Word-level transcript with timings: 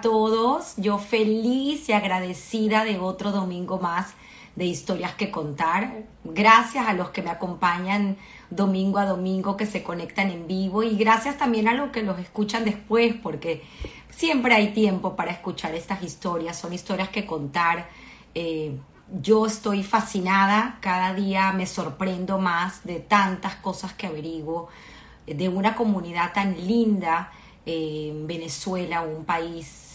Todos. 0.00 0.74
Yo 0.76 0.98
feliz 0.98 1.88
y 1.88 1.92
agradecida 1.92 2.84
de 2.84 2.98
otro 2.98 3.32
domingo 3.32 3.78
más 3.78 4.14
de 4.56 4.64
historias 4.64 5.14
que 5.14 5.30
contar. 5.30 6.04
Gracias 6.24 6.88
a 6.88 6.94
los 6.94 7.10
que 7.10 7.22
me 7.22 7.30
acompañan 7.30 8.16
domingo 8.50 8.98
a 8.98 9.06
domingo, 9.06 9.56
que 9.56 9.66
se 9.66 9.82
conectan 9.82 10.30
en 10.30 10.46
vivo 10.46 10.82
y 10.82 10.96
gracias 10.96 11.36
también 11.36 11.68
a 11.68 11.74
los 11.74 11.90
que 11.90 12.02
los 12.02 12.18
escuchan 12.18 12.64
después, 12.64 13.14
porque 13.22 13.62
siempre 14.10 14.54
hay 14.54 14.72
tiempo 14.72 15.14
para 15.14 15.30
escuchar 15.30 15.74
estas 15.74 16.02
historias. 16.02 16.58
Son 16.58 16.72
historias 16.72 17.10
que 17.10 17.26
contar. 17.26 17.88
Eh, 18.34 18.76
yo 19.20 19.46
estoy 19.46 19.84
fascinada, 19.84 20.78
cada 20.80 21.14
día 21.14 21.52
me 21.52 21.66
sorprendo 21.66 22.38
más 22.38 22.82
de 22.84 22.98
tantas 22.98 23.54
cosas 23.56 23.92
que 23.92 24.06
averiguo, 24.06 24.68
de 25.26 25.48
una 25.48 25.74
comunidad 25.74 26.32
tan 26.32 26.56
linda 26.66 27.30
en 27.66 28.26
Venezuela, 28.26 29.02
un 29.02 29.24
país 29.24 29.85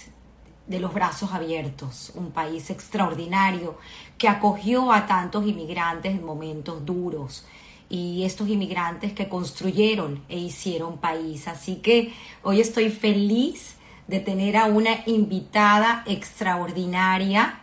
de 0.72 0.80
los 0.80 0.94
brazos 0.94 1.34
abiertos, 1.34 2.12
un 2.16 2.32
país 2.32 2.70
extraordinario 2.70 3.78
que 4.18 4.28
acogió 4.30 4.92
a 4.92 5.06
tantos 5.06 5.46
inmigrantes 5.46 6.14
en 6.14 6.26
momentos 6.26 6.86
duros 6.86 7.46
y 7.90 8.24
estos 8.24 8.48
inmigrantes 8.48 9.12
que 9.12 9.28
construyeron 9.28 10.24
e 10.30 10.40
hicieron 10.40 10.98
país. 10.98 11.50
Así 11.50 11.76
que 11.76 12.14
hoy 12.42 12.62
estoy 12.62 12.90
feliz 12.90 13.76
de 14.08 14.22
tener 14.22 14.56
a 14.56 14.66
una 14.66 15.04
invitada 15.06 16.04
extraordinaria 16.08 17.60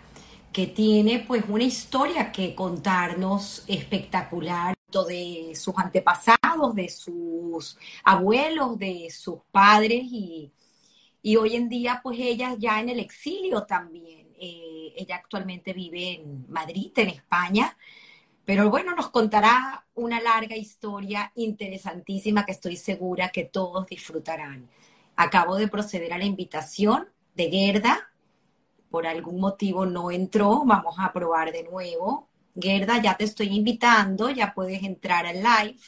que 0.53 0.67
tiene 0.67 1.21
pues 1.21 1.45
una 1.49 1.65
historia 1.65 2.31
que 2.31 2.55
contarnos 2.55 3.65
espectacular 3.69 4.77
de 5.09 5.53
sus 5.55 5.75
antepasados, 5.77 6.75
de 6.75 6.89
sus 6.89 7.79
abuelos, 8.05 8.79
de 8.79 9.09
sus 9.11 9.37
padres 9.51 10.03
y, 10.05 10.51
hoy 11.37 11.57
en 11.57 11.69
día 11.69 12.01
pues 12.03 12.19
ella 12.21 12.55
ya 12.59 12.81
en 12.81 12.89
el 12.89 13.01
exilio 13.01 13.65
también. 13.65 14.29
Eh, 14.41 14.93
ella 14.97 15.17
actualmente 15.17 15.73
vive 15.73 16.15
en 16.15 16.47
Madrid, 16.49 16.93
en 16.97 17.09
España, 17.09 17.77
pero 18.45 18.71
bueno, 18.71 18.95
nos 18.95 19.11
contará 19.11 19.87
una 19.95 20.21
larga 20.21 20.57
historia 20.57 21.33
interesantísima 21.35 22.47
que 22.47 22.53
estoy 22.53 22.77
segura 22.77 23.29
que 23.29 23.45
todos 23.45 23.87
disfrutarán. 23.87 24.71
Acabo 25.17 25.57
de 25.57 25.69
proceder 25.69 26.13
a 26.13 26.19
la 26.19 26.25
invitación 26.25 27.09
de 27.35 27.51
Gerda, 27.51 28.09
por 28.91 29.07
algún 29.07 29.39
motivo 29.41 29.85
no 29.87 30.11
entró, 30.11 30.65
vamos 30.65 30.97
a 30.99 31.13
probar 31.13 31.53
de 31.53 31.65
nuevo. 31.65 32.29
Gerda, 32.59 33.01
ya 33.03 33.17
te 33.17 33.25
estoy 33.25 33.49
invitando, 33.49 34.31
ya 34.31 34.55
puedes 34.55 34.83
entrar 34.83 35.27
al 35.27 35.37
live. 35.37 35.79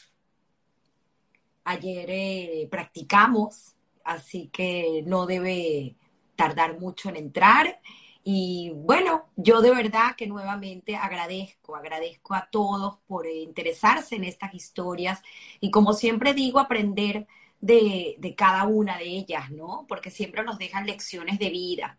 Ayer 1.64 2.06
eh, 2.10 2.68
practicamos, 2.70 3.74
así 4.10 4.48
que 4.52 5.02
no 5.06 5.26
debe 5.26 5.94
tardar 6.34 6.80
mucho 6.80 7.08
en 7.08 7.16
entrar. 7.16 7.80
Y 8.24 8.72
bueno, 8.74 9.26
yo 9.36 9.60
de 9.60 9.70
verdad 9.70 10.16
que 10.16 10.26
nuevamente 10.26 10.96
agradezco, 10.96 11.76
agradezco 11.76 12.34
a 12.34 12.48
todos 12.50 12.98
por 13.06 13.26
interesarse 13.26 14.16
en 14.16 14.24
estas 14.24 14.52
historias 14.52 15.22
y 15.60 15.70
como 15.70 15.92
siempre 15.92 16.34
digo, 16.34 16.58
aprender 16.58 17.26
de, 17.60 18.16
de 18.18 18.34
cada 18.34 18.64
una 18.64 18.98
de 18.98 19.04
ellas, 19.04 19.50
¿no? 19.50 19.86
Porque 19.88 20.10
siempre 20.10 20.42
nos 20.42 20.58
dejan 20.58 20.86
lecciones 20.86 21.38
de 21.38 21.50
vida. 21.50 21.98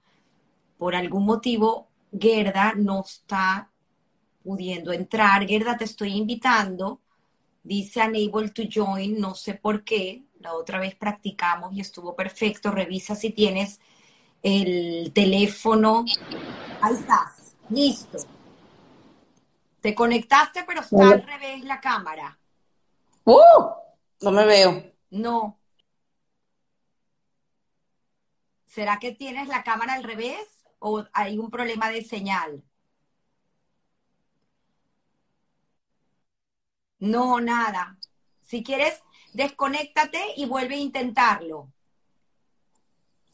Por 0.78 0.96
algún 0.96 1.26
motivo, 1.26 1.88
Gerda 2.20 2.74
no 2.76 3.02
está 3.02 3.72
pudiendo 4.44 4.92
entrar. 4.92 5.48
Gerda, 5.48 5.78
te 5.78 5.86
estoy 5.86 6.18
invitando. 6.18 7.00
Dice 7.64 8.02
unable 8.02 8.50
to 8.50 8.64
join, 8.70 9.20
no 9.20 9.34
sé 9.34 9.54
por 9.54 9.84
qué. 9.84 10.24
La 10.42 10.54
otra 10.54 10.80
vez 10.80 10.96
practicamos 10.96 11.74
y 11.74 11.82
estuvo 11.82 12.16
perfecto. 12.16 12.72
Revisa 12.72 13.16
si 13.16 13.30
tienes 13.30 13.80
el 14.42 15.12
teléfono. 15.14 16.04
Ahí 16.82 16.94
estás, 16.94 17.56
listo. 17.70 18.18
Te 19.82 19.94
conectaste, 19.94 20.64
pero 20.66 20.82
está 20.82 21.10
al 21.10 21.24
revés 21.24 21.64
la 21.64 21.80
cámara. 21.80 22.40
¡Uh! 23.24 23.40
No 24.22 24.32
me 24.32 24.46
veo. 24.46 24.84
No. 25.12 25.60
¿Será 28.66 28.98
que 29.00 29.12
tienes 29.12 29.48
la 29.48 29.64
cámara 29.64 29.94
al 29.94 30.04
revés 30.04 30.66
o 30.80 31.04
hay 31.14 31.38
un 31.38 31.52
problema 31.52 31.90
de 31.90 32.04
señal? 32.04 32.64
No, 37.00 37.42
nada. 37.42 37.98
Si 38.42 38.64
quieres, 38.64 39.02
desconéctate 39.34 40.20
y 40.38 40.46
vuelve 40.46 40.76
a 40.76 40.80
intentarlo. 40.80 41.68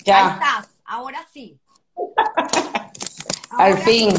Ya. 0.04 0.26
Ahí 0.26 0.34
estás, 0.34 0.70
ahora 0.86 1.26
sí. 1.32 1.60
Al 3.52 3.78
fin. 3.80 4.14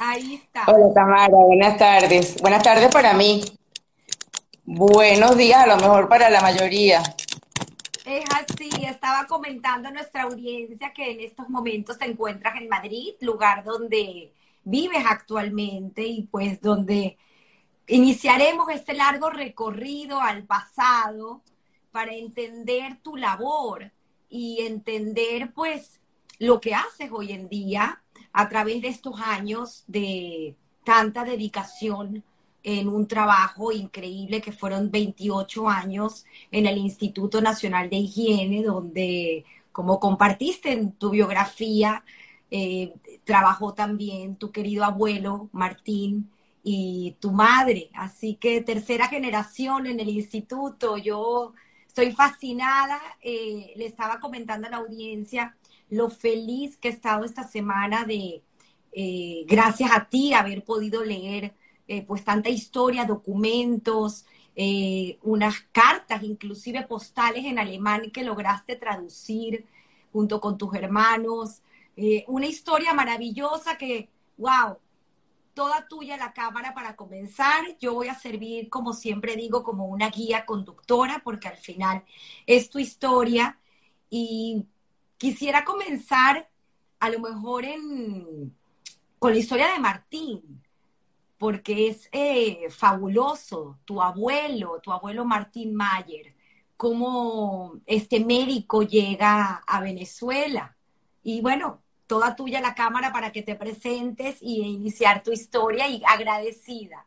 Ahí 0.00 0.34
está. 0.34 0.64
Hola 0.66 0.92
Tamara, 0.92 1.28
buenas 1.28 1.78
tardes. 1.78 2.40
Buenas 2.40 2.62
tardes 2.62 2.90
para 2.92 3.14
mí. 3.14 3.42
Buenos 4.64 5.36
días 5.36 5.62
a 5.62 5.66
lo 5.66 5.76
mejor 5.76 6.08
para 6.08 6.28
la 6.28 6.40
mayoría. 6.40 7.02
Es 8.04 8.24
así, 8.30 8.68
estaba 8.84 9.26
comentando 9.26 9.88
a 9.88 9.92
nuestra 9.92 10.24
audiencia 10.24 10.92
que 10.92 11.12
en 11.12 11.20
estos 11.20 11.48
momentos 11.48 11.98
te 11.98 12.04
encuentras 12.04 12.60
en 12.60 12.68
Madrid, 12.68 13.14
lugar 13.20 13.64
donde 13.64 14.32
vives 14.64 15.04
actualmente 15.08 16.02
y 16.04 16.22
pues 16.22 16.60
donde 16.60 17.16
iniciaremos 17.86 18.68
este 18.70 18.94
largo 18.94 19.30
recorrido 19.30 20.20
al 20.20 20.44
pasado 20.44 21.42
para 21.92 22.14
entender 22.14 22.98
tu 23.02 23.16
labor 23.16 23.92
y 24.28 24.60
entender 24.62 25.52
pues 25.54 26.00
lo 26.38 26.60
que 26.60 26.74
haces 26.74 27.10
hoy 27.12 27.32
en 27.32 27.48
día 27.48 28.02
a 28.32 28.48
través 28.48 28.82
de 28.82 28.88
estos 28.88 29.20
años 29.20 29.84
de 29.86 30.56
tanta 30.84 31.24
dedicación 31.24 32.22
en 32.62 32.88
un 32.88 33.06
trabajo 33.06 33.70
increíble 33.70 34.40
que 34.40 34.52
fueron 34.52 34.90
28 34.90 35.68
años 35.68 36.26
en 36.50 36.66
el 36.66 36.78
Instituto 36.78 37.40
Nacional 37.40 37.88
de 37.88 37.96
Higiene, 37.96 38.64
donde, 38.64 39.44
como 39.70 40.00
compartiste 40.00 40.72
en 40.72 40.92
tu 40.92 41.10
biografía, 41.10 42.04
eh, 42.50 42.92
trabajó 43.24 43.72
también 43.72 44.36
tu 44.36 44.50
querido 44.50 44.84
abuelo 44.84 45.48
Martín 45.52 46.28
y 46.68 47.16
tu 47.20 47.30
madre. 47.30 47.90
Así 47.94 48.34
que 48.34 48.60
tercera 48.60 49.06
generación 49.06 49.86
en 49.86 50.00
el 50.00 50.08
instituto. 50.08 50.96
Yo 50.98 51.54
estoy 51.86 52.10
fascinada. 52.10 53.00
Eh, 53.22 53.72
le 53.76 53.86
estaba 53.86 54.18
comentando 54.18 54.66
a 54.66 54.70
la 54.70 54.78
audiencia 54.78 55.56
lo 55.90 56.10
feliz 56.10 56.76
que 56.76 56.88
he 56.88 56.90
estado 56.90 57.24
esta 57.24 57.44
semana 57.44 58.04
de, 58.04 58.42
eh, 58.90 59.44
gracias 59.46 59.92
a 59.92 60.08
ti, 60.08 60.34
haber 60.34 60.64
podido 60.64 61.04
leer 61.04 61.54
pues 62.08 62.24
tanta 62.24 62.48
historia, 62.48 63.04
documentos, 63.04 64.26
unas 65.22 65.60
cartas, 65.70 66.24
inclusive 66.24 66.82
postales 66.82 67.44
en 67.44 67.60
alemán 67.60 68.10
que 68.10 68.24
lograste 68.24 68.74
traducir 68.74 69.64
junto 70.12 70.40
con 70.40 70.58
tus 70.58 70.74
hermanos. 70.74 71.62
Eh, 71.96 72.24
una 72.26 72.46
historia 72.46 72.92
maravillosa 72.92 73.78
que, 73.78 74.08
wow, 74.36 74.78
toda 75.56 75.88
tuya 75.88 76.18
la 76.18 76.34
cámara 76.34 76.74
para 76.74 76.94
comenzar. 76.94 77.64
Yo 77.80 77.94
voy 77.94 78.08
a 78.08 78.14
servir, 78.14 78.68
como 78.68 78.92
siempre 78.92 79.36
digo, 79.36 79.64
como 79.64 79.86
una 79.86 80.10
guía 80.10 80.44
conductora, 80.44 81.22
porque 81.24 81.48
al 81.48 81.56
final 81.56 82.04
es 82.46 82.68
tu 82.68 82.78
historia. 82.78 83.58
Y 84.10 84.66
quisiera 85.16 85.64
comenzar 85.64 86.48
a 87.00 87.08
lo 87.08 87.20
mejor 87.20 87.64
con 89.18 89.32
la 89.32 89.38
historia 89.38 89.72
de 89.72 89.78
Martín, 89.80 90.62
porque 91.38 91.88
es 91.88 92.10
eh, 92.12 92.68
fabuloso, 92.68 93.78
tu 93.86 94.02
abuelo, 94.02 94.78
tu 94.82 94.92
abuelo 94.92 95.24
Martín 95.24 95.74
Mayer, 95.74 96.34
cómo 96.76 97.80
este 97.86 98.20
médico 98.20 98.82
llega 98.82 99.62
a 99.66 99.80
Venezuela. 99.80 100.76
Y 101.22 101.40
bueno, 101.40 101.82
toda 102.06 102.36
tuya 102.36 102.60
la 102.60 102.74
cámara 102.74 103.12
para 103.12 103.32
que 103.32 103.42
te 103.42 103.54
presentes 103.54 104.36
y 104.40 104.62
iniciar 104.62 105.22
tu 105.22 105.32
historia 105.32 105.88
y 105.88 106.02
agradecida. 106.06 107.06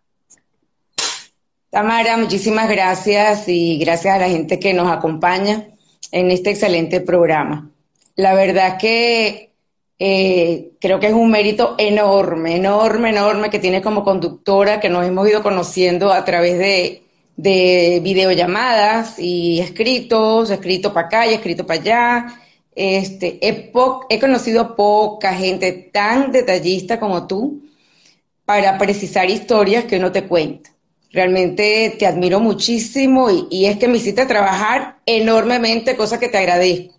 Tamara, 1.69 2.17
muchísimas 2.17 2.67
gracias 2.67 3.47
y 3.47 3.77
gracias 3.77 4.15
a 4.15 4.19
la 4.19 4.29
gente 4.29 4.59
que 4.59 4.73
nos 4.73 4.89
acompaña 4.91 5.67
en 6.11 6.31
este 6.31 6.49
excelente 6.49 6.99
programa. 7.01 7.69
La 8.15 8.33
verdad 8.33 8.77
que 8.77 9.51
eh, 9.99 10.71
creo 10.79 10.99
que 10.99 11.07
es 11.07 11.13
un 11.13 11.29
mérito 11.29 11.75
enorme, 11.77 12.55
enorme, 12.55 13.09
enorme 13.09 13.49
que 13.49 13.59
tienes 13.59 13.81
como 13.81 14.03
conductora, 14.03 14.79
que 14.79 14.89
nos 14.89 15.05
hemos 15.05 15.29
ido 15.29 15.43
conociendo 15.43 16.11
a 16.11 16.25
través 16.25 16.57
de, 16.57 17.03
de 17.37 17.99
videollamadas 18.01 19.19
y 19.19 19.59
escritos, 19.59 20.49
escrito 20.49 20.91
para 20.91 21.07
acá 21.07 21.27
y 21.27 21.33
escrito 21.33 21.67
para 21.67 21.79
allá, 21.79 22.41
este, 22.79 23.39
he, 23.41 24.19
conocido 24.21 24.77
poca 24.77 25.33
gente 25.33 25.73
tan 25.91 26.31
detallista 26.31 26.97
como 26.97 27.27
tú 27.27 27.61
para 28.45 28.77
precisar 28.77 29.29
historias 29.29 29.83
que 29.83 29.97
uno 29.97 30.13
te 30.13 30.23
cuenta. 30.23 30.69
Realmente 31.11 31.93
te 31.99 32.05
admiro 32.05 32.39
muchísimo 32.39 33.27
y, 33.51 33.65
es 33.65 33.77
que 33.77 33.89
me 33.89 33.97
hiciste 33.97 34.25
trabajar 34.25 34.99
enormemente, 35.05 35.97
cosa 35.97 36.21
que 36.21 36.29
te 36.29 36.37
agradezco. 36.37 36.95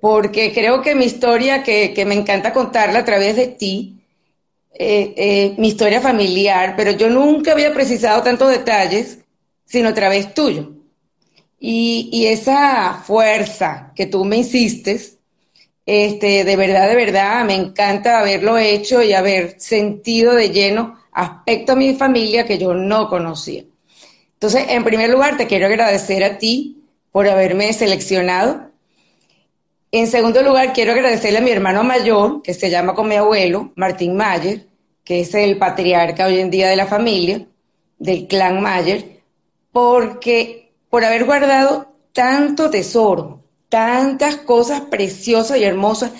Porque 0.00 0.52
creo 0.52 0.82
que 0.82 0.94
mi 0.94 1.06
historia, 1.06 1.64
que, 1.64 1.92
que 1.92 2.04
me 2.04 2.14
encanta 2.14 2.52
contarla 2.52 3.00
a 3.00 3.04
través 3.04 3.34
de 3.34 3.48
ti, 3.48 3.96
eh, 4.78 5.14
eh, 5.16 5.54
mi 5.58 5.66
historia 5.66 6.00
familiar, 6.00 6.74
pero 6.76 6.92
yo 6.92 7.10
nunca 7.10 7.50
había 7.52 7.74
precisado 7.74 8.22
tantos 8.22 8.50
detalles, 8.50 9.18
sino 9.64 9.88
a 9.88 9.94
través 9.94 10.32
tuyo. 10.32 10.75
Y, 11.58 12.26
esa 12.26 13.02
fuerza 13.04 13.92
que 13.94 14.06
tú 14.06 14.24
me 14.24 14.38
insistes, 14.38 15.18
este, 15.86 16.44
de 16.44 16.56
verdad, 16.56 16.88
de 16.88 16.96
verdad, 16.96 17.44
me 17.44 17.54
encanta 17.54 18.20
haberlo 18.20 18.58
hecho 18.58 19.02
y 19.02 19.12
haber 19.12 19.58
sentido 19.60 20.34
de 20.34 20.50
lleno 20.50 20.98
aspecto 21.12 21.72
a 21.72 21.76
mi 21.76 21.94
familia 21.94 22.46
que 22.46 22.58
yo 22.58 22.74
no 22.74 23.08
conocía. 23.08 23.64
Entonces, 24.34 24.66
en 24.68 24.84
primer 24.84 25.10
lugar, 25.10 25.36
te 25.38 25.46
quiero 25.46 25.66
agradecer 25.66 26.22
a 26.22 26.38
ti 26.38 26.84
por 27.10 27.26
haberme 27.26 27.72
seleccionado. 27.72 28.70
En 29.90 30.08
segundo 30.08 30.42
lugar, 30.42 30.74
quiero 30.74 30.92
agradecerle 30.92 31.38
a 31.38 31.42
mi 31.42 31.50
hermano 31.50 31.82
mayor, 31.84 32.42
que 32.42 32.52
se 32.52 32.68
llama 32.68 32.94
con 32.94 33.08
mi 33.08 33.14
abuelo, 33.14 33.72
Martín 33.76 34.14
Mayer, 34.14 34.66
que 35.04 35.20
es 35.20 35.32
el 35.34 35.56
patriarca 35.56 36.26
hoy 36.26 36.40
en 36.40 36.50
día 36.50 36.68
de 36.68 36.76
la 36.76 36.86
familia, 36.86 37.46
del 37.98 38.26
clan 38.26 38.60
Mayer, 38.60 39.22
porque 39.72 40.65
por 40.96 41.04
haber 41.04 41.26
guardado 41.26 41.88
tanto 42.14 42.70
tesoro, 42.70 43.44
tantas 43.68 44.36
cosas 44.36 44.80
preciosas 44.80 45.58
y 45.58 45.64
hermosas 45.64 46.12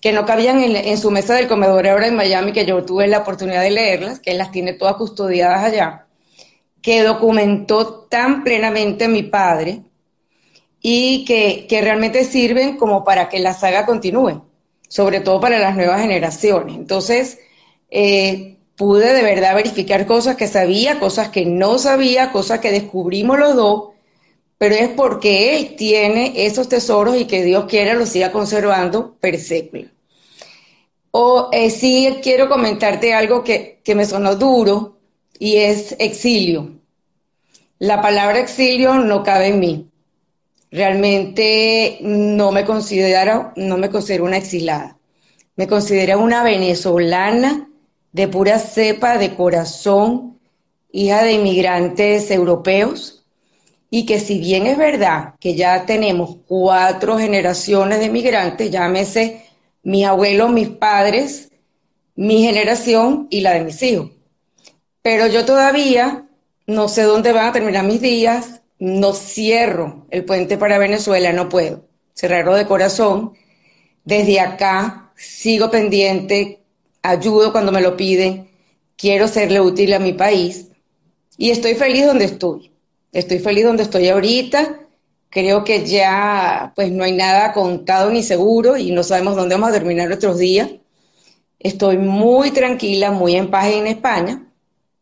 que 0.00 0.10
no 0.10 0.26
cabían 0.26 0.58
en, 0.60 0.98
su 0.98 1.12
mesa 1.12 1.34
del 1.34 1.46
comedor 1.46 1.86
ahora 1.86 2.08
en 2.08 2.16
Miami, 2.16 2.50
que 2.50 2.66
yo 2.66 2.84
tuve 2.84 3.06
la 3.06 3.18
oportunidad 3.18 3.62
de 3.62 3.70
leerlas, 3.70 4.18
que 4.18 4.32
él 4.32 4.38
las 4.38 4.50
tiene 4.50 4.72
todas 4.72 4.96
custodiadas 4.96 5.62
allá, 5.62 6.08
que 6.82 7.04
documentó 7.04 8.08
tan 8.10 8.42
plenamente 8.42 9.06
mi 9.06 9.22
padre 9.22 9.82
y 10.80 11.24
que, 11.26 11.68
que 11.68 11.80
realmente 11.80 12.24
sirven 12.24 12.76
como 12.76 13.04
para 13.04 13.28
que 13.28 13.38
la 13.38 13.54
saga 13.54 13.86
continúe, 13.86 14.42
sobre 14.88 15.20
todo 15.20 15.40
para 15.40 15.60
las 15.60 15.76
nuevas 15.76 16.00
generaciones. 16.00 16.74
Entonces, 16.74 17.38
eh, 17.88 18.56
pude 18.74 19.12
de 19.12 19.22
verdad 19.22 19.54
verificar 19.54 20.06
cosas 20.06 20.34
que 20.34 20.48
sabía, 20.48 20.98
cosas 20.98 21.28
que 21.28 21.46
no 21.46 21.78
sabía, 21.78 22.32
cosas 22.32 22.58
que 22.58 22.72
descubrimos 22.72 23.38
los 23.38 23.54
dos, 23.54 23.93
pero 24.64 24.76
es 24.76 24.88
porque 24.88 25.58
él 25.58 25.76
tiene 25.76 26.46
esos 26.46 26.70
tesoros 26.70 27.18
y 27.18 27.26
que 27.26 27.44
Dios 27.44 27.66
quiera 27.66 27.92
los 27.92 28.08
siga 28.08 28.32
conservando 28.32 29.14
per 29.20 29.38
século. 29.38 29.90
O 31.10 31.50
eh, 31.52 31.68
sí 31.68 32.20
quiero 32.22 32.48
comentarte 32.48 33.12
algo 33.12 33.44
que, 33.44 33.82
que 33.84 33.94
me 33.94 34.06
sonó 34.06 34.36
duro 34.36 34.96
y 35.38 35.56
es 35.56 35.94
exilio. 35.98 36.80
La 37.78 38.00
palabra 38.00 38.38
exilio 38.38 38.94
no 38.94 39.22
cabe 39.22 39.48
en 39.48 39.60
mí. 39.60 39.90
Realmente 40.70 41.98
no 42.00 42.50
me 42.50 42.64
considero, 42.64 43.52
no 43.56 43.76
me 43.76 43.90
considero 43.90 44.24
una 44.24 44.38
exilada. 44.38 44.96
Me 45.56 45.68
considero 45.68 46.20
una 46.20 46.42
venezolana 46.42 47.68
de 48.12 48.28
pura 48.28 48.58
cepa, 48.58 49.18
de 49.18 49.34
corazón, 49.36 50.40
hija 50.90 51.22
de 51.22 51.32
inmigrantes 51.32 52.30
europeos, 52.30 53.23
y 53.96 54.06
que 54.06 54.18
si 54.18 54.40
bien 54.40 54.66
es 54.66 54.76
verdad 54.76 55.34
que 55.38 55.54
ya 55.54 55.86
tenemos 55.86 56.38
cuatro 56.48 57.16
generaciones 57.16 58.00
de 58.00 58.10
migrantes, 58.10 58.68
llámese 58.68 59.44
mis 59.84 60.04
abuelos, 60.04 60.50
mis 60.50 60.68
padres, 60.68 61.52
mi 62.16 62.42
generación 62.42 63.28
y 63.30 63.42
la 63.42 63.52
de 63.52 63.60
mis 63.60 63.80
hijos. 63.84 64.10
Pero 65.00 65.28
yo 65.28 65.44
todavía 65.44 66.26
no 66.66 66.88
sé 66.88 67.02
dónde 67.02 67.30
van 67.30 67.46
a 67.46 67.52
terminar 67.52 67.84
mis 67.84 68.00
días, 68.00 68.62
no 68.80 69.12
cierro 69.12 70.06
el 70.10 70.24
puente 70.24 70.58
para 70.58 70.78
Venezuela, 70.78 71.32
no 71.32 71.48
puedo 71.48 71.84
cerrarlo 72.14 72.56
de 72.56 72.66
corazón. 72.66 73.34
Desde 74.04 74.40
acá 74.40 75.12
sigo 75.14 75.70
pendiente, 75.70 76.64
ayudo 77.00 77.52
cuando 77.52 77.70
me 77.70 77.80
lo 77.80 77.96
piden, 77.96 78.50
quiero 78.96 79.28
serle 79.28 79.60
útil 79.60 79.94
a 79.94 80.00
mi 80.00 80.14
país 80.14 80.66
y 81.38 81.50
estoy 81.50 81.76
feliz 81.76 82.06
donde 82.06 82.24
estoy. 82.24 82.73
Estoy 83.14 83.38
feliz 83.38 83.64
donde 83.64 83.84
estoy 83.84 84.08
ahorita 84.08 84.84
Creo 85.34 85.64
que 85.64 85.84
ya 85.84 86.72
pues 86.76 86.92
no 86.92 87.02
hay 87.02 87.10
nada 87.10 87.52
contado 87.52 88.08
ni 88.08 88.22
seguro 88.22 88.76
y 88.76 88.92
no 88.92 89.02
sabemos 89.02 89.34
dónde 89.34 89.56
vamos 89.56 89.70
a 89.70 89.72
terminar 89.72 90.06
nuestros 90.06 90.38
días. 90.38 90.70
Estoy 91.58 91.98
muy 91.98 92.52
tranquila, 92.52 93.10
muy 93.10 93.34
en 93.34 93.50
paz 93.50 93.66
en 93.66 93.88
España, 93.88 94.46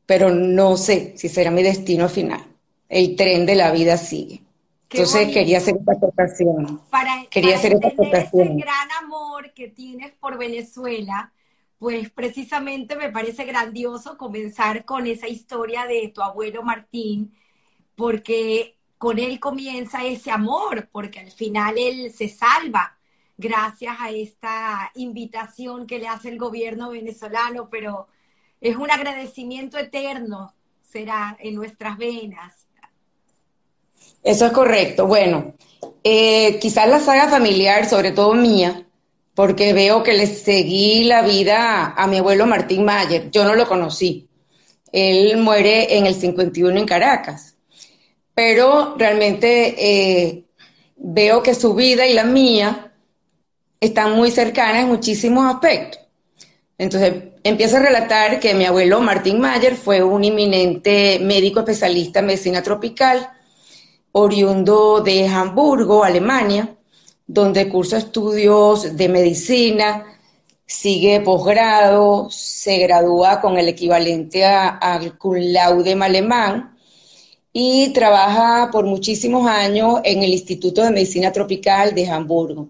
pero 0.06 0.30
no 0.30 0.78
sé 0.78 1.12
si 1.18 1.28
será 1.28 1.50
mi 1.50 1.62
destino 1.62 2.08
final. 2.08 2.42
El 2.88 3.14
tren 3.14 3.44
de 3.44 3.56
la 3.56 3.72
vida 3.72 3.98
sigue. 3.98 4.40
Entonces 4.88 5.28
quería 5.34 5.58
hacer 5.58 5.76
esta 5.76 5.92
aportación. 5.92 6.80
Para, 6.88 7.26
quería 7.28 7.56
hacer 7.56 7.74
esta 7.74 7.88
aportación. 7.88 8.48
Ese 8.52 8.54
gran 8.54 8.90
amor 9.04 9.52
que 9.52 9.68
tienes 9.68 10.12
por 10.12 10.38
Venezuela, 10.38 11.30
pues 11.78 12.08
precisamente 12.08 12.96
me 12.96 13.10
parece 13.10 13.44
grandioso 13.44 14.16
comenzar 14.16 14.86
con 14.86 15.06
esa 15.06 15.28
historia 15.28 15.84
de 15.84 16.08
tu 16.08 16.22
abuelo 16.22 16.62
Martín, 16.62 17.34
porque 17.94 18.76
con 18.98 19.18
él 19.18 19.40
comienza 19.40 20.04
ese 20.04 20.30
amor, 20.30 20.88
porque 20.92 21.20
al 21.20 21.32
final 21.32 21.74
él 21.76 22.12
se 22.12 22.28
salva 22.28 22.96
gracias 23.36 23.96
a 23.98 24.10
esta 24.10 24.92
invitación 24.94 25.86
que 25.88 25.98
le 25.98 26.06
hace 26.06 26.28
el 26.28 26.38
gobierno 26.38 26.90
venezolano, 26.90 27.68
pero 27.68 28.06
es 28.60 28.76
un 28.76 28.90
agradecimiento 28.90 29.76
eterno, 29.76 30.54
será 30.80 31.36
en 31.40 31.56
nuestras 31.56 31.98
venas. 31.98 32.68
Eso 34.22 34.46
es 34.46 34.52
correcto. 34.52 35.08
Bueno, 35.08 35.54
eh, 36.04 36.60
quizás 36.60 36.88
la 36.88 37.00
saga 37.00 37.28
familiar, 37.28 37.88
sobre 37.88 38.12
todo 38.12 38.34
mía, 38.34 38.86
porque 39.34 39.72
veo 39.72 40.04
que 40.04 40.12
le 40.12 40.28
seguí 40.28 41.04
la 41.04 41.22
vida 41.22 41.92
a 41.96 42.06
mi 42.06 42.18
abuelo 42.18 42.46
Martín 42.46 42.84
Mayer. 42.84 43.32
Yo 43.32 43.44
no 43.44 43.56
lo 43.56 43.66
conocí. 43.66 44.28
Él 44.92 45.38
muere 45.38 45.96
en 45.96 46.06
el 46.06 46.14
51 46.14 46.78
en 46.78 46.86
Caracas 46.86 47.51
pero 48.34 48.94
realmente 48.96 49.74
eh, 49.78 50.44
veo 50.96 51.42
que 51.42 51.54
su 51.54 51.74
vida 51.74 52.06
y 52.06 52.14
la 52.14 52.24
mía 52.24 52.92
están 53.80 54.12
muy 54.12 54.30
cercanas 54.30 54.82
en 54.82 54.88
muchísimos 54.88 55.52
aspectos. 55.52 56.00
Entonces, 56.78 57.14
empiezo 57.44 57.76
a 57.76 57.80
relatar 57.80 58.40
que 58.40 58.54
mi 58.54 58.64
abuelo 58.64 59.00
Martín 59.00 59.40
Mayer 59.40 59.76
fue 59.76 60.02
un 60.02 60.24
inminente 60.24 61.18
médico 61.20 61.60
especialista 61.60 62.20
en 62.20 62.26
medicina 62.26 62.62
tropical, 62.62 63.28
oriundo 64.12 65.00
de 65.00 65.26
Hamburgo, 65.26 66.04
Alemania, 66.04 66.76
donde 67.26 67.68
cursa 67.68 67.98
estudios 67.98 68.96
de 68.96 69.08
medicina, 69.08 70.06
sigue 70.66 71.20
posgrado, 71.20 72.28
se 72.30 72.78
gradúa 72.78 73.40
con 73.40 73.58
el 73.58 73.68
equivalente 73.68 74.44
al 74.44 75.18
cum 75.18 75.36
laude 75.38 75.92
alemán, 75.92 76.71
y 77.52 77.90
trabaja 77.90 78.70
por 78.70 78.86
muchísimos 78.86 79.46
años 79.46 80.00
en 80.04 80.22
el 80.22 80.30
Instituto 80.30 80.82
de 80.82 80.90
Medicina 80.90 81.30
Tropical 81.32 81.94
de 81.94 82.08
Hamburgo. 82.08 82.68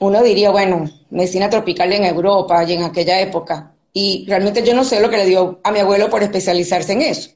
Uno 0.00 0.22
diría, 0.22 0.50
bueno, 0.50 0.90
medicina 1.10 1.48
tropical 1.48 1.92
en 1.92 2.04
Europa 2.04 2.64
y 2.64 2.74
en 2.74 2.84
aquella 2.84 3.20
época. 3.20 3.74
Y 3.92 4.24
realmente 4.28 4.62
yo 4.62 4.74
no 4.74 4.84
sé 4.84 5.00
lo 5.00 5.10
que 5.10 5.16
le 5.16 5.26
dio 5.26 5.60
a 5.62 5.72
mi 5.72 5.80
abuelo 5.80 6.08
por 6.10 6.22
especializarse 6.22 6.92
en 6.92 7.02
eso. 7.02 7.30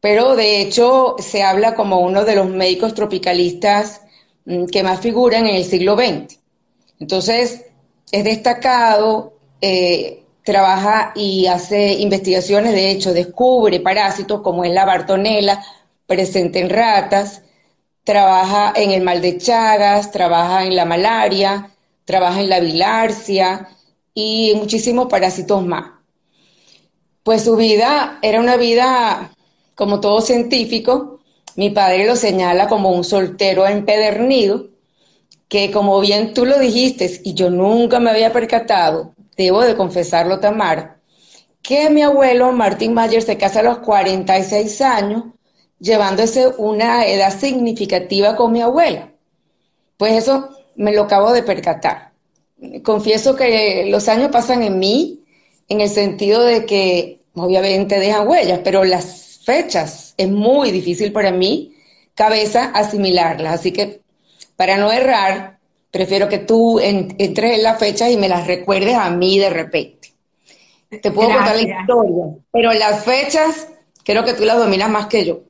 Pero 0.00 0.34
de 0.34 0.60
hecho 0.60 1.16
se 1.18 1.42
habla 1.42 1.74
como 1.74 2.00
uno 2.00 2.24
de 2.24 2.34
los 2.34 2.48
médicos 2.48 2.94
tropicalistas 2.94 4.02
mm, 4.44 4.66
que 4.66 4.82
más 4.82 5.00
figuran 5.00 5.46
en 5.46 5.56
el 5.56 5.64
siglo 5.64 5.96
XX. 5.96 6.38
Entonces, 6.98 7.66
es 8.10 8.24
destacado, 8.24 9.34
eh, 9.60 10.21
trabaja 10.44 11.12
y 11.14 11.46
hace 11.46 11.94
investigaciones, 11.94 12.72
de 12.72 12.90
hecho, 12.90 13.12
descubre 13.12 13.80
parásitos 13.80 14.40
como 14.42 14.64
es 14.64 14.72
la 14.72 14.84
bartonela 14.84 15.64
presente 16.06 16.60
en 16.60 16.70
ratas, 16.70 17.42
trabaja 18.04 18.72
en 18.76 18.90
el 18.90 19.02
mal 19.02 19.20
de 19.22 19.38
Chagas, 19.38 20.10
trabaja 20.10 20.64
en 20.64 20.76
la 20.76 20.84
malaria, 20.84 21.70
trabaja 22.04 22.40
en 22.40 22.48
la 22.48 22.60
bilarcia 22.60 23.68
y 24.14 24.52
muchísimos 24.56 25.06
parásitos 25.06 25.64
más. 25.64 25.92
Pues 27.22 27.44
su 27.44 27.56
vida 27.56 28.18
era 28.22 28.40
una 28.40 28.56
vida, 28.56 29.32
como 29.74 30.00
todo 30.00 30.20
científico, 30.20 31.20
mi 31.54 31.70
padre 31.70 32.06
lo 32.06 32.16
señala 32.16 32.66
como 32.66 32.90
un 32.90 33.04
soltero 33.04 33.66
empedernido, 33.66 34.68
que 35.48 35.70
como 35.70 36.00
bien 36.00 36.34
tú 36.34 36.46
lo 36.46 36.58
dijiste, 36.58 37.20
y 37.24 37.34
yo 37.34 37.50
nunca 37.50 38.00
me 38.00 38.10
había 38.10 38.32
percatado, 38.32 39.14
debo 39.36 39.62
de 39.62 39.76
confesarlo, 39.76 40.40
Tamar, 40.40 40.98
que 41.62 41.90
mi 41.90 42.02
abuelo 42.02 42.52
Martín 42.52 42.92
Mayer 42.94 43.22
se 43.22 43.38
casa 43.38 43.60
a 43.60 43.62
los 43.62 43.78
46 43.78 44.80
años, 44.80 45.24
llevándose 45.78 46.48
una 46.58 47.06
edad 47.06 47.36
significativa 47.36 48.36
con 48.36 48.52
mi 48.52 48.60
abuela. 48.60 49.12
Pues 49.96 50.14
eso 50.14 50.50
me 50.76 50.92
lo 50.92 51.02
acabo 51.02 51.32
de 51.32 51.42
percatar. 51.42 52.12
Confieso 52.82 53.36
que 53.36 53.86
los 53.88 54.08
años 54.08 54.30
pasan 54.30 54.62
en 54.62 54.78
mí, 54.78 55.24
en 55.68 55.80
el 55.80 55.88
sentido 55.88 56.44
de 56.44 56.66
que 56.66 57.20
obviamente 57.34 57.98
dejan 57.98 58.28
huellas, 58.28 58.60
pero 58.62 58.84
las 58.84 59.40
fechas. 59.44 60.14
Es 60.16 60.28
muy 60.28 60.70
difícil 60.70 61.12
para 61.12 61.32
mí, 61.32 61.74
cabeza, 62.14 62.70
asimilarlas. 62.74 63.54
Así 63.54 63.72
que 63.72 64.02
para 64.56 64.76
no 64.76 64.92
errar, 64.92 65.58
prefiero 65.92 66.28
que 66.28 66.38
tú 66.38 66.80
entres 66.80 67.58
en 67.58 67.62
las 67.62 67.78
fechas 67.78 68.10
y 68.10 68.16
me 68.16 68.28
las 68.28 68.48
recuerdes 68.48 68.96
a 68.96 69.10
mí 69.10 69.38
de 69.38 69.50
repente. 69.50 70.12
Te 70.88 71.10
puedo 71.12 71.30
contar 71.30 71.54
la 71.54 71.62
historia, 71.62 72.24
pero 72.50 72.72
las 72.72 73.04
fechas 73.04 73.68
creo 74.04 74.24
que 74.24 74.32
tú 74.32 74.44
las 74.44 74.58
dominas 74.58 74.90
más 74.90 75.06
que 75.06 75.24
yo. 75.24 75.42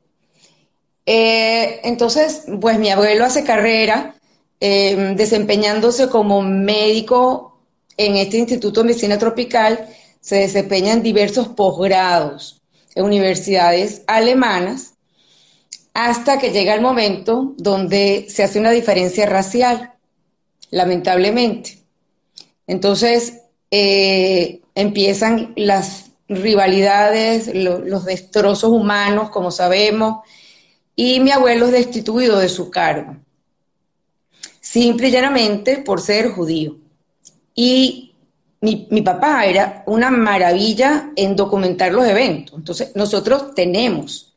Eh, 1.07 1.81
entonces, 1.85 2.45
pues 2.61 2.79
mi 2.79 2.91
abuelo 2.91 3.25
hace 3.25 3.43
carrera 3.43 4.15
eh, 4.61 5.15
desempeñándose 5.17 6.09
como 6.09 6.43
médico 6.43 7.59
en 7.97 8.17
este 8.17 8.39
Instituto 8.39 8.81
de 8.81 8.89
Medicina 8.89 9.19
Tropical, 9.19 9.89
se 10.21 10.37
desempeña 10.37 10.93
en 10.93 11.03
diversos 11.03 11.49
posgrados 11.49 12.63
en 12.95 13.05
universidades 13.05 14.03
alemanas, 14.07 14.95
hasta 15.95 16.39
que 16.39 16.51
llega 16.51 16.75
el 16.75 16.81
momento 16.81 17.55
donde 17.57 18.27
se 18.29 18.43
hace 18.43 18.59
una 18.59 18.71
diferencia 18.71 19.27
racial, 19.27 19.92
lamentablemente. 20.73 21.79
Entonces, 22.67 23.43
eh, 23.71 24.61
empiezan 24.75 25.52
las 25.57 26.11
rivalidades, 26.29 27.55
los 27.55 28.05
destrozos 28.05 28.71
humanos, 28.71 29.31
como 29.31 29.52
sabemos, 29.52 30.25
y 30.97 31.21
mi 31.21 31.31
abuelo 31.31 31.67
es 31.67 31.73
destituido 31.73 32.38
de 32.38 32.49
su 32.49 32.71
cargo, 32.71 33.17
simple 34.61 35.09
y 35.09 35.11
llanamente 35.11 35.79
por 35.79 36.00
ser 36.00 36.31
judío. 36.31 36.76
Y 37.55 38.14
mi, 38.61 39.02
papá 39.02 39.45
era 39.45 39.83
una 39.87 40.11
maravilla 40.11 41.11
en 41.17 41.37
documentar 41.37 41.93
los 41.93 42.07
eventos. 42.07 42.57
Entonces, 42.57 42.93
nosotros 42.95 43.55
tenemos 43.55 44.35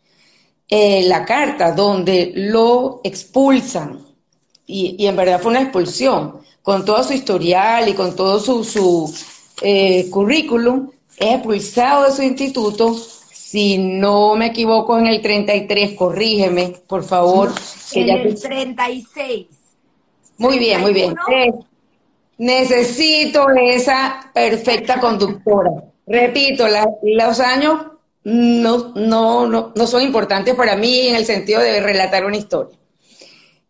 eh, 0.68 1.04
la 1.08 1.24
carta 1.24 1.72
donde 1.72 2.34
lo 2.36 3.02
expulsan, 3.04 4.00
y, 4.68 5.06
en 5.06 5.16
verdad 5.16 5.40
fue 5.42 5.52
una 5.52 5.62
expulsión, 5.62 6.42
con 6.62 6.86
todo 6.86 7.04
su 7.04 7.14
historial 7.14 7.88
y 7.88 7.94
con 7.94 8.16
todo 8.16 8.40
su, 8.40 8.64
su 8.64 9.14
eh, 9.62 10.10
currículum, 10.10 10.90
es 11.18 11.36
expulsado 11.36 12.06
de 12.06 12.12
su 12.12 12.24
instituto 12.24 12.96
si 13.56 13.78
no 13.78 14.36
me 14.36 14.48
equivoco, 14.48 14.98
en 14.98 15.08
el 15.08 15.22
33, 15.22 15.94
corrígeme, 15.94 16.74
por 16.88 17.06
favor. 17.06 17.54
en 17.94 18.10
el 18.10 18.42
36. 18.42 19.48
Muy 20.38 20.60
bien, 20.60 20.82
muy 20.82 20.92
bien. 20.92 21.16
Eh, 21.32 21.54
necesito 22.38 23.48
esa 23.52 24.30
perfecta 24.34 25.00
conductora. 25.00 25.72
Repito, 26.06 26.66
los 27.02 27.40
años 27.40 27.86
no, 28.26 28.92
no, 28.96 29.48
no, 29.48 29.88
son 29.88 30.02
importantes 30.02 30.54
para 30.56 30.76
mí 30.76 31.08
en 31.08 31.16
el 31.16 31.26
sentido 31.26 31.62
de 31.62 31.80
relatar 31.80 32.26
una 32.26 32.36
historia. 32.36 32.78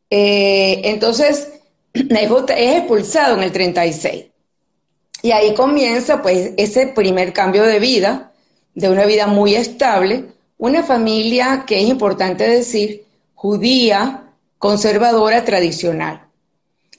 Eh, 0.09 0.81
entonces, 0.85 1.53
es 1.93 2.75
expulsado 2.77 3.35
en 3.37 3.43
el 3.43 3.51
36. 3.51 4.25
Y 5.21 5.31
ahí 5.31 5.53
comienza 5.55 6.21
pues 6.21 6.51
ese 6.57 6.87
primer 6.87 7.33
cambio 7.33 7.63
de 7.63 7.79
vida 7.79 8.31
de 8.75 8.89
una 8.89 9.05
vida 9.05 9.25
muy 9.25 9.55
estable, 9.55 10.25
una 10.57 10.83
familia 10.83 11.63
que 11.65 11.81
es 11.81 11.87
importante 11.89 12.47
decir, 12.47 13.05
judía, 13.33 14.33
conservadora, 14.59 15.45
tradicional. 15.45 16.27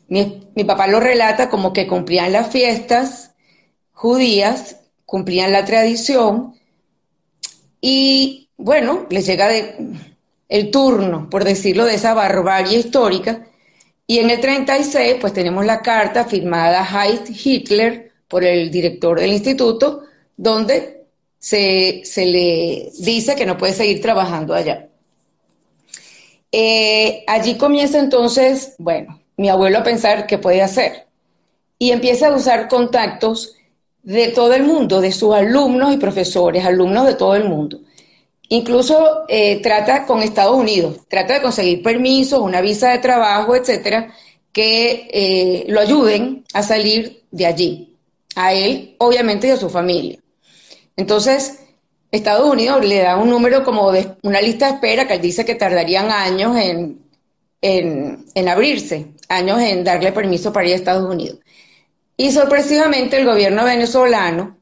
Mi, 0.09 0.43
papá 0.67 0.87
lo 0.87 1.01
relata 1.01 1.51
como 1.51 1.73
que 1.73 1.87
cumplían 1.87 2.33
las 2.33 2.51
fiestas 2.51 3.33
judías, 3.93 4.77
cumplían 5.05 5.53
la 5.53 5.65
tradición 5.65 6.55
y 7.81 8.49
bueno, 8.57 9.07
les 9.11 9.27
llega 9.27 9.49
el 10.49 10.71
turno, 10.71 11.29
por 11.31 11.45
decirlo, 11.45 11.85
de 11.85 11.95
esa 11.95 12.15
barbarie 12.15 12.79
histórica. 12.79 13.47
Y 14.07 14.19
en 14.19 14.31
el 14.31 14.41
36, 14.41 15.17
pues 15.21 15.33
tenemos 15.33 15.65
la 15.67 15.83
carta 15.83 16.25
firmada 16.25 16.87
Heist 16.87 17.29
Hitler 17.45 18.13
por 18.29 18.45
el 18.45 18.71
director 18.71 19.19
del 19.19 19.33
instituto, 19.33 20.03
donde 20.37 21.05
se, 21.39 22.03
le 22.17 22.91
dice 22.99 23.35
que 23.37 23.47
no 23.47 23.57
puede 23.57 23.73
seguir 23.73 24.01
trabajando 24.01 24.55
allá. 24.55 24.89
Eh, 26.53 27.25
allí 27.27 27.57
comienza 27.57 27.99
entonces, 27.99 28.75
bueno, 28.79 29.21
mi 29.37 29.49
abuelo 29.49 29.79
a 29.79 29.83
pensar 29.83 30.27
qué 30.27 30.39
puede 30.39 30.63
hacer 30.63 31.07
y 31.79 31.91
empieza 31.91 32.29
a 32.29 32.37
usar 32.37 32.69
contactos 32.69 33.55
de 34.03 34.29
todo 34.29 34.55
el 34.55 34.65
mundo, 34.65 35.01
de 35.01 35.13
sus 35.13 35.35
alumnos 35.35 35.93
y 35.93 35.99
profesores, 35.99 36.65
alumnos 36.65 37.07
de 37.07 37.15
todo 37.15 37.35
el 37.35 37.45
mundo. 37.45 37.81
Incluso 38.49 39.25
eh, 39.29 39.61
trata 39.61 40.07
con 40.07 40.23
Estados 40.23 40.57
Unidos, 40.57 41.01
trata 41.09 41.35
de 41.35 41.43
conseguir 41.43 41.83
permisos, 41.83 42.41
una 42.41 42.61
visa 42.61 42.91
de 42.91 42.99
trabajo, 42.99 43.57
etcétera, 43.57 44.15
que 44.53 45.09
eh, 45.13 45.65
lo 45.69 45.81
ayuden 45.81 46.45
a 46.55 46.63
salir 46.63 47.25
de 47.31 47.47
allí, 47.47 47.97
a 48.37 48.53
él, 48.53 48.95
obviamente, 48.99 49.49
y 49.49 49.51
a 49.51 49.57
su 49.57 49.69
familia. 49.69 50.19
Entonces, 50.97 51.61
Estados 52.11 52.51
Unidos 52.51 52.85
le 52.85 53.03
da 53.03 53.17
un 53.17 53.29
número 53.29 53.65
como 53.65 53.93
de 53.93 54.17
una 54.23 54.41
lista 54.41 54.67
de 54.67 54.75
espera 54.75 55.07
que 55.07 55.15
él 55.15 55.21
dice 55.21 55.45
que 55.45 55.57
tardarían 55.57 56.11
años 56.11 56.57
en, 56.57 57.01
en, 57.61 58.49
abrirse, 58.49 59.09
años 59.29 59.61
en 59.61 59.85
darle 59.85 60.13
permiso 60.13 60.53
para 60.53 60.67
ir 60.67 60.73
a 60.75 60.77
Estados 60.77 61.11
Unidos. 61.11 61.39
Y 62.17 62.31
sorpresivamente 62.33 63.19
el 63.19 63.27
gobierno 63.27 63.65
venezolano, 63.65 64.57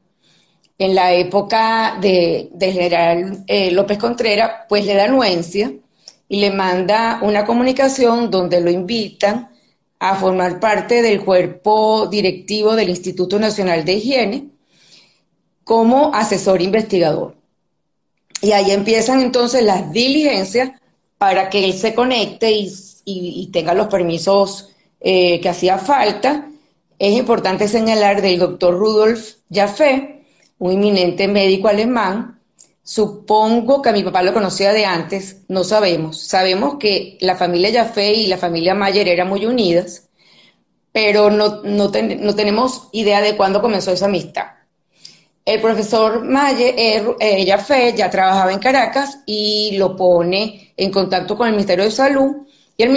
en 0.79 0.95
la 0.95 1.13
época 1.15 1.99
de, 2.01 2.51
general 2.61 3.45
eh, 3.47 3.71
López 3.71 3.99
Contreras, 3.99 4.51
pues 4.69 4.85
le 4.85 4.95
da 4.95 5.05
anuencia 5.05 5.73
y 6.29 6.41
le 6.41 6.51
manda 6.51 7.21
una 7.23 7.45
comunicación 7.45 8.31
donde 8.31 8.61
lo 8.61 8.71
invitan 8.71 9.51
a 9.99 10.17
formar 10.17 10.61
parte 10.61 11.03
del 11.03 11.25
cuerpo 11.25 12.09
directivo 12.09 12.75
del 12.75 12.91
Instituto 12.91 13.39
Nacional 13.39 13.85
de 13.85 13.93
Higiene 13.95 14.49
como 15.63 16.15
asesor 16.15 16.61
investigador. 16.61 17.37
Y 18.43 18.53
ahí 18.53 18.73
empiezan 18.73 19.21
entonces 19.21 19.63
las 19.63 19.93
diligencias 19.93 20.73
para 21.17 21.49
que 21.49 21.65
él 21.65 21.73
se 21.73 21.95
conecte 21.95 22.51
y, 23.07 23.51
tenga 23.53 23.73
los 23.75 23.87
permisos 23.87 24.71
eh, 25.01 25.41
que 25.41 25.49
hacía 25.49 25.79
falta. 25.79 26.49
Es 26.99 27.17
importante 27.17 27.69
señalar 27.69 28.21
del 28.21 28.39
doctor 28.39 28.77
Rudolf 28.77 29.37
Jaffe, 29.51 30.24
un 30.65 30.73
eminente 30.73 31.29
médico 31.29 31.69
alemán. 31.69 32.41
Supongo 32.83 33.83
que 33.83 33.93
mi 33.93 34.03
papá 34.03 34.23
lo 34.23 34.33
conocía 34.33 34.73
de 34.73 34.87
antes, 34.87 35.43
no 35.49 35.63
sabemos. 35.63 36.23
Sabemos 36.23 36.77
que 36.79 37.19
la 37.21 37.37
familia 37.37 37.71
Jaffe 37.71 38.15
y 38.15 38.27
la 38.29 38.39
familia 38.39 38.75
Mayer 38.75 39.07
eran 39.09 39.29
muy 39.29 39.45
unidas, 39.45 40.09
pero 40.91 41.31
no, 41.31 41.63
no 41.65 41.91
tenemos 41.91 42.89
idea 42.93 43.21
de 43.21 43.37
cuándo 43.37 43.61
comenzó 43.61 43.91
esa 43.93 44.07
amistad. 44.07 44.47
El 45.45 45.61
profesor 45.61 46.25
Maye, 46.25 46.75
eh, 46.79 47.45
ya 47.45 48.11
trabajaba 48.11 48.51
en 48.51 48.59
Caracas 48.59 49.19
y 49.27 49.77
lo 49.77 49.95
pone 49.95 50.73
en 50.79 50.91
contacto 50.91 51.37
con 51.37 51.47
el 51.47 51.53
Ministerio 51.53 51.85
de 51.85 51.91
Salud 51.91 52.47
y 52.75 52.83
el 52.83 52.91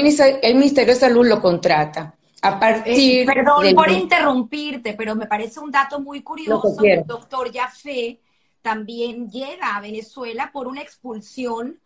Ministerio 0.55 0.93
de 0.93 1.00
Salud 1.00 1.27
lo 1.27 1.41
contrata. 1.41 2.16
A 2.47 2.59
partir 2.59 3.21
eh, 3.21 3.25
perdón 3.25 3.75
por 3.75 3.91
interrumpirte, 3.91 4.93
pero 4.93 5.15
me 5.15 5.27
parece 5.27 5.59
un 5.59 5.69
dato 5.69 5.99
muy 5.99 6.21
curioso. 6.21 6.77
El 6.81 7.05
doctor 7.05 7.51
Jafé 7.53 8.21
también 8.61 9.29
llega 9.29 9.75
a 9.75 9.81
Venezuela 9.81 10.49
por 10.53 10.67
una 10.67 10.81
expulsión 10.81 11.77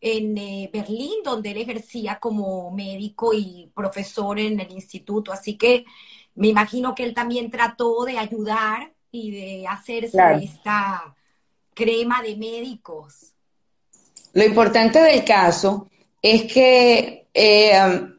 en 0.00 0.36
eh, 0.36 0.70
Berlín, 0.72 1.22
donde 1.24 1.52
él 1.52 1.58
ejercía 1.58 2.18
como 2.18 2.70
médico 2.72 3.32
y 3.32 3.70
profesor 3.74 4.40
en 4.40 4.58
el 4.58 4.72
instituto. 4.72 5.32
Así 5.32 5.56
que 5.56 5.84
me 6.34 6.48
imagino 6.48 6.94
que 6.96 7.04
él 7.04 7.14
también 7.14 7.50
trató 7.50 8.04
de 8.04 8.18
ayudar 8.18 8.92
y 9.12 9.30
de 9.30 9.66
hacerse 9.68 10.18
esta 10.42 11.14
crema 11.74 12.22
de 12.22 12.36
médicos. 12.36 13.34
Lo 14.32 14.44
importante 14.44 15.00
del 15.00 15.24
caso 15.24 15.88
es 16.20 16.52
que 16.52 17.28
eh, 17.32 18.17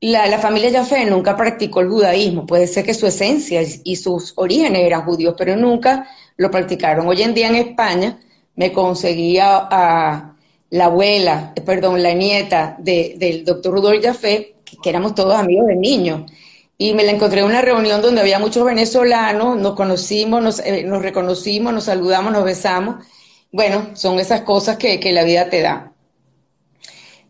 la, 0.00 0.38
familia 0.38 0.70
Jaffe 0.70 1.04
nunca 1.06 1.36
practicó 1.36 1.80
el 1.80 1.88
judaísmo. 1.88 2.46
Puede 2.46 2.66
ser 2.66 2.84
que 2.84 2.94
su 2.94 3.06
esencia 3.06 3.62
y 3.84 3.96
sus 3.96 4.32
orígenes 4.36 4.82
eran 4.84 5.04
judíos, 5.04 5.34
pero 5.36 5.56
nunca 5.56 6.08
lo 6.36 6.50
practicaron. 6.50 7.06
Hoy 7.08 7.22
en 7.22 7.34
día 7.34 7.48
en 7.48 7.56
España 7.56 8.18
me 8.56 8.72
conseguía 8.72 9.68
a 9.70 10.34
la 10.70 10.84
abuela, 10.84 11.52
eh, 11.56 11.60
perdón, 11.62 12.02
la 12.02 12.14
nieta 12.14 12.76
del 12.78 13.44
doctor 13.44 13.74
Rudolf 13.74 14.04
Jaffe, 14.04 14.56
que, 14.64 14.90
éramos 14.90 15.14
todos 15.14 15.34
amigos 15.34 15.66
de 15.66 15.76
niños 15.76 16.30
y 16.76 16.94
me 16.94 17.04
la 17.04 17.12
encontré 17.12 17.40
en 17.40 17.46
una 17.46 17.62
reunión 17.62 18.00
donde 18.02 18.20
había 18.20 18.38
muchos 18.38 18.64
venezolanos, 18.64 19.58
nos 19.58 19.74
conocimos, 19.74 20.42
nos, 20.42 20.60
eh, 20.60 20.84
nos 20.84 21.02
reconocimos, 21.02 21.72
nos 21.72 21.84
saludamos, 21.84 22.32
nos 22.32 22.44
besamos. 22.44 23.04
Bueno, 23.50 23.90
son 23.94 24.20
esas 24.20 24.42
cosas 24.42 24.76
que, 24.76 25.00
que 25.00 25.12
la 25.12 25.24
vida 25.24 25.50
te 25.50 25.60
da. 25.62 25.87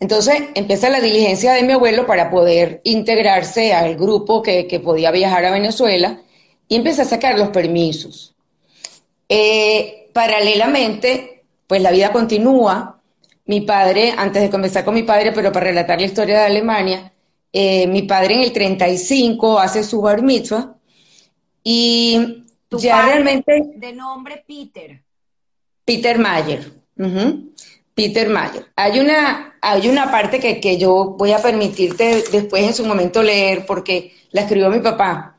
Entonces 0.01 0.43
empieza 0.55 0.89
la 0.91 1.01
diligencia 1.01 1.53
de 1.53 1.65
mi 1.65 1.73
abuelo 1.73 2.07
para 2.07 2.31
poder 2.31 2.81
integrarse 2.85 3.73
al 3.73 3.97
grupo 3.97 4.43
que, 4.43 4.67
que 4.67 4.81
podía 4.81 5.11
viajar 5.11 5.45
a 5.45 5.51
Venezuela 5.51 6.21
y 6.69 6.77
empieza 6.77 7.03
a 7.03 7.07
sacar 7.07 7.39
los 7.39 7.49
permisos. 7.49 8.35
Eh, 9.29 10.09
paralelamente, 10.13 11.45
pues 11.67 11.83
la 11.83 11.91
vida 11.91 12.13
continúa. 12.13 13.01
Mi 13.47 13.63
padre, 13.63 14.13
antes 14.17 14.43
de 14.43 14.51
comenzar 14.51 14.85
con 14.85 14.95
mi 14.95 15.03
padre, 15.03 15.33
pero 15.33 15.51
para 15.51 15.67
relatar 15.67 15.99
la 15.99 16.07
historia 16.07 16.41
de 16.41 16.45
Alemania, 16.45 17.13
eh, 17.53 17.87
mi 17.87 18.03
padre 18.03 18.35
en 18.35 18.41
el 18.43 18.53
35 18.53 19.59
hace 19.59 19.83
su 19.83 20.03
bar 20.03 20.23
mitzvah 20.23 20.77
y 21.65 22.45
ya 22.71 23.07
realmente... 23.07 23.63
De 23.77 23.93
nombre 23.95 24.45
Peter. 24.47 25.03
Peter 25.85 26.19
Mayer. 26.19 26.73
Peter 27.99 28.29
Mayer. 28.29 28.65
Hay 28.77 29.01
una, 29.01 29.59
hay 29.61 29.89
una 29.89 30.09
parte 30.09 30.39
que, 30.39 30.61
que, 30.61 30.79
yo 30.79 31.17
voy 31.19 31.33
a 31.33 31.43
permitirte 31.43 32.23
después 32.31 32.63
en 32.63 32.73
su 32.73 32.87
momento 32.87 33.25
leer 33.25 33.67
porque 33.67 34.13
la 34.31 34.43
escribió 34.43 34.71
mi 34.71 34.79
papá 34.79 35.37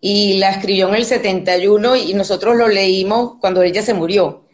y 0.00 0.38
la 0.38 0.48
escribió 0.48 0.88
en 0.88 0.94
el 0.94 1.04
71 1.04 1.96
y 1.96 2.14
nosotros 2.14 2.56
lo 2.56 2.66
leímos 2.66 3.34
cuando 3.42 3.60
ella 3.60 3.82
se 3.82 3.92
murió. 3.92 4.44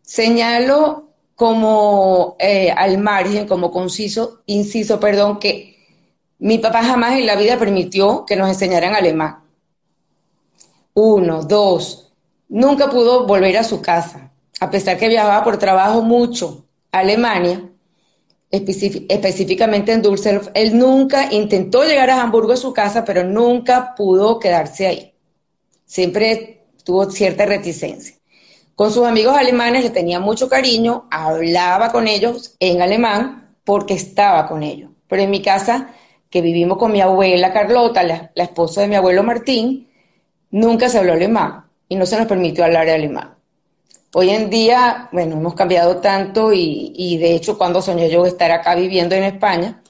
Señalo 0.00 1.10
como 1.34 2.36
eh, 2.38 2.70
al 2.70 2.96
margen, 2.96 3.46
como 3.46 3.70
conciso, 3.70 4.40
inciso, 4.46 4.98
perdón, 4.98 5.38
que 5.38 5.76
mi 6.38 6.56
papá 6.56 6.82
jamás 6.82 7.12
en 7.18 7.26
la 7.26 7.36
vida 7.36 7.58
permitió 7.58 8.24
que 8.24 8.36
nos 8.36 8.48
enseñaran 8.48 8.94
alemán. 8.94 9.44
Uno, 10.94 11.42
dos, 11.42 12.10
nunca 12.48 12.88
pudo 12.88 13.26
volver 13.26 13.58
a 13.58 13.64
su 13.64 13.82
casa, 13.82 14.32
a 14.60 14.70
pesar 14.70 14.96
que 14.96 15.08
viajaba 15.08 15.44
por 15.44 15.58
trabajo 15.58 16.00
mucho 16.00 16.64
Alemania, 16.92 17.70
específicamente 18.50 19.92
en 19.92 20.02
Düsseldorf. 20.02 20.48
Él 20.54 20.76
nunca 20.76 21.32
intentó 21.32 21.84
llegar 21.84 22.10
a 22.10 22.22
Hamburgo 22.22 22.52
a 22.52 22.56
su 22.56 22.72
casa, 22.72 23.04
pero 23.04 23.24
nunca 23.24 23.94
pudo 23.94 24.38
quedarse 24.38 24.86
ahí. 24.86 25.14
Siempre 25.84 26.64
tuvo 26.84 27.10
cierta 27.10 27.46
reticencia. 27.46 28.16
Con 28.74 28.92
sus 28.92 29.06
amigos 29.06 29.36
alemanes 29.36 29.84
le 29.84 29.90
tenía 29.90 30.20
mucho 30.20 30.48
cariño, 30.48 31.06
hablaba 31.10 31.92
con 31.92 32.08
ellos 32.08 32.56
en 32.60 32.80
alemán 32.80 33.56
porque 33.64 33.94
estaba 33.94 34.46
con 34.48 34.62
ellos. 34.62 34.90
Pero 35.06 35.22
en 35.22 35.30
mi 35.30 35.42
casa, 35.42 35.94
que 36.30 36.40
vivimos 36.40 36.78
con 36.78 36.92
mi 36.92 37.00
abuela 37.00 37.52
Carlota, 37.52 38.02
la, 38.02 38.30
la 38.34 38.44
esposa 38.44 38.80
de 38.80 38.88
mi 38.88 38.94
abuelo 38.94 39.22
Martín, 39.22 39.90
nunca 40.50 40.88
se 40.88 40.98
habló 40.98 41.12
alemán 41.12 41.66
y 41.88 41.96
no 41.96 42.06
se 42.06 42.16
nos 42.16 42.26
permitió 42.26 42.64
hablar 42.64 42.88
alemán. 42.88 43.39
Hoy 44.12 44.30
en 44.30 44.50
día, 44.50 45.08
bueno, 45.12 45.36
hemos 45.36 45.54
cambiado 45.54 45.98
tanto 45.98 46.52
y, 46.52 47.16
de 47.18 47.36
hecho 47.36 47.56
cuando 47.56 47.80
soñé 47.80 48.10
yo 48.10 48.26
estar 48.26 48.50
acá 48.50 48.74
viviendo 48.74 49.14
en 49.14 49.22
España, 49.22 49.80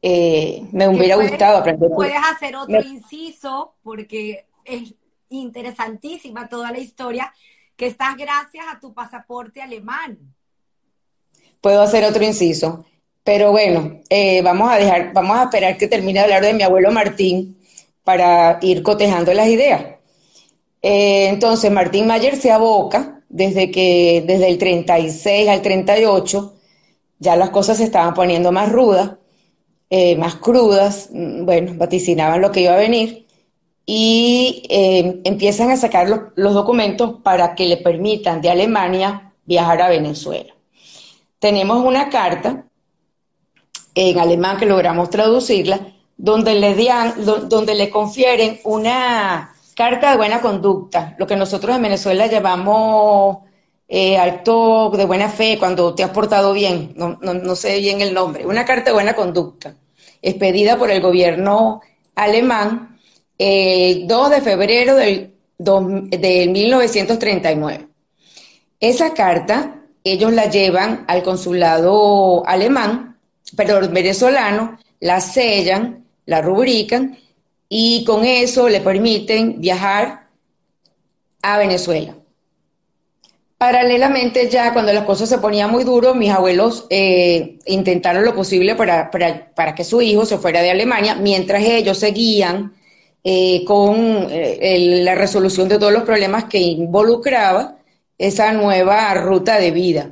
eh, 0.00 0.62
me 0.70 0.86
hubiera 0.86 1.16
gustado 1.16 1.58
aprender. 1.58 1.90
Puedes 1.90 2.22
hacer 2.32 2.54
otro 2.54 2.80
inciso 2.80 3.74
porque 3.82 4.46
es 4.64 4.94
interesantísima 5.30 6.48
toda 6.48 6.70
la 6.70 6.78
historia, 6.78 7.32
que 7.76 7.86
estás 7.86 8.16
gracias 8.16 8.64
a 8.72 8.78
tu 8.78 8.94
pasaporte 8.94 9.60
alemán. 9.60 10.18
Puedo 11.60 11.82
hacer 11.82 12.04
otro 12.04 12.22
inciso, 12.22 12.84
pero 13.24 13.50
bueno, 13.50 14.00
eh, 14.08 14.42
vamos 14.42 14.70
a 14.70 14.76
dejar, 14.76 15.12
vamos 15.12 15.36
a 15.36 15.44
esperar 15.44 15.76
que 15.76 15.88
termine 15.88 16.20
de 16.20 16.24
hablar 16.24 16.42
de 16.42 16.54
mi 16.54 16.62
abuelo 16.62 16.92
Martín 16.92 17.58
para 18.04 18.60
ir 18.62 18.84
cotejando 18.84 19.34
las 19.34 19.48
ideas. 19.48 19.96
Eh, 20.82 21.28
entonces, 21.28 21.70
Martín 21.70 22.06
Mayer 22.06 22.36
se 22.36 22.52
aboca 22.52 23.19
desde 23.30 23.70
que 23.70 24.22
desde 24.26 24.48
el 24.48 24.58
36 24.58 25.48
al 25.48 25.62
38 25.62 26.52
ya 27.18 27.36
las 27.36 27.50
cosas 27.50 27.78
se 27.78 27.84
estaban 27.84 28.12
poniendo 28.12 28.52
más 28.52 28.70
rudas, 28.70 29.12
eh, 29.88 30.16
más 30.16 30.34
crudas, 30.36 31.08
mm, 31.12 31.44
bueno, 31.46 31.72
vaticinaban 31.76 32.40
lo 32.42 32.52
que 32.52 32.62
iba 32.62 32.74
a 32.74 32.78
venir 32.78 33.26
y 33.86 34.62
eh, 34.68 35.20
empiezan 35.24 35.70
a 35.70 35.76
sacar 35.76 36.08
los, 36.08 36.20
los 36.34 36.54
documentos 36.54 37.20
para 37.22 37.54
que 37.54 37.66
le 37.66 37.78
permitan 37.78 38.40
de 38.40 38.50
Alemania 38.50 39.32
viajar 39.46 39.80
a 39.82 39.88
Venezuela. 39.88 40.52
Tenemos 41.38 41.84
una 41.84 42.10
carta 42.10 42.66
en 43.94 44.18
alemán 44.18 44.58
que 44.58 44.66
logramos 44.66 45.10
traducirla, 45.10 45.80
donde 46.16 46.54
le, 46.54 46.74
donde 47.48 47.74
le 47.74 47.90
confieren 47.90 48.60
una 48.64 49.54
carta 49.80 50.10
de 50.10 50.18
buena 50.18 50.42
conducta, 50.42 51.14
lo 51.18 51.26
que 51.26 51.36
nosotros 51.36 51.74
en 51.74 51.80
Venezuela 51.80 52.26
llamamos 52.26 53.38
eh, 53.88 54.18
acto 54.18 54.90
de 54.90 55.06
buena 55.06 55.30
fe, 55.30 55.56
cuando 55.58 55.94
te 55.94 56.04
has 56.04 56.10
portado 56.10 56.52
bien, 56.52 56.92
no, 56.96 57.56
sé 57.56 57.78
bien 57.78 58.02
el 58.02 58.12
nombre, 58.12 58.44
una 58.44 58.66
carta 58.66 58.90
de 58.90 58.92
buena 58.92 59.14
conducta, 59.14 59.74
expedida 60.20 60.76
por 60.76 60.90
el 60.90 61.00
gobierno 61.00 61.80
alemán 62.14 62.98
el 63.38 64.06
2 64.06 64.30
de 64.30 64.40
febrero 64.42 64.96
del, 64.96 65.32
del 65.56 66.50
1939. 66.50 67.88
Esa 68.80 69.14
carta 69.14 69.80
ellos 70.04 70.30
la 70.34 70.50
llevan 70.50 71.06
al 71.08 71.22
consulado 71.22 72.46
alemán, 72.46 73.16
perdón, 73.56 73.94
venezolano, 73.94 74.78
la 75.00 75.22
sellan, 75.22 76.04
la 76.26 76.42
rubrican 76.42 77.16
y 77.72 78.04
con 78.04 78.24
eso 78.24 78.68
le 78.68 78.80
permiten 78.80 79.60
viajar 79.60 80.26
a 81.40 81.56
Venezuela. 81.56 82.16
Paralelamente 83.56 84.48
ya 84.50 84.72
cuando 84.72 84.92
las 84.92 85.04
cosas 85.04 85.28
se 85.28 85.38
ponían 85.38 85.70
muy 85.70 85.84
duros, 85.84 86.16
mis 86.16 86.30
abuelos 86.30 86.86
eh, 86.90 87.58
intentaron 87.66 88.24
lo 88.24 88.34
posible 88.34 88.74
para, 88.74 89.10
para, 89.10 89.74
que 89.74 89.84
su 89.84 90.02
hijo 90.02 90.26
se 90.26 90.38
fuera 90.38 90.62
de 90.62 90.70
Alemania, 90.70 91.14
mientras 91.14 91.62
ellos 91.62 91.98
seguían 91.98 92.74
eh, 93.22 93.64
con 93.64 94.26
eh, 94.30 95.02
la 95.04 95.14
resolución 95.14 95.68
de 95.68 95.78
todos 95.78 95.92
los 95.92 96.02
problemas 96.02 96.44
que 96.46 96.58
involucraba 96.58 97.76
esa 98.18 98.50
nueva 98.52 99.14
ruta 99.14 99.60
de 99.60 99.70
vida. 99.70 100.10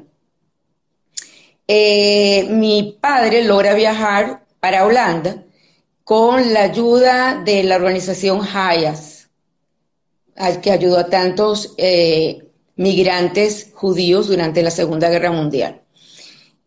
mi 1.66 2.98
padre 3.00 3.42
logra 3.42 3.74
viajar 3.74 4.44
para 4.60 4.84
Holanda 4.86 5.42
con 6.08 6.54
la 6.54 6.62
ayuda 6.62 7.42
de 7.44 7.62
la 7.64 7.76
organización 7.76 8.40
Hayas, 8.40 9.28
al 10.36 10.62
que 10.62 10.72
ayudó 10.72 10.96
a 10.96 11.10
tantos 11.10 11.74
eh, 11.76 12.48
migrantes 12.76 13.72
judíos 13.74 14.28
durante 14.28 14.62
la 14.62 14.70
Segunda 14.70 15.10
Guerra 15.10 15.32
Mundial. 15.32 15.82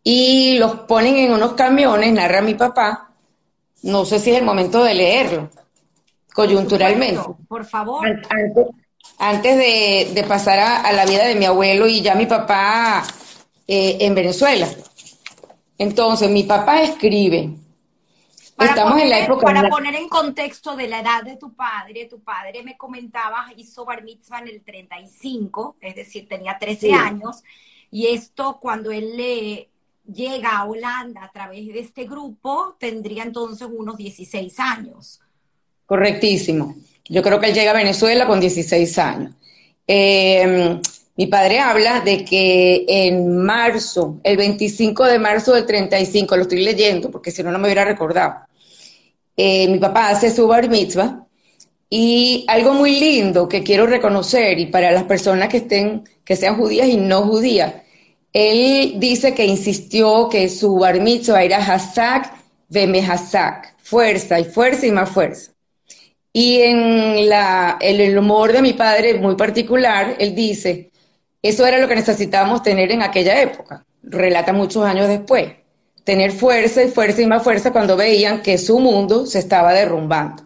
Y 0.03 0.59
los 0.59 0.81
ponen 0.81 1.15
en 1.15 1.33
unos 1.33 1.53
camiones, 1.53 2.13
narra 2.13 2.43
mi 2.43 2.53
papá, 2.53 3.15
no 3.81 4.05
sé 4.05 4.19
si 4.19 4.29
es 4.29 4.37
el 4.37 4.45
momento 4.45 4.83
de 4.83 4.93
leerlo, 4.93 5.49
coyunturalmente. 6.35 7.23
Por, 7.47 7.65
favor. 7.65 8.07
Antes, 9.17 9.57
de, 9.57 10.23
pasar 10.27 10.59
a, 10.59 10.91
la 10.91 11.07
vida 11.07 11.25
de 11.25 11.33
mi 11.33 11.45
abuelo 11.45 11.87
y 11.87 12.01
ya 12.01 12.13
mi 12.13 12.27
papá 12.27 13.03
eh, 13.67 13.97
en 14.01 14.13
Venezuela. 14.13 14.67
Entonces, 15.79 16.29
mi 16.29 16.43
papá 16.43 16.83
escribe, 16.83 17.55
para 18.61 18.71
Estamos 18.71 18.91
poner, 18.91 19.05
en 19.05 19.09
la 19.09 19.19
época. 19.19 19.45
Para 19.45 19.69
poner 19.69 19.95
en 19.95 20.09
contexto 20.09 20.75
de 20.75 20.87
la 20.87 20.99
edad 20.99 21.23
de 21.23 21.37
tu 21.37 21.53
padre, 21.53 22.05
tu 22.05 22.19
padre 22.19 22.63
me 22.63 22.77
comentaba, 22.77 23.47
hizo 23.57 23.85
bar 23.85 24.03
mitzvah 24.03 24.39
en 24.39 24.47
el 24.49 24.61
35, 24.63 25.77
es 25.81 25.95
decir, 25.95 26.27
tenía 26.27 26.57
13 26.59 26.93
años, 26.93 27.43
y 27.89 28.07
esto 28.07 28.59
cuando 28.61 28.91
él 28.91 29.17
le 29.17 29.69
llega 30.11 30.57
a 30.57 30.65
Holanda 30.65 31.23
a 31.23 31.31
través 31.31 31.67
de 31.67 31.79
este 31.79 32.05
grupo, 32.05 32.75
tendría 32.79 33.23
entonces 33.23 33.67
unos 33.71 33.97
16 33.97 34.59
años. 34.59 35.19
Correctísimo. 35.85 36.75
Yo 37.05 37.21
creo 37.21 37.39
que 37.39 37.47
él 37.47 37.53
llega 37.53 37.71
a 37.71 37.75
Venezuela 37.75 38.27
con 38.27 38.39
16 38.39 38.97
años. 38.99 39.33
Eh, 39.87 40.79
mi 41.17 41.27
padre 41.27 41.59
habla 41.59 41.99
de 41.99 42.23
que 42.23 42.85
en 42.87 43.37
marzo, 43.37 44.19
el 44.23 44.37
25 44.37 45.05
de 45.05 45.19
marzo 45.19 45.53
del 45.53 45.65
35, 45.65 46.35
lo 46.35 46.43
estoy 46.43 46.63
leyendo 46.63 47.11
porque 47.11 47.31
si 47.31 47.43
no, 47.43 47.51
no 47.51 47.59
me 47.59 47.65
hubiera 47.65 47.83
recordado, 47.83 48.47
eh, 49.35 49.67
mi 49.67 49.79
papá 49.79 50.09
hace 50.09 50.31
su 50.31 50.47
bar 50.47 50.69
mitzvah 50.69 51.25
y 51.89 52.45
algo 52.47 52.73
muy 52.73 52.99
lindo 52.99 53.47
que 53.47 53.63
quiero 53.63 53.85
reconocer 53.85 54.59
y 54.59 54.67
para 54.67 54.91
las 54.91 55.03
personas 55.03 55.49
que 55.49 55.57
estén, 55.57 56.03
que 56.23 56.35
sean 56.35 56.55
judías 56.55 56.87
y 56.87 56.97
no 56.97 57.23
judías, 57.23 57.73
él 58.33 58.95
dice 58.97 59.33
que 59.33 59.45
insistió 59.45 60.29
que 60.29 60.47
su 60.49 60.75
bar 60.75 60.99
mitzvah 61.01 61.43
era 61.43 61.57
Hazak 61.57 62.41
veme 62.71 63.05
Hazak, 63.05 63.75
fuerza 63.83 64.39
y 64.39 64.45
fuerza 64.45 64.87
y 64.87 64.91
más 64.91 65.09
fuerza. 65.09 65.51
Y 66.33 66.61
en, 66.61 66.79
en 67.29 67.99
el 67.99 68.17
humor 68.17 68.53
de 68.53 68.61
mi 68.61 68.71
padre 68.71 69.15
muy 69.15 69.35
particular, 69.35 70.15
él 70.17 70.33
dice, 70.33 70.89
eso 71.41 71.65
era 71.67 71.77
lo 71.77 71.89
que 71.89 71.95
necesitábamos 71.95 72.63
tener 72.63 72.89
en 72.91 73.01
aquella 73.01 73.41
época, 73.41 73.85
relata 74.01 74.53
muchos 74.53 74.85
años 74.85 75.09
después, 75.09 75.49
tener 76.03 76.31
fuerza 76.31 76.83
y 76.83 76.89
fuerza 76.89 77.21
y 77.21 77.27
más 77.27 77.43
fuerza 77.43 77.71
cuando 77.71 77.95
veían 77.95 78.41
que 78.41 78.57
su 78.57 78.79
mundo 78.79 79.25
se 79.25 79.39
estaba 79.39 79.73
derrumbando. 79.73 80.43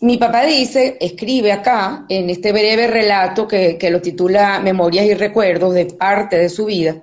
Mi 0.00 0.16
papá 0.16 0.44
dice, 0.44 0.96
escribe 1.00 1.50
acá, 1.50 2.06
en 2.08 2.30
este 2.30 2.52
breve 2.52 2.86
relato 2.86 3.48
que, 3.48 3.76
que 3.78 3.90
lo 3.90 4.00
titula 4.00 4.60
Memorias 4.60 5.06
y 5.06 5.14
Recuerdos 5.14 5.74
de 5.74 5.86
parte 5.86 6.38
de 6.38 6.48
su 6.48 6.66
vida, 6.66 7.02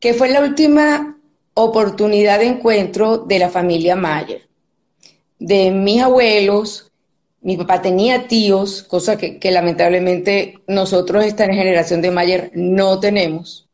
que 0.00 0.14
fue 0.14 0.30
la 0.30 0.40
última 0.40 1.18
oportunidad 1.52 2.38
de 2.38 2.46
encuentro 2.46 3.18
de 3.18 3.38
la 3.38 3.50
familia 3.50 3.96
Mayer, 3.96 4.48
de 5.38 5.70
mis 5.70 6.02
abuelos 6.02 6.90
Mi 7.40 7.56
papá 7.56 7.80
tenía 7.80 8.26
tíos, 8.26 8.82
cosa 8.82 9.16
que, 9.16 9.50
lamentablemente 9.52 10.58
nosotros, 10.66 11.24
esta 11.24 11.46
generación 11.46 12.02
de 12.02 12.10
Mayer, 12.10 12.50
no 12.54 12.98
tenemos. 12.98 13.68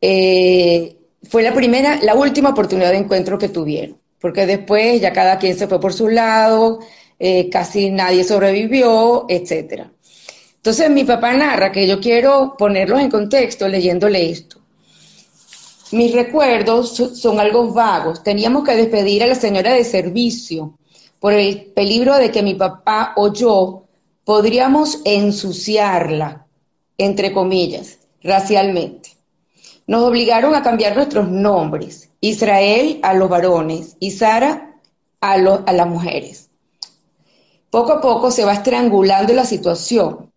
Eh, 0.00 0.97
fue 1.28 1.42
la 1.42 1.54
primera, 1.54 1.98
la 2.02 2.14
última 2.14 2.50
oportunidad 2.50 2.90
de 2.90 2.98
encuentro 2.98 3.38
que 3.38 3.48
tuvieron, 3.48 3.98
porque 4.20 4.46
después 4.46 5.00
ya 5.00 5.12
cada 5.12 5.38
quien 5.38 5.56
se 5.56 5.66
fue 5.68 5.80
por 5.80 5.92
su 5.92 6.08
lado, 6.08 6.80
eh, 7.18 7.48
casi 7.50 7.90
nadie 7.90 8.24
sobrevivió, 8.24 9.26
etcétera. 9.28 9.90
Entonces 10.56 10.90
mi 10.90 11.04
papá 11.04 11.34
narra 11.34 11.72
que 11.72 11.86
yo 11.86 12.00
quiero 12.00 12.54
ponerlos 12.58 13.00
en 13.00 13.10
contexto 13.10 13.68
leyéndole 13.68 14.30
esto. 14.30 14.58
Mis 15.92 16.12
recuerdos 16.12 16.90
son 17.14 17.40
algo 17.40 17.72
vagos. 17.72 18.22
Teníamos 18.22 18.64
que 18.64 18.76
despedir 18.76 19.22
a 19.22 19.26
la 19.26 19.34
señora 19.34 19.72
de 19.72 19.84
servicio 19.84 20.78
por 21.18 21.32
el 21.32 21.72
peligro 21.74 22.16
de 22.16 22.30
que 22.30 22.42
mi 22.42 22.54
papá 22.54 23.14
o 23.16 23.32
yo 23.32 23.84
podríamos 24.24 25.00
ensuciarla, 25.04 26.46
entre 26.98 27.32
comillas, 27.32 27.98
racialmente. 28.22 29.17
Nos 29.88 30.02
obligaron 30.02 30.54
a 30.54 30.62
cambiar 30.62 30.94
nuestros 30.94 31.30
nombres, 31.30 32.10
Israel 32.20 33.00
a 33.02 33.14
los 33.14 33.30
varones 33.30 33.96
y 33.98 34.10
Sara 34.10 34.76
a, 35.18 35.38
las 35.38 35.86
mujeres. 35.86 36.50
Poco 37.70 37.92
a 37.92 38.00
poco 38.02 38.30
se 38.30 38.44
va 38.44 38.52
estrangulando 38.52 39.32
la 39.32 39.46
situación. 39.46 40.30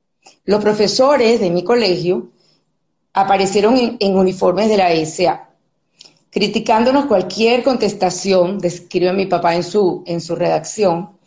Los 0.45 0.63
profesores 0.63 1.41
de 1.41 1.49
mi 1.49 1.65
colegio 1.65 2.29
aparecieron 3.11 3.97
en, 3.99 4.17
uniformes 4.17 4.69
de 4.69 4.77
la 4.77 5.05
SA, 5.05 5.49
criticándonos 6.29 7.07
cualquier 7.07 7.61
contestación, 7.61 8.57
describe 8.57 9.11
mi 9.11 9.25
papá 9.25 9.53
en 9.53 9.63
su, 9.63 10.01
en 10.07 10.21
su 10.21 10.33
redacción, 10.33 11.17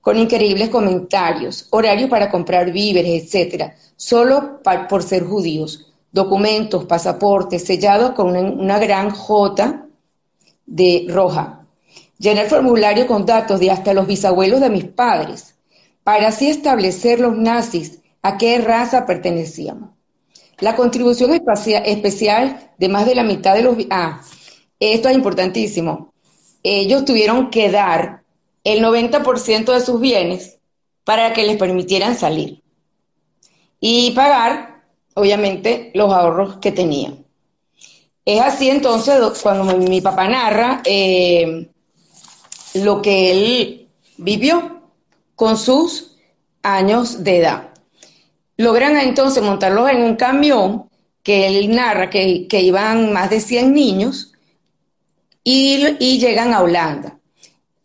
con 0.00 0.18
increíbles 0.18 0.70
comentarios, 0.70 1.68
horario 1.70 2.08
para 2.08 2.32
comprar 2.32 2.72
víveres, 2.72 3.22
etcétera, 3.22 3.76
solo 3.94 4.60
por 4.88 5.04
ser 5.04 5.24
judíos 5.24 5.86
documentos, 6.12 6.84
pasaportes, 6.84 7.64
sellados 7.64 8.12
con 8.12 8.36
una, 8.36 8.78
gran 8.78 9.10
J 9.10 9.86
de 10.66 11.06
roja. 11.08 11.66
Llenar 12.18 12.48
formulario 12.48 13.06
con 13.06 13.24
datos 13.24 13.60
de 13.60 13.70
hasta 13.70 13.94
los 13.94 14.06
bisabuelos 14.06 14.60
de 14.60 14.70
mis 14.70 14.84
padres, 14.84 15.54
para 16.04 16.28
así 16.28 16.50
establecer 16.50 17.20
los 17.20 17.36
nazis 17.36 18.00
a 18.22 18.36
qué 18.36 18.58
raza 18.58 19.06
pertenecíamos. 19.06 19.90
La 20.58 20.76
contribución 20.76 21.32
especial 21.32 22.72
de 22.76 22.88
más 22.88 23.06
de 23.06 23.14
la 23.14 23.22
mitad 23.22 23.54
de 23.54 23.62
los... 23.62 23.76
Ah, 23.88 24.20
esto 24.78 25.08
es 25.08 25.14
importantísimo. 25.14 26.12
Ellos 26.62 27.06
tuvieron 27.06 27.50
que 27.50 27.70
dar 27.70 28.22
el 28.64 28.84
90% 28.84 29.72
de 29.72 29.80
sus 29.80 30.00
bienes 30.00 30.58
para 31.04 31.32
que 31.32 31.44
les 31.44 31.56
permitieran 31.56 32.14
salir 32.14 32.62
y 33.80 34.10
pagar 34.10 34.69
obviamente, 35.20 35.90
los 35.94 36.12
ahorros 36.12 36.56
que 36.56 36.72
tenía. 36.72 37.12
Es 38.24 38.40
así 38.40 38.68
entonces 38.68 39.18
cuando 39.42 39.76
mi 39.76 40.00
papá 40.00 40.28
narra 40.28 40.82
eh, 40.84 41.68
lo 42.74 43.00
que 43.02 43.30
él 43.32 43.88
vivió 44.16 44.82
con 45.34 45.56
sus 45.56 46.16
años 46.62 47.24
de 47.24 47.38
edad. 47.38 47.70
Logran 48.56 48.96
entonces 48.98 49.42
montarlos 49.42 49.90
en 49.90 50.02
un 50.02 50.16
camión 50.16 50.90
que 51.22 51.46
él 51.46 51.74
narra 51.74 52.10
que, 52.10 52.46
iban 52.50 53.12
más 53.12 53.30
de 53.30 53.40
100 53.40 53.72
niños 53.72 54.32
y 55.42 56.18
llegan 56.18 56.52
a 56.52 56.62
Holanda 56.62 57.19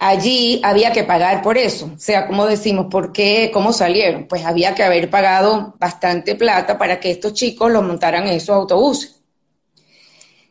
allí 0.07 0.59
había 0.63 0.91
que 0.91 1.03
pagar 1.03 1.41
por 1.41 1.57
eso. 1.57 1.91
O 1.95 1.99
sea, 1.99 2.27
como 2.27 2.45
decimos, 2.45 2.87
¿por 2.89 3.11
qué? 3.11 3.49
¿Cómo 3.53 3.73
salieron? 3.73 4.25
Pues 4.27 4.45
había 4.45 4.75
que 4.75 4.83
haber 4.83 5.09
pagado 5.09 5.75
bastante 5.79 6.35
plata 6.35 6.77
para 6.77 6.99
que 6.99 7.11
estos 7.11 7.33
chicos 7.33 7.71
los 7.71 7.83
montaran 7.83 8.27
en 8.27 8.33
esos 8.33 8.55
autobuses. 8.55 9.15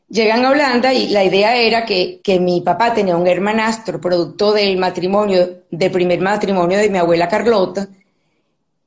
Llegan 0.08 0.44
a 0.44 0.50
Holanda 0.50 0.92
y 0.92 1.08
la 1.08 1.24
idea 1.24 1.56
era 1.56 1.84
que, 1.84 2.20
que 2.22 2.38
mi 2.38 2.60
papá 2.60 2.94
tenía 2.94 3.16
un 3.16 3.26
hermanastro 3.26 4.00
producto 4.00 4.52
del 4.52 4.76
matrimonio, 4.76 5.62
del 5.70 5.90
primer 5.90 6.20
matrimonio 6.20 6.78
de 6.78 6.90
mi 6.90 6.98
abuela 6.98 7.28
Carlota, 7.28 7.88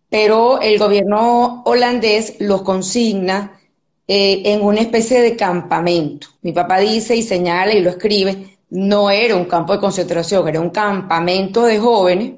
pero 0.10 0.62
el 0.62 0.78
gobierno 0.78 1.64
holandés 1.66 2.36
los 2.40 2.62
consigna 2.62 3.60
eh, 4.08 4.42
en 4.46 4.62
una 4.62 4.82
especie 4.82 5.22
de 5.22 5.36
campamento. 5.36 6.28
Mi 6.42 6.54
papá 6.54 6.80
dice 6.80 7.16
y 7.16 7.24
señala 7.24 7.74
y 7.74 7.82
lo 7.82 7.90
escribe, 7.90 8.57
no 8.70 9.10
era 9.10 9.36
un 9.36 9.46
campo 9.46 9.74
de 9.74 9.80
concentración, 9.80 10.48
era 10.48 10.60
un 10.60 10.70
campamento 10.70 11.64
de 11.66 11.80
jóvenes 11.80 12.34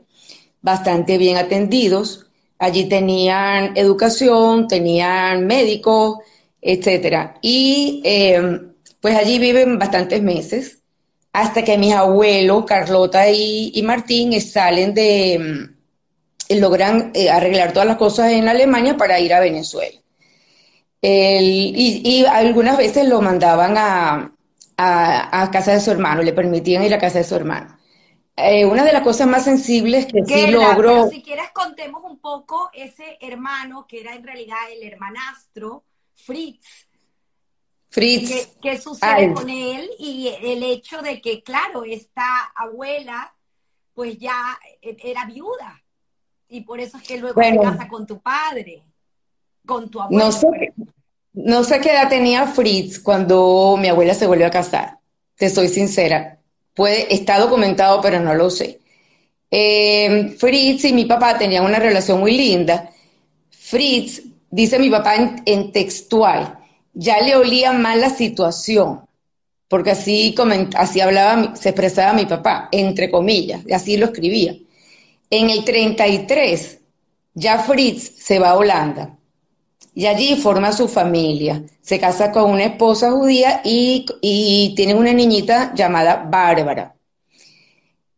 bastante 0.61 1.17
bien 1.17 1.37
atendidos. 1.37 2.27
Allí 2.59 2.85
tenían 2.85 3.75
educación, 3.77 4.67
tenían 4.67 5.47
médicos, 5.47 6.19
etcétera. 6.61 7.37
Y 7.41 8.01
em, 8.03 8.73
pues 9.01 9.15
allí 9.15 9.39
viven 9.39 9.79
bastantes 9.79 10.21
meses 10.21 10.79
hasta 11.33 11.63
que 11.63 11.77
mis 11.77 11.93
abuelos, 11.93 12.65
Carlota 12.65 13.29
y, 13.29 13.81
Martín, 13.83 14.39
salen 14.41 14.93
de, 14.93 15.33
em, 15.35 15.75
logran 16.49 17.11
eh, 17.13 17.29
arreglar 17.29 17.73
todas 17.73 17.87
las 17.87 17.97
cosas 17.97 18.31
en 18.31 18.47
Alemania 18.49 18.97
para 18.97 19.19
ir 19.19 19.33
a 19.33 19.39
Venezuela. 19.39 19.97
y, 21.01 22.25
algunas 22.29 22.77
veces 22.77 23.07
lo 23.07 23.21
mandaban 23.21 23.75
a, 23.77 24.33
a, 24.81 25.49
casa 25.51 25.73
de 25.73 25.81
su 25.81 25.91
hermano, 25.91 26.21
le 26.21 26.31
permitían 26.31 26.83
ir 26.83 26.93
a 26.93 26.99
casa 26.99 27.19
de 27.19 27.25
su 27.25 27.35
hermano. 27.35 27.77
Eh, 28.35 28.65
una 28.65 28.85
de 28.85 28.93
las 28.93 29.03
cosas 29.03 29.27
más 29.27 29.43
sensibles 29.43 30.05
que 30.05 30.23
sí 30.25 30.47
logró... 30.47 31.09
si 31.09 31.21
quieres 31.21 31.49
contemos 31.51 32.01
un 32.05 32.19
poco 32.19 32.69
ese 32.71 33.17
hermano 33.19 33.85
que 33.85 33.99
era 33.99 34.15
en 34.15 34.23
realidad 34.23 34.57
el 34.71 34.83
hermanastro, 34.83 35.83
Fritz. 36.15 36.87
Fritz. 37.89 38.55
¿Qué, 38.61 38.79
sucede 38.79 39.33
con 39.33 39.49
él? 39.49 39.89
Y 39.99 40.33
el 40.41 40.63
hecho 40.63 41.01
de 41.01 41.19
que, 41.19 41.43
claro, 41.43 41.83
esta 41.83 42.51
abuela 42.55 43.33
pues 43.93 44.17
ya 44.17 44.57
e, 44.81 44.95
era 45.03 45.25
viuda. 45.25 45.83
Y 46.47 46.61
por 46.61 46.79
eso 46.79 46.97
es 46.97 47.03
que 47.03 47.17
luego 47.17 47.41
se 47.41 47.57
casa 47.57 47.87
con 47.89 48.07
tu 48.07 48.21
padre, 48.21 48.81
con 49.65 49.89
tu 49.89 49.99
abuelo. 49.99 50.25
No 50.25 50.31
sé, 50.31 50.73
no 51.45 51.63
sé 51.63 51.79
qué 51.79 51.91
edad 51.91 52.09
tenía 52.09 52.47
Fritz 52.47 52.99
cuando 52.99 53.77
mi 53.79 53.87
abuela 53.87 54.13
se 54.13 54.27
volvió 54.27 54.47
a 54.47 54.51
casar. 54.51 54.99
Te 55.35 55.49
soy 55.49 55.69
sincera. 55.69 56.37
Está 57.09 57.39
documentado, 57.39 58.01
pero 58.01 58.19
no 58.19 58.33
lo 58.33 58.49
sé. 58.49 58.79
Eh, 59.49 60.35
Fritz 60.37 60.85
y 60.85 60.93
mi 60.93 61.05
papá 61.05 61.37
tenían 61.37 61.63
una 61.63 61.79
relación 61.79 62.19
muy 62.19 62.35
linda. 62.35 62.89
Fritz, 63.51 64.21
dice 64.49 64.79
mi 64.79 64.89
papá 64.89 65.15
en, 65.45 65.71
textual, 65.71 66.59
ya 66.93 67.21
le 67.21 67.35
olía 67.35 67.71
mal 67.71 68.01
la 68.01 68.09
situación, 68.09 69.01
porque 69.67 69.91
así, 69.91 70.35
así 70.75 70.99
hablaba, 70.99 71.55
se 71.55 71.69
expresaba 71.69 72.13
mi 72.13 72.25
papá, 72.25 72.67
entre 72.71 73.09
comillas, 73.09 73.61
y 73.65 73.73
así 73.73 73.97
lo 73.97 74.07
escribía. 74.07 74.55
En 75.29 75.49
el 75.49 75.63
33, 75.63 76.79
ya 77.33 77.59
Fritz 77.59 78.11
se 78.17 78.39
va 78.39 78.49
a 78.49 78.57
Holanda 78.57 79.18
y 79.99 80.07
allí 80.07 80.37
forma 80.37 80.71
su 80.71 80.87
familia. 80.87 81.61
Se 81.81 81.99
casa 81.99 82.31
con 82.31 82.49
una 82.49 82.63
esposa 82.63 83.11
judía 83.11 83.59
y, 83.65 84.05
tiene 84.73 84.93
una 84.95 85.11
niñita 85.11 85.73
llamada 85.75 86.25
Bárbara. 86.31 86.95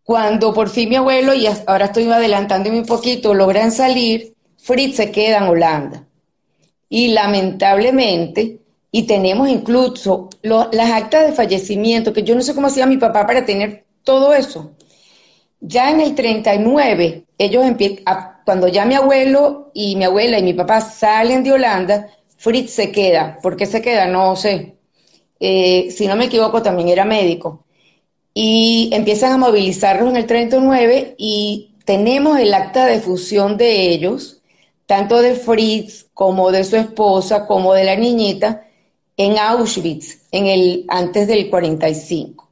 Cuando 0.04 0.54
por 0.54 0.70
fin 0.70 0.90
mi 0.90 0.98
abuelo, 0.98 1.34
y 1.34 1.48
ahora 1.66 1.86
estoy 1.86 2.04
adelantándome 2.04 2.78
un 2.78 2.86
poquito, 2.86 3.34
logran 3.34 3.72
salir, 3.72 4.36
Fritz 4.58 4.98
se 4.98 5.10
queda 5.10 5.40
en 5.40 5.46
Holanda. 5.46 6.06
Y 6.88 7.14
lamentablemente, 7.14 8.60
y 8.92 9.08
tenemos 9.08 9.50
incluso 9.50 10.30
las 10.44 10.92
actas 10.92 11.26
de 11.26 11.34
fallecimiento, 11.34 12.14
que 12.14 12.22
yo 12.22 12.36
no 12.36 12.44
sé 12.44 12.54
cómo 12.54 12.68
hacía 12.68 12.86
mi 12.86 12.98
papá 12.98 13.26
para 13.26 13.44
tener 13.44 13.86
todo 14.04 14.36
eso. 14.36 14.74
Ya 15.60 15.90
en 15.90 16.00
el 16.02 16.14
39, 16.14 17.26
ellos 17.40 17.66
empiezan, 17.66 18.04
cuando 18.46 18.68
ya 18.68 18.86
mi 18.86 18.96
abuelo 18.96 19.72
y 19.74 19.96
mi 19.96 20.06
abuela 20.06 20.40
y 20.40 20.44
mi 20.44 20.54
papá 20.54 20.82
salen 20.82 21.44
de 21.44 21.54
Holanda, 21.54 22.08
Fritz 22.38 22.72
se 22.72 22.92
queda. 22.92 23.38
¿Por 23.42 23.56
qué 23.56 23.66
se 23.66 23.82
queda? 23.82 24.08
No 24.08 24.36
sé. 24.36 24.76
Eh, 25.40 25.90
si 25.92 26.08
no 26.08 26.16
me 26.16 26.26
equivoco, 26.26 26.62
también 26.62 26.90
era 26.90 27.06
médico. 27.06 27.66
Y 28.34 28.90
empiezan 28.94 29.34
a 29.34 29.38
movilizarlos 29.38 30.10
en 30.10 30.16
el 30.16 30.26
39 30.26 31.16
y 31.18 31.72
tenemos 31.86 32.40
el 32.40 32.54
acta 32.54 32.86
de 32.86 33.00
fusión 33.00 33.58
de 33.58 33.90
ellos, 33.90 34.42
tanto 34.86 35.22
de 35.22 35.36
Fritz 35.36 36.08
como 36.14 36.52
de 36.52 36.64
su 36.64 36.78
esposa, 36.78 37.46
como 37.48 37.74
de 37.74 37.84
la 37.84 37.96
niñita, 37.96 38.68
en 39.18 39.38
Auschwitz, 39.38 40.28
en 40.32 40.48
el, 40.48 40.86
antes 40.88 41.28
del 41.28 41.50
45. 41.50 42.50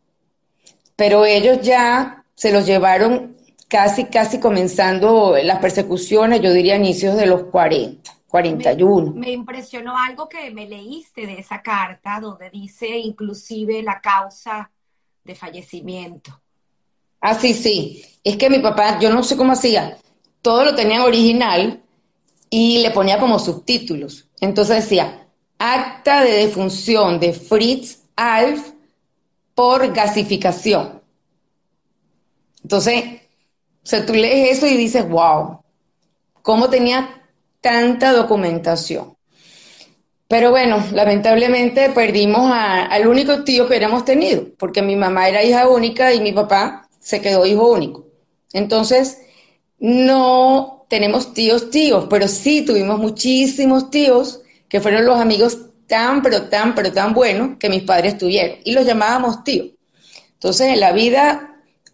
Pero 0.96 1.26
ellos 1.26 1.62
ya 1.62 2.26
se 2.36 2.52
los 2.52 2.66
llevaron 2.66 3.38
casi, 3.70 4.06
casi 4.06 4.40
comenzando 4.40 5.38
las 5.42 5.60
persecuciones, 5.60 6.42
yo 6.42 6.52
diría 6.52 6.76
inicios 6.76 7.16
de 7.16 7.28
los 7.28 7.44
40, 7.46 8.12
41. 8.28 9.14
Me, 9.14 9.32
impresionó 9.32 9.98
algo 9.98 10.28
que 10.28 10.52
me 10.52 10.68
leíste 10.68 11.26
de 11.26 11.40
esa 11.40 11.62
carta, 11.62 12.20
donde 12.20 12.50
dice 12.50 12.88
inclusive 12.98 13.82
la 13.82 14.02
causa 14.02 14.70
de 15.24 15.36
fallecimiento. 15.36 16.42
Ah, 17.22 17.36
sí, 17.36 17.54
sí. 17.54 18.04
es 18.24 18.38
que 18.38 18.50
mi 18.50 18.60
papá, 18.60 19.00
yo 19.00 19.14
no 19.14 19.24
sé 19.24 19.38
cómo 19.38 19.54
hacía, 19.54 19.98
todo 20.42 20.66
lo 20.66 20.76
tenía 20.76 20.98
en 20.98 21.02
original 21.04 21.84
y 22.50 22.82
le 22.82 22.92
ponía 22.92 23.20
como 23.20 23.40
subtítulos. 23.40 24.30
Entonces 24.42 24.84
decía, 24.84 25.28
acta 25.58 26.24
de 26.24 26.32
defunción 26.32 27.20
de 27.20 27.34
Fritz 27.34 28.00
Alf 28.16 28.72
por 29.54 29.94
gasificación. 29.94 31.02
Entonces, 32.64 33.20
o 33.84 33.88
sea, 33.88 34.06
tú 34.06 34.14
lees 34.14 34.58
eso 34.58 34.68
y 34.68 34.78
dices, 34.78 35.08
wow, 35.08 35.62
¿cómo 36.42 36.70
tenía 36.70 37.24
tanta 37.62 38.14
documentación? 38.14 39.16
Pero 40.28 40.52
bueno, 40.52 40.86
lamentablemente 40.92 41.90
perdimos 41.90 42.52
al 42.54 43.08
único 43.08 43.44
tío 43.44 43.64
que 43.64 43.70
hubiéramos 43.70 44.06
tenido, 44.06 44.46
porque 44.60 44.84
mi 44.84 44.96
mamá 44.96 45.28
era 45.28 45.44
hija 45.44 45.68
única 45.68 46.14
y 46.14 46.22
mi 46.22 46.32
papá 46.32 46.88
se 47.00 47.20
quedó 47.20 47.48
hijo 47.48 47.72
único. 47.72 48.06
Entonces, 48.54 49.22
no 49.80 50.86
tenemos 50.88 51.34
tíos 51.34 51.72
tíos, 51.72 52.06
pero 52.10 52.28
sí 52.28 52.64
tuvimos 52.64 53.00
muchísimos 53.00 53.90
tíos 53.90 54.42
que 54.68 54.82
fueron 54.82 55.06
los 55.06 55.20
amigos 55.20 55.58
tan, 55.88 56.22
pero 56.22 56.44
tan, 56.44 56.76
pero 56.76 56.92
tan 56.92 57.14
buenos 57.14 57.58
que 57.58 57.70
mis 57.70 57.82
padres 57.82 58.18
tuvieron. 58.18 58.58
Y 58.64 58.74
los 58.74 58.86
llamábamos 58.86 59.44
tíos. 59.44 59.70
Entonces, 60.34 60.68
en 60.68 60.80
la 60.80 60.92
vida 60.92 61.49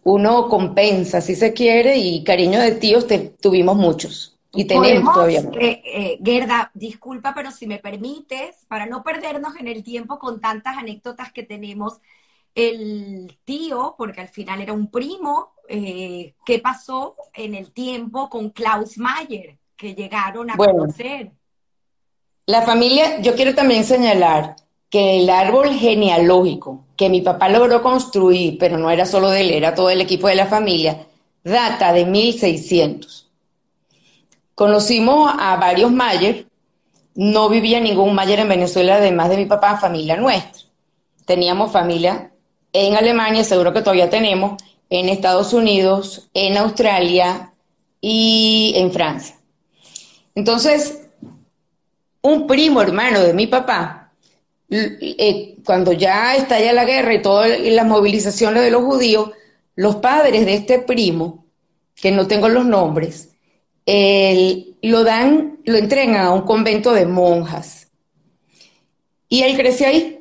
uno 0.06 0.48
compensa, 0.48 1.20
si 1.20 1.34
se 1.34 1.52
quiere, 1.52 1.98
y 1.98 2.22
cariño 2.22 2.60
de 2.60 2.72
tíos 2.72 3.06
tuvimos 3.40 3.76
muchos. 3.76 4.38
Y 4.52 4.64
tenemos 4.64 5.12
todavía. 5.12 5.40
Eh, 5.60 5.82
eh, 5.84 6.18
Gerda, 6.24 6.70
disculpa, 6.74 7.34
pero 7.34 7.50
si 7.50 7.66
me 7.66 7.80
permites, 7.80 8.64
para 8.68 8.86
no 8.86 9.02
perdernos 9.02 9.56
en 9.56 9.66
el 9.66 9.82
tiempo 9.82 10.20
con 10.20 10.40
tantas 10.40 10.78
anécdotas 10.78 11.32
que 11.32 11.42
tenemos, 11.42 11.94
el 12.54 13.36
tío, 13.44 13.96
porque 13.98 14.20
al 14.20 14.28
final 14.28 14.62
era 14.62 14.72
un 14.72 14.92
primo, 14.92 15.54
eh, 15.68 16.34
¿qué 16.46 16.60
pasó 16.60 17.16
en 17.34 17.56
el 17.56 17.72
tiempo 17.72 18.30
con 18.30 18.50
Klaus 18.50 18.98
Mayer, 18.98 19.58
que 19.76 19.96
llegaron 19.96 20.52
a 20.52 20.56
conocer? 20.56 21.32
La 22.46 22.62
familia, 22.62 23.20
yo 23.20 23.34
quiero 23.34 23.56
también 23.56 23.82
señalar 23.82 24.54
que 24.90 25.20
el 25.20 25.30
árbol 25.30 25.70
genealógico 25.70 26.84
que 26.96 27.08
mi 27.08 27.20
papá 27.20 27.48
logró 27.48 27.82
construir, 27.82 28.56
pero 28.58 28.78
no 28.78 28.90
era 28.90 29.04
solo 29.04 29.30
de 29.30 29.42
él, 29.42 29.50
era 29.50 29.74
todo 29.74 29.90
el 29.90 30.00
equipo 30.00 30.28
de 30.28 30.34
la 30.34 30.46
familia, 30.46 31.06
data 31.44 31.92
de 31.92 32.06
1600. 32.06 33.28
Conocimos 34.54 35.32
a 35.38 35.56
varios 35.56 35.92
Mayer, 35.92 36.46
no 37.14 37.48
vivía 37.48 37.80
ningún 37.80 38.14
Mayer 38.14 38.40
en 38.40 38.48
Venezuela, 38.48 38.96
además 38.96 39.28
de 39.28 39.36
mi 39.36 39.46
papá, 39.46 39.76
familia 39.76 40.16
nuestra. 40.16 40.62
Teníamos 41.26 41.72
familia 41.72 42.32
en 42.72 42.94
Alemania, 42.94 43.44
seguro 43.44 43.72
que 43.72 43.80
todavía 43.80 44.08
tenemos, 44.08 44.62
en 44.88 45.08
Estados 45.08 45.52
Unidos, 45.52 46.28
en 46.32 46.56
Australia 46.56 47.52
y 48.00 48.74
en 48.76 48.92
Francia. 48.92 49.36
Entonces, 50.34 51.08
un 52.22 52.46
primo 52.46 52.82
hermano 52.82 53.20
de 53.20 53.34
mi 53.34 53.46
papá, 53.46 54.05
eh, 54.70 55.56
cuando 55.64 55.92
ya 55.92 56.34
estalla 56.36 56.72
la 56.72 56.84
guerra 56.84 57.14
y 57.14 57.22
todas 57.22 57.60
las 57.60 57.86
movilizaciones 57.86 58.62
de 58.62 58.70
los 58.70 58.82
judíos, 58.82 59.30
los 59.74 59.96
padres 59.96 60.46
de 60.46 60.54
este 60.54 60.78
primo, 60.78 61.46
que 61.94 62.10
no 62.10 62.26
tengo 62.26 62.48
los 62.48 62.66
nombres, 62.66 63.30
lo 63.86 65.04
dan, 65.04 65.58
lo 65.64 65.76
entregan 65.76 66.16
a 66.16 66.32
un 66.32 66.42
convento 66.42 66.92
de 66.92 67.06
monjas. 67.06 67.88
Y 69.28 69.42
él 69.42 69.56
crece 69.56 69.86
ahí 69.86 70.16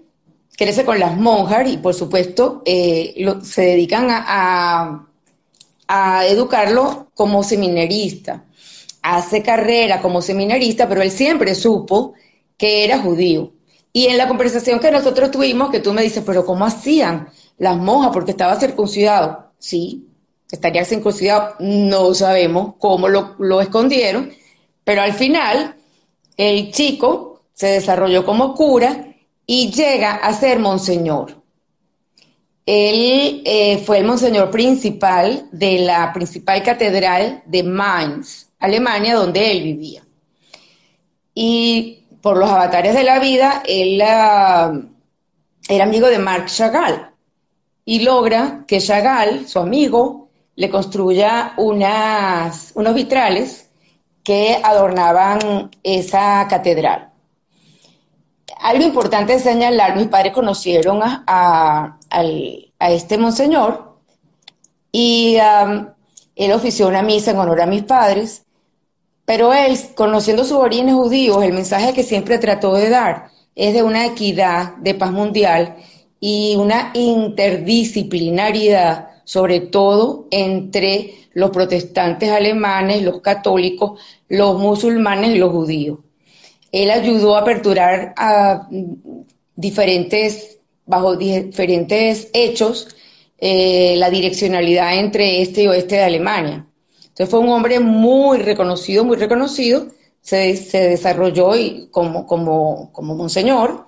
crece 0.55 0.85
con 0.85 0.99
las 0.99 1.17
monjas 1.17 1.69
y 1.69 1.77
por 1.77 1.93
supuesto 1.93 2.61
eh, 2.65 3.13
se 3.43 3.61
dedican 3.61 4.07
a, 4.09 5.07
educarlo 6.27 7.11
como 7.13 7.43
seminarista. 7.43 8.45
Hace 9.03 9.43
carrera 9.43 10.01
como 10.01 10.19
seminarista, 10.19 10.89
pero 10.89 11.03
él 11.03 11.11
siempre 11.11 11.53
supo 11.53 12.13
que 12.57 12.83
era 12.83 12.97
judío. 12.97 13.51
Y 13.95 14.07
en 14.07 14.17
la 14.17 14.27
conversación 14.27 14.81
que 14.81 14.91
nosotros 14.91 15.31
tuvimos, 15.31 15.69
que 15.69 15.79
tú 15.79 15.93
me 15.93 16.01
dices, 16.01 16.21
pero 16.25 16.45
¿cómo 16.45 16.65
hacían 16.65 17.29
las 17.57 17.77
monjas? 17.77 18.11
Porque 18.11 18.31
estaba 18.31 18.59
circuncidado. 18.59 19.53
Sí, 19.57 20.05
estaría 20.51 20.83
circuncidado. 20.83 21.55
No 21.59 22.13
sabemos 22.13 22.73
cómo 22.77 23.07
lo, 23.07 23.35
lo 23.39 23.61
escondieron, 23.61 24.33
pero 24.83 25.01
al 25.01 25.13
final 25.13 25.77
el 26.35 26.73
chico 26.73 27.43
se 27.53 27.67
desarrolló 27.67 28.25
como 28.25 28.53
cura 28.53 29.15
y 29.47 29.71
llega 29.71 30.15
a 30.15 30.33
ser 30.33 30.59
monseñor. 30.59 31.41
Él 32.65 33.43
eh, 33.45 33.77
fue 33.77 33.99
el 33.99 34.03
monseñor 34.03 34.51
principal 34.51 35.47
de 35.53 35.79
la 35.79 36.11
principal 36.11 36.61
catedral 36.63 37.43
de 37.45 37.63
Mainz, 37.63 38.49
Alemania, 38.59 39.15
donde 39.15 39.51
él 39.51 39.63
vivía. 39.63 40.05
Y 41.33 42.04
por 42.25 42.37
los 42.37 42.49
avatares 42.49 42.95
de 42.95 43.03
la 43.03 43.19
vida, 43.19 43.61
él 43.67 44.01
ah, 44.01 44.73
era 45.69 45.83
amigo 45.83 46.07
de 46.07 46.17
Marc 46.17 46.47
Chagall 46.47 47.11
y 47.85 47.99
logra 47.99 48.63
que 48.65 48.79
Chagall, 48.79 49.47
su 49.47 49.59
amigo, 49.59 50.29
le 50.55 50.71
construya 50.71 51.53
unas, 51.57 52.71
unos 52.73 52.95
vitrales 52.95 53.69
que 54.23 54.59
adornaban 54.63 55.69
esa 55.83 56.47
catedral. 56.49 57.11
Algo 58.59 58.83
importante 58.83 59.35
es 59.35 59.43
señalar, 59.43 59.95
mis 59.95 60.07
padres 60.07 60.33
conocieron 60.33 61.01
a, 61.03 61.99
este 62.79 63.19
monseñor 63.19 63.99
y 64.91 65.37
um, 65.37 65.89
él 66.35 66.51
ofició 66.53 66.87
una 66.87 67.03
misa 67.03 67.29
en 67.29 67.37
honor 67.37 67.61
a 67.61 67.67
mis 67.67 67.83
padres, 67.83 68.47
pero 69.25 69.53
él, 69.53 69.77
conociendo 69.95 70.43
sus 70.43 70.57
orígenes 70.57 70.95
judíos, 70.95 71.43
el 71.43 71.53
mensaje 71.53 71.93
que 71.93 72.03
siempre 72.03 72.37
trató 72.37 72.75
de 72.75 72.89
dar 72.89 73.29
es 73.55 73.73
de 73.73 73.83
una 73.83 74.05
equidad, 74.05 74.75
de 74.77 74.93
paz 74.95 75.11
mundial 75.11 75.75
y 76.19 76.55
una 76.57 76.91
interdisciplinariedad, 76.93 79.09
sobre 79.23 79.59
todo 79.61 80.27
entre 80.31 81.13
los 81.33 81.51
protestantes 81.51 82.29
alemanes, 82.29 83.03
los 83.03 83.21
católicos, 83.21 83.99
los 84.29 84.59
musulmanes 84.59 85.35
y 85.35 85.37
los 85.37 85.51
judíos 85.51 85.99
él 86.75 86.91
ayudó 86.91 87.37
a 87.37 87.39
aperturar 87.39 88.13
a 88.17 88.67
diferentes, 89.55 90.59
bajo 90.85 91.15
diferentes 91.15 92.29
hechos, 92.33 92.89
eh, 93.37 93.95
la 93.97 94.09
direccionalidad 94.09 94.97
entre 94.97 95.41
este 95.41 95.63
y 95.63 95.67
oeste 95.67 95.95
de 95.95 96.03
Alemania. 96.03 96.67
Entonces 97.15 97.31
fue 97.31 97.39
un 97.39 97.47
hombre 97.47 97.79
muy 97.79 98.39
reconocido, 98.39 99.05
muy 99.05 99.15
reconocido, 99.15 99.87
se, 100.19 100.53
desarrolló 100.73 101.55
y 101.55 101.87
como, 101.89 102.27
como, 102.27 102.91
como 102.91 103.15
monseñor, 103.15 103.85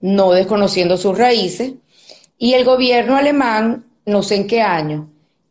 no 0.00 0.32
desconociendo 0.32 0.96
sus 0.96 1.16
raíces, 1.16 1.74
y 2.38 2.54
el 2.54 2.64
gobierno 2.64 3.16
alemán, 3.16 3.86
no 4.04 4.24
sé 4.24 4.34
en 4.34 4.48
qué 4.48 4.62
año, 4.62 5.08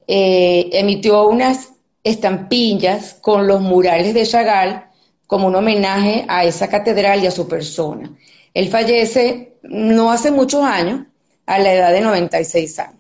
eh, 0.08 0.69
emitió 0.73 1.25
unas 1.25 1.69
estampillas 2.04 3.13
con 3.21 3.47
los 3.47 3.62
murales 3.62 4.13
de 4.13 4.28
Chagall 4.28 4.84
como 5.25 5.47
un 5.47 5.56
homenaje 5.56 6.25
a 6.28 6.43
esa 6.43 6.67
catedral 6.67 7.23
y 7.23 7.28
a 7.28 7.32
su 7.32 7.47
persona. 7.47 8.12
Él 8.54 8.67
fallece 8.67 9.54
no 9.63 10.12
hace 10.12 10.32
muchos 10.32 10.65
años, 10.65 11.08
a 11.45 11.60
la 11.60 11.73
edad 11.73 11.93
de 11.93 12.01
96 12.01 12.80
años. 12.80 12.94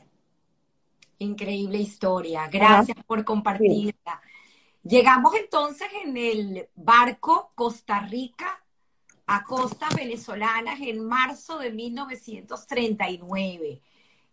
Increíble 1.19 1.79
historia, 1.79 2.47
gracias 2.47 2.97
por 3.05 3.23
compartirla. 3.23 4.21
Llegamos 4.83 5.33
entonces 5.35 5.87
en 6.03 6.17
el 6.17 6.67
barco 6.75 7.51
Costa 7.55 8.01
Rica 8.01 8.61
a 9.27 9.43
costas 9.43 9.95
venezolanas 9.95 10.79
en 10.81 11.03
marzo 11.03 11.57
de 11.57 11.71
1939. 11.71 13.81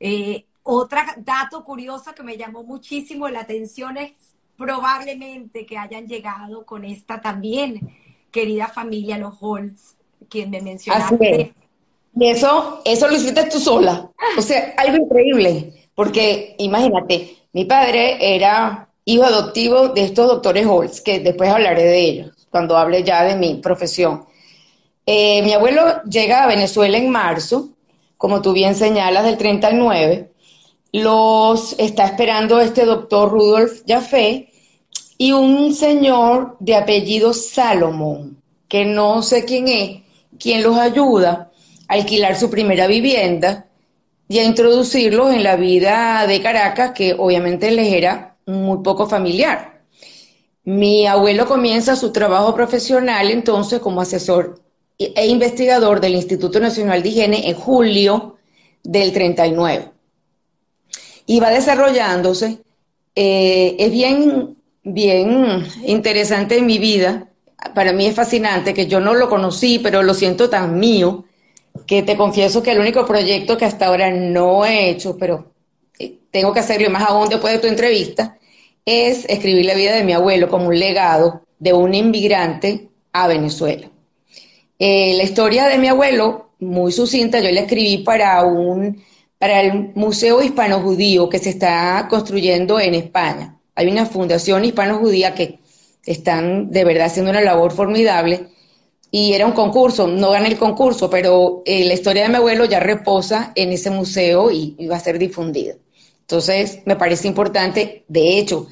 Eh, 0.01 0.45
otro 0.62 1.01
dato 1.18 1.64
curioso 1.64 2.14
que 2.14 2.23
me 2.23 2.37
llamó 2.37 2.64
muchísimo 2.64 3.29
la 3.29 3.40
atención 3.40 3.97
es 3.97 4.12
probablemente 4.57 5.64
que 5.64 5.79
hayan 5.79 6.07
llegado 6.07 6.66
con 6.66 6.85
esta 6.85 7.21
también 7.21 7.97
querida 8.31 8.68
familia, 8.68 9.18
los 9.18 9.35
Holtz, 9.40 9.97
quien 10.29 10.51
me 10.51 10.61
mencionaste. 10.61 11.55
Y 12.14 12.27
eso, 12.27 12.83
eso 12.85 13.09
lo 13.09 13.14
hiciste 13.14 13.45
tú 13.45 13.59
sola. 13.59 14.11
O 14.37 14.42
sea, 14.42 14.75
algo 14.77 15.05
increíble. 15.05 15.82
Porque 16.02 16.56
imagínate, 16.58 17.36
mi 17.52 17.64
padre 17.64 18.34
era 18.34 18.88
hijo 19.04 19.22
adoptivo 19.22 19.90
de 19.90 20.02
estos 20.02 20.26
doctores 20.26 20.66
Holtz, 20.66 21.00
que 21.00 21.20
después 21.20 21.48
hablaré 21.48 21.84
de 21.84 22.00
ellos, 22.00 22.48
cuando 22.50 22.76
hable 22.76 23.04
ya 23.04 23.22
de 23.22 23.36
mi 23.36 23.54
profesión. 23.58 24.24
Eh, 25.06 25.42
mi 25.42 25.52
abuelo 25.52 26.02
llega 26.02 26.42
a 26.42 26.48
Venezuela 26.48 26.98
en 26.98 27.08
marzo, 27.08 27.68
como 28.16 28.42
tú 28.42 28.52
bien 28.52 28.74
señalas, 28.74 29.22
del 29.22 29.36
39. 29.36 30.32
Los 30.90 31.76
está 31.78 32.06
esperando 32.06 32.60
este 32.60 32.84
doctor 32.84 33.30
Rudolf 33.30 33.82
Jaffe 33.86 34.48
y 35.18 35.30
un 35.30 35.72
señor 35.72 36.56
de 36.58 36.74
apellido 36.74 37.32
Salomón, 37.32 38.42
que 38.66 38.84
no 38.84 39.22
sé 39.22 39.44
quién 39.44 39.68
es, 39.68 40.00
quien 40.36 40.64
los 40.64 40.76
ayuda 40.76 41.52
a 41.86 41.94
alquilar 41.94 42.34
su 42.34 42.50
primera 42.50 42.88
vivienda 42.88 43.68
y 44.33 44.38
a 44.38 44.45
introducirlos 44.45 45.31
en 45.35 45.42
la 45.42 45.57
vida 45.57 46.27
de 46.27 46.40
Caracas, 46.40 46.92
que 46.92 47.14
obviamente 47.18 47.71
les 47.71 47.92
era 47.92 48.38
muy 48.47 48.79
poco 48.83 49.07
familiar. 49.07 49.83
Mi 50.64 51.07
abuelo 51.07 51.45
comienza 51.45 51.97
su 51.97 52.12
trabajo 52.12 52.55
profesional 52.55 53.31
entonces 53.31 53.81
como 53.81 54.01
asesor 54.01 54.62
e 54.97 55.27
investigador 55.27 56.01
del 56.01 56.14
Instituto 56.14 56.61
Nacional 56.61 57.03
de 57.03 57.11
Higiene 57.11 57.51
en 57.51 57.55
julio 57.57 58.38
del 58.83 59.12
39. 59.12 59.90
Y 61.27 61.38
va 61.38 61.51
desarrollándose. 61.51 62.62
Eh, 63.14 63.77
es 63.79 63.92
bien, 63.92 64.57
bien 64.83 65.66
interesante 65.85 66.57
en 66.57 66.64
mi 66.64 66.79
vida. 66.79 67.29
Para 67.75 67.92
mí 67.92 68.07
es 68.07 68.14
fascinante 68.14 68.73
que 68.73 68.87
yo 68.87 68.99
no 68.99 69.12
lo 69.12 69.29
conocí, 69.29 69.79
pero 69.79 70.03
lo 70.03 70.14
siento 70.14 70.49
tan 70.49 70.79
mío, 70.79 71.27
que 71.87 72.03
te 72.03 72.16
confieso 72.16 72.62
que 72.62 72.73
el 72.73 72.81
único 72.81 73.05
proyecto 73.07 73.57
que 73.57 73.64
hasta 73.64 73.87
ahora 73.87 74.11
no 74.11 74.64
he 74.64 74.90
hecho, 74.90 75.16
pero 75.18 75.53
eh, 75.99 76.18
tengo 76.31 76.53
que 76.53 76.61
hacerlo 76.61 76.90
más 76.90 77.09
aún 77.09 77.29
después 77.29 77.53
de 77.53 77.61
tu 77.61 77.66
entrevista, 77.66 78.38
es 78.85 79.25
escribir 79.29 79.66
la 79.66 79.75
vida 79.75 79.95
de 79.95 80.05
mi 80.05 80.12
abuelo 80.12 80.49
como 80.49 80.68
un 80.68 80.79
legado 80.79 81.42
de 81.59 81.73
un 81.73 81.95
inmigrante 81.95 82.88
a 83.12 83.29
Venezuela. 83.29 83.88
Eh, 84.79 85.14
la 85.16 85.23
historia 85.23 85.68
de 85.68 85.79
mi 85.79 85.88
abuelo, 85.88 86.51
muy 86.59 86.90
sucinta, 86.92 87.40
yo 87.40 87.51
la 87.51 87.61
escribí 87.61 87.99
para 87.99 88.42
un 88.45 89.03
para 89.42 89.61
el 89.61 89.90
Museo 89.97 90.40
Hispano-Judío 90.40 91.29
que 91.29 91.40
se 91.40 91.51
está 91.51 92.07
construyendo 92.09 92.79
en 92.79 92.95
España. 92.95 93.59
Hay 93.75 93.88
una 93.88 94.07
fundación 94.07 94.64
hispano-judía 94.64 95.35
que 95.35 95.59
están 96.07 96.71
de 96.71 96.85
verdad 96.85 97.07
haciendo 97.07 97.33
una 97.33 97.40
labor 97.40 97.73
formidable 97.73 98.51
y 99.14 99.35
era 99.35 99.46
un 99.46 99.53
concurso, 99.53 100.07
no 100.07 100.31
gané 100.31 100.48
el 100.48 100.57
concurso, 100.57 101.11
pero 101.11 101.62
eh, 101.66 101.85
la 101.85 101.92
historia 101.92 102.22
de 102.22 102.31
mi 102.31 102.37
abuelo 102.37 102.64
ya 102.64 102.81
reposa 102.81 103.53
en 103.55 103.70
ese 103.70 103.90
museo 103.90 104.51
y, 104.51 104.75
va 104.87 104.96
a 104.96 105.01
ser 105.01 105.18
difundida. 105.18 105.75
Entonces, 106.22 106.79
me 106.87 106.96
parece 106.96 107.29
importante, 107.29 108.05
de 108.09 108.38
hecho, 108.38 108.68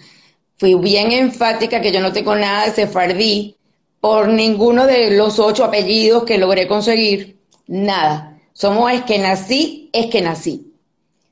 fui 0.57 0.75
bien 0.77 1.13
enfática 1.13 1.83
que 1.83 1.93
yo 1.93 2.01
no 2.01 2.11
tengo 2.11 2.35
nada 2.35 2.65
de 2.65 2.73
sefardí, 2.73 3.55
por 4.01 4.29
ninguno 4.29 4.87
de 4.87 5.11
los 5.11 5.39
ocho 5.39 5.63
apellidos 5.63 6.25
que 6.25 6.39
logré 6.39 6.67
conseguir, 6.67 7.37
nada. 7.67 8.41
Somos 8.55 8.91
es 8.93 9.03
que 9.03 9.19
nací, 9.19 9.91
es 9.93 10.07
que 10.07 10.23
nací. 10.23 10.73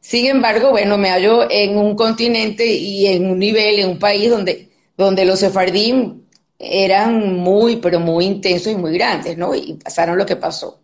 Sin 0.00 0.26
embargo, 0.26 0.70
bueno, 0.70 0.98
me 0.98 1.08
hallo 1.08 1.50
en 1.50 1.78
un 1.78 1.96
continente 1.96 2.66
y 2.66 3.06
en 3.06 3.30
un 3.30 3.38
nivel, 3.38 3.78
en 3.78 3.88
un 3.88 3.98
país 3.98 4.28
donde, 4.30 4.68
donde 4.98 5.24
los 5.24 5.38
sefardí 5.38 6.18
eran 6.58 7.36
muy, 7.36 7.76
pero 7.76 8.00
muy 8.00 8.24
intensos 8.24 8.72
y 8.72 8.76
muy 8.76 8.92
grandes, 8.92 9.36
¿no? 9.38 9.54
Y 9.54 9.74
pasaron 9.74 10.18
lo 10.18 10.26
que 10.26 10.36
pasó. 10.36 10.80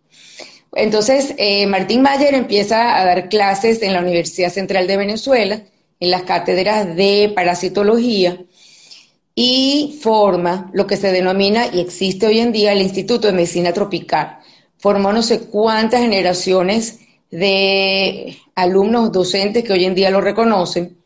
Entonces, 0.73 1.33
eh, 1.37 1.67
Martín 1.67 2.01
Mayer 2.01 2.33
empieza 2.33 2.99
a 2.99 3.05
dar 3.05 3.29
clases 3.29 3.81
en 3.81 3.93
la 3.93 4.01
Universidad 4.01 4.51
Central 4.51 4.87
de 4.87 4.97
Venezuela, 4.97 5.61
en 5.99 6.11
las 6.11 6.23
cátedras 6.23 6.95
de 6.95 7.31
parasitología, 7.33 8.37
y 9.35 9.99
forma 10.01 10.69
lo 10.73 10.87
que 10.87 10.97
se 10.97 11.11
denomina 11.11 11.67
y 11.67 11.81
existe 11.81 12.25
hoy 12.27 12.39
en 12.39 12.53
día 12.53 12.71
el 12.71 12.81
Instituto 12.81 13.27
de 13.27 13.33
Medicina 13.33 13.73
Tropical. 13.73 14.39
Formó 14.77 15.11
no 15.11 15.21
sé 15.21 15.41
cuántas 15.47 16.01
generaciones 16.01 16.99
de 17.31 18.37
alumnos 18.55 19.11
docentes 19.11 19.63
que 19.63 19.73
hoy 19.73 19.85
en 19.85 19.95
día 19.95 20.09
lo 20.09 20.21
reconocen. 20.21 20.97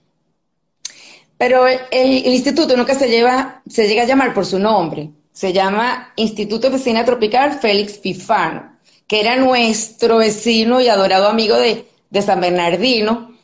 Pero 1.39 1.65
el, 1.65 2.27
instituto 2.27 2.77
nunca 2.77 2.93
se, 2.93 3.09
lleva, 3.09 3.63
se 3.67 3.87
llega 3.87 4.03
a 4.03 4.05
llamar 4.05 4.35
por 4.35 4.45
su 4.45 4.59
nombre. 4.59 5.09
Se 5.31 5.53
llama 5.53 6.13
Instituto 6.17 6.67
de 6.67 6.71
Medicina 6.73 7.03
Tropical 7.03 7.59
Félix 7.59 7.97
Pifano, 7.97 8.77
que 9.07 9.21
era 9.21 9.35
nuestro 9.37 10.17
vecino 10.17 10.81
y 10.81 10.89
adorado 10.89 11.27
amigo 11.29 11.55
de, 11.55 11.87
de 12.11 12.21
San 12.21 12.41
Bernardino. 12.41 13.35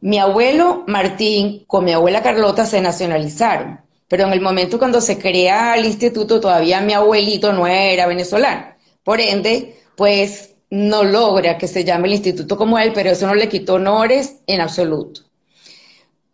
Mi 0.00 0.18
abuelo 0.18 0.82
Martín 0.88 1.64
con 1.68 1.84
mi 1.84 1.92
abuela 1.92 2.22
Carlota 2.22 2.66
se 2.66 2.80
nacionalizaron 2.80 3.86
pero 4.08 4.24
en 4.24 4.32
el 4.32 4.40
momento 4.40 4.78
cuando 4.78 5.00
se 5.00 5.18
crea 5.18 5.76
el 5.76 5.84
instituto 5.84 6.40
todavía 6.40 6.80
mi 6.80 6.92
abuelito 6.92 7.52
no 7.52 7.66
era 7.66 8.06
venezolano. 8.06 8.74
Por 9.02 9.20
ende, 9.20 9.76
pues 9.96 10.54
no 10.70 11.04
logra 11.04 11.58
que 11.58 11.68
se 11.68 11.84
llame 11.84 12.08
el 12.08 12.14
instituto 12.14 12.56
como 12.56 12.78
él, 12.78 12.92
pero 12.94 13.10
eso 13.10 13.26
no 13.26 13.34
le 13.34 13.48
quitó 13.48 13.74
honores 13.74 14.36
en 14.46 14.60
absoluto. 14.60 15.22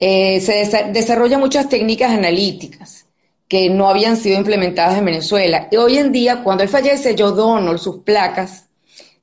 Eh, 0.05 0.41
se 0.41 0.91
desarrollan 0.91 1.39
muchas 1.39 1.69
técnicas 1.69 2.11
analíticas 2.11 3.07
que 3.47 3.71
no 3.71 3.89
habían 3.89 4.17
sido 4.17 4.37
implementadas 4.37 4.99
en 4.99 5.05
Venezuela. 5.05 5.69
Y 5.71 5.77
hoy 5.77 5.97
en 5.97 6.11
día, 6.11 6.43
cuando 6.43 6.65
él 6.65 6.69
fallece, 6.69 7.15
yo 7.15 7.31
dono 7.31 7.79
sus 7.79 7.99
placas 7.99 8.69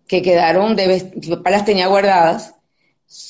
que 0.08 0.22
quedaron, 0.22 0.78
de, 0.78 1.12
las 1.44 1.66
tenía 1.66 1.88
guardadas, 1.88 2.56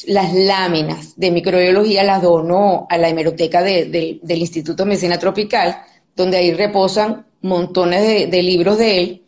las 0.06 0.32
láminas 0.36 1.14
de 1.16 1.32
microbiología 1.32 2.04
las 2.04 2.22
donó 2.22 2.86
a 2.88 3.00
la 3.00 3.10
hemeroteca 3.10 3.64
del 3.64 4.20
Instituto 4.24 4.84
de 4.84 4.90
Medicina 4.90 5.18
Tropical, 5.18 5.82
donde 6.16 6.38
ahí 6.38 6.54
reposan 6.54 7.26
montones 7.42 8.30
de, 8.30 8.44
libros 8.44 8.78
de 8.78 9.00
él, 9.00 9.24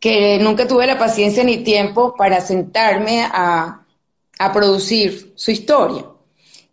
que 0.00 0.40
nunca 0.40 0.66
tuve 0.66 0.88
la 0.88 0.98
paciencia 0.98 1.44
ni 1.44 1.58
tiempo 1.58 2.16
para 2.16 2.40
sentarme 2.40 3.22
a, 3.22 3.86
a 4.36 4.52
producir 4.52 5.32
su 5.36 5.52
historia, 5.52 6.06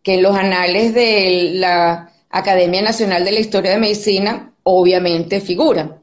que 0.03 0.15
en 0.15 0.23
los 0.23 0.35
anales 0.35 0.93
de 0.93 1.51
la 1.53 2.11
Academia 2.29 2.81
Nacional 2.81 3.23
de 3.23 3.31
la 3.31 3.39
Historia 3.39 3.71
de 3.71 3.77
Medicina 3.77 4.53
obviamente 4.63 5.41
figuran, 5.41 6.01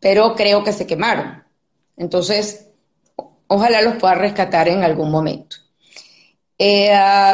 pero 0.00 0.34
creo 0.34 0.62
que 0.62 0.72
se 0.72 0.86
quemaron. 0.86 1.42
Entonces, 1.96 2.66
ojalá 3.48 3.82
los 3.82 3.96
pueda 3.96 4.14
rescatar 4.14 4.68
en 4.68 4.82
algún 4.84 5.10
momento. 5.10 5.56
Eh, 6.56 6.92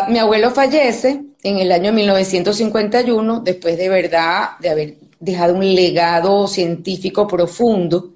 mi 0.08 0.18
abuelo 0.18 0.50
fallece 0.50 1.22
en 1.42 1.58
el 1.58 1.72
año 1.72 1.92
1951, 1.92 3.40
después 3.40 3.76
de 3.76 3.88
verdad 3.88 4.50
de 4.60 4.70
haber 4.70 4.94
dejado 5.20 5.54
un 5.54 5.74
legado 5.74 6.46
científico 6.46 7.26
profundo. 7.26 8.12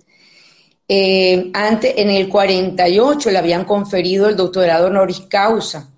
Eh, 0.86 1.50
antes, 1.52 1.94
en 1.96 2.10
el 2.10 2.28
48 2.28 3.30
le 3.30 3.38
habían 3.38 3.64
conferido 3.64 4.28
el 4.28 4.36
doctorado 4.36 4.86
honoris 4.86 5.20
causa 5.20 5.90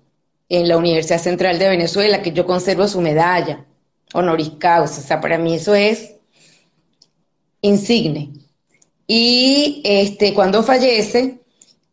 en 0.57 0.67
la 0.67 0.77
Universidad 0.77 1.19
Central 1.19 1.57
de 1.59 1.69
Venezuela, 1.69 2.21
que 2.21 2.31
yo 2.31 2.45
conservo 2.45 2.87
su 2.87 3.01
medalla 3.01 3.65
honoris 4.13 4.51
causa. 4.59 5.01
O 5.01 5.03
sea, 5.03 5.21
para 5.21 5.37
mí 5.37 5.55
eso 5.55 5.73
es 5.73 6.15
insigne. 7.61 8.31
Y 9.07 9.81
este, 9.83 10.33
cuando 10.33 10.63
fallece, 10.63 11.39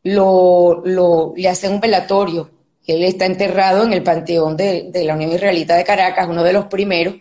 lo, 0.02 0.82
lo, 0.84 1.34
le 1.36 1.48
hacen 1.48 1.74
un 1.74 1.80
velatorio 1.80 2.50
él 2.88 3.04
está 3.04 3.26
enterrado 3.26 3.84
en 3.84 3.92
el 3.92 4.02
Panteón 4.02 4.56
de, 4.56 4.90
la 5.04 5.14
Unión 5.14 5.32
Israelita 5.32 5.76
de 5.76 5.84
Caracas, 5.84 6.26
uno 6.26 6.42
de 6.42 6.54
los 6.54 6.66
primeros, 6.66 7.16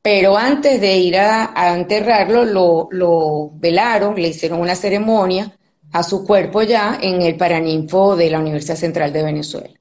pero 0.00 0.38
antes 0.38 0.80
de 0.80 0.96
ir 0.96 1.18
a, 1.18 1.74
enterrarlo, 1.76 2.88
lo, 2.90 3.50
velaron, 3.52 4.14
le 4.14 4.28
hicieron 4.28 4.60
una 4.60 4.74
ceremonia 4.74 5.54
a 5.92 6.02
su 6.02 6.24
cuerpo 6.24 6.62
ya 6.62 6.98
en 7.02 7.20
el 7.20 7.36
Paraninfo 7.36 8.16
de 8.16 8.30
la 8.30 8.38
Universidad 8.38 8.76
Central 8.76 9.12
de 9.12 9.22
Venezuela. 9.22 9.77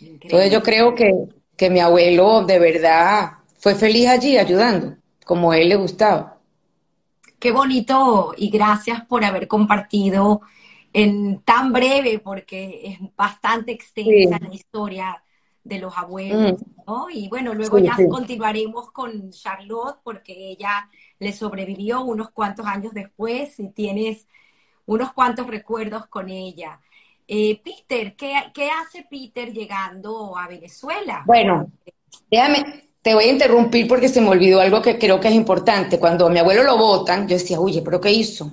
Entonces 0.00 0.50
yo 0.50 0.62
creo 0.62 0.94
que, 0.94 1.12
que 1.56 1.70
mi 1.70 1.80
abuelo 1.80 2.44
de 2.44 2.58
verdad 2.58 3.32
fue 3.58 3.74
feliz 3.74 4.08
allí 4.08 4.36
ayudando, 4.36 4.96
como 5.24 5.52
a 5.52 5.58
él 5.58 5.68
le 5.70 5.76
gustaba. 5.76 6.38
Qué 7.38 7.50
bonito 7.50 8.34
y 8.36 8.50
gracias 8.50 9.04
por 9.04 9.24
haber 9.24 9.46
compartido 9.48 10.42
en 10.92 11.42
tan 11.42 11.72
breve, 11.72 12.20
porque 12.20 12.80
es 12.84 12.98
bastante 13.16 13.72
extensa 13.72 14.38
la 14.40 14.54
historia 14.54 15.22
de 15.64 15.78
los 15.78 15.96
abuelos, 15.96 16.60
mm. 16.60 16.82
¿no? 16.86 17.10
Y 17.10 17.28
bueno, 17.28 17.52
luego 17.52 17.78
ya 17.78 17.96
continuaremos 18.08 18.90
con 18.92 19.30
Charlotte, 19.30 19.98
porque 20.04 20.50
ella 20.50 20.88
le 21.18 21.32
sobrevivió 21.32 22.02
unos 22.02 22.30
cuantos 22.30 22.66
años 22.66 22.94
después 22.94 23.58
y 23.58 23.70
tienes 23.70 24.26
unos 24.86 25.12
cuantos 25.12 25.46
recuerdos 25.46 26.06
con 26.06 26.28
ella. 26.28 26.80
Eh, 27.26 27.60
Peter, 27.62 28.14
¿qué, 28.16 28.34
¿qué, 28.52 28.68
hace 28.70 29.06
Peter 29.08 29.52
llegando 29.52 30.36
a 30.36 30.46
Venezuela? 30.46 31.22
Bueno, 31.26 31.70
déjame, 32.30 32.88
te 33.00 33.14
voy 33.14 33.24
a 33.24 33.32
interrumpir 33.32 33.88
porque 33.88 34.08
se 34.08 34.20
me 34.20 34.28
olvidó 34.28 34.60
algo 34.60 34.82
que 34.82 34.98
creo 34.98 35.18
que 35.20 35.28
es 35.28 35.34
importante. 35.34 35.98
Cuando 35.98 36.26
a 36.26 36.30
mi 36.30 36.38
abuelo 36.38 36.62
lo 36.62 36.76
votan, 36.76 37.26
yo 37.26 37.36
decía, 37.36 37.58
oye, 37.58 37.82
¿pero 37.82 38.00
qué 38.00 38.10
hizo? 38.10 38.50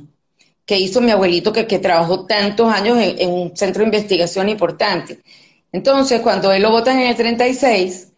que 0.66 0.80
hizo 0.80 1.02
mi 1.02 1.12
abuelito 1.12 1.52
que, 1.52 1.68
que 1.68 1.80
trabajó 1.80 2.26
tantos 2.26 2.72
años 2.72 2.98
en, 2.98 3.30
un 3.30 3.58
centro 3.58 3.82
de 3.82 3.88
investigación 3.88 4.48
importante. 4.48 5.20
Entonces, 5.72 6.22
cuando 6.22 6.52
él 6.54 6.62
lo 6.62 6.72
votan 6.72 7.00
en 7.00 7.08
el 7.08 7.16
36, 7.16 8.14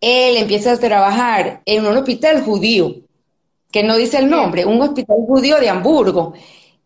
él 0.00 0.36
empieza 0.36 0.72
a 0.72 0.78
trabajar 0.78 1.62
en 1.64 1.86
un 1.86 1.96
hospital 1.96 2.42
judío, 2.42 2.94
que 3.70 3.82
no 3.82 3.96
dice 3.96 4.18
el 4.18 4.30
nombre, 4.30 4.64
un 4.64 4.80
hospital 4.80 5.16
judío 5.26 5.58
de 5.58 5.68
Hamburgo. 5.68 6.34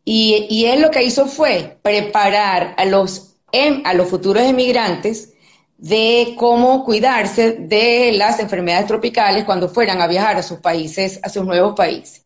Y, 0.04 0.46
y 0.50 0.66
él 0.66 0.82
lo 0.82 0.90
que 0.90 1.02
hizo 1.02 1.26
fue 1.26 1.78
preparar 1.82 2.74
a 2.76 2.84
los, 2.84 3.36
em, 3.52 3.82
a 3.84 3.94
los 3.94 4.08
futuros 4.08 4.42
emigrantes 4.42 5.34
de 5.78 6.34
cómo 6.38 6.84
cuidarse 6.84 7.52
de 7.52 8.12
las 8.12 8.38
enfermedades 8.38 8.86
tropicales 8.86 9.44
cuando 9.44 9.68
fueran 9.68 10.00
a 10.00 10.06
viajar 10.06 10.36
a 10.36 10.42
sus 10.42 10.58
países, 10.58 11.20
a 11.22 11.28
sus 11.28 11.44
nuevos 11.44 11.74
países. 11.74 12.24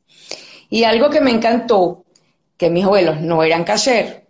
Y 0.71 0.85
algo 0.85 1.09
que 1.11 1.21
me 1.21 1.31
encantó 1.31 2.05
que 2.57 2.71
mis 2.71 2.85
abuelos 2.85 3.21
no 3.21 3.43
eran 3.43 3.65
cayer, 3.65 4.27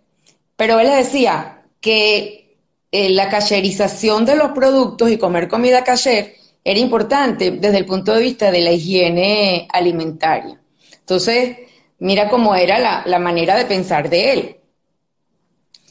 pero 0.55 0.79
él 0.79 0.87
les 0.87 1.11
decía 1.11 1.63
que 1.81 2.57
eh, 2.91 3.09
la 3.09 3.29
cacherización 3.29 4.25
de 4.25 4.35
los 4.35 4.51
productos 4.51 5.11
y 5.11 5.17
comer 5.17 5.47
comida 5.47 5.83
cayer 5.83 6.35
era 6.63 6.79
importante 6.79 7.51
desde 7.51 7.77
el 7.77 7.85
punto 7.85 8.13
de 8.13 8.21
vista 8.21 8.51
de 8.51 8.61
la 8.61 8.71
higiene 8.71 9.67
alimentaria. 9.71 10.59
Entonces, 10.99 11.57
mira 11.99 12.29
cómo 12.29 12.55
era 12.55 12.79
la, 12.79 13.03
la 13.05 13.19
manera 13.19 13.57
de 13.57 13.65
pensar 13.65 14.09
de 14.09 14.31
él. 14.33 14.55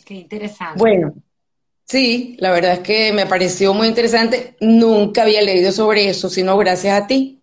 Qué 0.05 0.15
interesante. 0.15 0.79
Bueno, 0.79 1.15
sí, 1.87 2.37
la 2.41 2.53
verdad 2.53 2.75
es 2.75 2.81
que 2.81 3.13
me 3.13 3.27
pareció 3.27 3.75
muy 3.75 3.89
interesante. 3.89 4.57
Nunca 4.61 5.23
había 5.23 5.43
leído 5.43 5.73
sobre 5.73 6.09
eso, 6.09 6.31
sino 6.31 6.57
gracias 6.59 7.01
a 7.03 7.07
ti. 7.07 7.41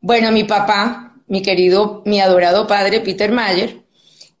Bueno, 0.00 0.32
mi 0.32 0.44
papá, 0.44 1.14
mi 1.26 1.42
querido, 1.42 2.02
mi 2.06 2.20
adorado 2.20 2.66
padre, 2.66 3.00
Peter 3.00 3.32
Mayer, 3.32 3.82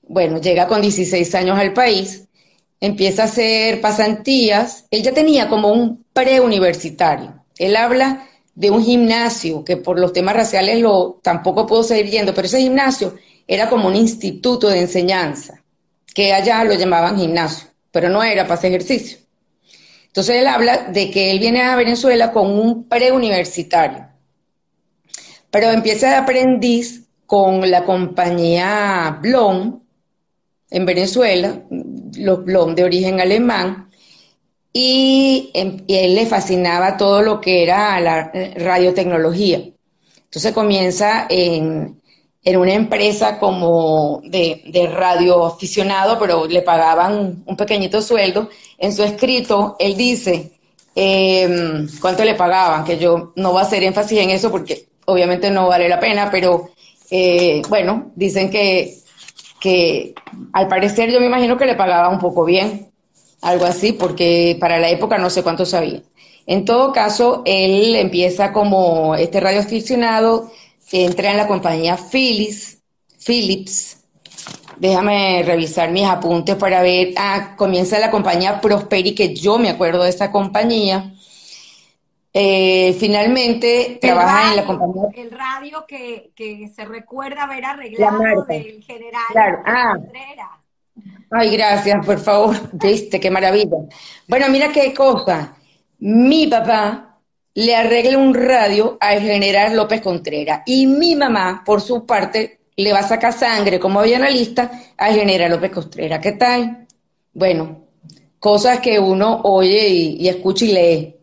bueno, 0.02 0.40
llega 0.40 0.66
con 0.66 0.82
16 0.82 1.34
años 1.34 1.58
al 1.58 1.72
país, 1.72 2.28
empieza 2.80 3.22
a 3.22 3.26
hacer 3.26 3.80
pasantías. 3.80 4.86
Él 4.90 5.02
ya 5.02 5.12
tenía 5.12 5.48
como 5.48 5.72
un 5.72 6.04
preuniversitario. 6.12 7.44
Él 7.58 7.76
habla 7.76 8.26
de 8.54 8.70
un 8.70 8.82
gimnasio 8.84 9.64
que 9.64 9.76
por 9.76 9.98
los 9.98 10.12
temas 10.12 10.34
raciales 10.34 10.80
lo 10.80 11.20
tampoco 11.22 11.66
puedo 11.66 11.82
seguir 11.82 12.10
yendo, 12.10 12.34
pero 12.34 12.46
ese 12.46 12.60
gimnasio 12.60 13.14
era 13.50 13.68
como 13.68 13.88
un 13.88 13.96
instituto 13.96 14.68
de 14.68 14.78
enseñanza, 14.78 15.60
que 16.14 16.32
allá 16.32 16.62
lo 16.62 16.72
llamaban 16.74 17.18
gimnasio, 17.18 17.66
pero 17.90 18.08
no 18.08 18.22
era 18.22 18.44
para 18.44 18.54
hacer 18.54 18.70
ejercicio. 18.70 19.18
Entonces 20.06 20.36
él 20.36 20.46
habla 20.46 20.84
de 20.84 21.10
que 21.10 21.32
él 21.32 21.40
viene 21.40 21.60
a 21.60 21.74
Venezuela 21.74 22.30
con 22.30 22.48
un 22.48 22.88
preuniversitario, 22.88 24.06
pero 25.50 25.72
empieza 25.72 26.10
de 26.10 26.14
aprendiz 26.14 27.08
con 27.26 27.68
la 27.68 27.84
compañía 27.84 29.18
Blom 29.20 29.80
en 30.70 30.86
Venezuela, 30.86 31.60
los 32.18 32.44
Blom 32.44 32.76
de 32.76 32.84
origen 32.84 33.20
alemán, 33.20 33.90
y, 34.72 35.50
em, 35.54 35.82
y, 35.88 35.96
él 35.96 36.14
le 36.14 36.26
fascinaba 36.26 36.96
todo 36.96 37.20
lo 37.22 37.40
que 37.40 37.64
era 37.64 37.98
la 37.98 38.30
radiotecnología. 38.54 39.60
Entonces 40.26 40.52
comienza 40.52 41.26
en, 41.28 41.99
en 42.42 42.56
una 42.56 42.72
empresa 42.72 43.38
como 43.38 44.22
de, 44.24 44.62
de 44.66 44.86
radio 44.86 45.44
aficionado, 45.44 46.18
pero 46.18 46.46
le 46.46 46.62
pagaban 46.62 47.42
un 47.44 47.56
pequeñito 47.56 48.00
sueldo. 48.00 48.48
En 48.78 48.94
su 48.94 49.02
escrito, 49.02 49.76
él 49.78 49.96
dice 49.96 50.52
eh, 50.94 51.86
cuánto 52.00 52.24
le 52.24 52.34
pagaban, 52.34 52.84
que 52.84 52.98
yo 52.98 53.32
no 53.36 53.52
voy 53.52 53.60
a 53.60 53.64
hacer 53.64 53.82
énfasis 53.82 54.18
en 54.18 54.30
eso 54.30 54.50
porque 54.50 54.86
obviamente 55.06 55.50
no 55.50 55.68
vale 55.68 55.88
la 55.88 56.00
pena, 56.00 56.30
pero 56.30 56.70
eh, 57.10 57.62
bueno, 57.68 58.10
dicen 58.14 58.50
que, 58.50 58.98
que 59.60 60.14
al 60.52 60.68
parecer 60.68 61.10
yo 61.10 61.20
me 61.20 61.26
imagino 61.26 61.56
que 61.56 61.66
le 61.66 61.74
pagaba 61.74 62.08
un 62.08 62.18
poco 62.18 62.44
bien 62.44 62.88
algo 63.42 63.64
así, 63.64 63.92
porque 63.92 64.56
para 64.60 64.78
la 64.78 64.90
época 64.90 65.18
no 65.18 65.30
sé 65.30 65.42
cuánto 65.42 65.64
sabía. 65.64 66.02
En 66.46 66.64
todo 66.64 66.92
caso, 66.92 67.42
él 67.44 67.94
empieza 67.96 68.52
como 68.52 69.14
este 69.14 69.40
radioaficionado, 69.40 70.50
entra 70.92 71.30
en 71.30 71.36
la 71.36 71.46
compañía 71.46 71.96
Philips, 71.96 72.78
Philips. 73.24 73.96
Déjame 74.76 75.42
revisar 75.44 75.90
mis 75.90 76.06
apuntes 76.06 76.56
para 76.56 76.82
ver. 76.82 77.12
Ah, 77.16 77.54
comienza 77.56 77.98
la 77.98 78.10
compañía 78.10 78.60
Prosperi, 78.60 79.14
que 79.14 79.34
yo 79.34 79.58
me 79.58 79.68
acuerdo 79.68 80.02
de 80.02 80.10
esa 80.10 80.32
compañía. 80.32 81.12
Eh, 82.32 82.96
finalmente 82.98 83.98
trabaja 84.00 84.50
en 84.50 84.56
la 84.56 84.64
compañía. 84.64 85.02
El 85.14 85.30
radio 85.32 85.84
que, 85.86 86.30
que 86.34 86.68
se 86.74 86.84
recuerda 86.84 87.42
haber 87.42 87.64
arreglado 87.64 88.44
del 88.44 88.82
general 88.82 89.22
claro. 89.32 89.62
ah. 89.66 89.96
Ay, 91.32 91.50
gracias, 91.56 92.04
por 92.04 92.18
favor. 92.18 92.56
Viste, 92.72 93.20
qué 93.20 93.30
maravilla. 93.30 93.76
Bueno, 94.26 94.48
mira 94.48 94.72
qué 94.72 94.94
cosa. 94.94 95.54
Mi 95.98 96.46
papá 96.46 97.09
le 97.54 97.74
arregla 97.74 98.18
un 98.18 98.34
radio 98.34 98.96
al 99.00 99.20
general 99.20 99.76
López 99.76 100.00
Contreras 100.00 100.62
y 100.66 100.86
mi 100.86 101.16
mamá, 101.16 101.62
por 101.64 101.80
su 101.80 102.06
parte, 102.06 102.60
le 102.76 102.92
va 102.92 103.00
a 103.00 103.08
sacar 103.08 103.32
sangre 103.32 103.78
como 103.78 104.00
había 104.00 104.16
en 104.16 104.22
la 104.22 104.30
lista 104.30 104.70
al 104.96 105.14
general 105.14 105.50
López 105.50 105.70
Contreras. 105.70 106.20
¿Qué 106.20 106.32
tal? 106.32 106.86
Bueno, 107.32 107.84
cosas 108.38 108.80
que 108.80 108.98
uno 108.98 109.40
oye 109.44 109.88
y, 109.88 110.28
escucha 110.28 110.64
y 110.64 110.72
lee. 110.72 111.16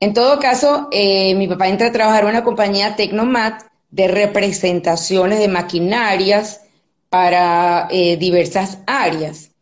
En 0.00 0.12
todo 0.12 0.38
caso, 0.38 0.88
eh, 0.90 1.34
mi 1.34 1.46
papá 1.46 1.68
entra 1.68 1.88
a 1.88 1.92
trabajar 1.92 2.24
en 2.24 2.30
una 2.30 2.44
compañía 2.44 2.96
Tecnomat 2.96 3.62
de 3.90 4.08
representaciones 4.08 5.38
de 5.38 5.48
maquinarias, 5.48 6.60
para 7.14 7.86
eh, 7.92 8.16
diversas 8.16 8.78
áreas. 8.88 9.52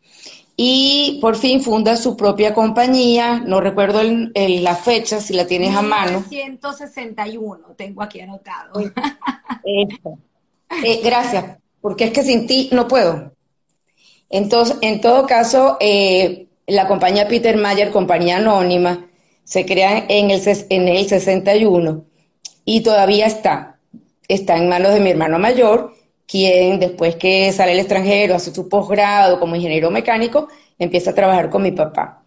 Y 0.56 1.18
por 1.20 1.36
fin 1.36 1.62
funda 1.62 1.96
su 1.96 2.16
propia 2.16 2.52
compañía, 2.54 3.42
no 3.44 3.60
recuerdo 3.60 4.02
la 4.02 4.76
fecha, 4.76 5.20
si 5.20 5.32
la 5.34 5.46
tienes 5.46 5.74
a 5.74 5.82
mano. 5.82 6.22
161, 6.28 7.74
tengo 7.76 8.02
aquí 8.02 8.20
anotado. 8.20 8.80
Eh, 10.84 11.00
gracias, 11.04 11.58
porque 11.82 12.04
es 12.04 12.12
que 12.12 12.22
sin 12.22 12.46
ti 12.46 12.70
no 12.72 12.88
puedo. 12.88 13.32
Entonces, 14.30 14.78
en 14.80 15.02
todo 15.02 15.26
caso, 15.26 15.76
eh, 15.80 16.46
la 16.66 16.88
compañía 16.88 17.28
Peter 17.28 17.58
Mayer, 17.58 17.90
compañía 17.90 18.38
anónima, 18.38 19.06
se 19.44 19.66
crea 19.66 20.06
en 20.08 20.30
el, 20.30 20.40
en 20.70 20.88
el 20.88 21.06
61 21.06 22.04
y 22.64 22.80
todavía 22.80 23.26
está. 23.26 23.78
Está 24.28 24.56
en 24.56 24.70
manos 24.70 24.94
de 24.94 25.00
mi 25.00 25.10
hermano 25.10 25.38
mayor 25.38 25.92
quien 26.32 26.80
después 26.80 27.16
que 27.16 27.52
sale 27.52 27.72
al 27.72 27.78
extranjero, 27.78 28.34
hace 28.34 28.54
su 28.54 28.66
posgrado 28.66 29.38
como 29.38 29.54
ingeniero 29.54 29.90
mecánico, 29.90 30.48
empieza 30.78 31.10
a 31.10 31.14
trabajar 31.14 31.50
con 31.50 31.60
mi 31.62 31.72
papá. 31.72 32.22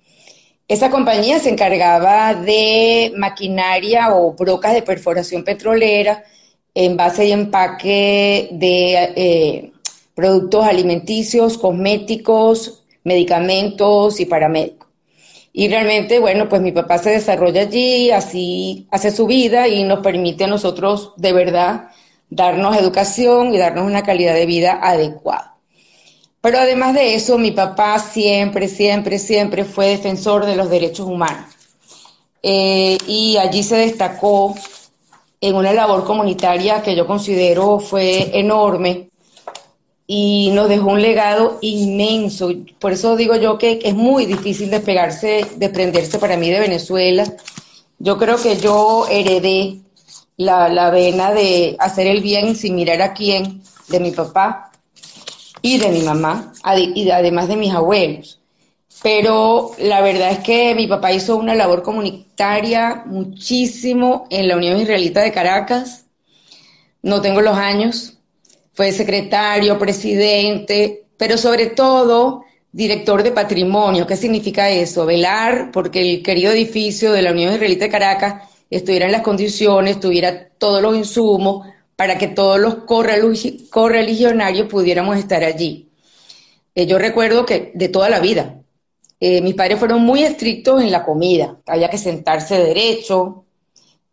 Esa 0.67 0.91
compañía 0.91 1.39
se 1.39 1.49
encargaba 1.49 2.35
de 2.35 3.11
maquinaria 3.17 4.13
o 4.15 4.33
brocas 4.33 4.75
de 4.75 4.83
perforación 4.83 5.43
petrolera, 5.43 6.23
en 6.75 6.95
base 6.95 7.25
y 7.25 7.31
empaque 7.31 8.49
de 8.51 8.93
eh, 9.15 9.71
productos 10.13 10.65
alimenticios, 10.65 11.57
cosméticos, 11.57 12.83
medicamentos 13.03 14.19
y 14.19 14.27
paramédicos. 14.27 14.87
Y 15.51 15.67
realmente, 15.67 16.19
bueno, 16.19 16.47
pues 16.47 16.61
mi 16.61 16.73
papá 16.73 16.99
se 16.99 17.09
desarrolla 17.09 17.61
allí, 17.61 18.11
así 18.11 18.87
hace 18.91 19.09
su 19.09 19.25
vida 19.25 19.67
y 19.67 19.83
nos 19.83 20.01
permite 20.01 20.43
a 20.43 20.47
nosotros 20.47 21.13
de 21.17 21.33
verdad 21.33 21.89
darnos 22.35 22.75
educación 22.77 23.53
y 23.53 23.57
darnos 23.57 23.85
una 23.85 24.03
calidad 24.03 24.33
de 24.33 24.45
vida 24.45 24.79
adecuada. 24.81 25.55
Pero 26.41 26.59
además 26.59 26.93
de 26.93 27.15
eso, 27.15 27.37
mi 27.37 27.51
papá 27.51 27.97
siempre, 27.97 28.67
siempre, 28.67 29.17
siempre 29.17 29.63
fue 29.63 29.87
defensor 29.87 30.45
de 30.45 30.55
los 30.55 30.69
derechos 30.69 31.07
humanos. 31.07 31.49
Eh, 32.43 32.97
y 33.07 33.37
allí 33.37 33.63
se 33.63 33.77
destacó 33.77 34.53
en 35.41 35.55
una 35.55 35.73
labor 35.73 36.03
comunitaria 36.03 36.83
que 36.83 36.95
yo 36.95 37.07
considero 37.07 37.79
fue 37.79 38.37
enorme 38.37 39.09
y 40.05 40.51
nos 40.53 40.69
dejó 40.69 40.89
un 40.91 41.01
legado 41.01 41.57
inmenso. 41.61 42.51
Por 42.79 42.91
eso 42.91 43.15
digo 43.15 43.35
yo 43.35 43.57
que 43.57 43.79
es 43.83 43.95
muy 43.95 44.25
difícil 44.25 44.69
despegarse, 44.69 45.47
desprenderse 45.55 46.19
para 46.19 46.37
mí 46.37 46.51
de 46.51 46.59
Venezuela. 46.59 47.23
Yo 47.97 48.17
creo 48.19 48.37
que 48.37 48.57
yo 48.57 49.07
heredé 49.09 49.79
la, 50.37 50.69
la 50.69 50.89
vena 50.89 51.33
de 51.33 51.75
hacer 51.79 52.07
el 52.07 52.21
bien 52.21 52.55
sin 52.55 52.75
mirar 52.75 53.01
a 53.01 53.13
quién, 53.13 53.61
de 53.87 53.99
mi 53.99 54.11
papá 54.11 54.71
y 55.61 55.77
de 55.77 55.89
mi 55.89 56.01
mamá, 56.01 56.53
y 56.75 57.09
además 57.09 57.47
de 57.47 57.55
mis 57.55 57.73
abuelos. 57.73 58.39
Pero 59.01 59.71
la 59.79 60.01
verdad 60.01 60.31
es 60.31 60.39
que 60.39 60.73
mi 60.75 60.87
papá 60.87 61.11
hizo 61.11 61.35
una 61.35 61.55
labor 61.55 61.83
comunitaria 61.83 63.03
muchísimo 63.05 64.25
en 64.29 64.47
la 64.47 64.57
Unión 64.57 64.79
Israelita 64.79 65.21
de 65.21 65.31
Caracas. 65.31 66.05
No 67.01 67.21
tengo 67.21 67.41
los 67.41 67.57
años. 67.57 68.17
Fue 68.73 68.91
secretario, 68.91 69.77
presidente, 69.77 71.05
pero 71.17 71.37
sobre 71.37 71.67
todo 71.67 72.43
director 72.71 73.23
de 73.23 73.31
patrimonio. 73.31 74.05
¿Qué 74.05 74.15
significa 74.17 74.69
eso? 74.69 75.05
Velar 75.05 75.71
porque 75.71 76.01
el 76.01 76.23
querido 76.23 76.51
edificio 76.51 77.11
de 77.11 77.21
la 77.21 77.31
Unión 77.31 77.53
Israelita 77.53 77.85
de 77.85 77.91
Caracas 77.91 78.43
estuviera 78.69 79.05
en 79.05 79.11
las 79.11 79.21
condiciones, 79.21 79.99
tuviera 79.99 80.49
todos 80.57 80.81
los 80.81 80.95
insumos 80.95 81.67
para 81.95 82.17
que 82.17 82.27
todos 82.27 82.59
los 82.59 82.75
correligionarios 83.69 84.67
pudiéramos 84.67 85.17
estar 85.17 85.43
allí. 85.43 85.89
Eh, 86.73 86.85
yo 86.85 86.99
recuerdo 86.99 87.45
que 87.45 87.71
de 87.73 87.87
toda 87.89 88.09
la 88.09 88.19
vida, 88.19 88.61
eh, 89.19 89.41
mis 89.41 89.55
padres 89.55 89.79
fueron 89.79 90.01
muy 90.01 90.23
estrictos 90.23 90.81
en 90.81 90.91
la 90.91 91.05
comida, 91.05 91.57
había 91.65 91.89
que 91.89 91.97
sentarse 91.97 92.57
derecho, 92.57 93.45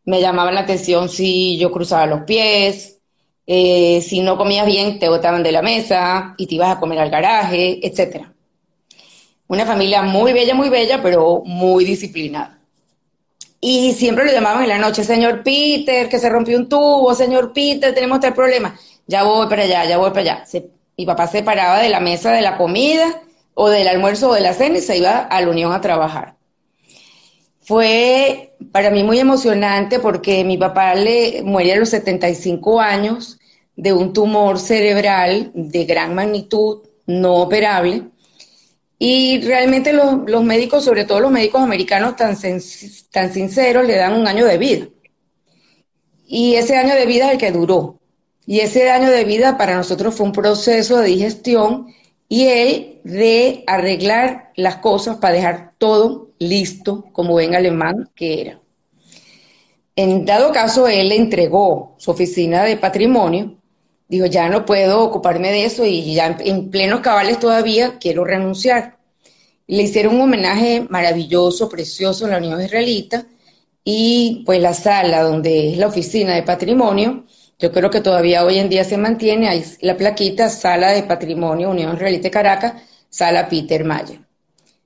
me 0.05 0.21
llamaban 0.21 0.55
la 0.55 0.61
atención 0.61 1.09
si 1.09 1.59
yo 1.59 1.73
cruzaba 1.73 2.07
los 2.07 2.23
pies, 2.23 3.01
eh, 3.47 4.01
si 4.01 4.21
no 4.21 4.37
comías 4.39 4.67
bien 4.67 4.99
te 5.01 5.09
botaban 5.09 5.43
de 5.43 5.53
la 5.53 5.63
mesa 5.63 6.35
y 6.39 6.47
te 6.47 6.55
ibas 6.55 6.77
a 6.77 6.81
comer 6.81 7.01
al 7.01 7.11
garaje, 7.11 7.85
etc. 7.85 8.27
Una 9.49 9.67
familia 9.67 10.03
muy 10.03 10.33
bella, 10.33 10.55
muy 10.55 10.69
bella, 10.69 11.03
pero 11.03 11.43
muy 11.45 11.85
disciplinada. 11.85 12.62
Y 13.65 13.93
siempre 13.93 14.25
lo 14.25 14.33
llamaban 14.33 14.65
en 14.65 14.71
la 14.71 14.79
noche, 14.79 15.05
señor 15.05 15.45
Peter, 15.45 16.09
que 16.09 16.19
se 16.19 16.29
rompió 16.29 16.59
un 16.59 16.69
tubo, 16.69 17.15
señor 17.15 17.53
Peter, 17.53 17.95
tenemos 17.95 18.19
tal 18.19 18.35
problema. 18.35 18.77
Ya 19.07 19.23
voy 19.23 19.47
para 19.49 19.63
allá, 19.63 19.85
ya 19.85 19.99
voy 19.99 20.11
para 20.11 20.23
allá. 20.23 20.45
mi 20.97 21.07
papá 21.07 21.29
se 21.29 21.45
paraba 21.45 21.81
de 21.81 21.89
la 21.89 22.01
mesa 22.01 22.33
de 22.33 22.43
la 22.43 22.57
comida 22.57 23.23
o 23.55 23.69
del 23.69 23.87
almuerzo 23.87 24.31
o 24.31 24.35
de 24.35 24.41
la 24.41 24.53
cena 24.53 24.79
y 24.79 24.81
se 24.81 24.99
iba 24.99 25.21
a 25.21 25.41
la 25.41 25.49
unión 25.49 25.73
a 25.73 25.81
trabajar. 25.81 26.35
Fue 27.61 28.57
para 28.73 28.91
mí 28.91 29.05
muy 29.05 29.21
emocionante 29.21 30.01
porque 30.01 30.43
mi 30.43 30.59
papá 30.59 30.97
le 30.97 31.43
muere 31.45 31.75
a 31.75 31.77
los 31.77 31.91
75 31.91 32.81
años 32.81 33.39
de 33.77 33.93
un 33.93 34.13
tumor 34.13 34.59
cerebral 34.59 35.53
de 35.55 35.85
gran 35.85 36.17
magnitud, 36.17 36.81
no 37.07 37.37
operable. 37.37 38.09
Y 39.05 39.41
realmente 39.41 39.93
los, 39.93 40.45
médicos, 40.45 40.85
sobre 40.85 41.05
todo 41.05 41.19
los 41.19 41.33
médicos 41.33 41.61
americanos 41.61 42.15
tan, 42.15 42.37
tan 43.11 43.33
sinceros, 43.33 43.85
le 43.85 43.97
dan 43.97 44.13
un 44.13 44.29
año 44.29 44.47
de 44.47 44.59
vida. 44.59 44.87
Y 46.29 46.55
ese 46.55 46.77
año 46.77 46.95
de 46.95 47.05
vida 47.05 47.27
es 47.27 47.33
el 47.33 47.39
que 47.39 47.51
duró. 47.51 47.99
Y 48.47 48.61
ese 48.61 48.91
año 48.91 49.11
de 49.11 49.25
vida 49.25 49.59
para 49.59 49.75
nosotros 49.75 50.15
fue 50.15 50.27
un 50.27 50.33
proceso 50.33 51.01
de 51.01 51.09
digestión 51.09 51.89
y 52.29 52.45
él 52.45 53.01
de 53.03 53.65
arreglar 53.67 54.53
las 54.55 54.77
cosas 54.77 55.17
para 55.17 55.35
dejar 55.35 55.73
todo 55.79 56.31
listo, 56.39 57.07
como 57.11 57.41
en 57.41 57.57
alemán 57.57 58.09
que 58.15 58.41
era. 58.41 58.61
En 59.97 60.25
dado 60.25 60.53
caso, 60.53 60.87
él 60.87 61.09
le 61.09 61.17
entregó 61.17 61.97
su 61.99 62.13
oficina 62.13 62.63
de 62.63 62.77
patrimonio, 62.77 63.57
dijo, 64.13 64.27
ya 64.27 64.51
no 64.51 64.67
puedo 64.67 65.03
ocuparme 65.03 65.51
de 65.51 65.65
eso 65.65 65.87
y 65.87 66.15
ya 66.15 66.37
en 66.41 66.71
plenos 66.71 67.01
cabales 67.01 67.41
todavía 67.41 67.99
quiero 67.99 68.25
renunciar. 68.25 68.99
Le 69.67 69.85
hicieron 69.85 70.17
un 70.17 70.23
homenaje 70.23 70.87
maravilloso, 70.91 71.67
precioso 71.71 72.27
en 72.27 72.33
la 72.33 72.37
Unión 72.37 72.61
Israelita 72.61 73.25
y 73.83 74.43
pues 74.45 74.61
la 74.61 74.75
sala 74.75 75.23
donde 75.23 75.73
es 75.73 75.79
la 75.79 75.87
oficina 75.87 76.35
de 76.35 76.43
patrimonio, 76.43 77.25
yo 77.59 77.73
creo 77.73 77.89
que 77.89 78.03
todavía 78.03 78.45
hoy 78.45 78.59
en 78.59 78.69
día 78.69 78.85
se 78.85 78.99
mantiene, 78.99 79.49
ahí 79.49 79.65
la 79.81 79.97
plaquita 79.97 80.51
Sala 80.51 80.93
de 80.93 81.05
Patrimonio 81.05 81.71
Unión 81.71 81.95
Israelita 81.95 82.25
de 82.25 82.31
Caracas, 82.31 82.83
Sala 83.09 83.49
Peter 83.49 83.83
Mayer. 83.83 84.21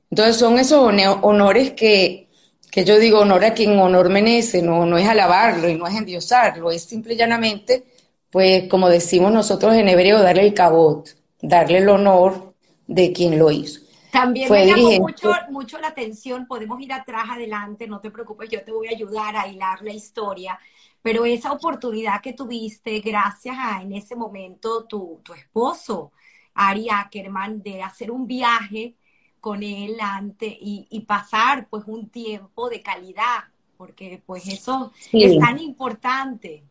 Entonces 0.09 0.37
son 0.37 0.57
esos 0.61 0.89
honores 1.22 1.72
que, 1.72 2.29
que 2.70 2.85
yo 2.85 2.97
digo, 3.01 3.18
honor 3.18 3.45
a 3.45 3.55
quien 3.55 3.77
honor 3.81 4.09
merece, 4.09 4.62
no, 4.62 4.87
no 4.87 4.99
es 4.99 5.09
alabarlo 5.09 5.68
y 5.68 5.74
no 5.74 5.89
es 5.89 5.97
endiosarlo, 5.97 6.70
es 6.70 6.83
simple 6.85 7.14
y 7.14 7.16
llanamente, 7.16 7.83
pues 8.31 8.68
como 8.68 8.89
decimos 8.89 9.33
nosotros 9.33 9.74
en 9.74 9.89
hebreo, 9.89 10.22
darle 10.22 10.47
el 10.47 10.55
cabot, 10.55 11.09
darle 11.41 11.79
el 11.79 11.89
honor 11.89 12.55
de 12.87 13.12
quien 13.12 13.39
lo 13.39 13.51
hizo. 13.51 13.81
También 14.11 14.51
me 14.51 14.66
llamó 14.66 14.91
mucho, 14.93 15.33
mucho 15.51 15.79
la 15.79 15.89
atención, 15.89 16.47
podemos 16.47 16.81
ir 16.81 16.93
atrás, 16.93 17.27
adelante, 17.31 17.87
no 17.87 18.01
te 18.01 18.11
preocupes, 18.11 18.49
yo 18.49 18.64
te 18.64 18.72
voy 18.72 18.89
a 18.89 18.93
ayudar 18.93 19.37
a 19.37 19.47
hilar 19.47 19.83
la 19.83 19.93
historia, 19.93 20.59
pero 21.03 21.27
esa 21.27 21.53
oportunidad 21.53 22.20
que 22.22 22.33
tuviste 22.33 23.01
gracias 23.01 23.57
a 23.59 23.83
en 23.83 23.93
ese 23.93 24.16
momento 24.16 24.85
tu, 24.85 25.20
tu 25.22 25.35
esposo, 25.35 26.12
Ari 26.55 26.89
Ackerman, 26.89 27.62
de 27.62 27.83
hacer 27.83 28.11
un 28.11 28.27
viaje 28.27 28.95
con 29.47 29.62
él 29.62 29.97
antes 30.01 30.53
y, 30.61 31.05
pasar 31.07 31.68
pues 31.68 31.85
un 31.87 32.09
tiempo 32.09 32.68
de 32.68 32.83
calidad, 32.83 33.45
porque 33.77 34.20
pues 34.27 34.49
eso 34.49 34.93
es 35.12 35.39
tan 35.39 35.61
importante. 35.61 36.64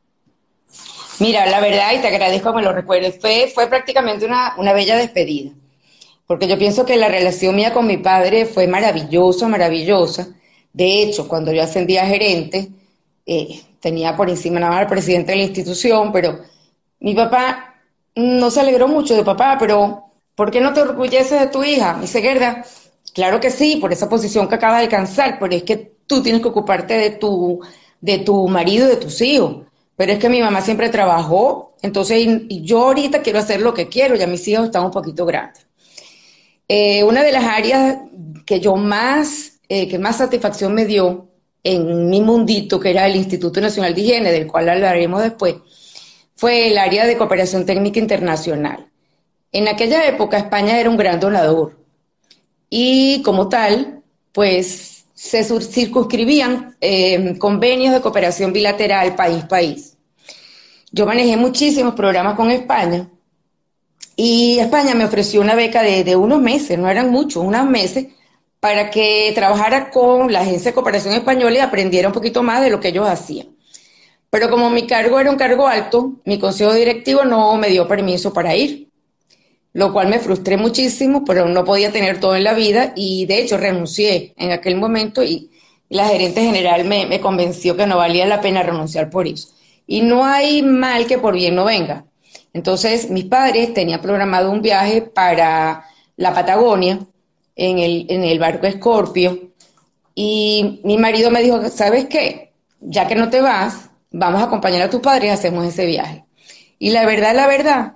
Mira, 1.20 1.46
la 1.46 1.60
verdad, 1.60 1.94
y 1.94 2.00
te 2.00 2.08
agradezco 2.08 2.52
que 2.52 2.58
me 2.58 2.64
lo 2.64 2.74
recuerdes, 2.74 3.18
fue, 3.20 3.52
fue 3.54 3.68
prácticamente 3.68 4.26
una, 4.26 4.54
una 4.58 4.74
bella 4.74 4.98
despedida, 4.98 5.52
porque 6.28 6.48
yo 6.48 6.58
pienso 6.58 6.86
que 6.86 6.98
la 6.98 7.08
relación 7.08 7.56
mía 7.56 7.74
con 7.74 7.88
mi 7.88 7.98
padre 7.98 8.46
fue 8.46 8.68
maravillosa, 8.68 9.48
maravillosa. 9.48 10.28
De 10.74 11.02
hecho, 11.04 11.28
cuando 11.28 11.54
yo 11.54 11.64
ascendí 11.64 11.98
a 11.98 12.06
gerente, 12.06 12.70
eh, 13.26 13.62
tenía 13.80 14.16
por 14.16 14.30
encima 14.30 14.60
nada 14.60 14.74
más 14.74 14.82
al 14.82 14.88
presidente 14.88 15.32
de 15.32 15.38
la 15.38 15.44
institución, 15.44 16.12
pero 16.12 16.40
mi 17.00 17.16
papá 17.16 17.76
no 18.16 18.52
se 18.52 18.60
alegró 18.60 18.88
mucho 18.88 19.16
de 19.16 19.24
papá, 19.24 19.56
pero 19.60 20.06
¿Por 20.36 20.52
qué 20.52 20.60
no 20.62 20.74
te 20.74 20.82
orgulleces 20.82 21.40
de 21.40 21.48
tu 21.48 21.64
hija? 21.64 21.94
Me 21.94 22.02
dice 22.02 22.22
Gerda, 22.22 22.66
claro 23.14 23.40
que 23.40 23.50
sí, 23.50 23.78
por 23.78 23.94
esa 23.94 24.10
posición 24.10 24.48
que 24.48 24.56
acaba 24.56 24.78
de 24.78 24.84
alcanzar, 24.84 25.38
pero 25.40 25.56
es 25.56 25.64
que 25.64 25.94
tú 26.06 26.22
tienes 26.22 26.42
que 26.42 26.50
ocuparte 26.50 26.96
de 26.96 27.12
tu, 27.12 27.62
de 28.02 28.20
tu 28.20 28.48
marido 28.50 28.86
y 28.86 28.90
de 28.90 28.98
tus 28.98 29.22
hijos. 29.22 29.66
Pero 29.96 30.12
es 30.12 30.20
que 30.20 30.30
mi 30.30 30.42
mamá 30.42 30.62
siempre 30.62 30.90
trabajó, 30.90 31.76
entonces 31.82 32.28
yo 32.50 32.86
ahorita 32.88 33.22
quiero 33.22 33.40
hacer 33.40 33.62
lo 33.62 33.74
que 33.74 33.88
quiero, 33.88 34.16
ya 34.16 34.28
mis 34.28 34.48
hijos 34.48 34.66
están 34.66 34.86
un 34.86 34.92
poquito 34.92 35.26
grandes. 35.26 35.66
Eh, 36.68 37.04
una 37.04 37.24
de 37.24 37.32
las 37.32 37.46
áreas 37.46 37.98
que 38.46 38.60
yo 38.60 38.76
más, 38.76 39.60
eh, 39.70 39.88
que 39.88 40.00
más 40.00 40.18
satisfacción 40.18 40.74
me 40.74 40.86
dio 40.86 41.30
en 41.64 42.10
mi 42.10 42.22
mundito, 42.22 42.80
que 42.80 42.92
era 42.92 43.08
el 43.08 43.16
Instituto 43.16 43.62
Nacional 43.62 43.96
de 43.96 44.02
Higiene, 44.02 44.32
del 44.32 44.48
cual 44.48 44.70
hablaremos 44.70 45.22
después, 45.22 45.56
fue 46.36 46.70
el 46.70 46.78
área 46.78 47.06
de 47.06 47.18
cooperación 47.18 47.66
técnica 47.66 48.00
internacional. 48.00 48.88
En 49.52 49.68
aquella 49.68 50.06
época 50.06 50.38
España 50.38 50.80
era 50.80 50.90
un 50.90 50.98
gran 50.98 51.20
donador 51.20 51.80
y 52.70 53.22
como 53.24 53.48
tal, 53.48 54.04
pues 54.32 54.95
se 55.26 55.44
circunscribían 55.44 56.76
eh, 56.80 57.36
convenios 57.40 57.94
de 57.94 58.02
cooperación 58.02 58.54
bilateral 58.54 59.16
país-país. 59.16 59.98
Yo 60.92 61.06
manejé 61.06 61.36
muchísimos 61.36 61.96
programas 61.96 62.36
con 62.36 62.52
España 62.52 63.10
y 64.16 64.60
España 64.60 64.94
me 64.94 65.06
ofreció 65.06 65.42
una 65.42 65.56
beca 65.56 65.82
de, 65.82 66.04
de 66.04 66.16
unos 66.16 66.40
meses, 66.42 66.78
no 66.78 66.88
eran 66.88 67.10
muchos, 67.10 67.44
unos 67.44 67.66
meses, 67.66 68.08
para 68.60 68.92
que 68.92 69.32
trabajara 69.34 69.90
con 69.90 70.32
la 70.32 70.42
Agencia 70.42 70.72
de 70.72 70.76
Cooperación 70.76 71.16
Española 71.16 71.58
y 71.58 71.60
aprendiera 71.60 72.08
un 72.08 72.14
poquito 72.14 72.44
más 72.44 72.62
de 72.62 72.70
lo 72.70 72.80
que 72.80 72.90
ellos 72.90 73.08
hacían. 73.08 73.48
Pero 74.30 74.50
como 74.50 74.70
mi 74.70 74.86
cargo 74.86 75.20
era 75.20 75.32
un 75.32 75.38
cargo 75.38 75.68
alto, 75.68 76.14
mi 76.26 76.38
consejo 76.40 76.74
directivo 76.74 77.26
no 77.26 77.56
me 77.58 77.70
dio 77.70 77.88
permiso 77.88 78.32
para 78.32 78.56
ir 78.56 78.85
lo 79.76 79.92
cual 79.92 80.08
me 80.08 80.20
frustré 80.20 80.56
muchísimo, 80.56 81.26
pero 81.26 81.50
no 81.50 81.66
podía 81.66 81.92
tener 81.92 82.22
todo 82.22 82.38
en 82.38 82.46
la 82.46 82.54
vida 82.54 82.94
y 82.96 83.26
de 83.26 83.42
hecho 83.42 83.58
renuncié 83.58 84.34
en 84.38 84.54
aquel 84.54 84.78
momento 84.78 85.22
y 85.22 85.52
la 85.90 86.08
gerente 86.08 86.42
general 86.46 86.86
me, 86.86 87.20
convenció 87.20 87.76
que 87.76 87.86
no 87.86 87.98
valía 87.98 88.26
la 88.26 88.40
pena 88.40 88.64
renunciar 88.64 89.10
por 89.10 89.28
eso. 89.28 89.50
Y 89.86 90.02
no 90.02 90.24
hay 90.24 90.62
mal 90.62 91.08
que 91.08 91.18
por 91.18 91.34
bien 91.34 91.56
no 91.56 91.66
venga. 91.66 92.06
Entonces 92.54 93.10
mis 93.10 93.26
padres 93.26 93.74
tenían 93.74 94.02
programado 94.02 94.50
un 94.50 94.62
viaje 94.62 95.02
para 95.02 95.84
la 96.16 96.34
Patagonia 96.34 97.00
en 97.58 97.80
el, 97.80 98.06
en 98.08 98.24
el 98.24 98.40
barco 98.40 98.68
Escorpio 98.68 99.52
y 100.16 100.80
mi 100.86 100.98
marido 100.98 101.32
me 101.32 101.44
dijo, 101.44 101.68
¿sabes 101.68 102.06
qué? 102.06 102.54
Ya 102.80 103.10
que 103.10 103.16
no 103.16 103.30
te 103.30 103.42
vas, 103.42 103.90
vamos 104.10 104.42
a 104.42 104.46
acompañar 104.46 104.84
a 104.84 104.90
tus 104.90 105.02
padres 105.02 105.26
y 105.26 105.34
hacemos 105.34 105.66
ese 105.66 105.86
viaje. 105.86 106.24
Y 106.80 106.92
la 106.92 107.06
verdad, 107.06 107.36
la 107.36 107.48
verdad, 107.48 107.94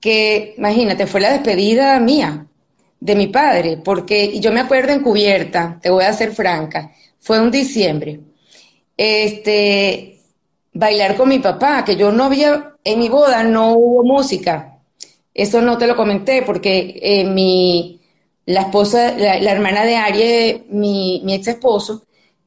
que, 0.00 0.54
imagínate, 0.56 1.06
fue 1.06 1.20
la 1.20 1.32
despedida 1.32 1.98
mía 2.00 2.46
de 2.98 3.14
mi 3.14 3.28
padre, 3.28 3.78
porque 3.78 4.38
yo 4.40 4.52
me 4.52 4.60
acuerdo 4.60 4.92
en 4.92 5.02
cubierta, 5.02 5.78
te 5.80 5.90
voy 5.90 6.04
a 6.04 6.12
ser 6.12 6.32
franca, 6.32 6.92
fue 7.18 7.40
un 7.40 7.50
diciembre, 7.50 8.20
este, 8.96 10.20
bailar 10.72 11.16
con 11.16 11.28
mi 11.28 11.38
papá, 11.38 11.84
que 11.84 11.96
yo 11.96 12.12
no 12.12 12.24
había, 12.24 12.74
en 12.84 12.98
mi 12.98 13.08
boda 13.08 13.42
no 13.42 13.72
hubo 13.72 14.04
música, 14.04 14.78
eso 15.32 15.62
no 15.62 15.78
te 15.78 15.86
lo 15.86 15.96
comenté, 15.96 16.42
porque 16.42 16.98
eh, 17.00 17.24
mi, 17.24 18.00
la 18.46 18.62
esposa, 18.62 19.12
la, 19.16 19.52
hermana 19.52 19.84
de 19.84 19.96
Aries, 19.96 20.62
mi, 20.68 21.22
mi 21.24 21.34
ex 21.34 21.48
esposo, 21.48 22.04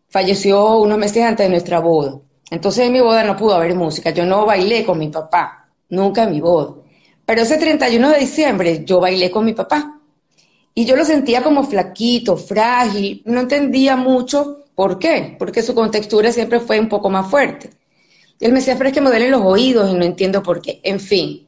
falleció 0.10 0.78
unos 0.78 0.98
meses 0.98 1.24
antes 1.24 1.46
de 1.46 1.50
nuestra 1.50 1.80
boda. 1.80 2.20
Entonces 2.52 2.86
en 2.86 2.94
mi 2.94 3.00
boda 3.00 3.24
no 3.24 3.36
pudo 3.36 3.56
haber 3.56 3.74
música, 3.76 4.12
yo 4.12 4.26
no 4.26 4.46
bailé 4.46 4.86
con 4.86 5.00
mi 5.00 5.10
papá, 5.10 5.70
nunca 5.90 6.24
en 6.24 6.32
mi 6.32 6.42
boda. 6.42 6.83
Pero 7.26 7.42
ese 7.42 7.58
31 7.58 8.10
de 8.10 8.20
diciembre 8.20 8.84
yo 8.86 9.00
bailé 9.00 9.32
con 9.32 9.46
mi 9.46 9.54
papá 9.54 10.00
y 10.76 10.86
yo 10.86 10.96
lo 10.96 11.06
sentía 11.06 11.44
como 11.44 11.64
flaquito, 11.64 12.36
frágil, 12.36 13.22
no 13.26 13.42
entendía 13.42 13.96
mucho 13.96 14.66
por 14.76 15.00
qué, 15.00 15.36
porque 15.38 15.62
su 15.62 15.76
contextura 15.76 16.32
siempre 16.32 16.60
fue 16.60 16.80
un 16.80 16.90
poco 16.90 17.10
más 17.10 17.30
fuerte. 17.30 17.70
él 18.40 18.52
me 18.52 18.60
decía, 18.60 18.76
pero 18.78 18.90
es 18.90 18.94
que 18.94 19.02
me 19.02 19.10
duelen 19.10 19.32
los 19.32 19.42
oídos 19.44 19.92
y 19.92 19.94
no 19.94 20.04
entiendo 20.04 20.44
por 20.44 20.62
qué. 20.62 20.80
En 20.84 21.00
fin, 21.00 21.48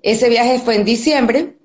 ese 0.00 0.28
viaje 0.28 0.60
fue 0.60 0.76
en 0.76 0.84
diciembre, 0.84 1.56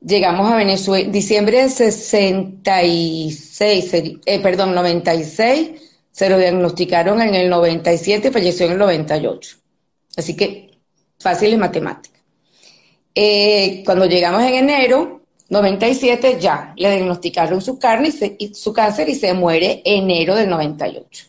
llegamos 0.00 0.52
a 0.52 0.56
Venezuela, 0.56 1.08
diciembre 1.10 1.62
de 1.62 1.70
66, 1.70 3.94
eh, 4.26 4.40
perdón, 4.40 4.74
96, 4.74 5.70
se 6.12 6.28
lo 6.28 6.38
diagnosticaron 6.38 7.22
en 7.22 7.34
el 7.34 7.48
97 7.48 8.28
y 8.28 8.30
falleció 8.30 8.66
en 8.66 8.72
el 8.72 8.78
98. 8.78 9.56
Así 10.16 10.36
que 10.36 10.78
fácil 11.18 11.52
es 11.52 11.58
matemática. 11.58 12.17
Eh, 13.14 13.82
cuando 13.84 14.06
llegamos 14.06 14.42
en 14.42 14.54
enero 14.54 15.18
97 15.48 16.38
ya 16.38 16.74
le 16.76 16.90
diagnosticaron 16.90 17.62
su, 17.62 17.78
carne 17.78 18.12
y, 18.38 18.54
su 18.54 18.72
cáncer 18.72 19.08
y 19.08 19.14
se 19.14 19.32
muere 19.32 19.80
enero 19.84 20.34
del 20.34 20.50
98. 20.50 21.26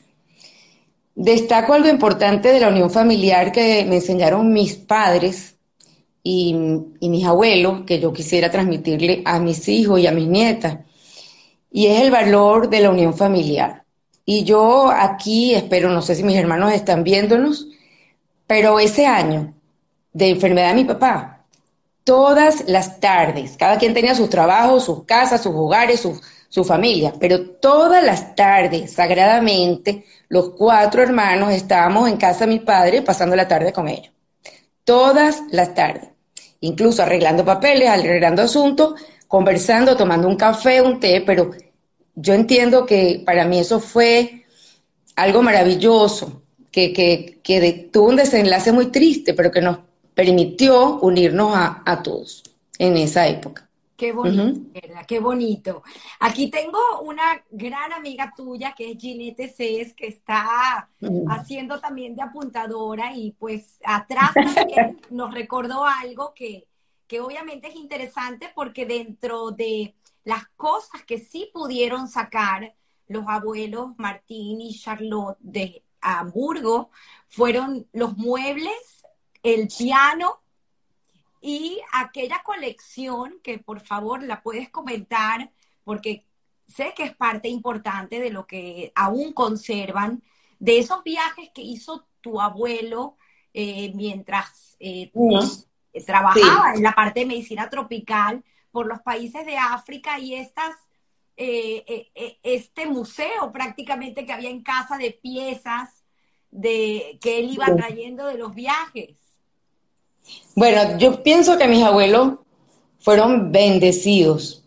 Destaco 1.16 1.74
algo 1.74 1.90
importante 1.90 2.50
de 2.52 2.60
la 2.60 2.70
unión 2.70 2.92
familiar 2.92 3.52
que 3.52 3.86
me 3.86 3.96
enseñaron 3.96 4.52
mis 4.52 4.76
padres 4.76 5.56
y, 6.22 6.56
y 7.00 7.10
mis 7.10 7.26
abuelos, 7.26 7.84
que 7.86 8.00
yo 8.00 8.12
quisiera 8.12 8.52
transmitirle 8.52 9.22
a 9.26 9.40
mis 9.40 9.68
hijos 9.70 10.00
y 10.00 10.08
a 10.08 10.12
mis 10.12 10.28
nietas, 10.28 10.80
y 11.72 11.88
es 11.88 12.02
el 12.02 12.12
valor 12.12 12.70
de 12.70 12.82
la 12.82 12.90
unión 12.90 13.14
familiar. 13.16 13.84
Y 14.26 14.44
yo 14.44 14.90
aquí 14.92 15.56
espero, 15.56 15.90
no 15.90 16.02
sé 16.02 16.16
si 16.16 16.24
mis 16.24 16.38
hermanos 16.38 16.74
están 16.74 17.04
viéndonos, 17.04 17.68
pero 18.46 18.80
ese 18.80 19.06
año 19.06 19.54
de 20.14 20.30
enfermedad 20.30 20.70
de 20.70 20.76
mi 20.76 20.86
papá, 20.86 21.39
todas 22.10 22.68
las 22.68 23.00
tardes. 23.00 23.56
Cada 23.56 23.78
quien 23.78 23.94
tenía 23.94 24.16
sus 24.16 24.32
trabajos, 24.32 24.86
sus 24.86 25.04
casas, 25.04 25.44
sus 25.44 25.54
hogares, 25.54 26.08
su 26.50 26.66
familia, 26.66 27.14
pero 27.20 27.52
todas 27.52 28.04
las 28.04 28.34
tardes, 28.34 28.94
sagradamente, 28.94 30.06
los 30.28 30.50
cuatro 30.58 31.04
hermanos 31.04 31.54
estábamos 31.54 32.10
en 32.10 32.18
casa 32.18 32.48
de 32.48 32.54
mi 32.54 32.60
padre 32.62 33.04
pasando 33.04 33.36
la 33.36 33.48
tarde 33.48 33.72
con 33.72 33.88
ellos. 33.88 34.12
Todas 34.84 35.44
las 35.52 35.76
tardes, 35.76 36.10
incluso 36.62 37.04
arreglando 37.04 37.46
papeles, 37.46 37.88
arreglando 37.88 38.42
asuntos, 38.42 38.96
conversando, 39.28 39.96
tomando 39.96 40.28
un 40.28 40.36
café, 40.36 40.82
un 40.82 41.00
té, 41.00 41.22
pero 41.24 41.52
yo 42.16 42.34
entiendo 42.34 42.88
que 42.88 43.22
para 43.24 43.46
mí 43.46 43.60
eso 43.60 43.80
fue 43.80 44.46
algo 45.16 45.44
maravilloso, 45.44 46.42
que, 46.72 46.92
que, 46.92 47.40
que 47.44 47.90
tuvo 47.94 48.10
un 48.10 48.16
desenlace 48.16 48.72
muy 48.72 48.88
triste, 48.88 49.36
pero 49.36 49.52
que 49.52 49.62
nos 49.62 49.89
permitió 50.14 51.00
unirnos 51.00 51.56
a, 51.56 51.84
a 51.86 52.04
todos 52.04 52.44
en 52.78 52.98
esa 52.98 53.28
época. 53.28 53.70
Qué 54.00 54.14
bonito, 54.14 54.62
¿verdad? 54.74 55.06
Qué 55.06 55.20
bonito. 55.20 55.84
Aquí 56.22 56.50
tengo 56.50 56.80
una 57.02 57.44
gran 57.52 57.92
amiga 57.92 58.32
tuya 58.34 58.74
que 58.74 58.92
es 58.92 58.98
Ginette 58.98 59.54
Cés, 59.54 59.94
que 59.94 60.08
está 60.08 60.88
haciendo 61.28 61.82
también 61.82 62.16
de 62.16 62.22
apuntadora 62.22 63.14
y 63.14 63.32
pues 63.32 63.78
atrás 63.84 64.34
también 64.34 65.02
nos 65.10 65.34
recordó 65.34 65.84
algo 65.84 66.34
que, 66.34 66.70
que 67.08 67.20
obviamente 67.20 67.68
es 67.68 67.76
interesante 67.76 68.50
porque 68.56 68.86
dentro 68.86 69.52
de 69.52 69.94
las 70.24 70.48
cosas 70.56 71.04
que 71.04 71.20
sí 71.20 71.50
pudieron 71.54 72.08
sacar 72.08 72.74
los 73.10 73.26
abuelos 73.28 73.98
Martín 73.98 74.62
y 74.62 74.80
Charlotte 74.80 75.38
de 75.42 75.84
Hamburgo 76.00 76.90
fueron 77.28 77.86
los 77.92 78.16
muebles, 78.16 78.99
el 79.44 79.68
piano 79.68 80.42
y 81.42 81.80
aquella 81.94 82.42
colección 82.44 83.40
que 83.44 83.60
por 83.60 83.80
favor 83.80 84.24
la 84.24 84.42
puedes 84.42 84.70
comentar 84.70 85.52
porque 85.84 86.26
sé 86.68 86.94
que 86.96 87.04
es 87.04 87.16
parte 87.16 87.48
importante 87.48 88.20
de 88.20 88.30
lo 88.30 88.46
que 88.46 88.92
aún 88.96 89.34
conservan, 89.34 90.22
de 90.60 90.80
esos 90.80 91.04
viajes 91.04 91.50
que 91.54 91.62
hizo 91.62 92.06
tu 92.22 92.42
abuelo 92.42 93.18
eh, 93.54 93.92
mientras 93.96 94.76
eh, 94.80 95.12
trabajaba 96.06 96.74
en 96.76 96.84
la 96.84 96.94
parte 96.94 97.22
de 97.22 97.26
medicina 97.26 97.70
tropical 97.70 98.44
por 98.72 98.86
los 98.86 99.00
países 99.02 99.46
de 99.46 99.58
África 99.58 100.20
y 100.20 100.36
estas, 100.36 100.76
eh, 101.38 102.12
este 102.44 102.86
museo 102.86 103.52
prácticamente 103.52 104.26
que 104.26 104.34
había 104.34 104.50
en 104.50 104.62
casa 104.62 104.98
de 104.98 105.12
piezas 105.12 106.04
de, 106.52 107.18
que 107.22 107.40
él 107.40 107.52
iba 107.52 107.66
trayendo 107.76 108.28
de 108.28 108.38
los 108.38 108.54
viajes. 108.54 109.29
Bueno, 110.56 110.98
yo 110.98 111.24
pienso 111.24 111.58
que 111.58 111.68
mis 111.68 111.84
abuelos 111.84 112.34
fueron 113.00 113.52
bendecidos 113.52 114.64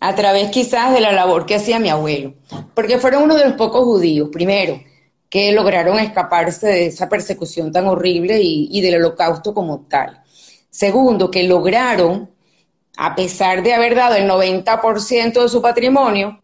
a 0.00 0.14
través 0.14 0.50
quizás 0.50 0.92
de 0.92 1.00
la 1.00 1.12
labor 1.12 1.46
que 1.46 1.54
hacía 1.54 1.78
mi 1.78 1.88
abuelo, 1.88 2.34
porque 2.74 2.98
fueron 2.98 3.24
uno 3.24 3.34
de 3.34 3.44
los 3.44 3.54
pocos 3.54 3.84
judíos, 3.84 4.28
primero, 4.30 4.80
que 5.28 5.52
lograron 5.52 5.98
escaparse 5.98 6.66
de 6.66 6.86
esa 6.86 7.08
persecución 7.08 7.72
tan 7.72 7.86
horrible 7.86 8.40
y, 8.42 8.80
del 8.80 8.96
holocausto 8.96 9.54
como 9.54 9.86
tal. 9.88 10.22
Segundo, 10.70 11.30
que 11.30 11.42
lograron, 11.44 12.30
a 12.96 13.14
pesar 13.14 13.62
de 13.62 13.72
haber 13.72 13.94
dado 13.94 14.16
el 14.16 14.28
90% 14.28 15.42
de 15.42 15.48
su 15.48 15.62
patrimonio, 15.62 16.40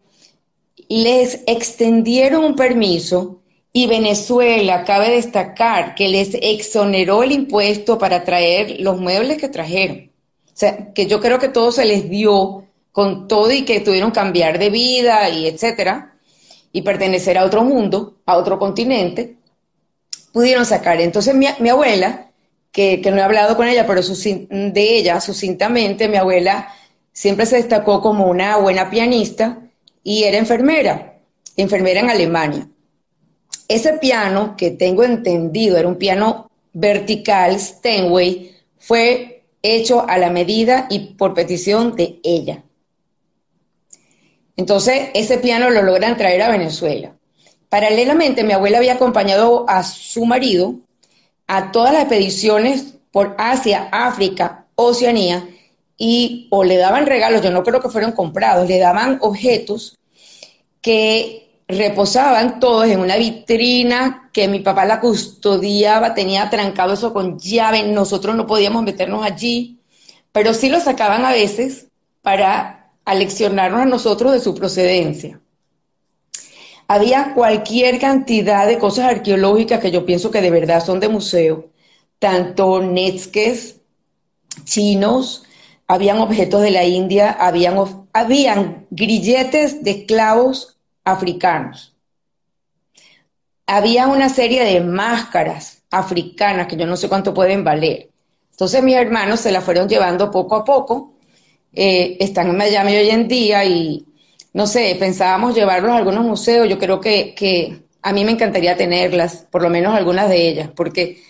les 0.89 1.41
extendieron 1.47 2.43
un 2.43 2.55
permiso 2.55 3.42
y 3.75 3.87
Venezuela, 3.87 4.83
cabe 4.83 5.09
destacar 5.09 5.95
que 5.95 6.07
les 6.07 6.35
exoneró 6.35 7.23
el 7.23 7.31
impuesto 7.31 7.97
para 7.97 8.23
traer 8.23 8.79
los 8.79 9.01
muebles 9.01 9.39
que 9.39 9.49
trajeron. 9.49 10.11
O 10.45 10.51
sea, 10.53 10.93
que 10.93 11.07
yo 11.07 11.19
creo 11.19 11.39
que 11.39 11.49
todo 11.49 11.71
se 11.71 11.83
les 11.83 12.07
dio 12.07 12.67
con 12.91 13.27
todo 13.27 13.51
y 13.51 13.65
que 13.65 13.79
tuvieron 13.79 14.11
cambiar 14.11 14.59
de 14.59 14.69
vida 14.69 15.27
y 15.29 15.47
etcétera, 15.47 16.13
y 16.71 16.83
pertenecer 16.83 17.39
a 17.39 17.45
otro 17.45 17.63
mundo, 17.63 18.17
a 18.27 18.37
otro 18.37 18.59
continente, 18.59 19.37
pudieron 20.31 20.65
sacar. 20.67 21.01
Entonces 21.01 21.33
mi, 21.33 21.47
abuela, 21.69 22.29
que, 22.71 23.01
que, 23.01 23.09
no 23.09 23.17
he 23.17 23.21
hablado 23.23 23.57
con 23.57 23.67
ella, 23.67 23.87
pero 23.87 24.01
de 24.01 24.95
ella 24.97 25.19
sucintamente, 25.19 26.07
mi 26.07 26.17
abuela 26.17 26.71
siempre 27.11 27.47
se 27.47 27.55
destacó 27.55 28.01
como 28.01 28.27
una 28.27 28.57
buena 28.57 28.91
pianista 28.91 29.59
y 30.03 30.25
era 30.25 30.37
enfermera, 30.37 31.17
enfermera 31.57 32.01
en 32.01 32.11
Alemania. 32.11 32.67
Ese 33.67 33.93
piano 33.93 34.55
que 34.57 34.71
tengo 34.71 35.03
entendido 35.03 35.77
era 35.77 35.87
un 35.87 35.97
piano 35.97 36.49
vertical 36.73 37.59
Steinway, 37.59 38.55
fue 38.77 39.43
hecho 39.61 40.07
a 40.07 40.17
la 40.17 40.29
medida 40.29 40.87
y 40.89 41.13
por 41.15 41.33
petición 41.33 41.95
de 41.95 42.19
ella. 42.23 42.63
Entonces, 44.57 45.09
ese 45.13 45.37
piano 45.37 45.69
lo 45.69 45.81
logran 45.81 46.17
traer 46.17 46.41
a 46.41 46.49
Venezuela. 46.49 47.15
Paralelamente, 47.69 48.43
mi 48.43 48.53
abuela 48.53 48.77
había 48.77 48.93
acompañado 48.93 49.65
a 49.67 49.83
su 49.83 50.25
marido 50.25 50.75
a 51.47 51.71
todas 51.71 51.93
las 51.93 52.03
expediciones 52.03 52.95
por 53.11 53.35
Asia, 53.37 53.89
África, 53.91 54.65
Oceanía, 54.75 55.47
y 55.97 56.47
o 56.49 56.63
le 56.63 56.77
daban 56.77 57.05
regalos, 57.05 57.41
yo 57.41 57.51
no 57.51 57.63
creo 57.63 57.79
que 57.79 57.89
fueron 57.89 58.11
comprados, 58.11 58.67
le 58.67 58.79
daban 58.79 59.19
objetos 59.21 59.97
que 60.81 61.52
reposaban 61.67 62.59
todos 62.59 62.87
en 62.87 62.99
una 62.99 63.15
vitrina 63.15 64.29
que 64.33 64.47
mi 64.47 64.59
papá 64.59 64.85
la 64.85 64.99
custodiaba, 64.99 66.13
tenía 66.13 66.49
trancado 66.49 66.93
eso 66.93 67.13
con 67.13 67.39
llave, 67.39 67.83
nosotros 67.83 68.35
no 68.35 68.47
podíamos 68.47 68.83
meternos 68.83 69.23
allí, 69.23 69.79
pero 70.31 70.53
sí 70.53 70.69
lo 70.69 70.79
sacaban 70.79 71.25
a 71.25 71.31
veces 71.31 71.87
para 72.21 72.91
aleccionarnos 73.05 73.81
a 73.81 73.85
nosotros 73.85 74.33
de 74.33 74.39
su 74.39 74.55
procedencia. 74.55 75.39
Había 76.87 77.33
cualquier 77.33 77.99
cantidad 77.99 78.67
de 78.67 78.77
cosas 78.77 79.05
arqueológicas 79.05 79.79
que 79.79 79.91
yo 79.91 80.05
pienso 80.05 80.31
que 80.31 80.41
de 80.41 80.51
verdad 80.51 80.83
son 80.83 80.99
de 80.99 81.09
museo, 81.09 81.69
tanto 82.19 82.81
netzkes, 82.81 83.77
chinos, 84.65 85.43
habían 85.87 86.19
objetos 86.19 86.61
de 86.61 86.71
la 86.71 86.83
India, 86.83 87.31
habían, 87.31 88.07
habían 88.13 88.87
grilletes 88.89 89.83
de 89.83 89.91
esclavos 89.91 90.72
africanos. 91.03 91.95
Había 93.65 94.07
una 94.07 94.29
serie 94.29 94.63
de 94.63 94.81
máscaras 94.81 95.83
africanas 95.89 96.67
que 96.67 96.75
yo 96.75 96.85
no 96.85 96.97
sé 96.97 97.07
cuánto 97.07 97.33
pueden 97.33 97.63
valer. 97.63 98.09
Entonces 98.51 98.83
mis 98.83 98.95
hermanos 98.95 99.39
se 99.39 99.51
las 99.51 99.63
fueron 99.63 99.87
llevando 99.87 100.31
poco 100.31 100.55
a 100.55 100.65
poco. 100.65 101.13
Eh, 101.71 102.17
están 102.19 102.49
en 102.49 102.57
Miami 102.57 102.95
hoy 102.95 103.09
en 103.09 103.27
día 103.27 103.65
y 103.65 104.05
no 104.53 104.67
sé, 104.67 104.95
pensábamos 104.99 105.55
llevarlos 105.55 105.91
a 105.91 105.97
algunos 105.97 106.23
museos. 106.25 106.69
Yo 106.69 106.77
creo 106.77 106.99
que, 106.99 107.83
a 108.01 108.13
mí 108.13 108.25
me 108.25 108.31
encantaría 108.31 108.77
tenerlas, 108.77 109.47
por 109.49 109.61
lo 109.61 109.69
menos 109.69 109.95
algunas 109.95 110.29
de 110.29 110.49
ellas, 110.49 110.69
porque 110.75 111.21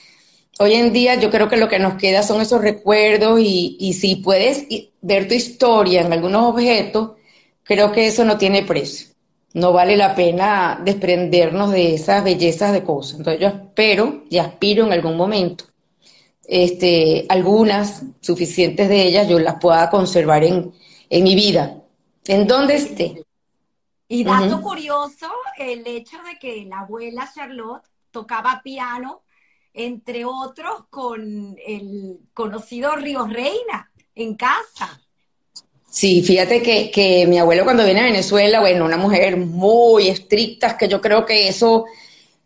hoy 0.60 0.74
en 0.74 0.92
día 0.92 1.16
yo 1.16 1.30
creo 1.30 1.48
que 1.48 1.58
lo 1.58 1.70
que 1.70 1.80
nos 1.80 1.96
queda 1.96 2.24
son 2.24 2.42
esos 2.42 2.62
recuerdos 2.62 3.40
y 3.40 3.94
si 3.94 4.18
puedes 4.18 4.66
ver 5.02 5.28
tu 5.28 5.36
historia 5.36 6.02
en 6.02 6.12
algunos 6.12 6.44
objetos, 6.46 7.12
creo 7.64 7.92
que 7.92 8.08
eso 8.08 8.26
no 8.26 8.38
tiene 8.38 8.64
precio 8.64 9.13
no 9.54 9.72
vale 9.72 9.96
la 9.96 10.16
pena 10.16 10.82
desprendernos 10.84 11.72
de 11.72 11.94
esas 11.94 12.24
bellezas 12.24 12.74
de 12.74 12.84
cosas. 12.84 13.20
Entonces 13.20 13.42
yo 13.42 13.48
espero 13.48 14.24
y 14.30 14.40
aspiro 14.40 14.86
en 14.86 14.94
algún 14.94 15.16
momento, 15.16 15.66
este, 16.46 17.26
algunas, 17.30 18.04
suficientes 18.20 18.90
de 18.90 19.04
ellas, 19.04 19.30
yo 19.30 19.40
las 19.40 19.56
pueda 19.60 19.90
conservar 19.90 20.44
en, 20.44 20.74
en 21.10 21.24
mi 21.24 21.36
vida, 21.36 21.82
en 22.26 22.48
donde 22.48 22.76
esté. 22.76 23.24
Y 24.08 24.24
dato 24.24 24.62
curioso, 24.62 25.32
el 25.58 25.86
hecho 25.88 26.18
de 26.24 26.38
que 26.40 26.66
la 26.66 26.82
abuela 26.82 27.32
Charlotte 27.34 27.88
tocaba 28.12 28.62
piano, 28.64 29.24
entre 29.74 30.26
otros, 30.26 30.86
con 30.90 31.56
el 31.66 32.20
conocido 32.34 32.96
Río 32.96 33.26
Reina 33.26 33.92
en 34.16 34.36
casa. 34.36 35.03
Sí, 35.94 36.24
fíjate 36.24 36.64
que, 36.64 36.90
que, 36.90 37.28
mi 37.28 37.38
abuelo 37.38 37.66
cuando 37.66 37.86
viene 37.86 38.00
a 38.02 38.06
Venezuela, 38.06 38.60
bueno, 38.62 38.84
una 38.84 38.98
mujer 38.98 39.38
muy 39.38 40.08
estricta, 40.08 40.76
que 40.76 40.88
yo 40.88 41.00
creo 41.00 41.24
que 41.24 41.48
eso, 41.48 41.86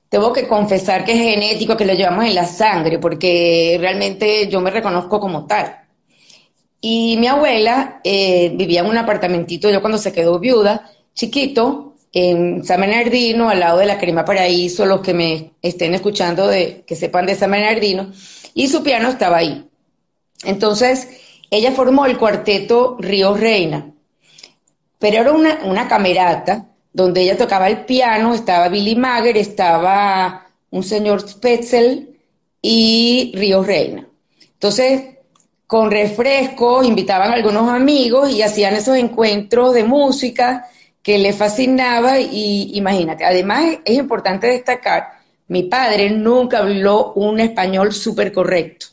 tengo 0.09 0.33
que 0.33 0.49
confesar 0.49 1.05
que 1.05 1.13
es 1.13 1.19
genético, 1.19 1.77
que 1.77 1.85
lo 1.85 1.93
llevamos 1.93 2.25
en 2.25 2.35
la 2.35 2.45
sangre, 2.45 2.99
porque 2.99 3.77
realmente 3.79 4.49
yo 4.49 4.59
me 4.59 4.69
reconozco 4.69 5.21
como 5.21 5.47
tal. 5.47 5.77
Y 6.81 7.15
mi 7.19 7.27
abuela 7.27 8.01
eh, 8.03 8.51
vivía 8.53 8.81
en 8.81 8.87
un 8.87 8.97
apartamentito, 8.97 9.69
yo 9.69 9.79
cuando 9.79 9.97
se 9.97 10.11
quedó 10.11 10.39
viuda, 10.39 10.91
chiquito, 11.13 11.95
en 12.11 12.65
San 12.65 12.81
Bernardino, 12.81 13.49
al 13.49 13.61
lado 13.61 13.79
de 13.79 13.85
la 13.85 13.97
Crema 13.97 14.25
Paraíso, 14.25 14.85
los 14.85 14.99
que 14.99 15.13
me 15.13 15.51
estén 15.61 15.93
escuchando, 15.93 16.47
de, 16.47 16.83
que 16.85 16.97
sepan 16.97 17.25
de 17.25 17.35
San 17.35 17.51
Bernardino, 17.51 18.11
y 18.53 18.67
su 18.67 18.83
piano 18.83 19.07
estaba 19.07 19.37
ahí. 19.37 19.69
Entonces, 20.43 21.07
ella 21.49 21.71
formó 21.71 22.05
el 22.05 22.17
cuarteto 22.17 22.97
Río 22.99 23.35
Reina, 23.35 23.91
pero 24.99 25.17
era 25.21 25.31
una, 25.31 25.87
camerata 25.87 26.65
donde 26.91 27.21
ella 27.21 27.37
tocaba 27.37 27.67
el 27.67 27.85
piano, 27.85 28.33
estaba 28.33 28.67
Billy 28.67 28.95
Mager, 28.95 29.37
estaba 29.37 30.47
un 30.71 30.83
señor 30.83 31.27
Spetzel 31.27 32.17
y 32.61 33.31
Río 33.35 33.63
Reina. 33.63 34.07
Entonces, 34.53 35.17
con 35.67 35.91
refresco, 35.91 36.83
invitaban 36.83 37.31
a 37.31 37.35
algunos 37.35 37.69
amigos 37.69 38.31
y 38.31 38.41
hacían 38.41 38.73
esos 38.73 38.97
encuentros 38.97 39.73
de 39.73 39.83
música 39.83 40.65
que 41.03 41.17
le 41.17 41.31
fascinaba 41.33 42.19
y 42.19 42.71
imagínate, 42.73 43.23
además 43.23 43.79
es 43.85 43.97
importante 43.97 44.47
destacar, 44.47 45.17
mi 45.47 45.63
padre 45.63 46.09
nunca 46.09 46.59
habló 46.59 47.13
un 47.13 47.39
español 47.39 47.93
súper 47.93 48.33
correcto. 48.33 48.87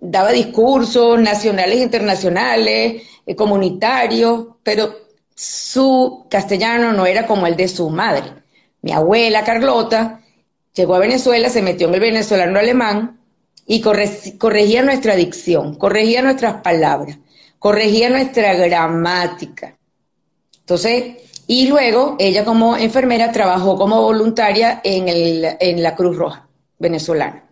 Daba 0.00 0.30
discursos 0.32 1.20
nacionales 1.20 1.78
e 1.78 1.82
internacionales, 1.82 3.02
eh, 3.26 3.36
comunitarios, 3.36 4.46
pero 4.62 4.94
su 5.34 6.26
castellano 6.28 6.92
no 6.92 7.06
era 7.06 7.26
como 7.26 7.46
el 7.46 7.56
de 7.56 7.68
su 7.68 7.90
madre. 7.90 8.32
Mi 8.82 8.92
abuela 8.92 9.44
Carlota 9.44 10.20
llegó 10.74 10.94
a 10.94 11.00
Venezuela, 11.00 11.50
se 11.50 11.62
metió 11.62 11.88
en 11.88 11.94
el 11.94 12.00
venezolano 12.00 12.58
alemán 12.58 13.20
y 13.66 13.80
corregía 13.80 14.82
nuestra 14.82 15.14
dicción, 15.14 15.74
corregía 15.74 16.22
nuestras 16.22 16.62
palabras, 16.62 17.18
corregía 17.58 18.08
nuestra 18.08 18.54
gramática. 18.54 19.76
Entonces, 20.60 21.16
y 21.46 21.66
luego 21.66 22.16
ella 22.18 22.44
como 22.44 22.76
enfermera 22.76 23.32
trabajó 23.32 23.76
como 23.76 24.02
voluntaria 24.02 24.80
en, 24.84 25.08
el, 25.08 25.56
en 25.60 25.82
la 25.82 25.94
Cruz 25.94 26.16
Roja 26.16 26.48
venezolana. 26.78 27.44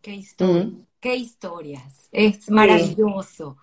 Qué, 0.00 0.22
qué 1.00 1.16
historias, 1.16 2.08
es 2.12 2.50
maravilloso. 2.50 3.56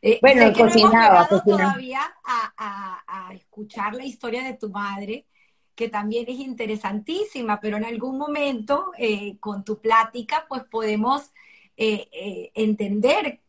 Eh, 0.00 0.18
bueno, 0.20 0.52
cocinaba, 0.52 1.26
todavía 1.26 2.00
a, 2.24 3.02
a, 3.06 3.34
escuchar 3.34 3.94
la 3.94 4.04
historia 4.04 4.44
de 4.44 4.54
tu 4.54 4.70
madre, 4.70 5.26
que 5.74 5.88
también 5.88 6.26
es 6.28 6.38
interesantísima, 6.38 7.60
pero 7.60 7.76
en 7.76 7.84
algún 7.84 8.16
momento 8.16 8.92
eh, 8.96 9.36
con 9.40 9.64
tu 9.64 9.80
plática, 9.80 10.46
pues 10.48 10.62
podemos 10.64 11.32
eh, 11.76 12.50
entender 12.54 13.40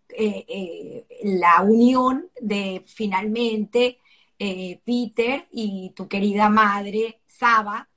la 1.24 1.62
unión 1.62 2.30
de 2.42 2.84
finalmente 2.88 4.00
Peter 4.38 5.48
y 5.52 5.92
tu 5.96 6.08
querida 6.08 6.50
madre, 6.50 7.22
Saba, 7.28 7.88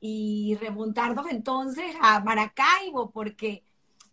y 0.00 0.56
remontarnos 0.60 1.30
entonces 1.30 1.94
a 2.00 2.20
Maracaibo, 2.20 3.10
porque 3.10 3.62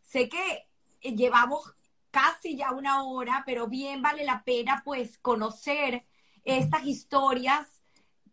sé 0.02 0.30
que 0.30 0.69
llevamos 1.02 1.74
casi 2.12 2.58
ya 2.58 2.72
una 2.72 3.04
hora, 3.04 3.43
pero 3.45 3.68
bien 3.68 4.02
vale 4.02 4.24
la 4.24 4.43
pena 4.43 4.82
pues 4.84 5.18
conocer 5.18 6.06
estas 6.43 6.86
historias 6.86 7.68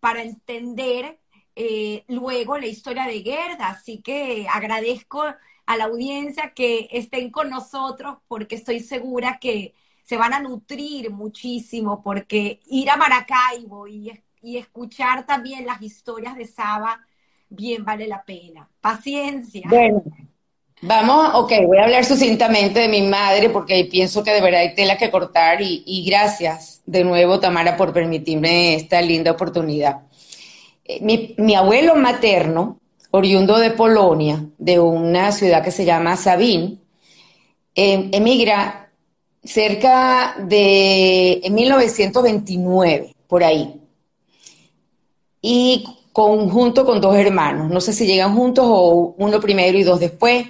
para 0.00 0.22
entender 0.22 1.20
eh, 1.54 2.04
luego 2.08 2.58
la 2.58 2.66
historia 2.66 3.06
de 3.06 3.22
Gerda. 3.22 3.68
Así 3.68 4.00
que 4.02 4.46
agradezco 4.50 5.24
a 5.66 5.76
la 5.76 5.84
audiencia 5.84 6.52
que 6.54 6.88
estén 6.92 7.30
con 7.30 7.50
nosotros 7.50 8.18
porque 8.28 8.54
estoy 8.54 8.80
segura 8.80 9.38
que 9.40 9.74
se 10.02 10.16
van 10.16 10.32
a 10.32 10.40
nutrir 10.40 11.10
muchísimo 11.10 12.02
porque 12.02 12.60
ir 12.66 12.88
a 12.90 12.96
Maracaibo 12.96 13.88
y, 13.88 14.12
y 14.40 14.56
escuchar 14.56 15.26
también 15.26 15.66
las 15.66 15.82
historias 15.82 16.36
de 16.36 16.46
Saba, 16.46 17.04
bien 17.48 17.84
vale 17.84 18.06
la 18.06 18.24
pena. 18.24 18.70
Paciencia. 18.80 19.66
Bueno, 19.68 20.04
vamos, 20.82 21.30
ok, 21.34 21.52
voy 21.66 21.78
a 21.78 21.84
hablar 21.84 22.04
sucintamente 22.04 22.80
de 22.80 22.88
mi 22.88 23.02
madre 23.02 23.50
porque 23.50 23.88
pienso 23.90 24.22
que 24.22 24.32
de 24.32 24.40
verdad 24.40 24.60
hay 24.60 24.74
tela 24.74 24.96
que 24.96 25.10
cortar 25.10 25.60
y, 25.60 26.04
gracias 26.06 26.82
de 26.86 27.04
nuevo, 27.04 27.40
Tamara, 27.40 27.76
por 27.76 27.92
permitirme 27.92 28.74
esta 28.74 29.00
linda 29.00 29.32
oportunidad. 29.32 30.02
Eh, 30.84 31.34
mi, 31.36 31.54
abuelo 31.54 31.96
materno, 31.96 32.78
oriundo 33.10 33.58
de 33.58 33.70
Polonia, 33.70 34.44
de 34.58 34.78
una 34.78 35.32
ciudad 35.32 35.64
que 35.64 35.70
se 35.70 35.84
llama 35.84 36.16
Sabín, 36.16 36.80
eh, 37.74 38.08
emigra 38.12 38.90
cerca 39.42 40.36
de 40.38 41.40
en 41.42 41.54
1929, 41.54 43.14
por 43.26 43.44
ahí. 43.44 43.80
Y 45.40 45.84
junto 46.16 46.86
con 46.86 47.00
dos 47.00 47.14
hermanos. 47.16 47.70
No 47.70 47.80
sé 47.80 47.92
si 47.92 48.06
llegan 48.06 48.34
juntos 48.34 48.64
o 48.66 49.14
uno 49.18 49.40
primero 49.40 49.76
y 49.76 49.82
dos 49.82 50.00
después, 50.00 50.46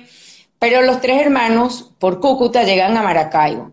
pero 0.58 0.82
los 0.82 1.00
tres 1.00 1.20
hermanos 1.20 1.92
por 1.98 2.20
Cúcuta 2.20 2.62
llegan 2.64 2.96
a 2.96 3.02
Maracaibo. 3.02 3.72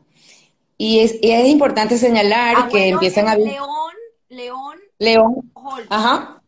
Y 0.77 0.99
es, 0.99 1.47
importante 1.47 1.97
señalar 1.97 2.67
que 2.69 2.89
empiezan 2.89 3.27
a... 3.27 3.35
León, 3.35 3.69
León, 4.29 4.79
León, 4.99 5.51
ajá, 5.89 6.41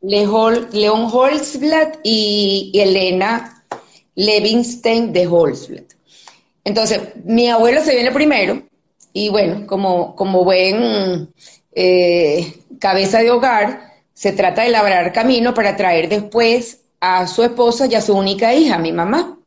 León, 0.00 0.68
León 0.72 1.08
Holzblatt 1.10 2.00
y, 2.02 2.70
y 2.74 2.80
Elena 2.80 3.64
Levinstein 4.14 5.12
de 5.12 5.26
Holzblatt. 5.26 5.92
Entonces, 6.64 7.00
mi 7.24 7.48
abuelo 7.48 7.82
se 7.82 7.94
viene 7.94 8.10
primero 8.10 8.62
y 9.12 9.30
bueno, 9.30 9.66
como, 9.66 10.14
como 10.14 10.44
buen 10.44 11.32
eh, 11.72 12.62
cabeza 12.78 13.20
de 13.20 13.30
hogar, 13.30 13.94
se 14.12 14.32
trata 14.32 14.62
de 14.62 14.70
labrar 14.70 15.12
camino 15.12 15.54
para 15.54 15.76
traer 15.76 16.08
después 16.08 16.82
a 17.00 17.26
su 17.26 17.42
esposa 17.42 17.86
y 17.86 17.94
a 17.94 18.02
su 18.02 18.14
única 18.14 18.52
hija, 18.54 18.78
mi 18.78 18.92
mamá. 18.92 19.37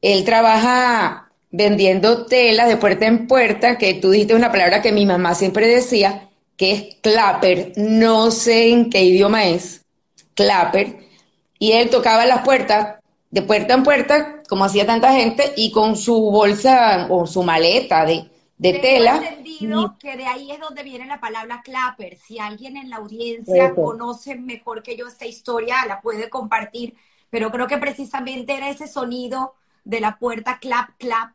Él 0.00 0.24
trabaja 0.24 1.30
vendiendo 1.50 2.26
tela 2.26 2.66
de 2.66 2.76
puerta 2.76 3.06
en 3.06 3.26
puerta, 3.26 3.78
que 3.78 3.94
tú 3.94 4.10
dijiste 4.10 4.34
una 4.34 4.52
palabra 4.52 4.82
que 4.82 4.92
mi 4.92 5.06
mamá 5.06 5.34
siempre 5.34 5.66
decía, 5.66 6.28
que 6.56 6.72
es 6.72 6.96
clapper, 7.00 7.72
no 7.76 8.30
sé 8.30 8.70
en 8.70 8.90
qué 8.90 9.02
idioma 9.04 9.46
es, 9.46 9.86
clapper, 10.34 10.98
y 11.58 11.72
él 11.72 11.90
tocaba 11.90 12.26
las 12.26 12.42
puertas 12.42 12.96
de 13.30 13.42
puerta 13.42 13.74
en 13.74 13.82
puerta, 13.82 14.42
como 14.48 14.64
hacía 14.64 14.86
tanta 14.86 15.12
gente, 15.12 15.52
y 15.56 15.72
con 15.72 15.96
su 15.96 16.30
bolsa 16.30 17.06
o 17.10 17.26
su 17.26 17.42
maleta 17.42 18.04
de, 18.04 18.30
de 18.56 18.72
Tengo 18.72 18.82
tela. 18.82 19.16
entendido 19.16 19.96
que 19.98 20.16
de 20.16 20.26
ahí 20.26 20.50
es 20.50 20.60
donde 20.60 20.82
viene 20.82 21.06
la 21.06 21.20
palabra 21.20 21.62
clapper. 21.62 22.16
Si 22.16 22.38
alguien 22.38 22.76
en 22.76 22.90
la 22.90 22.96
audiencia 22.96 23.74
conoce 23.74 24.36
mejor 24.36 24.82
que 24.82 24.96
yo 24.96 25.06
esta 25.06 25.26
historia, 25.26 25.84
la 25.86 26.00
puede 26.00 26.30
compartir. 26.30 26.94
Pero 27.30 27.50
creo 27.50 27.66
que 27.66 27.78
precisamente 27.78 28.54
era 28.54 28.70
ese 28.70 28.88
sonido 28.88 29.54
de 29.88 30.00
la 30.00 30.18
puerta 30.18 30.58
clap, 30.60 30.90
clap 30.98 31.32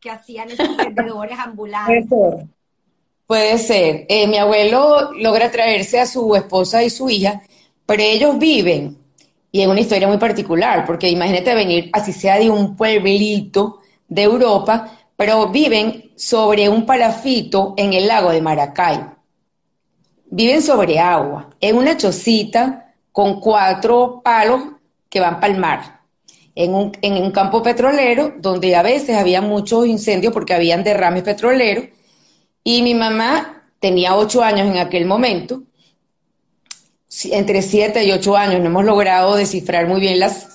que 0.00 0.10
hacían 0.10 0.50
esos 0.50 0.76
vendedores 0.76 1.38
ambulantes. 1.38 2.06
Puede 2.08 2.30
ser. 2.36 2.46
Puede 3.26 3.58
ser. 3.58 4.06
Eh, 4.08 4.26
mi 4.28 4.38
abuelo 4.38 5.12
logra 5.12 5.50
traerse 5.50 6.00
a 6.00 6.06
su 6.06 6.34
esposa 6.36 6.82
y 6.82 6.90
su 6.90 7.10
hija, 7.10 7.42
pero 7.84 8.02
ellos 8.02 8.38
viven 8.38 8.96
y 9.50 9.62
es 9.62 9.66
una 9.66 9.80
historia 9.80 10.06
muy 10.06 10.18
particular, 10.18 10.84
porque 10.86 11.10
imagínate 11.10 11.54
venir, 11.54 11.90
así 11.92 12.12
sea 12.12 12.38
de 12.38 12.50
un 12.50 12.76
pueblito 12.76 13.80
de 14.06 14.22
Europa, 14.22 14.92
pero 15.16 15.48
viven 15.48 16.12
sobre 16.16 16.68
un 16.68 16.86
palafito 16.86 17.74
en 17.76 17.92
el 17.94 18.06
lago 18.06 18.30
de 18.30 18.40
Maracay. 18.40 19.00
Viven 20.30 20.62
sobre 20.62 21.00
agua, 21.00 21.50
en 21.60 21.76
una 21.76 21.96
chocita 21.96 22.94
con 23.10 23.40
cuatro 23.40 24.20
palos 24.22 24.62
que 25.08 25.20
van 25.20 25.40
para 25.40 25.52
el 25.52 25.58
mar, 25.58 25.97
en 26.58 26.74
un, 26.74 27.30
campo 27.30 27.62
petrolero 27.62 28.34
donde 28.38 28.74
a 28.74 28.82
veces 28.82 29.16
había 29.16 29.40
muchos 29.40 29.86
incendios 29.86 30.32
porque 30.32 30.54
habían 30.54 30.82
derrames 30.82 31.22
petroleros. 31.22 31.84
Y 32.64 32.82
mi 32.82 32.94
mamá 32.94 33.62
tenía 33.78 34.16
ocho 34.16 34.42
años 34.42 34.66
en 34.66 34.78
aquel 34.78 35.06
momento 35.06 35.62
entre 37.30 37.62
7 37.62 38.04
y 38.04 38.12
8 38.12 38.36
años, 38.36 38.60
no 38.60 38.66
hemos 38.66 38.84
logrado 38.84 39.34
descifrar 39.36 39.86
muy 39.86 40.00
bien 40.00 40.20
las, 40.20 40.46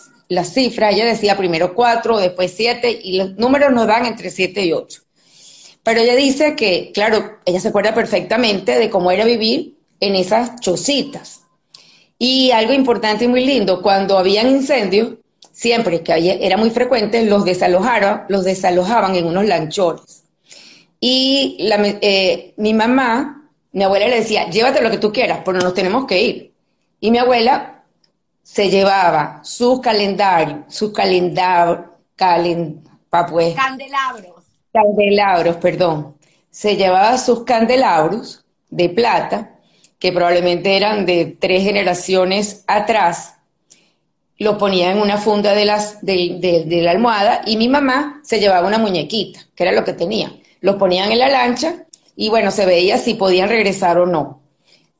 cifras. 0.54 0.94
Ella 0.94 1.06
decía 1.06 1.38
primero 1.38 1.74
4, 1.74 2.20
después 2.20 2.54
7 2.56 3.02
y 3.04 3.18
los 3.18 3.36
números 3.36 3.72
nos 3.72 3.88
dan 3.88 4.06
entre 4.06 4.30
7 4.30 4.66
y 4.66 4.72
8. 4.72 5.02
Pero 5.84 6.00
ella 6.00 6.16
dice 6.16 6.56
que, 6.56 6.92
claro, 6.94 7.40
ella 7.46 7.60
se 7.60 7.70
acuerda 7.70 7.94
perfectamente 7.94 8.78
de 8.78 8.90
cómo 8.90 9.12
era 9.12 9.26
vivir 9.26 9.78
en 10.00 10.16
esas 10.16 10.60
chocitas. 10.60 11.42
Y 12.18 12.52
algo 12.52 12.74
importante 12.74 13.26
y 13.26 13.28
muy 13.28 13.46
lindo, 13.46 13.82
cuando 13.82 14.18
habían 14.18 14.50
incendios, 14.50 15.16
siempre 15.54 16.02
que 16.02 16.40
era 16.42 16.58
muy 16.58 16.72
frecuente, 16.72 17.24
los 17.24 17.46
desalojaron, 17.46 18.24
los 18.28 18.44
desalojaban 18.44 19.16
en 19.16 19.28
unos 19.28 19.46
lanchones. 19.46 20.26
Y 21.00 21.58
eh, 22.02 22.54
mi 22.58 22.74
mamá 22.74 23.44
mi 23.74 23.84
abuela 23.84 24.08
le 24.08 24.18
decía, 24.18 24.50
llévate 24.50 24.82
lo 24.82 24.92
que 24.92 25.00
tú 25.00 25.12
quieras, 25.12 25.40
pero 25.44 25.60
nos 25.60 25.74
tenemos 25.74 26.06
que 26.06 26.22
ir. 26.22 26.54
Y 27.00 27.10
mi 27.10 27.18
abuela 27.18 27.84
se 28.44 28.70
llevaba 28.70 29.42
sus 29.44 29.82
calendarios, 29.82 30.60
sus 30.68 30.94
calendarios, 30.94 31.88
pues, 33.30 33.56
candelabros. 33.56 34.44
Candelabros, 34.72 35.56
perdón. 35.58 36.16
Se 36.52 36.76
llevaba 36.76 37.18
sus 37.18 37.44
candelabros 37.44 38.46
de 38.70 38.90
plata, 38.90 39.56
que 39.98 40.12
probablemente 40.12 40.78
eran 40.78 41.06
de 41.06 41.36
tres 41.40 41.64
generaciones 41.64 42.64
atrás, 42.68 43.33
lo 44.40 44.58
ponía 44.58 44.92
en 44.92 45.00
una 45.00 45.18
funda 45.18 45.54
de, 45.54 45.66
las, 45.66 46.04
de, 46.06 46.38
de 46.68 46.82
la 46.82 46.92
almohada 46.92 47.42
y 47.46 47.58
mi 47.58 47.70
mamá 47.70 48.22
se 48.24 48.40
llevaba 48.40 48.68
una 48.68 48.78
muñequita, 48.78 49.40
que 49.56 49.64
era 49.64 49.72
lo 49.72 49.84
que 49.84 49.94
tenía. 49.94 50.34
Los 50.62 50.76
ponían 50.76 51.12
en 51.12 51.20
la 51.20 51.30
lancha 51.30 51.86
y 52.16 52.30
bueno, 52.30 52.52
se 52.52 52.66
veía 52.66 52.98
si 52.98 53.14
podían 53.16 53.50
regresar 53.50 53.98
o 54.00 54.06
no. 54.06 54.42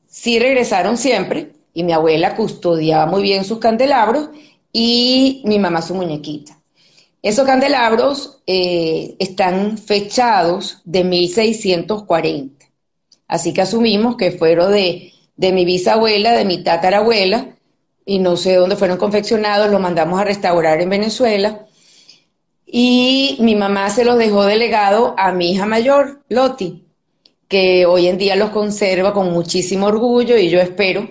Sí 0.06 0.38
regresaron 0.38 0.96
siempre 0.96 1.52
y 1.74 1.82
mi 1.84 1.92
abuela 1.92 2.36
custodiaba 2.36 3.06
muy 3.06 3.22
bien 3.22 3.44
sus 3.44 3.58
candelabros 3.58 4.30
y 4.72 5.42
mi 5.44 5.58
mamá 5.58 5.82
su 5.82 5.94
muñequita. 5.94 6.58
Esos 7.22 7.46
candelabros 7.46 8.42
eh, 8.46 9.16
están 9.18 9.78
fechados 9.78 10.82
de 10.84 11.04
1640. 11.04 12.66
Así 13.28 13.52
que 13.54 13.62
asumimos 13.62 14.16
que 14.16 14.32
fueron 14.32 14.72
de, 14.72 15.12
de 15.36 15.52
mi 15.52 15.64
bisabuela, 15.64 16.32
de 16.32 16.44
mi 16.44 16.62
tatarabuela, 16.62 17.53
y 18.04 18.18
no 18.18 18.36
sé 18.36 18.54
dónde 18.56 18.76
fueron 18.76 18.98
confeccionados, 18.98 19.70
los 19.70 19.80
mandamos 19.80 20.20
a 20.20 20.24
restaurar 20.24 20.80
en 20.80 20.90
Venezuela. 20.90 21.66
Y 22.66 23.36
mi 23.40 23.54
mamá 23.54 23.90
se 23.90 24.04
los 24.04 24.18
dejó 24.18 24.44
delegado 24.44 25.14
a 25.16 25.32
mi 25.32 25.52
hija 25.52 25.66
mayor, 25.66 26.22
Loti, 26.28 26.84
que 27.48 27.86
hoy 27.86 28.08
en 28.08 28.18
día 28.18 28.36
los 28.36 28.50
conserva 28.50 29.12
con 29.12 29.32
muchísimo 29.32 29.86
orgullo 29.86 30.36
y 30.36 30.48
yo 30.50 30.60
espero 30.60 31.08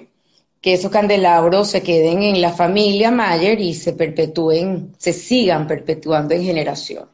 que 0.61 0.73
esos 0.73 0.91
candelabros 0.91 1.69
se 1.69 1.83
queden 1.83 2.23
en 2.23 2.41
la 2.41 2.53
familia 2.53 3.11
Mayer 3.11 3.59
y 3.59 3.73
se 3.73 3.93
perpetúen, 3.93 4.93
se 4.97 5.11
sigan 5.11 5.67
perpetuando 5.67 6.33
en 6.33 6.43
generación. 6.43 7.09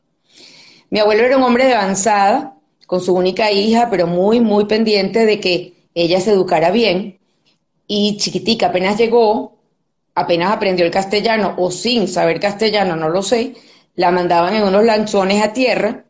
Mi 0.91 0.99
abuelo 0.99 1.23
era 1.23 1.37
un 1.37 1.43
hombre 1.43 1.65
de 1.65 1.73
avanzada, 1.73 2.55
con 2.85 3.01
su 3.01 3.13
única 3.13 3.51
hija, 3.51 3.89
pero 3.91 4.07
muy, 4.07 4.39
muy 4.39 4.65
pendiente 4.65 5.25
de 5.27 5.39
que 5.39 5.73
ella 5.93 6.19
se 6.21 6.31
educara 6.31 6.71
bien. 6.71 7.19
Y 7.87 8.17
chiquitica 8.17 8.67
apenas 8.67 8.97
llegó, 8.97 9.58
apenas 10.19 10.51
aprendió 10.51 10.85
el 10.85 10.91
castellano 10.91 11.55
o 11.57 11.71
sin 11.71 12.07
saber 12.07 12.39
castellano, 12.39 12.95
no 12.95 13.09
lo 13.09 13.23
sé, 13.23 13.55
la 13.95 14.11
mandaban 14.11 14.55
en 14.55 14.63
unos 14.63 14.83
lanchones 14.83 15.43
a 15.43 15.53
tierra 15.53 16.03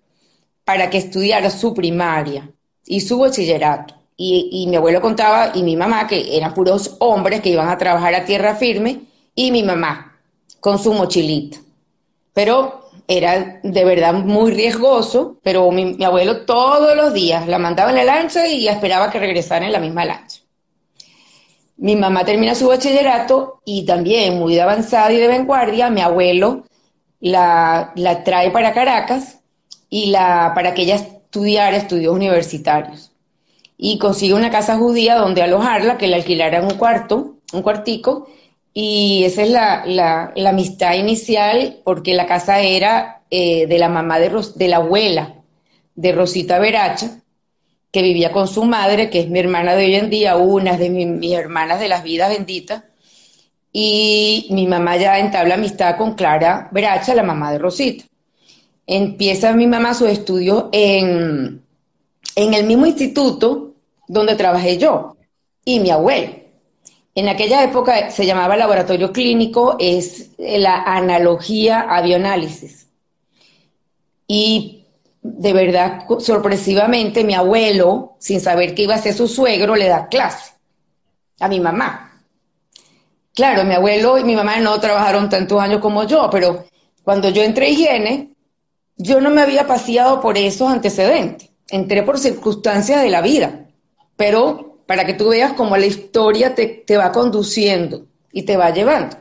para 0.66 0.90
que 0.90 0.98
estudiara 0.98 1.50
su 1.50 1.74
primaria 1.74 2.50
y 2.86 3.02
su 3.02 3.20
bachillerato. 3.20 3.96
Y, 4.22 4.68
mi 4.68 4.76
abuelo 4.76 5.00
contaba, 5.00 5.54
y 5.56 5.64
mi 5.64 5.78
mamá, 5.78 6.06
que 6.06 6.36
eran 6.36 6.54
puros 6.54 6.98
hombres 7.00 7.40
que 7.40 7.50
iban 7.50 7.70
a 7.70 7.78
trabajar 7.78 8.14
a 8.14 8.26
tierra 8.26 8.56
firme, 8.56 9.04
y 9.34 9.50
mi 9.52 9.64
mamá 9.64 10.20
con 10.60 10.78
su 10.78 10.92
mochilita. 10.94 11.58
Pero 12.34 12.90
era 13.08 13.62
de 13.64 13.86
verdad 13.86 14.14
muy 14.14 14.52
riesgoso, 14.52 15.38
pero 15.42 15.72
mi, 15.72 15.86
mi, 15.86 16.04
abuelo 16.04 16.42
todos 16.46 16.98
los 16.98 17.14
días 17.14 17.48
la 17.48 17.60
mandaba 17.60 17.92
en 17.92 17.96
la 17.96 18.04
lancha 18.04 18.46
y 18.46 18.68
esperaba 18.68 19.10
que 19.10 19.20
regresara 19.20 19.66
en 19.66 19.72
la 19.72 19.80
misma 19.80 20.04
lancha. 20.04 20.39
Mi 21.80 21.96
mamá 21.96 22.26
termina 22.26 22.56
su 22.56 22.68
bachillerato 22.68 23.62
y 23.66 23.86
también 23.86 24.38
muy 24.38 24.54
de 24.54 24.62
avanzada 24.62 25.12
y 25.14 25.18
de 25.18 25.28
vanguardia, 25.28 25.90
mi 25.90 26.02
abuelo 26.02 26.66
la, 27.20 27.92
la 27.96 28.24
trae 28.24 28.52
para 28.52 28.74
Caracas 28.74 29.40
y 29.90 30.08
la, 30.08 30.52
para 30.56 30.74
que 30.74 30.84
ella 30.84 30.96
estudiara 30.96 31.78
estudios 31.78 32.14
universitarios. 32.14 33.12
Y 33.78 33.98
consigue 33.98 34.34
una 34.34 34.52
casa 34.52 34.78
judía 34.78 35.16
donde 35.16 35.42
alojarla, 35.42 35.98
que 35.98 36.08
le 36.08 36.16
alquilaran 36.16 36.66
un 36.66 36.78
cuarto, 36.78 37.36
un 37.54 37.62
cuartico, 37.62 38.28
y 38.74 39.24
esa 39.24 39.44
es 39.44 39.50
la, 39.50 39.86
la, 39.86 40.50
amistad 40.50 40.96
inicial, 40.96 41.80
porque 41.84 42.14
la 42.14 42.26
casa 42.26 42.60
era 42.60 43.22
eh, 43.32 43.68
de 43.68 43.78
la 43.78 43.90
mamá 43.90 44.20
de, 44.20 44.30
de 44.56 44.68
la 44.68 44.78
abuela 44.78 45.36
de 45.96 46.12
Rosita 46.12 46.60
Veracha, 46.60 47.22
que 47.92 48.02
vivía 48.02 48.32
con 48.32 48.48
su 48.48 48.64
madre, 48.64 49.10
que 49.10 49.22
es 49.22 49.30
mi 49.30 49.40
hermana 49.40 49.76
de 49.76 49.86
hoy 49.86 49.96
en 49.96 50.10
día, 50.10 50.36
una 50.38 50.78
de 50.78 50.90
mis 50.90 51.34
hermanas 51.34 51.80
de 51.80 51.88
las 51.88 52.04
vidas 52.04 52.30
benditas, 52.30 52.84
y 53.72 54.48
mi 54.52 54.68
mamá 54.68 54.98
ya 54.98 55.20
entabla 55.20 55.56
amistad 55.56 55.98
con 55.98 56.16
Clara 56.16 56.70
Veracha, 56.72 57.14
la 57.14 57.24
mamá 57.24 57.52
de 57.52 57.60
Rosita. 57.60 58.06
Empieza 58.86 59.54
mi 59.54 59.68
mamá 59.68 59.94
su 59.94 60.08
estudio 60.08 60.70
en, 60.72 61.62
en 62.36 62.54
el 62.54 62.66
mismo 62.66 62.88
instituto 62.88 63.76
donde 64.08 64.36
trabajé 64.36 64.78
yo 64.78 65.16
y 65.64 65.80
mi 65.80 65.92
abuelo. 65.92 66.34
En 67.14 67.28
aquella 67.28 67.64
época 67.64 68.10
se 68.12 68.26
llamaba 68.26 68.58
laboratorio 68.58 69.12
clínico, 69.12 69.76
es 69.80 70.32
la 70.38 70.84
analogía 70.84 71.82
a. 71.82 72.02
Y 74.28 74.79
de 75.22 75.54
verdad, 75.54 76.06
sorpresivamente, 76.20 77.24
mi 77.24 77.34
abuelo, 77.34 78.16
sin 78.20 78.40
saber 78.40 78.74
que 78.74 78.84
iba 78.84 78.96
a 78.96 79.02
ser 79.02 79.14
su 79.14 79.28
suegro, 79.28 79.76
le 79.76 79.88
da 79.88 80.08
clase 80.08 80.54
a 81.40 81.48
mi 81.48 81.60
mamá. 81.60 82.24
Claro, 83.34 83.64
mi 83.64 83.74
abuelo 83.74 84.18
y 84.18 84.24
mi 84.24 84.36
mamá 84.36 84.58
no 84.60 84.80
trabajaron 84.80 85.30
tantos 85.30 85.62
años 85.62 85.80
como 85.80 86.04
yo, 86.04 86.30
pero 86.30 86.66
cuando 87.04 87.30
yo 87.30 87.44
entré 87.44 87.68
a 87.68 87.70
higiene, 87.70 88.34
yo 88.98 89.22
no 89.22 89.30
me 89.30 89.42
había 89.42 89.66
paseado 89.66 90.20
por 90.20 90.38
esos 90.38 90.70
antecedentes. 90.70 91.50
Entré 91.70 92.04
por 92.04 92.20
circunstancias 92.20 93.02
de 93.02 93.10
la 93.10 93.22
vida, 93.22 93.68
pero 94.18 94.70
para 94.86 95.06
que 95.06 95.14
tú 95.14 95.30
veas 95.30 95.54
cómo 95.54 95.78
la 95.78 95.86
historia 95.86 96.56
te, 96.56 96.98
va 96.98 97.12
conduciendo 97.12 98.08
y 98.32 98.44
te 98.44 98.58
va 98.58 98.72
llevando. 98.72 99.16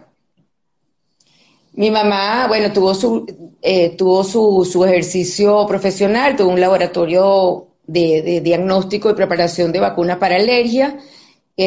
Mi 1.79 1.91
mamá, 1.91 2.47
bueno, 2.49 2.73
tuvo 2.73 2.95
su, 2.95 3.25
eh, 3.63 3.97
tuvo 3.97 4.25
su, 4.25 4.85
ejercicio 4.85 5.67
profesional, 5.67 6.37
tuvo 6.37 6.51
un 6.51 6.61
laboratorio 6.61 7.69
de, 7.87 8.23
de 8.23 8.41
diagnóstico 8.41 9.11
y 9.11 9.15
preparación 9.15 9.73
de 9.73 9.81
vacunas 9.81 10.19
para 10.19 10.37
alergia 10.37 10.99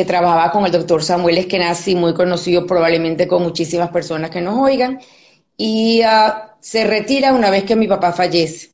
trabajaba 0.05 0.51
con 0.51 0.65
el 0.65 0.71
doctor 0.71 1.03
Samuel 1.03 1.37
Eskenazi, 1.37 1.95
muy 1.95 2.13
conocido 2.13 2.65
probablemente 2.65 3.27
con 3.27 3.43
muchísimas 3.43 3.89
personas 3.89 4.29
que 4.29 4.39
nos 4.41 4.57
oigan, 4.57 4.99
y 5.57 6.01
ah, 6.03 6.55
se 6.59 6.85
retira 6.85 7.33
una 7.33 7.49
vez 7.49 7.65
que 7.65 7.75
mi 7.75 7.87
papá 7.87 8.13
fallece. 8.13 8.71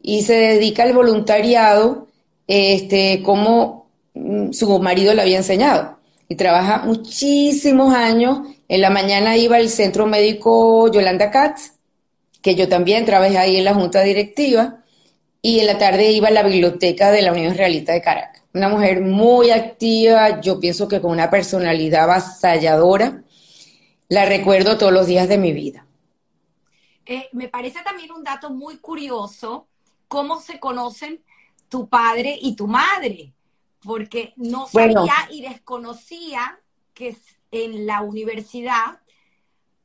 Y 0.00 0.22
se 0.22 0.34
dedica 0.34 0.82
al 0.82 0.92
voluntariado, 0.92 2.08
este, 2.46 3.22
como 3.22 3.90
mm, 4.14 4.52
su 4.52 4.78
marido 4.78 5.14
le 5.14 5.22
había 5.22 5.38
enseñado. 5.38 5.98
Y 6.28 6.36
trabaja 6.36 6.82
muchísimos 6.84 7.94
años. 7.94 8.40
En 8.68 8.80
la 8.80 8.90
mañana 8.90 9.36
iba 9.36 9.56
al 9.56 9.68
centro 9.68 10.06
médico 10.06 10.90
Yolanda 10.90 11.30
Katz, 11.30 11.72
que 12.42 12.54
yo 12.54 12.68
también 12.68 13.04
trabajé 13.04 13.38
ahí 13.38 13.56
en 13.56 13.64
la 13.64 13.74
junta 13.74 14.02
directiva, 14.02 14.82
y 15.42 15.60
en 15.60 15.66
la 15.66 15.78
tarde 15.78 16.10
iba 16.10 16.28
a 16.28 16.32
la 16.32 16.42
biblioteca 16.42 17.12
de 17.12 17.22
la 17.22 17.32
Unión 17.32 17.54
Realista 17.54 17.92
de 17.92 18.02
Caracas 18.02 18.36
una 18.56 18.70
mujer 18.70 19.02
muy 19.02 19.50
activa, 19.50 20.40
yo 20.40 20.58
pienso 20.58 20.88
que 20.88 21.00
con 21.00 21.10
una 21.10 21.28
personalidad 21.28 22.04
avasalladora. 22.04 23.22
La 24.08 24.24
recuerdo 24.24 24.78
todos 24.78 24.92
los 24.92 25.06
días 25.06 25.28
de 25.28 25.36
mi 25.36 25.52
vida. 25.52 25.86
Eh, 27.04 27.28
me 27.32 27.48
parece 27.48 27.82
también 27.82 28.12
un 28.12 28.24
dato 28.24 28.50
muy 28.50 28.78
curioso 28.78 29.68
cómo 30.08 30.40
se 30.40 30.58
conocen 30.58 31.22
tu 31.68 31.88
padre 31.88 32.38
y 32.40 32.56
tu 32.56 32.66
madre, 32.66 33.34
porque 33.82 34.32
no 34.36 34.66
sabía 34.68 35.28
y 35.30 35.42
desconocía 35.42 36.58
que 36.94 37.14
en 37.64 37.86
la 37.86 38.02
universidad 38.02 39.00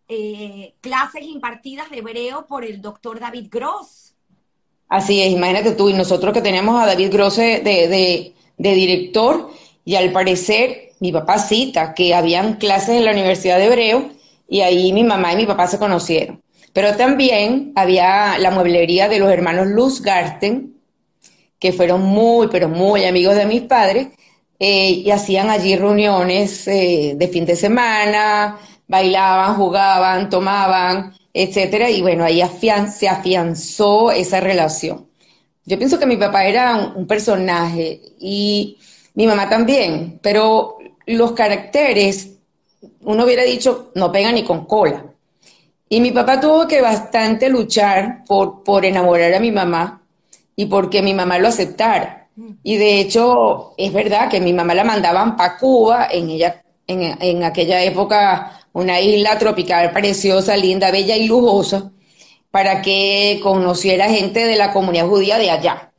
eh, 0.07 0.73
clases 0.81 1.23
impartidas 1.23 1.89
de 1.89 1.99
hebreo 1.99 2.45
por 2.45 2.65
el 2.65 2.81
doctor 2.81 3.19
David 3.19 3.47
Gross. 3.49 4.13
Así 4.87 5.21
es, 5.21 5.31
imagínate 5.31 5.71
tú, 5.71 5.89
y 5.89 5.93
nosotros 5.93 6.33
que 6.33 6.41
tenemos 6.41 6.81
a 6.81 6.85
David 6.85 7.11
Gross 7.13 7.37
de, 7.37 8.33
de 8.57 8.73
director 8.73 9.49
y 9.85 9.95
al 9.95 10.11
parecer 10.11 10.91
mi 10.99 11.11
papá 11.11 11.39
cita 11.39 11.93
que 11.93 12.13
habían 12.13 12.55
clases 12.55 12.97
en 12.97 13.05
la 13.05 13.11
Universidad 13.11 13.57
de 13.57 13.65
Hebreo 13.65 14.11
y 14.47 14.61
ahí 14.61 14.93
mi 14.93 15.03
mamá 15.03 15.33
y 15.33 15.37
mi 15.37 15.45
papá 15.45 15.65
se 15.67 15.79
conocieron. 15.79 16.41
Pero 16.73 16.95
también 16.95 17.73
había 17.75 18.37
la 18.37 18.51
mueblería 18.51 19.09
de 19.09 19.19
los 19.19 19.31
hermanos 19.31 19.67
Luz 19.67 20.01
Garten, 20.01 20.75
que 21.59 21.73
fueron 21.73 22.01
muy, 22.01 22.47
pero 22.47 22.69
muy 22.69 23.05
amigos 23.05 23.35
de 23.35 23.45
mis 23.45 23.61
padres, 23.61 24.09
eh, 24.63 24.91
y 24.91 25.09
hacían 25.09 25.49
allí 25.49 25.75
reuniones 25.75 26.67
eh, 26.67 27.13
de 27.15 27.27
fin 27.29 27.47
de 27.47 27.55
semana, 27.55 28.59
bailaban, 28.87 29.55
jugaban, 29.55 30.29
tomaban, 30.29 31.15
etcétera, 31.33 31.89
y 31.89 32.03
bueno, 32.03 32.23
ahí 32.23 32.43
se 32.93 33.09
afianzó 33.09 34.11
esa 34.11 34.39
relación. 34.39 35.07
Yo 35.65 35.79
pienso 35.79 35.97
que 35.97 36.05
mi 36.05 36.15
papá 36.15 36.45
era 36.45 36.93
un, 36.95 37.07
personaje 37.07 38.01
y 38.19 38.77
mi 39.15 39.25
mamá 39.25 39.49
también, 39.49 40.19
pero 40.21 40.77
los 41.07 41.31
caracteres, 41.31 42.33
uno 42.99 43.23
hubiera 43.23 43.41
dicho, 43.41 43.89
no 43.95 44.11
pega 44.11 44.31
ni 44.31 44.43
con 44.43 44.65
cola. 44.65 45.05
Y 45.89 46.01
mi 46.01 46.11
papá 46.11 46.39
tuvo 46.39 46.67
que 46.67 46.81
bastante 46.81 47.49
luchar 47.49 48.25
por, 48.27 48.61
por 48.63 48.85
enamorar 48.85 49.33
a 49.33 49.39
mi 49.39 49.51
mamá 49.51 50.03
y 50.55 50.67
porque 50.67 51.01
mi 51.01 51.15
mamá 51.15 51.39
lo 51.39 51.47
aceptara. 51.47 52.20
Y 52.63 52.77
de 52.77 52.99
hecho, 52.99 53.73
es 53.77 53.91
verdad 53.93 54.29
que 54.29 54.39
mi 54.39 54.53
mamá 54.53 54.73
la 54.73 54.83
mandaban 54.83 55.35
para 55.35 55.57
Cuba, 55.57 56.07
en, 56.09 56.29
ella, 56.29 56.63
en, 56.87 57.17
en 57.21 57.43
aquella 57.43 57.83
época 57.83 58.59
una 58.73 58.99
isla 58.99 59.37
tropical 59.37 59.91
preciosa, 59.91 60.55
linda, 60.55 60.91
bella 60.91 61.15
y 61.15 61.27
lujosa 61.27 61.91
para 62.51 62.81
que 62.81 63.39
conociera 63.41 64.09
gente 64.09 64.45
de 64.45 64.57
la 64.57 64.73
comunidad 64.73 65.07
judía 65.07 65.37
de 65.37 65.49
allá. 65.49 65.91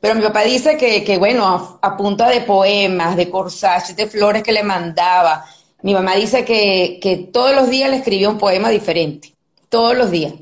Pero 0.00 0.14
mi 0.14 0.22
papá 0.22 0.42
dice 0.42 0.76
que, 0.76 1.18
bueno, 1.18 1.78
a, 1.80 1.96
punta 1.96 2.28
de 2.28 2.40
poemas, 2.40 3.16
de 3.16 3.30
corsages, 3.30 3.94
de 3.94 4.08
flores 4.08 4.42
que 4.42 4.52
le 4.52 4.64
mandaba, 4.64 5.44
mi 5.82 5.94
mamá 5.94 6.16
dice 6.16 6.44
que, 6.44 6.98
que 7.00 7.16
todos 7.18 7.54
los 7.54 7.70
días 7.70 7.90
le 7.90 7.98
escribía 7.98 8.28
un 8.28 8.38
poema 8.38 8.68
diferente, 8.70 9.34
todos 9.68 9.96
los 9.96 10.10
días. 10.10 10.34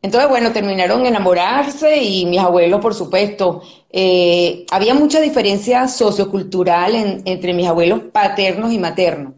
Entonces, 0.00 0.28
bueno, 0.30 0.52
terminaron 0.52 1.06
enamorarse 1.06 1.96
y 2.02 2.24
mis 2.26 2.40
abuelos, 2.40 2.80
por 2.80 2.94
supuesto, 2.94 3.62
eh, 3.90 4.64
había 4.70 4.94
mucha 4.94 5.20
diferencia 5.20 5.88
sociocultural 5.88 7.22
entre 7.24 7.52
mis 7.52 7.66
abuelos 7.66 8.02
paternos 8.12 8.72
y 8.72 8.78
maternos. 8.78 9.34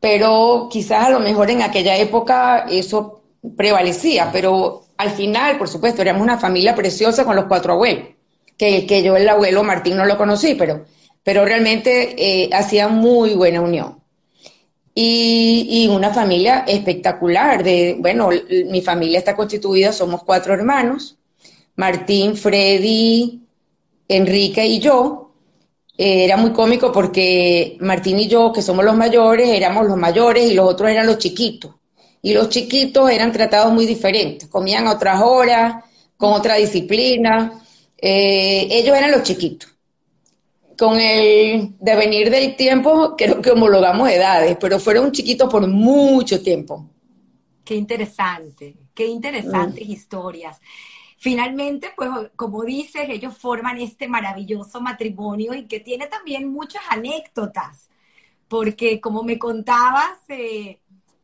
Pero 0.00 0.68
quizás 0.70 1.06
a 1.06 1.10
lo 1.10 1.20
mejor 1.20 1.50
en 1.50 1.62
aquella 1.62 1.96
época 1.96 2.66
eso 2.70 3.22
prevalecía, 3.56 4.30
pero 4.32 4.84
al 4.96 5.10
final, 5.10 5.58
por 5.58 5.68
supuesto, 5.68 6.02
éramos 6.02 6.22
una 6.22 6.38
familia 6.38 6.74
preciosa 6.74 7.24
con 7.24 7.36
los 7.36 7.46
cuatro 7.46 7.74
abuelos. 7.74 8.08
que, 8.56 8.86
que 8.86 9.02
yo 9.02 9.16
el 9.16 9.28
abuelo 9.28 9.64
Martín 9.64 9.96
no 9.96 10.04
lo 10.06 10.16
conocí, 10.16 10.54
pero, 10.54 10.84
pero 11.22 11.44
realmente 11.44 12.14
eh, 12.44 12.50
hacía 12.52 12.88
muy 12.88 13.34
buena 13.34 13.60
unión. 13.60 14.03
Y, 14.94 15.88
una 15.90 16.10
familia 16.14 16.64
espectacular. 16.66 17.64
De, 17.64 17.96
bueno, 17.98 18.30
mi 18.66 18.80
familia 18.80 19.18
está 19.18 19.34
constituida, 19.34 19.92
somos 19.92 20.22
cuatro 20.22 20.54
hermanos, 20.54 21.16
Martín, 21.76 22.36
Freddy, 22.36 23.42
Enrique 24.08 24.66
y 24.66 24.78
yo. 24.78 25.32
Eh, 25.96 26.24
era 26.24 26.36
muy 26.36 26.52
cómico 26.52 26.90
porque 26.92 27.76
Martín 27.80 28.18
y 28.18 28.28
yo, 28.28 28.52
que 28.52 28.62
somos 28.62 28.84
los 28.84 28.96
mayores, 28.96 29.48
éramos 29.48 29.86
los 29.86 29.96
mayores 29.96 30.50
y 30.50 30.54
los 30.54 30.68
otros 30.68 30.90
eran 30.90 31.06
los 31.06 31.18
chiquitos. 31.18 31.74
Y 32.22 32.32
los 32.32 32.48
chiquitos 32.48 33.10
eran 33.10 33.32
tratados 33.32 33.72
muy 33.72 33.86
diferentes, 33.86 34.48
comían 34.48 34.86
a 34.86 34.92
otras 34.92 35.20
horas, 35.22 35.84
con 36.16 36.32
otra 36.32 36.56
disciplina. 36.56 37.60
Eh, 37.98 38.68
ellos 38.70 38.96
eran 38.96 39.10
los 39.10 39.22
chiquitos. 39.22 39.73
Con 40.84 41.00
el 41.00 41.74
devenir 41.80 42.28
del 42.28 42.56
tiempo, 42.56 43.14
creo 43.16 43.40
que 43.40 43.52
homologamos 43.52 44.06
edades, 44.10 44.58
pero 44.60 44.78
fueron 44.78 45.12
chiquitos 45.12 45.48
por 45.48 45.66
mucho 45.66 46.42
tiempo. 46.42 46.90
Qué 47.64 47.74
interesante, 47.74 48.76
qué 48.92 49.06
interesantes 49.06 49.88
mm. 49.88 49.90
historias. 49.90 50.60
Finalmente, 51.16 51.88
pues 51.96 52.10
como 52.36 52.64
dices, 52.64 53.06
ellos 53.08 53.34
forman 53.34 53.78
este 53.78 54.08
maravilloso 54.08 54.78
matrimonio 54.82 55.54
y 55.54 55.64
que 55.64 55.80
tiene 55.80 56.06
también 56.06 56.52
muchas 56.52 56.82
anécdotas, 56.90 57.88
porque 58.46 59.00
como 59.00 59.22
me 59.22 59.38
contabas, 59.38 60.18
eh, 60.28 60.80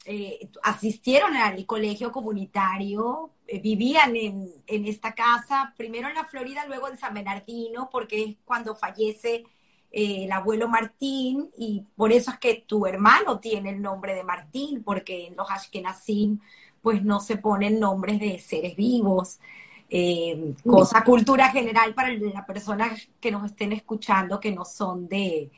eh, 0.06 0.48
asistieron 0.62 1.36
al 1.36 1.66
colegio 1.66 2.10
comunitario, 2.10 3.28
vivían 3.58 4.14
en, 4.14 4.48
en, 4.66 4.86
esta 4.86 5.14
casa, 5.14 5.74
primero 5.76 6.08
en 6.08 6.14
la 6.14 6.24
Florida, 6.24 6.66
luego 6.66 6.88
en 6.88 6.98
San 6.98 7.14
Bernardino, 7.14 7.88
porque 7.90 8.22
es 8.22 8.36
cuando 8.44 8.76
fallece 8.76 9.44
el 9.90 10.30
abuelo 10.30 10.68
Martín, 10.68 11.50
y 11.56 11.84
por 11.96 12.12
eso 12.12 12.30
es 12.30 12.38
que 12.38 12.64
tu 12.66 12.86
hermano 12.86 13.40
tiene 13.40 13.70
el 13.70 13.82
nombre 13.82 14.14
de 14.14 14.22
Martín, 14.22 14.82
porque 14.84 15.26
en 15.26 15.36
los 15.36 15.50
Ashkenazim 15.50 16.38
pues 16.80 17.02
no 17.04 17.20
se 17.20 17.36
ponen 17.36 17.80
nombres 17.80 18.20
de 18.20 18.38
seres 18.38 18.76
vivos. 18.76 19.38
Eh, 19.88 20.54
cosa, 20.64 21.02
cultura 21.02 21.50
general 21.50 21.94
para 21.94 22.12
las 22.12 22.44
personas 22.46 23.08
que 23.20 23.32
nos 23.32 23.44
estén 23.44 23.72
escuchando 23.72 24.38
que 24.38 24.52
no 24.52 24.64
son 24.64 25.08
de, 25.08 25.50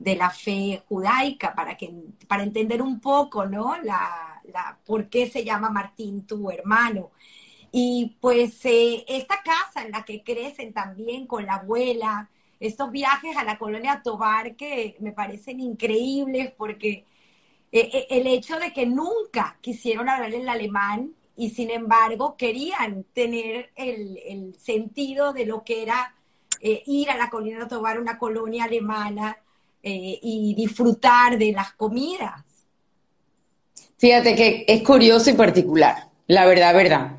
la 0.00 0.30
fe 0.30 0.82
judaica, 0.88 1.54
para, 1.54 1.76
que, 1.76 1.94
para 2.26 2.42
entender 2.42 2.82
un 2.82 3.00
poco, 3.00 3.46
¿no? 3.46 3.76
La, 3.82 4.42
la, 4.52 4.76
¿Por 4.84 5.08
qué 5.08 5.30
se 5.30 5.44
llama 5.44 5.70
Martín 5.70 6.26
tu 6.26 6.50
hermano? 6.50 7.12
Y 7.78 8.16
pues 8.22 8.64
eh, 8.64 9.04
esta 9.06 9.42
casa 9.44 9.84
en 9.84 9.92
la 9.92 10.02
que 10.02 10.22
crecen 10.22 10.72
también 10.72 11.26
con 11.26 11.44
la 11.44 11.56
abuela, 11.56 12.30
estos 12.58 12.90
viajes 12.90 13.36
a 13.36 13.44
la 13.44 13.58
colonia 13.58 14.00
Tobar 14.02 14.56
que 14.56 14.96
me 15.00 15.12
parecen 15.12 15.60
increíbles 15.60 16.54
porque 16.56 17.04
eh, 17.70 18.06
el 18.08 18.26
hecho 18.28 18.58
de 18.58 18.72
que 18.72 18.86
nunca 18.86 19.58
quisieron 19.60 20.08
hablar 20.08 20.32
el 20.32 20.48
alemán 20.48 21.12
y 21.36 21.50
sin 21.50 21.70
embargo 21.70 22.38
querían 22.38 23.04
tener 23.12 23.68
el, 23.76 24.56
sentido 24.58 25.34
de 25.34 25.44
lo 25.44 25.62
que 25.62 25.82
era 25.82 26.14
eh, 26.62 26.82
ir 26.86 27.10
a 27.10 27.18
la 27.18 27.28
colina 27.28 27.58
de 27.58 27.66
Tobar, 27.66 28.00
una 28.00 28.18
colonia 28.18 28.64
alemana, 28.64 29.36
eh, 29.82 30.18
y 30.22 30.54
disfrutar 30.54 31.36
de 31.36 31.52
las 31.52 31.74
comidas. 31.74 32.42
Fíjate 33.98 34.34
que 34.34 34.64
es 34.66 34.82
curioso 34.82 35.28
y 35.28 35.34
particular, 35.34 36.08
la 36.26 36.46
verdad, 36.46 36.74
verdad. 36.74 37.18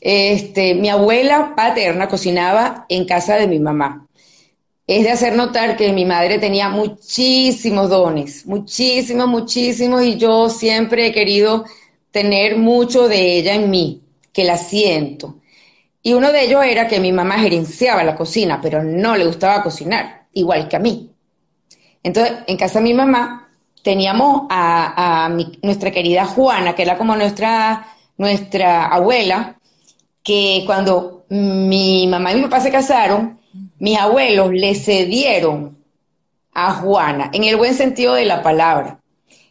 Este, 0.00 0.74
mi 0.74 0.88
abuela 0.88 1.54
paterna 1.56 2.08
cocinaba 2.08 2.86
en 2.88 3.04
casa 3.04 3.36
de 3.36 3.48
mi 3.48 3.58
mamá. 3.58 4.06
Es 4.86 5.02
de 5.04 5.10
hacer 5.10 5.36
notar 5.36 5.76
que 5.76 5.92
mi 5.92 6.04
madre 6.04 6.38
tenía 6.38 6.68
muchísimos 6.70 7.90
dones, 7.90 8.46
muchísimos, 8.46 9.28
muchísimos, 9.28 10.02
y 10.02 10.16
yo 10.16 10.48
siempre 10.48 11.06
he 11.06 11.12
querido 11.12 11.64
tener 12.10 12.56
mucho 12.56 13.06
de 13.06 13.38
ella 13.38 13.54
en 13.54 13.68
mí, 13.68 14.02
que 14.32 14.44
la 14.44 14.56
siento. 14.56 15.36
Y 16.02 16.14
uno 16.14 16.32
de 16.32 16.44
ellos 16.44 16.64
era 16.64 16.88
que 16.88 17.00
mi 17.00 17.12
mamá 17.12 17.38
gerenciaba 17.38 18.02
la 18.02 18.16
cocina, 18.16 18.60
pero 18.62 18.82
no 18.82 19.14
le 19.14 19.26
gustaba 19.26 19.62
cocinar, 19.62 20.26
igual 20.32 20.68
que 20.68 20.76
a 20.76 20.80
mí. 20.80 21.10
Entonces, 22.02 22.38
en 22.46 22.56
casa 22.56 22.78
de 22.78 22.84
mi 22.84 22.94
mamá 22.94 23.48
teníamos 23.82 24.46
a, 24.48 25.30
nuestra 25.62 25.90
querida 25.90 26.24
Juana, 26.24 26.74
que 26.74 26.82
era 26.82 26.96
como 26.96 27.14
nuestra, 27.14 27.86
nuestra 28.16 28.86
abuela, 28.86 29.57
que 30.28 30.64
cuando 30.66 31.24
mi 31.30 32.06
mamá 32.06 32.32
y 32.32 32.34
mi 32.34 32.42
papá 32.42 32.60
se 32.60 32.70
casaron, 32.70 33.40
mis 33.78 33.98
abuelos 33.98 34.52
le 34.52 34.74
cedieron 34.74 35.82
a 36.52 36.74
Juana, 36.74 37.30
en 37.32 37.44
el 37.44 37.56
buen 37.56 37.72
sentido 37.72 38.12
de 38.12 38.26
la 38.26 38.42
palabra. 38.42 39.00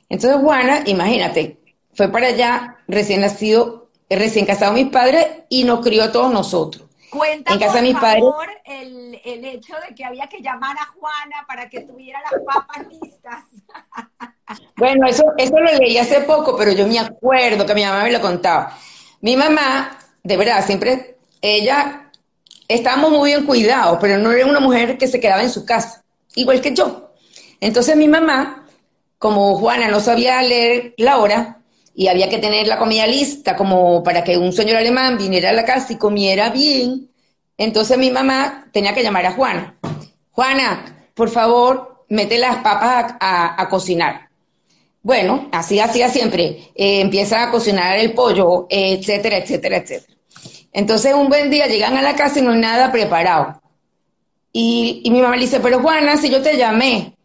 Entonces 0.08 0.40
Juana, 0.40 0.84
imagínate, 0.86 1.58
fue 1.96 2.10
para 2.12 2.28
allá, 2.28 2.78
recién 2.88 3.22
nacido, 3.22 3.90
recién 4.08 4.46
casado 4.46 4.74
mis 4.74 4.90
padres 4.90 5.26
y 5.50 5.64
nos 5.64 5.84
crió 5.84 6.04
a 6.04 6.12
todos 6.12 6.32
nosotros. 6.32 6.88
Cuenta, 7.10 7.54
en 7.54 7.60
casa 7.60 7.74
por 7.74 7.82
mis 7.82 7.98
favor, 7.98 8.48
el, 8.64 9.20
el, 9.26 9.46
hecho 9.46 9.74
de 9.88 9.96
que 9.96 10.06
había 10.06 10.28
que 10.28 10.44
llamar 10.44 10.78
a 10.78 10.86
Juana 10.86 11.44
para 11.48 11.68
que 11.68 11.82
tuviera 11.82 12.20
las 12.22 12.40
papas 12.46 12.86
listas. 12.88 13.44
Bueno, 14.78 15.08
eso, 15.08 15.24
eso 15.38 15.60
lo 15.60 15.74
leí 15.74 15.98
hace 15.98 16.22
poco, 16.22 16.56
pero 16.56 16.72
yo 16.72 16.88
me 16.88 16.98
acuerdo 17.00 17.66
que 17.66 17.74
mi 17.74 17.84
mamá 17.84 18.04
me 18.04 18.14
lo 18.14 18.22
contaba. 18.22 18.78
Mi 19.20 19.36
mamá, 19.36 19.98
de 20.28 20.38
verdad, 20.38 20.66
siempre, 20.66 21.18
ella, 21.42 22.12
estábamos 22.68 23.12
muy 23.12 23.32
bien 23.32 23.46
cuidados, 23.46 23.98
pero 24.02 24.18
no 24.18 24.32
era 24.32 24.46
una 24.46 24.60
mujer 24.60 24.98
que 24.98 25.08
se 25.08 25.20
quedaba 25.20 25.42
en 25.42 25.50
su 25.50 25.66
casa, 25.66 26.04
igual 26.36 26.60
que 26.60 26.74
yo. 26.74 27.12
Entonces 27.62 27.96
mi 27.96 28.08
mamá, 28.08 28.68
como 29.18 29.58
Juana 29.58 29.88
no 29.88 30.02
sabía 30.02 30.42
leer 30.42 30.94
la 30.98 31.18
hora, 31.18 31.54
y 31.96 32.10
había 32.10 32.30
que 32.30 32.38
tener 32.38 32.68
la 32.68 32.78
comida 32.78 33.08
lista 33.08 33.56
como 33.56 34.04
para 34.04 34.24
que 34.24 34.38
un 34.38 34.54
señor 34.54 34.78
alemán 34.78 35.18
viniera 35.18 35.50
a 35.50 35.54
la 35.54 35.66
casa 35.66 35.94
y 35.94 35.96
comiera 35.96 36.52
bien. 36.52 37.10
Entonces 37.58 37.98
mi 37.98 38.12
mamá 38.12 38.68
tenía 38.72 38.94
que 38.94 39.02
llamar 39.02 39.26
a 39.26 39.32
Juana. 39.32 39.80
Juana, 40.30 41.10
por 41.16 41.30
favor, 41.30 42.06
mete 42.10 42.38
las 42.38 42.58
papas 42.58 43.16
a, 43.20 43.68
cocinar. 43.68 44.30
Bueno, 45.02 45.50
así 45.52 45.80
hacía 45.80 46.10
siempre. 46.10 46.70
Eh, 46.76 47.02
empieza 47.02 47.42
a 47.42 47.50
cocinar 47.50 47.98
el 47.98 48.14
pollo, 48.14 48.68
etcétera, 48.70 49.38
etcétera, 49.38 49.78
etcétera. 49.78 50.17
Entonces 50.78 51.16
un 51.16 51.28
buen 51.28 51.50
día 51.50 51.66
llegan 51.66 51.98
a 51.98 52.04
la 52.04 52.16
casa 52.16 52.38
y 52.38 52.44
no 52.44 52.52
hay 52.52 52.60
nada 52.60 52.92
preparado. 52.92 53.60
Y, 54.54 55.02
y 55.04 55.10
mi 55.10 55.24
mamá 55.24 55.36
le 55.36 55.42
dice, 55.42 55.60
pero 55.60 55.80
Juana, 55.80 56.18
si 56.18 56.30
yo 56.30 56.40
te 56.40 56.56
llamé. 56.56 57.18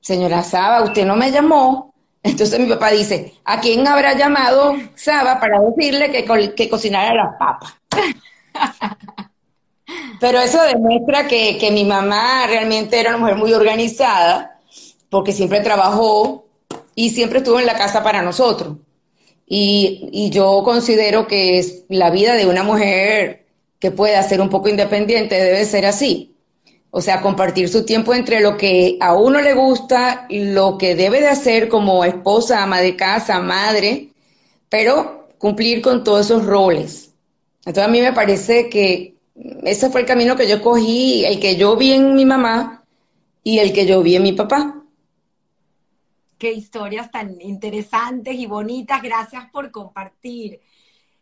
Señora 0.00 0.42
Saba, 0.42 0.82
usted 0.82 1.04
no 1.04 1.14
me 1.14 1.30
llamó. 1.30 1.92
Entonces 2.22 2.58
mi 2.58 2.64
papá 2.64 2.90
dice, 2.90 3.34
¿a 3.44 3.60
quién 3.60 3.86
habrá 3.86 4.14
llamado 4.14 4.76
Saba 4.94 5.38
para 5.38 5.60
decirle 5.60 6.10
que, 6.10 6.54
que 6.54 6.70
cocinara 6.70 7.14
las 7.14 7.36
papas? 7.38 7.76
Pero 10.18 10.40
eso 10.40 10.62
demuestra 10.62 11.28
que, 11.28 11.58
que, 11.58 11.70
mi 11.70 11.84
mamá 11.84 12.46
realmente 12.46 12.98
era 12.98 13.10
una 13.10 13.18
mujer 13.18 13.36
muy 13.36 13.52
organizada, 13.52 14.58
porque 15.10 15.32
siempre 15.32 15.60
trabajó 15.60 16.46
y 16.94 17.10
siempre 17.10 17.40
estuvo 17.40 17.60
en 17.60 17.66
la 17.66 17.76
casa 17.76 18.02
para 18.02 18.22
nosotros. 18.22 18.78
Y, 19.48 20.08
y 20.12 20.30
yo 20.30 20.62
considero 20.64 21.26
que 21.26 21.64
la 21.88 22.10
vida 22.10 22.34
de 22.34 22.46
una 22.46 22.62
mujer 22.62 23.46
que 23.78 23.90
pueda 23.90 24.22
ser 24.22 24.40
un 24.40 24.50
poco 24.50 24.68
independiente 24.68 25.36
debe 25.36 25.64
ser 25.64 25.86
así. 25.86 26.34
O 26.90 27.00
sea, 27.00 27.20
compartir 27.20 27.68
su 27.68 27.84
tiempo 27.84 28.14
entre 28.14 28.40
lo 28.40 28.56
que 28.56 28.96
a 29.00 29.14
uno 29.14 29.40
le 29.40 29.54
gusta, 29.54 30.26
lo 30.30 30.78
que 30.78 30.94
debe 30.94 31.20
de 31.20 31.28
hacer 31.28 31.68
como 31.68 32.04
esposa, 32.04 32.62
ama 32.62 32.80
de 32.80 32.96
casa, 32.96 33.40
madre, 33.40 34.08
pero 34.68 35.28
cumplir 35.38 35.82
con 35.82 36.02
todos 36.02 36.26
esos 36.26 36.46
roles. 36.46 37.10
Entonces 37.60 37.84
a 37.84 37.88
mí 37.88 38.00
me 38.00 38.12
parece 38.12 38.70
que 38.70 39.14
ese 39.64 39.90
fue 39.90 40.00
el 40.00 40.06
camino 40.06 40.36
que 40.36 40.48
yo 40.48 40.62
cogí, 40.62 41.24
el 41.24 41.38
que 41.38 41.56
yo 41.56 41.76
vi 41.76 41.92
en 41.92 42.14
mi 42.14 42.24
mamá 42.24 42.84
y 43.44 43.58
el 43.58 43.72
que 43.72 43.86
yo 43.86 44.02
vi 44.02 44.16
en 44.16 44.22
mi 44.22 44.32
papá. 44.32 44.77
Qué 46.38 46.52
historias 46.52 47.10
tan 47.10 47.40
interesantes 47.40 48.34
y 48.34 48.46
bonitas. 48.46 49.02
Gracias 49.02 49.50
por 49.50 49.70
compartir. 49.70 50.60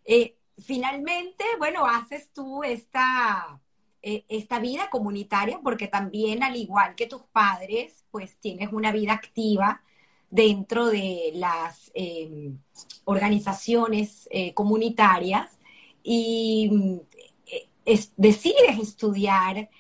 Eh, 0.05 0.37
finalmente, 0.59 1.45
bueno, 1.59 1.87
haces 1.87 2.31
tú 2.33 2.62
esta 2.62 3.61
eh, 4.09 4.25
esta 4.29 4.61
vida 4.61 4.89
comunitaria, 4.89 5.59
porque 5.64 5.89
también 5.89 6.45
al 6.45 6.55
igual 6.55 6.95
que 6.95 7.09
tus 7.09 7.23
padres, 7.23 8.05
pues 8.12 8.39
tienes 8.39 8.73
una 8.73 8.93
vida 8.93 9.14
activa 9.14 9.83
dentro 10.31 10.87
de 10.87 11.33
las 11.35 11.91
em, 11.93 12.57
organizaciones 13.05 14.29
eh, 14.31 14.55
comunitarias 14.55 15.59
y 16.05 17.01
eh, 17.47 18.01
decides 18.17 18.79
estudiar 18.79 19.71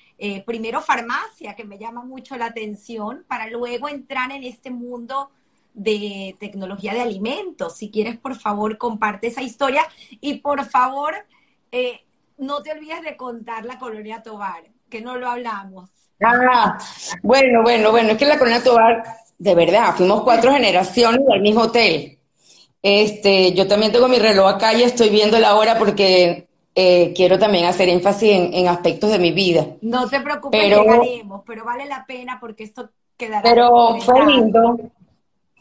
primero 0.44 0.80
farmacia, 0.80 1.54
que 1.54 1.64
me 1.64 1.78
llama 1.78 2.02
mucho 2.02 2.36
la 2.36 2.46
atención, 2.46 3.24
para 3.28 3.48
luego 3.48 3.88
entrar 3.88 4.32
en 4.32 4.44
este 4.44 4.70
mundo 4.70 5.30
de 5.74 6.36
tecnología 6.40 6.94
de 6.94 7.02
alimentos. 7.02 7.76
Si 7.76 7.90
quieres, 7.90 8.16
por 8.16 8.34
favor, 8.34 8.78
comparte 8.78 9.26
esa 9.26 9.42
historia 9.42 9.86
y 10.20 10.38
por 10.38 10.64
favor, 10.64 11.14
no 12.38 12.62
te 12.62 12.72
olvides 12.72 13.02
de 13.02 13.16
contar 13.16 13.64
la 13.64 13.78
colonia 13.78 14.22
Tobar, 14.22 14.64
que 14.88 15.00
no 15.00 15.16
lo 15.16 15.28
hablamos. 15.28 15.90
Ah, 16.22 16.78
bueno, 17.22 17.62
bueno, 17.62 17.90
bueno, 17.90 18.12
es 18.12 18.18
que 18.18 18.24
la 18.24 18.38
colonia 18.38 18.62
Tobar, 18.62 19.02
de 19.38 19.54
verdad, 19.54 19.94
fuimos 19.94 20.22
cuatro 20.22 20.50
generaciones 20.52 21.20
del 21.26 21.42
mismo 21.42 21.62
hotel. 21.62 22.18
Este, 22.80 23.52
yo 23.52 23.66
también 23.66 23.92
tengo 23.92 24.08
mi 24.08 24.18
reloj 24.18 24.48
acá 24.48 24.72
y 24.72 24.82
estoy 24.82 25.10
viendo 25.10 25.38
la 25.38 25.56
hora 25.56 25.78
porque 25.78 26.45
eh, 26.78 27.14
quiero 27.16 27.38
también 27.38 27.64
hacer 27.64 27.88
énfasis 27.88 28.32
en, 28.52 28.68
aspectos 28.68 29.10
de 29.10 29.18
mi 29.18 29.32
vida. 29.32 29.66
No 29.80 30.06
te 30.10 30.20
preocupes, 30.20 30.60
pero, 30.60 30.82
llegaremos, 30.82 31.40
pero 31.46 31.64
vale 31.64 31.86
la 31.86 32.04
pena 32.04 32.36
porque 32.38 32.64
esto 32.64 32.90
quedará. 33.16 33.40
Pero 33.40 33.96
fue 34.02 34.26
lindo, 34.26 34.78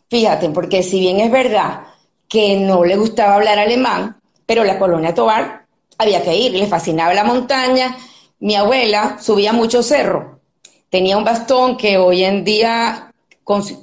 fíjate, 0.09 0.49
porque 0.49 0.83
si 0.83 0.99
bien 0.99 1.21
es 1.21 1.31
verdad 1.31 1.83
que 2.27 2.57
no 2.57 2.83
le 2.83 2.97
gustaba 2.97 3.35
hablar 3.35 3.57
alemán, 3.57 4.17
pero 4.45 4.65
la 4.65 4.77
colonia 4.77 5.13
Tobar 5.13 5.65
había 5.97 6.21
que 6.21 6.35
ir, 6.35 6.51
le 6.51 6.67
fascinaba 6.67 7.13
la 7.13 7.23
montaña. 7.23 7.95
Mi 8.39 8.55
abuela 8.55 9.17
subía 9.17 9.53
mucho 9.53 9.83
cerro, 9.83 10.41
tenía 10.89 11.17
un 11.17 11.23
bastón 11.23 11.77
que 11.77 11.97
hoy 11.97 12.25
en 12.25 12.43
día 12.43 13.13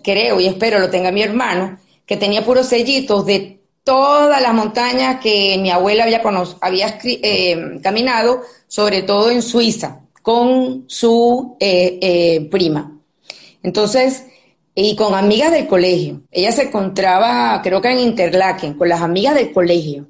creo 0.05 0.39
y 0.39 0.49
espero 0.49 0.79
lo 0.79 0.91
tenga 0.91 1.11
mi 1.11 1.23
hermano, 1.23 1.79
que 2.05 2.19
tenía 2.19 2.45
puros 2.45 2.67
sellitos 2.67 3.25
de 3.25 3.62
todas 3.85 4.41
las 4.41 4.55
montañas 4.55 5.21
que 5.21 5.59
mi 5.59 5.71
abuela 5.71 6.05
había, 6.05 6.23
había 6.61 6.99
eh, 7.05 7.81
caminado, 7.83 8.43
sobre 8.67 9.03
todo 9.03 9.31
en 9.31 9.43
Suiza, 9.43 10.01
con 10.23 10.85
su 10.87 11.57
eh, 11.61 11.99
eh, 12.01 12.49
prima. 12.51 12.99
Entonces, 13.63 14.25
y 14.75 14.97
con 14.97 15.15
amigas 15.15 15.53
del 15.53 15.67
colegio. 15.67 16.23
Ella 16.31 16.53
se 16.53 16.63
encontraba, 16.63 17.61
creo 17.63 17.81
que 17.81 17.91
en 17.91 18.01
Interlaken, 18.01 18.75
con 18.75 18.89
las 18.89 19.03
amigas 19.03 19.35
del 19.35 19.53
colegio 19.53 20.09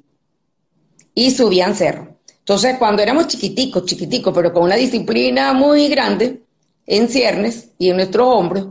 y 1.13 1.31
subían 1.31 1.75
cerro. 1.75 2.15
Entonces, 2.39 2.77
cuando 2.77 3.01
éramos 3.01 3.27
chiquiticos, 3.27 3.85
chiquiticos, 3.85 4.33
pero 4.33 4.53
con 4.53 4.63
una 4.63 4.75
disciplina 4.75 5.53
muy 5.53 5.87
grande 5.87 6.41
en 6.85 7.07
ciernes 7.07 7.69
y 7.77 7.89
en 7.89 7.97
nuestros 7.97 8.27
hombros, 8.27 8.67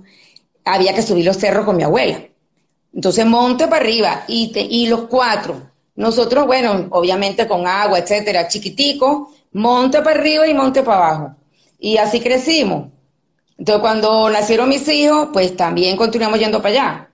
había 0.64 0.94
que 0.94 1.02
subir 1.02 1.24
los 1.24 1.36
cerros 1.36 1.64
con 1.64 1.76
mi 1.76 1.82
abuela. 1.82 2.22
Entonces, 2.94 3.24
monte 3.26 3.66
para 3.68 3.82
arriba 3.82 4.24
y, 4.28 4.52
y 4.70 4.86
los 4.86 5.02
cuatro. 5.02 5.70
Nosotros, 5.96 6.46
bueno, 6.46 6.88
obviamente 6.90 7.46
con 7.46 7.66
agua, 7.66 7.98
etcétera, 7.98 8.48
chiquitico, 8.48 9.32
monte 9.52 10.02
para 10.02 10.18
arriba 10.20 10.46
y 10.46 10.54
monte 10.54 10.82
para 10.82 10.98
abajo. 10.98 11.36
Y 11.78 11.96
así 11.96 12.20
crecimos. 12.20 12.88
Entonces, 13.58 13.80
cuando 13.80 14.30
nacieron 14.30 14.68
mis 14.68 14.86
hijos, 14.88 15.28
pues 15.32 15.56
también 15.56 15.96
continuamos 15.96 16.38
yendo 16.38 16.62
para 16.62 16.74
allá. 16.74 17.10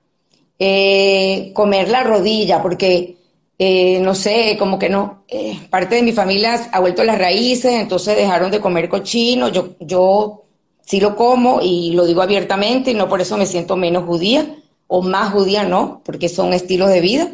Eh, 0.58 1.52
comer 1.54 1.88
la 1.88 2.02
rodilla, 2.02 2.60
porque 2.62 3.18
eh, 3.58 3.98
no 4.00 4.14
sé, 4.14 4.56
como 4.58 4.78
que 4.78 4.88
no, 4.88 5.24
eh, 5.28 5.58
parte 5.68 5.96
de 5.96 6.02
mi 6.02 6.12
familia 6.12 6.68
ha 6.72 6.80
vuelto 6.80 7.02
las 7.02 7.18
raíces, 7.18 7.72
entonces 7.72 8.16
dejaron 8.16 8.50
de 8.52 8.60
comer 8.60 8.88
cochino, 8.88 9.48
yo, 9.48 9.70
yo 9.80 10.44
sí 10.80 11.00
lo 11.00 11.16
como 11.16 11.60
y 11.60 11.92
lo 11.92 12.06
digo 12.06 12.22
abiertamente 12.22 12.92
y 12.92 12.94
no 12.94 13.08
por 13.08 13.20
eso 13.20 13.36
me 13.36 13.46
siento 13.46 13.76
menos 13.76 14.04
judía 14.04 14.46
o 14.88 15.02
más 15.02 15.32
judía, 15.32 15.62
no, 15.62 16.02
porque 16.04 16.28
son 16.28 16.52
estilos 16.52 16.88
de 16.88 17.00
vida. 17.00 17.28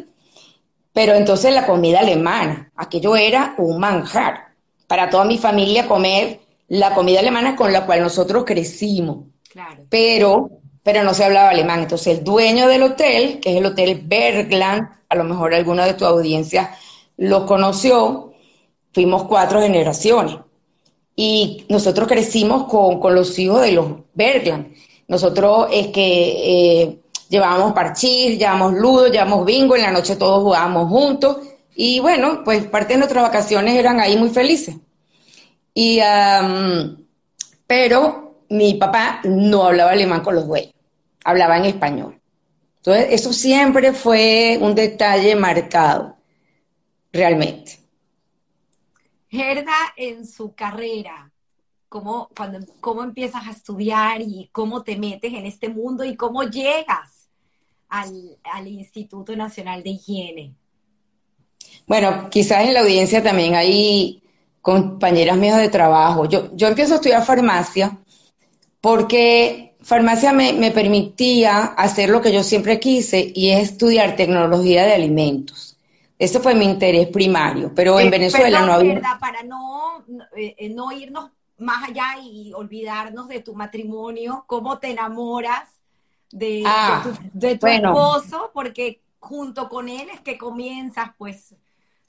Pero 0.93 1.13
entonces 1.13 1.53
la 1.53 1.65
comida 1.65 1.99
alemana, 1.99 2.71
aquello 2.75 3.15
era 3.15 3.55
un 3.57 3.79
manjar 3.79 4.53
para 4.87 5.09
toda 5.09 5.25
mi 5.25 5.37
familia 5.37 5.87
comer 5.87 6.41
la 6.67 6.93
comida 6.93 7.19
alemana 7.19 7.55
con 7.55 7.73
la 7.73 7.85
cual 7.85 8.01
nosotros 8.01 8.43
crecimos. 8.45 9.25
Claro. 9.51 9.83
Pero, 9.89 10.49
pero 10.83 11.03
no 11.03 11.13
se 11.13 11.25
hablaba 11.25 11.49
alemán. 11.49 11.81
Entonces 11.81 12.19
el 12.19 12.23
dueño 12.23 12.67
del 12.67 12.83
hotel, 12.83 13.39
que 13.39 13.51
es 13.51 13.57
el 13.57 13.65
Hotel 13.65 14.01
Bergland, 14.05 14.89
a 15.09 15.15
lo 15.15 15.23
mejor 15.23 15.53
alguna 15.53 15.85
de 15.85 15.93
tu 15.93 16.05
audiencia 16.05 16.75
lo 17.17 17.45
conoció, 17.45 18.33
fuimos 18.93 19.23
cuatro 19.23 19.61
generaciones. 19.61 20.37
Y 21.15 21.65
nosotros 21.69 22.07
crecimos 22.07 22.65
con, 22.65 23.15
los 23.15 23.37
hijos 23.39 23.61
de 23.61 23.71
los 23.71 23.87
Bergland. 24.13 24.73
Nosotros 25.07 25.67
es 25.71 25.87
que 25.87 26.81
eh, 26.81 26.99
llevábamos 27.29 27.73
parchís, 27.73 28.37
llevábamos 28.37 28.73
ludo, 28.73 29.07
llevábamos 29.07 29.45
bingo, 29.45 29.75
en 29.75 29.83
la 29.83 29.91
noche 29.91 30.15
todos 30.15 30.43
jugábamos 30.43 30.89
juntos. 30.89 31.37
Y 31.75 31.99
bueno, 31.99 32.41
pues 32.43 32.65
parte 32.67 32.93
de 32.93 32.99
nuestras 32.99 33.23
vacaciones 33.23 33.75
eran 33.75 33.99
ahí 33.99 34.17
muy 34.17 34.29
felices. 34.29 34.75
Y, 35.73 35.99
pero 37.67 38.35
mi 38.49 38.75
papá 38.75 39.21
no 39.25 39.65
hablaba 39.65 39.91
alemán 39.91 40.21
con 40.21 40.35
los 40.35 40.47
dueños, 40.47 40.73
hablaba 41.23 41.57
en 41.57 41.65
español. 41.65 42.21
Entonces, 42.77 43.07
eso 43.09 43.33
siempre 43.33 43.91
fue 43.93 44.57
un 44.61 44.75
detalle 44.75 45.35
marcado, 45.35 46.15
realmente. 47.11 47.79
Gerda, 49.27 49.75
en 49.97 50.25
su 50.25 50.53
carrera, 50.53 51.31
¿cómo, 51.89 52.29
cuando, 52.37 52.59
¿cómo 52.79 53.03
empiezas 53.03 53.47
a 53.47 53.51
estudiar 53.51 54.21
y 54.21 54.49
cómo 54.51 54.83
te 54.83 54.97
metes 54.97 55.33
en 55.33 55.45
este 55.45 55.67
mundo 55.67 56.05
y 56.05 56.15
cómo 56.15 56.43
llegas 56.43 57.14
al, 58.01 58.37
al 58.43 58.67
Instituto 58.67 59.35
Nacional 59.35 59.83
de 59.83 59.91
Higiene? 59.91 60.53
Bueno, 61.87 62.29
quizás 62.29 62.65
en 62.65 62.73
la 62.73 62.81
audiencia 62.81 63.21
también 63.21 63.55
hay 63.55 64.23
compañeras 64.61 65.37
mías 65.37 65.57
de 65.57 65.69
trabajo. 65.69 66.25
Yo, 66.25 66.55
yo 66.55 66.67
empiezo 66.67 66.93
a 66.93 66.95
estudiar 66.95 67.23
farmacia 67.23 67.97
porque 68.81 69.75
farmacia 69.81 70.33
me, 70.33 70.71
permitía 70.71 71.65
hacer 71.65 72.09
lo 72.09 72.21
que 72.21 72.33
yo 72.33 72.43
siempre 72.43 72.79
quise 72.79 73.31
y 73.35 73.51
es 73.51 73.71
estudiar 73.71 74.15
tecnología 74.15 74.83
de 74.83 74.93
alimentos. 74.93 75.77
Ese 76.17 76.39
fue 76.39 76.55
mi 76.55 76.65
interés 76.65 77.07
primario, 77.09 77.71
pero 77.75 77.99
en 77.99 78.07
eh, 78.07 78.09
Venezuela 78.09 78.65
no 78.65 78.73
había... 78.73 78.99
Para 79.19 79.43
no, 79.43 80.03
eh, 80.35 80.55
eh, 80.57 80.69
no 80.69 80.91
irnos 80.91 81.29
más 81.57 81.87
allá 81.89 82.05
y 82.23 82.51
olvidarnos 82.53 83.27
de 83.27 83.41
tu 83.41 83.53
matrimonio, 83.53 84.45
¿cómo 84.47 84.79
te 84.79 84.89
enamoras 84.89 85.74
de, 86.35 86.63
ah, 86.65 87.01
tu, 87.31 87.67
esposo? 87.67 88.51
Porque 88.53 88.99
junto 89.19 89.69
con 89.69 89.87
él 89.87 90.07
es 90.13 90.19
que 90.19 90.37
comienzas 90.37 91.11
pues 91.17 91.55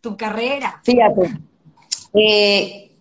tu 0.00 0.16
carrera. 0.16 0.80
Fíjate, 0.84 1.30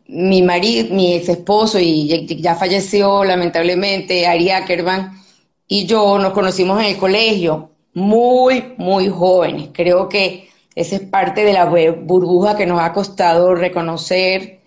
mi 0.07 0.43
marido, 0.43 0.93
mi 0.93 1.15
ex 1.15 1.29
esposo, 1.29 1.79
y 1.79 2.27
ya 2.39 2.55
falleció 2.55 3.23
lamentablemente, 3.23 4.27
Ari 4.27 4.51
Ackerman, 4.51 5.19
y 5.67 5.87
yo 5.87 6.19
nos 6.19 6.33
conocimos 6.33 6.79
en 6.79 6.85
el 6.85 6.97
colegio, 6.97 7.71
muy, 7.95 8.75
muy 8.77 9.09
jóvenes. 9.09 9.69
Creo 9.73 10.07
que 10.07 10.49
esa 10.75 10.97
es 10.97 11.01
parte 11.01 11.43
de 11.43 11.53
la 11.53 11.65
burbuja 11.65 12.55
que 12.55 12.67
nos 12.67 12.81
ha 12.81 12.93
costado 12.93 13.55
reconocer, 13.55 14.61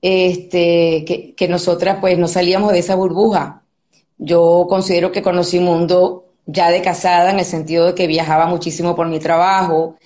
este, 0.00 1.04
que, 1.04 1.34
que 1.34 1.48
nosotras 1.48 1.98
pues 2.00 2.16
no 2.18 2.28
salíamos 2.28 2.72
de 2.72 2.78
esa 2.78 2.94
burbuja. 2.94 3.64
Yo 4.18 4.66
considero 4.68 5.12
que 5.12 5.22
conocí 5.22 5.60
mundo 5.60 6.24
ya 6.46 6.70
de 6.70 6.82
casada 6.82 7.30
en 7.30 7.38
el 7.38 7.44
sentido 7.44 7.86
de 7.86 7.94
que 7.94 8.06
viajaba 8.06 8.46
muchísimo 8.46 8.96
por 8.96 9.06
mi 9.08 9.18
trabajo, 9.18 9.96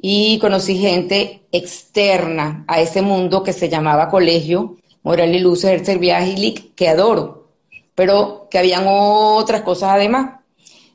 y 0.00 0.38
conocí 0.38 0.76
gente 0.76 1.42
externa 1.52 2.64
a 2.68 2.80
ese 2.80 3.02
mundo 3.02 3.42
que 3.42 3.52
se 3.52 3.68
llamaba 3.68 4.08
colegio, 4.08 4.76
Moral 5.02 5.34
y 5.34 5.38
Luz, 5.38 5.64
Herzl 5.64 5.98
Viagilic, 5.98 6.74
que 6.74 6.88
adoro, 6.88 7.48
pero 7.94 8.46
que 8.50 8.58
habían 8.58 8.84
otras 8.86 9.62
cosas 9.62 9.90
además. 9.94 10.40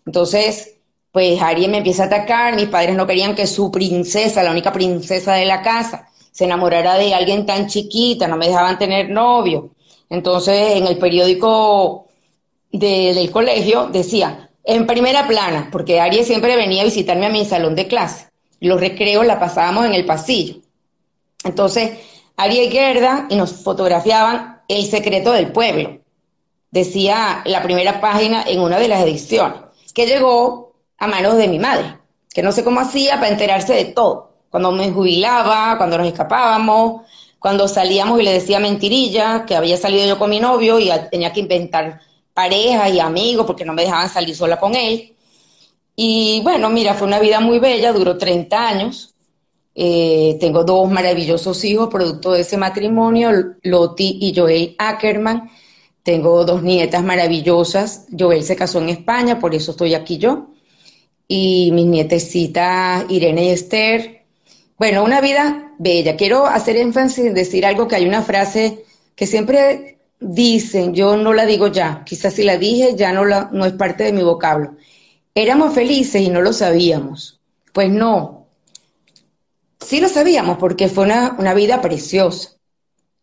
Entonces, 0.06 0.76
pues 1.12 1.42
Ari 1.42 1.68
me 1.68 1.78
empieza 1.78 2.04
a 2.04 2.06
atacar, 2.08 2.56
mis 2.56 2.68
padres 2.68 2.96
no 2.96 3.08
querían 3.08 3.36
que 3.36 3.48
su 3.48 3.72
princesa, 3.72 4.44
la 4.44 4.52
única 4.52 4.72
princesa 4.72 5.34
de 5.34 5.46
la 5.46 5.62
casa, 5.62 6.08
se 6.32 6.46
enamorara 6.46 6.96
de 6.96 7.14
alguien 7.14 7.46
tan 7.46 7.68
chiquita, 7.68 8.28
no 8.28 8.38
me 8.38 8.48
dejaban 8.48 8.78
tener 8.78 9.10
novio. 9.10 9.72
Entonces, 10.10 10.78
en 10.78 10.88
el 10.88 10.98
periódico 10.98 12.08
del 12.72 13.32
colegio 13.32 13.88
decía, 13.88 14.50
en 14.64 14.88
primera 14.88 15.28
plana, 15.28 15.70
porque 15.72 16.00
Ari 16.00 16.24
siempre 16.24 16.56
venía 16.56 16.82
a 16.82 16.86
visitarme 16.86 17.26
a 17.26 17.30
mi 17.30 17.46
salón 17.46 17.76
de 17.76 17.88
clase 17.88 18.32
los 18.62 18.80
recreos 18.80 19.26
la 19.26 19.40
pasábamos 19.40 19.86
en 19.86 19.96
el 19.96 20.06
pasillo. 20.06 20.62
Entonces, 21.44 21.98
Ari 22.38 22.60
y 22.60 22.72
Gerda 22.72 23.26
y 23.30 23.36
nos 23.36 23.52
fotografiaban 23.52 24.62
El 24.68 24.86
secreto 24.86 25.32
del 25.32 25.52
pueblo. 25.52 26.00
Decía 26.70 27.42
la 27.46 27.62
primera 27.62 28.00
página 28.00 28.44
en 28.48 28.62
una 28.62 28.80
de 28.80 28.88
las 28.88 29.04
ediciones, 29.04 29.60
que 29.94 30.06
llegó 30.06 30.74
a 30.98 31.08
manos 31.08 31.36
de 31.36 31.48
mi 31.48 31.60
madre, 31.60 31.98
que 32.34 32.44
no 32.44 32.52
sé 32.52 32.64
cómo 32.64 32.80
hacía 32.80 33.16
para 33.16 33.30
enterarse 33.30 33.74
de 33.74 33.86
todo. 33.86 34.32
Cuando 34.50 34.72
me 34.72 34.92
jubilaba, 34.92 35.78
cuando 35.78 35.98
nos 35.98 36.08
escapábamos, 36.08 37.02
cuando 37.40 37.68
salíamos 37.68 38.22
y 38.22 38.24
le 38.24 38.34
decía 38.34 38.60
mentirilla, 38.60 39.46
que 39.46 39.56
había 39.56 39.76
salido 39.76 40.06
yo 40.06 40.20
con 40.20 40.30
mi 40.30 40.40
novio 40.40 40.80
y 40.80 40.92
tenía 41.10 41.34
que 41.34 41.40
inventar 41.40 42.00
parejas 42.42 42.92
y 42.92 43.00
amigos 43.00 43.46
porque 43.46 43.66
no 43.66 43.74
me 43.74 43.84
dejaban 43.84 44.10
salir 44.10 44.36
sola 44.36 44.60
con 44.60 44.76
él. 44.76 45.14
Y 45.96 46.42
bueno, 46.44 46.70
mira, 46.70 46.96
fue 46.96 47.08
una 47.08 47.20
vida 47.20 47.40
muy 47.40 47.60
bella, 47.60 47.94
duró 47.94 48.18
30 48.18 48.68
años. 48.68 49.14
Eh, 49.76 50.38
tengo 50.40 50.64
dos 50.64 50.90
maravillosos 50.90 51.64
hijos, 51.64 51.90
producto 51.90 52.32
de 52.32 52.42
ese 52.42 52.58
matrimonio, 52.58 53.30
Loti 53.62 54.18
y 54.22 54.34
Joel 54.36 54.76
Ackerman. 54.80 55.52
Tengo 56.02 56.44
dos 56.44 56.64
nietas 56.64 57.04
maravillosas. 57.04 58.08
Joel 58.18 58.44
se 58.44 58.56
casó 58.56 58.80
en 58.80 58.90
España, 58.90 59.40
por 59.40 59.54
eso 59.54 59.72
estoy 59.72 59.94
aquí 59.94 60.18
yo. 60.18 60.48
Y 61.28 61.70
mis 61.74 61.86
nietecitas 61.86 63.06
Irene 63.10 63.46
y 63.46 63.50
Esther. 63.50 64.24
Bueno, 64.80 65.04
una 65.04 65.22
vida 65.22 65.74
bella. 65.78 66.16
Quiero 66.16 66.48
hacer 66.48 66.76
énfasis 66.78 67.26
en 67.26 67.36
decir 67.36 67.68
algo 67.68 67.88
que 67.88 67.98
hay 67.98 68.08
una 68.08 68.24
frase 68.24 68.84
que 69.16 69.28
siempre 69.28 70.01
dicen, 70.22 70.94
yo 70.94 71.18
no 71.18 71.34
la 71.34 71.46
digo 71.46 71.68
ya, 71.68 72.04
quizás 72.06 72.36
si 72.36 72.44
la 72.44 72.58
dije 72.58 72.96
ya 72.96 73.12
no, 73.12 73.26
la, 73.26 73.50
no 73.52 73.66
es 73.66 73.74
parte 73.74 74.06
de 74.06 74.14
mi 74.14 74.24
vocablo. 74.24 74.78
Éramos 75.34 75.74
felices 75.74 76.22
y 76.22 76.30
no 76.30 76.42
lo 76.42 76.54
sabíamos. 76.54 77.42
Pues 77.74 77.90
no, 77.90 78.42
sí 79.80 80.00
lo 80.00 80.08
sabíamos 80.08 80.58
porque 80.58 80.88
fue 80.88 81.06
una, 81.06 81.54
vida 81.54 81.82
preciosa, 81.82 82.52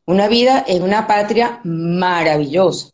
una 0.07 0.29
vida 0.29 0.65
en 0.67 0.83
una 0.83 1.07
patria 1.07 1.61
maravillosa. 1.65 2.91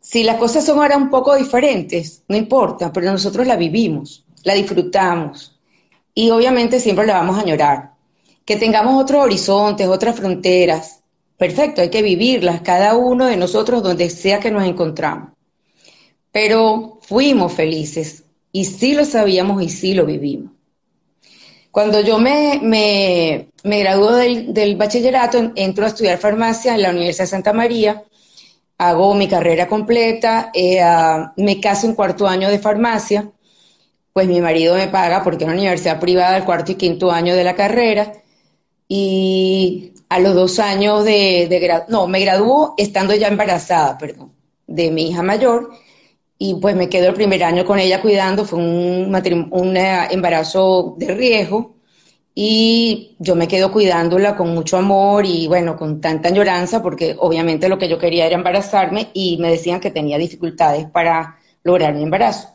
Si 0.00 0.24
las 0.24 0.36
cosas 0.36 0.64
son 0.64 0.78
ahora 0.78 0.96
un 0.96 1.10
poco 1.10 1.36
diferentes, 1.36 2.24
no 2.28 2.36
importa, 2.36 2.92
pero 2.92 3.10
nosotros 3.10 3.46
la 3.46 3.56
vivimos, 3.56 4.24
la 4.44 4.54
disfrutamos 4.54 5.58
y 6.14 6.30
obviamente 6.30 6.80
siempre 6.80 7.06
la 7.06 7.14
vamos 7.14 7.38
a 7.38 7.42
añorar. 7.42 7.94
Que 8.44 8.56
tengamos 8.56 9.00
otros 9.00 9.22
horizontes, 9.22 9.86
otras 9.86 10.16
fronteras, 10.16 10.99
perfecto, 11.40 11.80
hay 11.80 11.88
que 11.88 12.02
vivirlas, 12.02 12.60
cada 12.60 12.96
uno 12.96 13.24
de 13.24 13.38
nosotros 13.38 13.82
donde 13.82 14.10
sea 14.10 14.40
que 14.40 14.50
nos 14.50 14.62
encontramos. 14.62 15.30
Pero 16.30 16.98
fuimos 17.00 17.54
felices 17.54 18.24
y 18.52 18.66
sí 18.66 18.92
lo 18.92 19.06
sabíamos 19.06 19.62
y 19.62 19.70
sí 19.70 19.94
lo 19.94 20.04
vivimos. 20.04 20.52
Cuando 21.70 22.02
yo 22.02 22.18
me, 22.18 22.60
me, 22.62 23.48
me 23.64 23.78
graduó 23.78 24.16
del, 24.16 24.76
bachillerato, 24.76 25.52
entro 25.56 25.86
a 25.86 25.88
estudiar 25.88 26.18
farmacia 26.18 26.74
en 26.74 26.82
la 26.82 26.90
Universidad 26.90 27.24
de 27.24 27.30
Santa 27.30 27.54
María, 27.54 28.04
hago 28.76 29.14
mi 29.14 29.26
carrera 29.26 29.66
completa, 29.66 30.50
eh, 30.52 30.82
me 31.36 31.58
caso 31.58 31.86
en 31.86 31.94
cuarto 31.94 32.28
año 32.28 32.50
de 32.50 32.58
farmacia, 32.58 33.30
pues 34.12 34.28
mi 34.28 34.42
marido 34.42 34.74
me 34.74 34.88
paga 34.88 35.24
porque 35.24 35.44
es 35.44 35.48
una 35.48 35.56
universidad 35.56 36.00
privada 36.00 36.36
el 36.36 36.44
cuarto 36.44 36.72
y 36.72 36.74
quinto 36.74 37.10
año 37.10 37.34
de 37.34 37.44
la 37.44 37.54
carrera, 37.54 38.12
y 38.92 39.92
a 40.08 40.18
los 40.18 40.34
dos 40.34 40.58
años 40.58 41.04
de, 41.04 41.46
de 41.48 41.82
no, 41.88 42.08
me 42.08 42.18
graduó 42.20 42.74
estando 42.76 43.14
ya 43.14 43.28
embarazada, 43.28 43.96
perdón, 43.96 44.32
de 44.66 44.90
mi 44.90 45.10
hija 45.10 45.22
mayor, 45.22 45.70
y 46.36 46.56
pues 46.56 46.74
me 46.74 46.88
quedo 46.88 47.06
el 47.10 47.14
primer 47.14 47.44
año 47.44 47.64
con 47.64 47.78
ella 47.78 48.02
cuidando, 48.02 48.44
fue 48.44 48.58
un, 48.58 49.48
un 49.52 49.76
embarazo 49.76 50.96
de 50.98 51.14
riesgo, 51.14 51.76
y 52.34 53.14
yo 53.20 53.36
me 53.36 53.46
quedo 53.46 53.70
cuidándola 53.70 54.36
con 54.36 54.52
mucho 54.54 54.76
amor 54.76 55.24
y 55.24 55.46
bueno, 55.46 55.76
con 55.76 56.00
tanta 56.00 56.28
añoranza, 56.28 56.82
porque 56.82 57.14
obviamente 57.16 57.68
lo 57.68 57.78
que 57.78 57.88
yo 57.88 57.98
quería 57.98 58.26
era 58.26 58.34
embarazarme 58.34 59.10
y 59.14 59.36
me 59.38 59.50
decían 59.50 59.78
que 59.78 59.92
tenía 59.92 60.18
dificultades 60.18 60.86
para 60.90 61.38
lograr 61.62 61.94
mi 61.94 62.02
embarazo. 62.02 62.48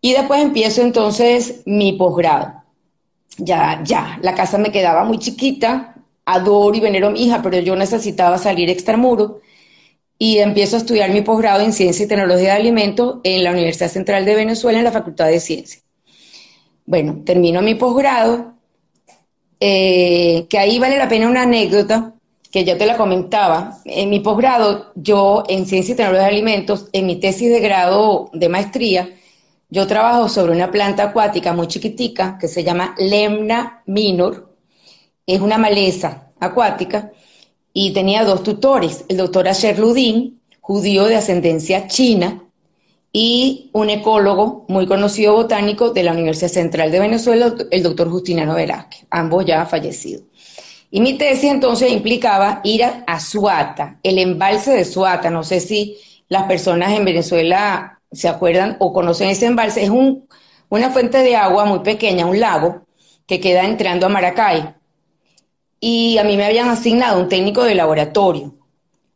Y 0.00 0.12
después 0.12 0.40
empiezo 0.40 0.82
entonces 0.82 1.62
mi 1.66 1.94
posgrado. 1.94 2.59
Ya, 3.42 3.80
ya, 3.84 4.18
la 4.22 4.34
casa 4.34 4.58
me 4.58 4.70
quedaba 4.70 5.02
muy 5.04 5.18
chiquita, 5.18 5.94
adoro 6.26 6.76
y 6.76 6.80
venero 6.80 7.06
a 7.06 7.10
mi 7.10 7.24
hija, 7.24 7.40
pero 7.42 7.58
yo 7.58 7.74
necesitaba 7.74 8.36
salir 8.36 8.68
extramuro 8.68 9.40
y 10.18 10.38
empiezo 10.38 10.76
a 10.76 10.80
estudiar 10.80 11.10
mi 11.10 11.22
posgrado 11.22 11.62
en 11.62 11.72
Ciencia 11.72 12.04
y 12.04 12.08
Tecnología 12.08 12.50
de 12.50 12.60
Alimentos 12.60 13.20
en 13.24 13.42
la 13.42 13.52
Universidad 13.52 13.88
Central 13.88 14.26
de 14.26 14.34
Venezuela 14.34 14.78
en 14.78 14.84
la 14.84 14.92
Facultad 14.92 15.28
de 15.28 15.40
Ciencias. 15.40 15.82
Bueno, 16.84 17.22
termino 17.24 17.62
mi 17.62 17.74
posgrado, 17.76 18.52
eh, 19.58 20.46
que 20.50 20.58
ahí 20.58 20.78
vale 20.78 20.98
la 20.98 21.08
pena 21.08 21.28
una 21.28 21.42
anécdota 21.42 22.12
que 22.52 22.64
ya 22.64 22.76
te 22.76 22.84
la 22.84 22.98
comentaba. 22.98 23.78
En 23.86 24.10
mi 24.10 24.20
posgrado, 24.20 24.92
yo 24.96 25.44
en 25.48 25.64
Ciencia 25.64 25.94
y 25.94 25.96
Tecnología 25.96 26.26
de 26.26 26.34
Alimentos, 26.34 26.90
en 26.92 27.06
mi 27.06 27.16
tesis 27.16 27.50
de 27.50 27.60
grado 27.60 28.28
de 28.34 28.50
maestría, 28.50 29.08
yo 29.70 29.86
trabajo 29.86 30.28
sobre 30.28 30.52
una 30.52 30.70
planta 30.70 31.04
acuática 31.04 31.52
muy 31.52 31.68
chiquitica 31.68 32.36
que 32.38 32.48
se 32.48 32.64
llama 32.64 32.94
Lemna 32.98 33.82
minor, 33.86 34.54
es 35.26 35.40
una 35.40 35.58
maleza 35.58 36.32
acuática, 36.40 37.12
y 37.72 37.92
tenía 37.92 38.24
dos 38.24 38.42
tutores, 38.42 39.04
el 39.08 39.16
doctor 39.16 39.46
Asher 39.46 39.78
Ludin, 39.78 40.40
judío 40.60 41.04
de 41.04 41.16
ascendencia 41.16 41.86
china, 41.86 42.42
y 43.12 43.70
un 43.72 43.90
ecólogo 43.90 44.64
muy 44.68 44.86
conocido 44.86 45.34
botánico 45.34 45.90
de 45.90 46.02
la 46.02 46.12
Universidad 46.12 46.50
Central 46.50 46.90
de 46.90 47.00
Venezuela, 47.00 47.54
el 47.70 47.82
doctor 47.82 48.10
Justiniano 48.10 48.54
Velázquez, 48.54 49.06
ambos 49.10 49.44
ya 49.46 49.66
fallecidos. 49.66 50.24
Y 50.92 51.00
mi 51.00 51.16
tesis 51.16 51.50
entonces 51.50 51.92
implicaba 51.92 52.60
ir 52.64 52.82
a, 52.84 53.20
Suata, 53.20 53.98
el 54.02 54.18
embalse 54.18 54.72
de 54.72 54.84
Suata, 54.84 55.30
no 55.30 55.44
sé 55.44 55.60
si 55.60 55.96
las 56.28 56.44
personas 56.44 56.92
en 56.92 57.04
Venezuela 57.04 57.99
se 58.12 58.28
acuerdan 58.28 58.76
o 58.80 58.92
conocen 58.92 59.28
ese 59.28 59.46
embalse, 59.46 59.82
es 59.82 59.90
un, 59.90 60.28
una 60.68 60.90
fuente 60.90 61.18
de 61.18 61.36
agua 61.36 61.64
muy 61.64 61.80
pequeña, 61.80 62.26
un 62.26 62.40
lago, 62.40 62.86
que 63.26 63.40
queda 63.40 63.64
entrando 63.64 64.06
a 64.06 64.08
Maracay. 64.08 64.74
Y 65.78 66.18
a 66.18 66.24
mí 66.24 66.36
me 66.36 66.44
habían 66.44 66.68
asignado 66.68 67.20
un 67.20 67.28
técnico 67.28 67.64
de 67.64 67.74
laboratorio 67.74 68.54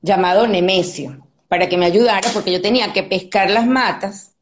llamado 0.01 0.47
Nemesio 0.47 1.27
para 1.49 1.69
que 1.69 1.77
me 1.77 1.87
ayudara 1.87 2.29
porque 2.33 2.53
yo 2.53 2.63
tenía 2.63 2.93
que 2.93 3.03
pescar 3.03 3.51
las 3.51 3.67
matas 3.67 4.35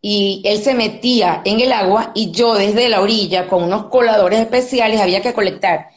y 0.00 0.42
él 0.44 0.62
se 0.62 0.74
metía 0.74 1.42
en 1.44 1.60
el 1.60 1.72
agua 1.72 2.12
y 2.14 2.30
yo 2.30 2.54
desde 2.54 2.88
la 2.88 3.00
orilla 3.00 3.48
con 3.48 3.62
unos 3.62 3.86
coladores 3.86 4.40
especiales 4.40 5.00
había 5.00 5.22
que 5.22 5.32
colectar 5.32 5.88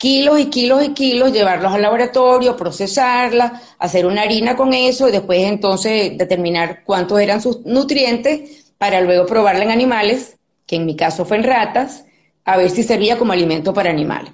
kilos 0.00 0.40
y 0.40 0.46
kilos 0.46 0.82
y 0.82 0.94
kilos, 0.94 1.30
llevarlos 1.30 1.74
al 1.74 1.82
laboratorio, 1.82 2.56
procesarla, 2.56 3.60
hacer 3.78 4.06
una 4.06 4.22
harina 4.22 4.56
con 4.56 4.72
eso 4.72 5.06
y 5.06 5.12
después 5.12 5.40
entonces 5.40 6.16
determinar 6.16 6.84
cuántos 6.84 7.20
eran 7.20 7.42
sus 7.42 7.60
nutrientes 7.66 8.72
para 8.78 9.02
luego 9.02 9.26
probarla 9.26 9.64
en 9.64 9.70
animales, 9.70 10.38
que 10.64 10.76
en 10.76 10.86
mi 10.86 10.96
caso 10.96 11.26
fue 11.26 11.36
en 11.36 11.42
ratas, 11.42 12.06
a 12.46 12.56
ver 12.56 12.70
si 12.70 12.82
servía 12.82 13.18
como 13.18 13.34
alimento 13.34 13.74
para 13.74 13.90
animales. 13.90 14.32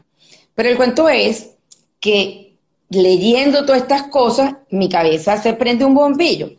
Pero 0.55 0.69
el 0.69 0.77
cuento 0.77 1.09
es 1.09 1.57
que 1.99 2.55
leyendo 2.89 3.67
todas 3.67 3.83
estas 3.83 4.05
cosas, 4.05 4.55
mi 4.71 4.89
cabeza 4.89 5.37
se 5.43 5.55
prende 5.55 5.85
un 5.85 5.97
bombillo. 5.97 6.53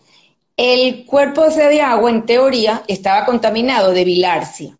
El 0.58 1.06
cuerpo 1.06 1.48
de 1.48 1.82
agua, 1.82 2.10
en 2.10 2.26
teoría, 2.26 2.84
estaba 2.90 3.26
contaminado 3.26 3.94
de 3.94 4.04
bilarcia. 4.04 4.78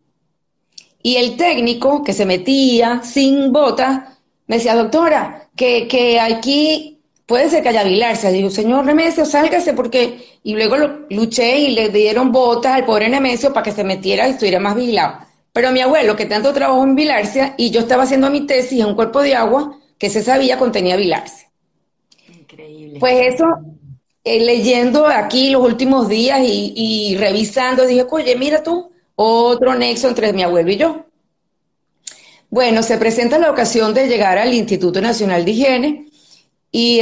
Y 1.02 1.16
el 1.16 1.38
técnico 1.38 2.04
que 2.04 2.12
se 2.12 2.26
metía 2.26 3.04
sin 3.04 3.54
botas 3.54 4.17
me 4.48 4.58
decía, 4.58 4.76
doctora, 4.76 5.50
que, 5.56 5.88
que 5.88 6.20
aquí 6.20 6.98
puede 7.26 7.50
ser 7.50 7.62
que 7.62 7.70
haya 7.70 7.84
bilarcia. 7.84 8.32
Digo, 8.32 8.50
señor 8.50 8.86
Nemesio, 8.86 9.26
sálgase 9.26 9.74
porque... 9.74 10.40
Y 10.44 10.56
luego 10.56 10.78
lo, 10.78 11.00
luché 11.10 11.60
y 11.60 11.72
le 11.72 11.90
dieron 11.90 12.32
botas 12.32 12.74
al 12.74 12.86
pobre 12.86 13.10
Nemesio 13.10 13.52
para 13.54 13.64
que 13.64 13.74
se 13.74 13.84
metiera 13.84 14.28
y 14.28 14.32
estuviera 14.32 14.60
más 14.60 14.76
vigilado. 14.76 15.20
Pero 15.52 15.72
mi 15.72 15.82
abuelo, 15.82 16.16
que 16.16 16.26
tanto 16.26 16.54
trabajó 16.54 16.84
en 16.84 16.96
bilarcia, 16.96 17.54
y 17.58 17.72
yo 17.72 17.82
estaba 17.82 18.04
haciendo 18.04 18.30
mi 18.30 18.46
tesis 18.46 18.80
en 18.80 18.86
un 18.86 18.96
cuerpo 18.96 19.22
de 19.22 19.36
agua 19.36 19.78
que 19.98 20.10
se 20.10 20.24
sabía 20.24 20.58
contenía 20.58 20.96
bilarcia. 20.96 21.50
Increíble. 22.30 23.00
Pues 23.00 23.34
eso, 23.34 23.46
eh, 24.24 24.40
leyendo 24.40 25.08
aquí 25.08 25.50
los 25.50 25.64
últimos 25.64 26.08
días 26.08 26.40
y, 26.44 27.18
revisando, 27.20 27.86
dije, 27.86 28.06
oye, 28.10 28.36
mira 28.36 28.62
tú, 28.62 28.92
otro 29.16 29.74
nexo 29.76 30.08
entre 30.08 30.32
mi 30.32 30.44
abuelo 30.44 30.72
y 30.72 30.78
yo. 30.78 31.07
Bueno, 32.50 32.82
se 32.84 32.98
presenta 32.98 33.38
la 33.38 33.52
ocasión 33.52 33.94
de 33.94 34.08
llegar 34.08 34.38
al 34.38 34.54
Instituto 34.54 35.02
Nacional 35.02 35.44
de 35.44 35.52
Higiene 35.52 36.06
y, 36.72 37.02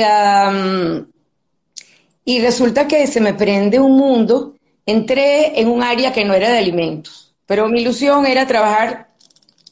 resulta 2.40 2.88
que 2.88 3.08
se 3.08 3.22
me 3.22 3.34
prende 3.34 3.80
un 3.80 3.98
mundo. 3.98 4.56
Entré 4.86 5.60
en 5.60 5.68
un 5.68 5.84
área 5.84 6.14
que 6.14 6.26
no 6.26 6.34
era 6.34 6.50
de 6.52 6.58
alimentos 6.58 7.26
pero 7.46 7.68
mi 7.68 7.82
ilusión 7.82 8.26
era 8.26 8.48
trabajar 8.48 9.10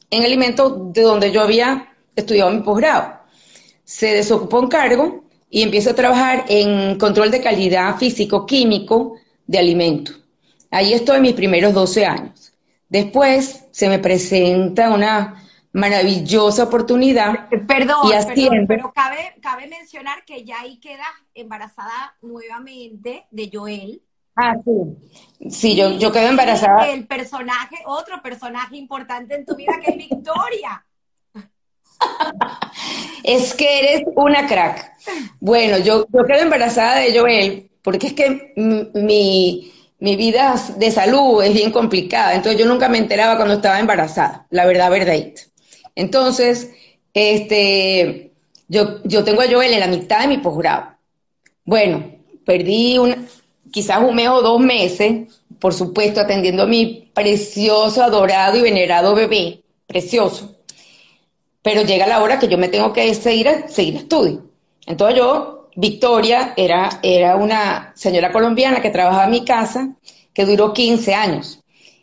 en 0.10 0.24
alimentos 0.24 0.94
de 0.94 1.02
donde 1.02 1.32
yo 1.32 1.42
había 1.42 1.92
estudiado 2.16 2.52
mi 2.52 2.62
posgrado. 2.62 3.22
Se 3.84 4.14
desocupó 4.14 4.60
un 4.60 4.68
cargo 4.68 5.24
y 5.50 5.64
empiezo 5.64 5.92
a 5.92 5.96
trabajar 5.96 6.46
en 6.48 6.98
control 6.98 7.32
de 7.32 7.42
calidad 7.42 7.98
físico-químico 7.98 9.16
de 9.48 9.60
alimentos. 9.60 10.20
Ahí 10.70 10.94
estoy 10.94 11.20
mis 11.20 11.34
primeros 11.34 11.74
12 11.74 12.06
años. 12.06 12.54
Después 12.90 13.66
se 13.72 13.90
me 13.90 14.00
presenta 14.00 14.92
una 14.92 15.44
maravillosa 15.74 16.64
oportunidad. 16.64 17.50
Perdón, 17.68 18.12
y 18.36 18.66
pero 18.68 18.94
cabe, 18.94 19.36
cabe 19.42 19.68
mencionar 19.68 20.24
que 20.26 20.46
ya 20.46 20.62
ahí 20.62 20.80
queda 20.80 21.06
embarazada 21.34 22.16
nuevamente 22.22 23.26
de 23.32 23.50
Joel. 23.52 24.02
Ah, 24.36 24.56
sí. 24.64 25.50
Sí, 25.50 25.76
yo, 25.76 25.92
yo 25.98 26.12
quedo 26.12 26.28
embarazada. 26.28 26.90
El 26.90 27.06
personaje, 27.06 27.78
otro 27.86 28.22
personaje 28.22 28.78
importante 28.78 29.36
en 29.36 29.46
tu 29.46 29.56
vida 29.56 29.74
que 29.84 29.92
es 29.92 29.98
Victoria. 29.98 30.86
es 33.24 33.54
que 33.54 33.80
eres 33.80 34.04
una 34.16 34.48
crack. 34.48 34.94
Bueno, 35.40 35.78
yo, 35.80 36.08
yo 36.12 36.24
quedo 36.26 36.40
embarazada 36.40 37.00
de 37.00 37.18
Joel 37.18 37.72
porque 37.84 38.08
es 38.08 38.14
que 38.14 38.54
mi, 38.56 39.72
mi 40.00 40.16
vida 40.16 40.56
de 40.78 40.92
salud 40.92 41.44
es 41.44 41.54
bien 41.54 41.72
complicada, 41.72 42.34
entonces 42.34 42.60
yo 42.60 42.66
nunca 42.66 42.90
me 42.90 42.98
enteraba 42.98 43.36
cuando 43.36 43.56
estaba 43.56 43.80
embarazada, 43.80 44.48
la 44.50 44.66
verdad, 44.66 44.90
verdad. 44.90 45.14
Entonces, 45.96 46.72
este, 47.14 48.32
yo, 48.68 49.04
yo 49.04 49.24
tengo 49.24 49.42
a 49.42 49.48
Joel 49.50 49.74
en 49.74 49.80
la 49.80 49.88
mitad 49.88 50.22
de 50.22 50.28
mi 50.28 50.38
posgrado. 50.38 50.96
Bueno, 51.66 52.04
perdí 52.46 52.98
una, 52.98 53.18
quizás 53.72 54.02
un 54.02 54.16
mes 54.16 54.30
o 54.30 54.42
dos 54.42 54.60
meses, 54.60 55.28
por 55.60 55.74
supuesto, 55.74 56.22
atendiendo 56.22 56.64
a 56.64 56.68
mi 56.68 57.10
precioso, 57.14 58.04
adorado 58.04 58.58
y 58.58 58.62
venerado 58.62 59.16
bebé, 59.16 59.64
precioso. 59.88 60.56
Pero 61.62 61.84
llega 61.84 62.08
la 62.08 62.22
hora 62.22 62.40
que 62.40 62.48
yo 62.48 62.58
me 62.58 62.68
tengo 62.68 62.92
que 62.92 63.14
seguir, 63.14 63.48
seguir 63.68 63.96
estudio. 63.96 64.44
Entonces 64.86 65.18
yo, 65.18 65.70
Victoria, 65.76 66.54
era, 66.58 67.00
era 67.02 67.36
una 67.38 67.94
señora 67.96 68.32
colombiana 68.32 68.82
que 68.82 68.90
trabajaba 68.90 69.26
en 69.26 69.32
mi 69.32 69.46
casa, 69.46 69.96
que 70.34 70.46
duró 70.46 70.74
15 70.74 71.14
años. 71.14 71.60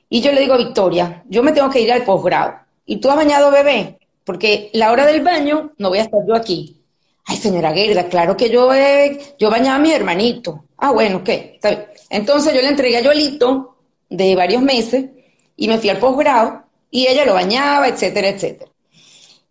Y 0.09 0.23
yo 0.23 0.33
le 0.33 0.41
digo 0.41 0.55
a 0.55 0.59
Victoria, 0.59 1.23
yo 1.29 1.43
me 1.43 1.53
tengo 1.53 1.71
que 1.71 1.81
ir 1.81 1.93
al 1.93 2.05
posgrado. 2.05 2.55
¿Y 2.91 2.97
tú 2.97 3.09
has 3.09 3.15
bañado 3.15 3.53
bebé? 3.53 4.01
Porque 4.25 4.69
la 4.73 4.91
hora 4.91 5.07
del 5.07 5.23
baño 5.23 5.75
no 5.79 5.91
voy 5.91 5.99
a 5.99 6.03
estar 6.03 6.19
yo 6.27 6.35
aquí. 6.35 6.83
Ay, 7.25 7.37
señora 7.37 7.73
Gerda, 7.73 8.09
claro 8.09 8.37
que 8.37 8.51
yo, 8.51 8.75
he, 8.75 9.37
yo 9.39 9.49
bañaba 9.49 9.77
a 9.77 9.79
mi 9.79 9.93
hermanito. 9.93 10.65
Ah, 10.77 10.91
bueno, 10.91 11.23
¿qué? 11.23 11.61
Entonces 12.11 12.53
yo 12.53 12.61
le 12.61 12.67
entregué 12.67 12.97
a 12.97 13.03
Yolito 13.03 13.77
de 14.09 14.35
varios 14.35 14.61
meses 14.61 15.05
y 15.57 15.69
me 15.69 15.79
fui 15.79 15.89
al 15.89 15.99
posgrado 15.99 16.65
y 16.91 17.07
ella 17.07 17.25
lo 17.25 17.35
bañaba, 17.35 17.87
etcétera, 17.87 18.31
etcétera. 18.31 18.73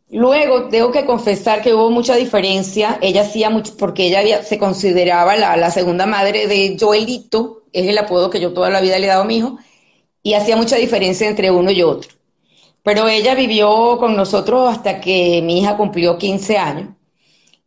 Luego, 0.10 0.68
tengo 0.68 0.92
que 0.92 1.06
confesar 1.06 1.62
que 1.62 1.74
hubo 1.74 1.92
mucha 1.92 2.18
diferencia. 2.18 3.00
Ella 3.02 3.22
hacía 3.22 3.50
mucho, 3.50 3.78
porque 3.78 4.08
ella 4.08 4.44
se 4.44 4.58
consideraba 4.58 5.38
la, 5.38 5.56
la, 5.56 5.72
segunda 5.72 6.06
madre 6.06 6.48
de 6.48 6.76
Joelito, 6.78 7.64
es 7.72 7.88
el 7.88 7.98
apodo 7.98 8.30
que 8.30 8.42
yo 8.42 8.52
toda 8.52 8.70
la 8.70 8.82
vida 8.82 9.00
le 9.00 9.06
he 9.06 9.10
dado 9.10 9.22
a 9.22 9.26
mi 9.26 9.38
hijo, 9.38 9.60
y 10.24 10.34
hacía 10.34 10.58
mucha 10.58 10.76
diferencia 10.76 11.30
entre 11.30 11.52
uno 11.52 11.72
y 11.72 11.84
otro. 11.84 12.19
Pero 12.90 13.08
ella 13.08 13.36
vivió 13.36 14.00
con 14.00 14.16
nosotros 14.16 14.68
hasta 14.68 15.00
que 15.00 15.44
mi 15.44 15.60
hija 15.60 15.78
cumplió 15.78 16.18
15 16.18 16.58
años 16.58 16.90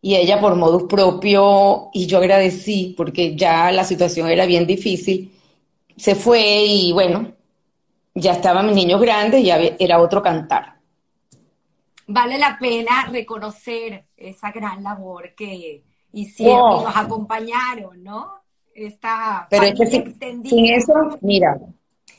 y 0.00 0.16
ella 0.16 0.40
por 0.40 0.56
modus 0.56 0.82
propio, 0.88 1.90
y 1.92 2.06
yo 2.06 2.18
agradecí 2.18 2.92
porque 2.96 3.36
ya 3.36 3.70
la 3.70 3.84
situación 3.84 4.28
era 4.28 4.46
bien 4.46 4.66
difícil, 4.66 5.32
se 5.96 6.16
fue 6.16 6.64
y 6.64 6.92
bueno, 6.92 7.34
ya 8.16 8.32
estaban 8.32 8.66
mis 8.66 8.74
niños 8.74 9.00
grandes, 9.00 9.44
ya 9.44 9.60
era 9.78 10.00
otro 10.00 10.24
cantar. 10.24 10.80
Vale 12.08 12.36
la 12.36 12.58
pena 12.58 13.06
reconocer 13.08 14.06
esa 14.16 14.50
gran 14.50 14.82
labor 14.82 15.36
que 15.36 15.84
hicieron 16.14 16.80
y 16.80 16.84
nos 16.84 16.96
acompañaron, 16.96 18.02
¿no? 18.02 18.42
Esta 18.74 19.46
Pero 19.48 19.66
es 19.66 19.78
que 19.78 19.86
sin, 19.86 20.44
sin 20.44 20.66
eso, 20.66 20.94
mira, 21.20 21.60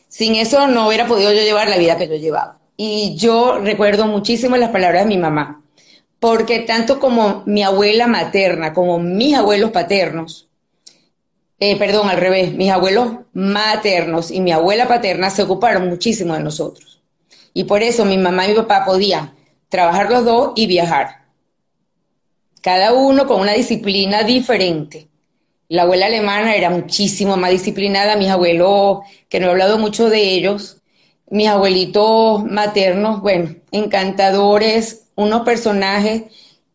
sin 0.07 0.35
eso 0.35 0.67
no 0.67 0.87
hubiera 0.87 1.05
podido 1.05 1.33
yo 1.33 1.41
llevar 1.41 1.67
la 1.67 1.77
vida 1.77 1.97
que 1.97 2.07
yo 2.07 2.15
llevaba. 2.15 2.62
Y 2.75 3.15
yo 3.15 3.59
recuerdo 3.59 4.07
muchísimo 4.07 4.57
las 4.57 4.71
palabras 4.71 5.03
de 5.03 5.09
mi 5.09 5.17
mamá 5.17 5.63
porque 6.23 6.59
tanto 6.59 7.01
como 7.01 7.43
mi 7.45 7.63
abuela 7.63 8.07
materna 8.07 8.71
como 8.71 8.97
mis 8.97 9.35
abuelos 9.35 9.71
paternos, 9.71 10.47
eh, 11.59 11.77
perdón, 11.77 12.07
al 12.07 12.15
revés, 12.15 12.53
mis 12.53 12.71
abuelos 12.71 13.09
maternos 13.33 14.31
y 14.31 14.39
mi 14.39 14.53
abuela 14.53 14.87
paterna 14.87 15.29
se 15.29 15.43
ocuparon 15.43 15.89
muchísimo 15.89 16.33
de 16.33 16.39
nosotros. 16.39 17.01
Y 17.53 17.65
por 17.65 17.83
eso 17.83 18.05
mi 18.05 18.17
mamá 18.17 18.45
y 18.45 18.51
mi 18.51 18.55
papá 18.55 18.85
podían 18.85 19.35
trabajar 19.67 20.09
los 20.09 20.23
dos 20.23 20.53
y 20.55 20.65
viajar. 20.65 21.25
Cada 22.61 22.93
uno 22.93 23.27
con 23.27 23.41
una 23.41 23.51
disciplina 23.51 24.23
diferente. 24.23 25.09
La 25.67 25.81
abuela 25.81 26.05
alemana 26.05 26.55
era 26.55 26.69
muchísimo 26.69 27.35
más 27.35 27.51
disciplinada, 27.51 28.15
mis 28.15 28.29
abuelos, 28.29 28.99
que 29.27 29.41
no 29.41 29.47
he 29.47 29.49
hablado 29.49 29.77
mucho 29.77 30.09
de 30.09 30.21
ellos, 30.21 30.81
mis 31.33 31.47
abuelitos 31.47 32.43
maternos, 32.45 33.19
bueno, 33.21 33.55
encantadores, 33.71 35.07
unos 35.15 35.41
personajes. 35.41 36.25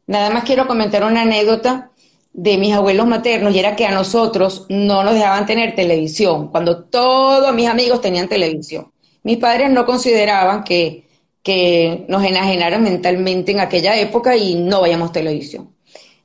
Nada 0.09 0.31
más 0.31 0.43
quiero 0.43 0.67
comentar 0.67 1.05
una 1.05 1.23
anécdota 1.23 1.93
de 2.33 2.59
mis 2.59 2.75
abuelos 2.75 3.07
maternos 3.07 3.55
y 3.55 3.61
era 3.61 3.77
que 3.77 3.87
a 3.87 3.93
nosotros 3.93 4.67
no 4.69 5.05
nos 5.05 5.15
dejaban 5.15 5.47
tener 5.47 5.77
televisión, 5.77 6.49
cuando 6.49 6.83
todos 6.83 7.55
mis 7.55 7.69
amigos 7.69 8.01
tenían 8.01 8.27
televisión. 8.27 8.91
Mis 9.23 9.37
padres 9.37 9.71
no 9.71 9.87
consideraban 9.87 10.65
que, 10.65 11.05
que 11.41 12.05
nos 12.09 12.25
enajenaran 12.25 12.83
mentalmente 12.83 13.53
en 13.53 13.61
aquella 13.61 13.97
época 13.97 14.37
y 14.37 14.57
no 14.57 14.81
vayamos 14.81 15.13
televisión. 15.13 15.73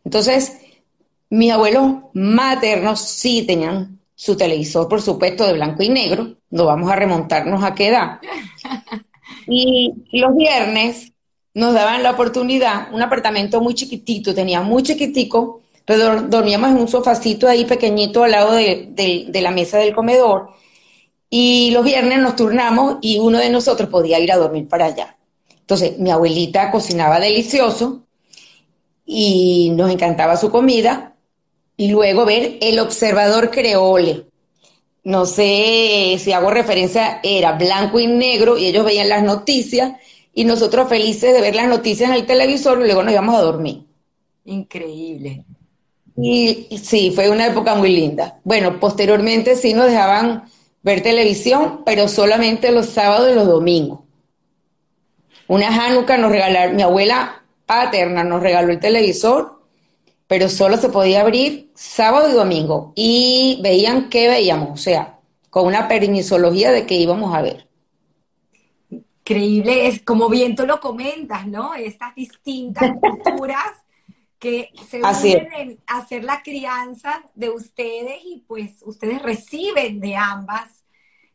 Entonces, 0.03 0.57
mis 1.29 1.51
abuelos 1.51 1.97
maternos 2.13 2.99
sí 2.99 3.43
tenían 3.43 3.99
su 4.23 4.37
televisor, 4.37 4.87
por 4.87 5.01
supuesto, 5.01 5.45
de 5.45 5.51
blanco 5.51 5.83
y 5.83 5.89
negro. 5.89 6.37
No 6.49 6.65
vamos 6.65 6.89
a 6.89 6.95
remontarnos 6.95 7.61
a 7.61 7.75
qué 7.75 7.87
edad. 7.87 8.19
Y 9.45 9.91
los 10.13 10.37
viernes 10.37 11.11
nos 11.53 11.73
daban 11.73 12.01
la 12.01 12.11
oportunidad, 12.11 12.93
un 12.93 13.01
apartamento 13.01 13.59
muy 13.59 13.73
chiquitito, 13.73 14.33
tenía 14.33 14.61
muy 14.61 14.83
chiquitico, 14.83 15.61
pero 15.83 16.21
dormíamos 16.21 16.69
en 16.69 16.77
un 16.77 16.87
sofacito 16.87 17.49
ahí 17.49 17.65
pequeñito 17.65 18.23
al 18.23 18.31
lado 18.31 18.53
de, 18.53 19.29
la 19.33 19.51
mesa 19.51 19.79
del 19.79 19.93
comedor 19.93 20.51
y 21.29 21.71
los 21.71 21.83
viernes 21.83 22.19
nos 22.19 22.37
turnamos 22.37 22.99
y 23.01 23.19
uno 23.19 23.39
de 23.39 23.49
nosotros 23.49 23.89
podía 23.89 24.19
ir 24.19 24.31
a 24.31 24.37
dormir 24.37 24.69
para 24.69 24.85
allá. 24.85 25.17
Entonces, 25.59 25.99
mi 25.99 26.11
abuelita 26.11 26.71
cocinaba 26.71 27.19
delicioso 27.19 28.03
y 29.05 29.71
nos 29.75 29.91
encantaba 29.91 30.37
su 30.37 30.49
comida 30.49 31.12
y 31.77 31.89
luego 31.89 32.25
ver 32.25 32.57
el 32.61 32.79
observador 32.79 33.51
creole. 33.51 34.25
No 35.03 35.25
sé 35.25 36.17
si 36.19 36.31
hago 36.31 36.49
referencia, 36.49 37.19
era 37.23 37.53
blanco 37.53 37.99
y 37.99 38.07
negro 38.07 38.57
y 38.57 38.67
ellos 38.67 38.85
veían 38.85 39.09
las 39.09 39.23
noticias 39.23 39.93
y 40.33 40.45
nosotros 40.45 40.87
felices 40.87 41.33
de 41.33 41.41
ver 41.41 41.55
las 41.55 41.67
noticias 41.67 42.09
en 42.09 42.15
el 42.15 42.25
televisor 42.25 42.79
y 42.79 42.85
luego 42.85 43.03
nos 43.03 43.11
íbamos 43.11 43.35
a 43.35 43.41
dormir. 43.41 43.83
Increíble. 44.45 45.43
Y, 46.15 46.67
sí, 46.81 47.11
fue 47.11 47.29
una 47.29 47.47
época 47.47 47.75
muy 47.75 47.89
linda. 47.89 48.39
Bueno, 48.43 48.79
posteriormente 48.79 49.55
sí 49.55 49.73
nos 49.73 49.87
dejaban 49.87 50.43
ver 50.83 51.01
televisión, 51.01 51.81
pero 51.85 52.07
solamente 52.07 52.71
los 52.71 52.87
sábados 52.87 53.31
y 53.31 53.35
los 53.35 53.47
domingos. 53.47 53.99
Una 55.47 55.67
Hanukkah 55.67 56.17
nos 56.17 56.31
regalaron, 56.31 56.75
mi 56.75 56.81
abuela 56.81 57.43
paterna 57.65 58.23
nos 58.23 58.41
regaló 58.41 58.71
el 58.71 58.79
televisor, 58.79 59.62
pero 60.27 60.49
solo 60.49 60.77
se 60.77 60.89
podía 60.89 61.21
abrir 61.21 61.71
sábado 61.75 62.29
y 62.29 62.33
domingo. 62.33 62.93
Y 62.95 63.59
veían 63.61 64.09
qué 64.09 64.27
veíamos, 64.27 64.71
o 64.71 64.77
sea, 64.77 65.19
con 65.49 65.67
una 65.67 65.87
permisología 65.87 66.71
de 66.71 66.85
que 66.85 66.95
íbamos 66.95 67.35
a 67.35 67.41
ver. 67.41 67.67
Increíble, 68.89 69.87
es 69.87 70.01
como 70.01 70.29
bien 70.29 70.55
tú 70.55 70.65
lo 70.65 70.79
comentas, 70.79 71.47
¿no? 71.47 71.75
Estas 71.75 72.15
distintas 72.15 72.91
culturas 73.01 73.83
que 74.39 74.71
se 74.89 75.01
unen 75.01 75.53
en 75.53 75.79
hacer 75.87 76.25
la 76.25 76.43
crianza 76.43 77.23
de 77.33 77.49
ustedes 77.49 78.19
y 78.25 78.43
pues 78.45 78.81
ustedes 78.83 79.21
reciben 79.21 80.01
de 80.01 80.17
ambas 80.17 80.83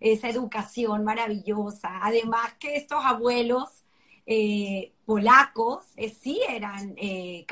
esa 0.00 0.28
educación 0.28 1.04
maravillosa. 1.04 2.00
Además 2.02 2.54
que 2.60 2.76
estos 2.76 3.02
abuelos 3.04 3.84
eh, 4.26 4.92
polacos 5.08 5.86
eh, 5.96 6.10
sí 6.10 6.38
eran 6.46 6.92
eh, 6.98 7.46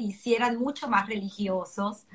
y 0.00 0.12
sí 0.14 0.34
eran 0.34 0.58
mucho 0.58 0.88
más 0.88 1.06
religiosos 1.06 2.06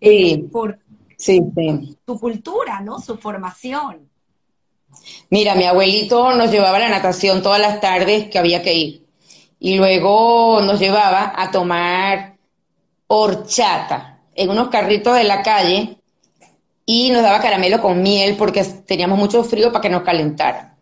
eh, 0.00 0.42
por 0.50 0.80
su 1.16 2.18
cultura, 2.18 2.80
¿no? 2.80 2.98
Su 2.98 3.16
formación. 3.16 4.10
Mira, 5.30 5.54
mi 5.54 5.62
abuelito 5.62 6.34
nos 6.34 6.50
llevaba 6.50 6.78
a 6.78 6.80
la 6.80 6.88
natación 6.88 7.44
todas 7.44 7.60
las 7.60 7.80
tardes 7.80 8.28
que 8.28 8.40
había 8.40 8.60
que 8.60 8.74
ir. 8.74 9.06
Y 9.60 9.76
luego 9.76 10.60
nos 10.62 10.80
llevaba 10.80 11.32
a 11.36 11.52
tomar 11.52 12.36
horchata 13.06 14.18
en 14.34 14.50
unos 14.50 14.66
carritos 14.66 15.14
de 15.14 15.24
la 15.24 15.42
calle 15.44 15.96
y 16.84 17.10
nos 17.10 17.22
daba 17.22 17.40
caramelo 17.40 17.80
con 17.80 18.02
miel 18.02 18.34
porque 18.36 18.64
teníamos 18.64 19.16
mucho 19.16 19.44
frío 19.44 19.70
para 19.70 19.82
que 19.82 19.90
nos 19.90 20.02
calentara. 20.02 20.73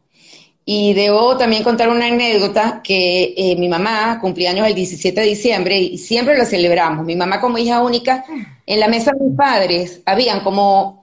Y 0.64 0.94
debo 0.94 1.36
también 1.36 1.64
contar 1.64 1.88
una 1.88 2.06
anécdota 2.06 2.80
que 2.84 3.34
eh, 3.36 3.56
mi 3.56 3.68
mamá 3.68 4.18
cumplía 4.20 4.50
años 4.50 4.66
el 4.66 4.74
17 4.74 5.20
de 5.20 5.26
diciembre 5.26 5.78
y 5.78 5.98
siempre 5.98 6.38
lo 6.38 6.44
celebramos. 6.44 7.04
Mi 7.04 7.16
mamá 7.16 7.40
como 7.40 7.58
hija 7.58 7.82
única, 7.82 8.24
en 8.64 8.80
la 8.80 8.86
mesa 8.88 9.12
de 9.12 9.24
mis 9.24 9.36
padres 9.36 10.00
habían 10.06 10.40
como 10.40 11.02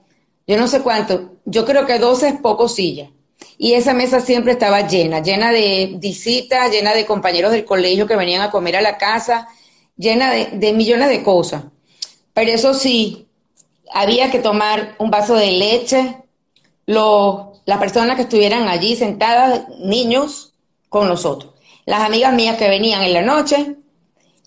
yo 0.50 0.56
no 0.56 0.66
sé 0.66 0.80
cuánto, 0.80 1.36
yo 1.44 1.64
creo 1.64 1.86
que 1.86 2.00
12 2.00 2.26
es 2.26 2.40
poco 2.40 2.68
sillas. 2.68 3.08
Y 3.56 3.74
esa 3.74 3.94
mesa 3.94 4.18
siempre 4.18 4.50
estaba 4.50 4.88
llena, 4.88 5.22
llena 5.22 5.52
de 5.52 5.94
visitas, 5.98 6.72
llena 6.72 6.92
de 6.92 7.06
compañeros 7.06 7.52
del 7.52 7.64
colegio 7.64 8.08
que 8.08 8.16
venían 8.16 8.42
a 8.42 8.50
comer 8.50 8.74
a 8.74 8.82
la 8.82 8.98
casa, 8.98 9.46
llena 9.96 10.32
de, 10.32 10.72
millones 10.72 11.08
de 11.08 11.22
cosas. 11.22 11.66
Pero 12.34 12.50
eso 12.50 12.74
sí, 12.74 13.28
había 13.92 14.32
que 14.32 14.40
tomar 14.40 14.96
un 14.98 15.12
vaso 15.12 15.36
de 15.36 15.52
leche, 15.52 16.16
los, 16.86 17.49
las 17.70 17.78
personas 17.78 18.16
que 18.16 18.22
estuvieran 18.22 18.66
allí 18.66 18.96
sentadas, 18.96 19.62
niños, 19.78 20.54
con 20.88 21.06
nosotros. 21.06 21.54
Las 21.86 22.00
amigas 22.00 22.34
mías 22.34 22.56
que 22.56 22.68
venían 22.68 23.02
en 23.02 23.12
la 23.12 23.22
noche, 23.22 23.76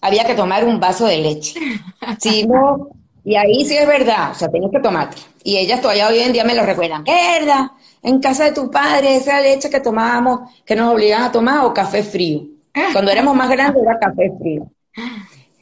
había 0.01 0.25
que 0.25 0.35
tomar 0.35 0.65
un 0.65 0.77
vaso 0.77 1.05
de 1.05 1.19
leche. 1.19 1.57
Si 2.19 2.45
no, 2.45 2.89
y 3.23 3.37
ahí 3.37 3.63
sí 3.63 3.77
es 3.77 3.87
verdad, 3.87 4.31
o 4.31 4.35
sea, 4.35 4.49
tienes 4.49 4.69
que 4.71 4.81
tomarte. 4.81 5.15
Y 5.41 5.55
ellas 5.55 5.79
todavía 5.79 6.09
hoy 6.09 6.19
en 6.19 6.33
día 6.33 6.43
me 6.43 6.53
lo 6.53 6.65
recuerdan. 6.65 7.05
verdad? 7.05 7.67
En 8.01 8.19
casa 8.19 8.43
de 8.43 8.51
tu 8.51 8.69
padre, 8.69 9.15
esa 9.15 9.39
leche 9.39 9.69
que 9.69 9.79
tomábamos, 9.79 10.41
que 10.65 10.75
nos 10.75 10.93
obligaban 10.93 11.27
a 11.27 11.31
tomar, 11.31 11.63
o 11.63 11.73
café 11.73 12.03
frío. 12.03 12.41
Cuando 12.91 13.09
éramos 13.09 13.37
más 13.37 13.49
grandes 13.49 13.81
era 13.81 13.97
café 13.97 14.33
frío. 14.37 14.69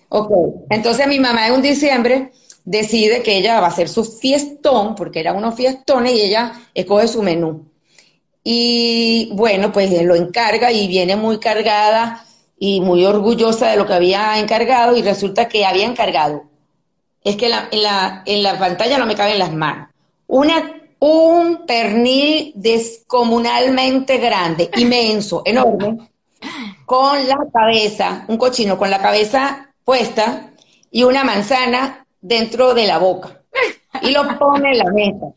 Ok, 0.09 0.31
entonces 0.71 1.05
mi 1.05 1.19
mamá 1.19 1.45
en 1.45 1.53
un 1.53 1.61
diciembre 1.61 2.31
decide 2.63 3.23
que 3.23 3.37
ella 3.37 3.59
va 3.59 3.67
a 3.67 3.69
hacer 3.69 3.89
su 3.89 4.03
fiestón, 4.03 4.95
porque 4.95 5.19
eran 5.19 5.37
unos 5.37 5.55
fiestones, 5.55 6.13
y 6.13 6.21
ella 6.21 6.53
escoge 6.73 7.07
su 7.07 7.21
menú. 7.21 7.65
Y 8.43 9.29
bueno, 9.33 9.71
pues 9.71 9.91
lo 10.03 10.15
encarga 10.15 10.71
y 10.71 10.87
viene 10.87 11.15
muy 11.15 11.39
cargada 11.39 12.25
y 12.57 12.81
muy 12.81 13.05
orgullosa 13.05 13.69
de 13.69 13.77
lo 13.77 13.85
que 13.85 13.93
había 13.93 14.39
encargado 14.39 14.95
y 14.95 15.01
resulta 15.01 15.47
que 15.47 15.65
había 15.65 15.85
encargado. 15.85 16.43
Es 17.23 17.35
que 17.35 17.49
la, 17.49 17.67
en, 17.71 17.83
la, 17.83 18.23
en 18.25 18.41
la 18.41 18.57
pantalla 18.57 18.97
no 18.97 19.05
me 19.05 19.15
caben 19.15 19.37
las 19.37 19.53
manos. 19.53 19.89
Una, 20.27 20.81
un 20.99 21.65
pernil 21.67 22.51
descomunalmente 22.55 24.17
grande, 24.17 24.71
inmenso, 24.75 25.43
enorme, 25.45 26.09
con 26.85 27.27
la 27.27 27.37
cabeza, 27.53 28.25
un 28.27 28.37
cochino 28.37 28.77
con 28.77 28.89
la 28.89 29.01
cabeza 29.01 29.73
puesta 29.83 30.51
y 30.89 31.03
una 31.03 31.23
manzana 31.23 32.00
dentro 32.21 32.73
de 32.73 32.87
la 32.87 32.97
boca. 32.99 33.41
Y 34.01 34.11
lo 34.11 34.37
pone 34.39 34.71
en 34.71 34.77
la 34.77 34.91
mesa 34.91 35.33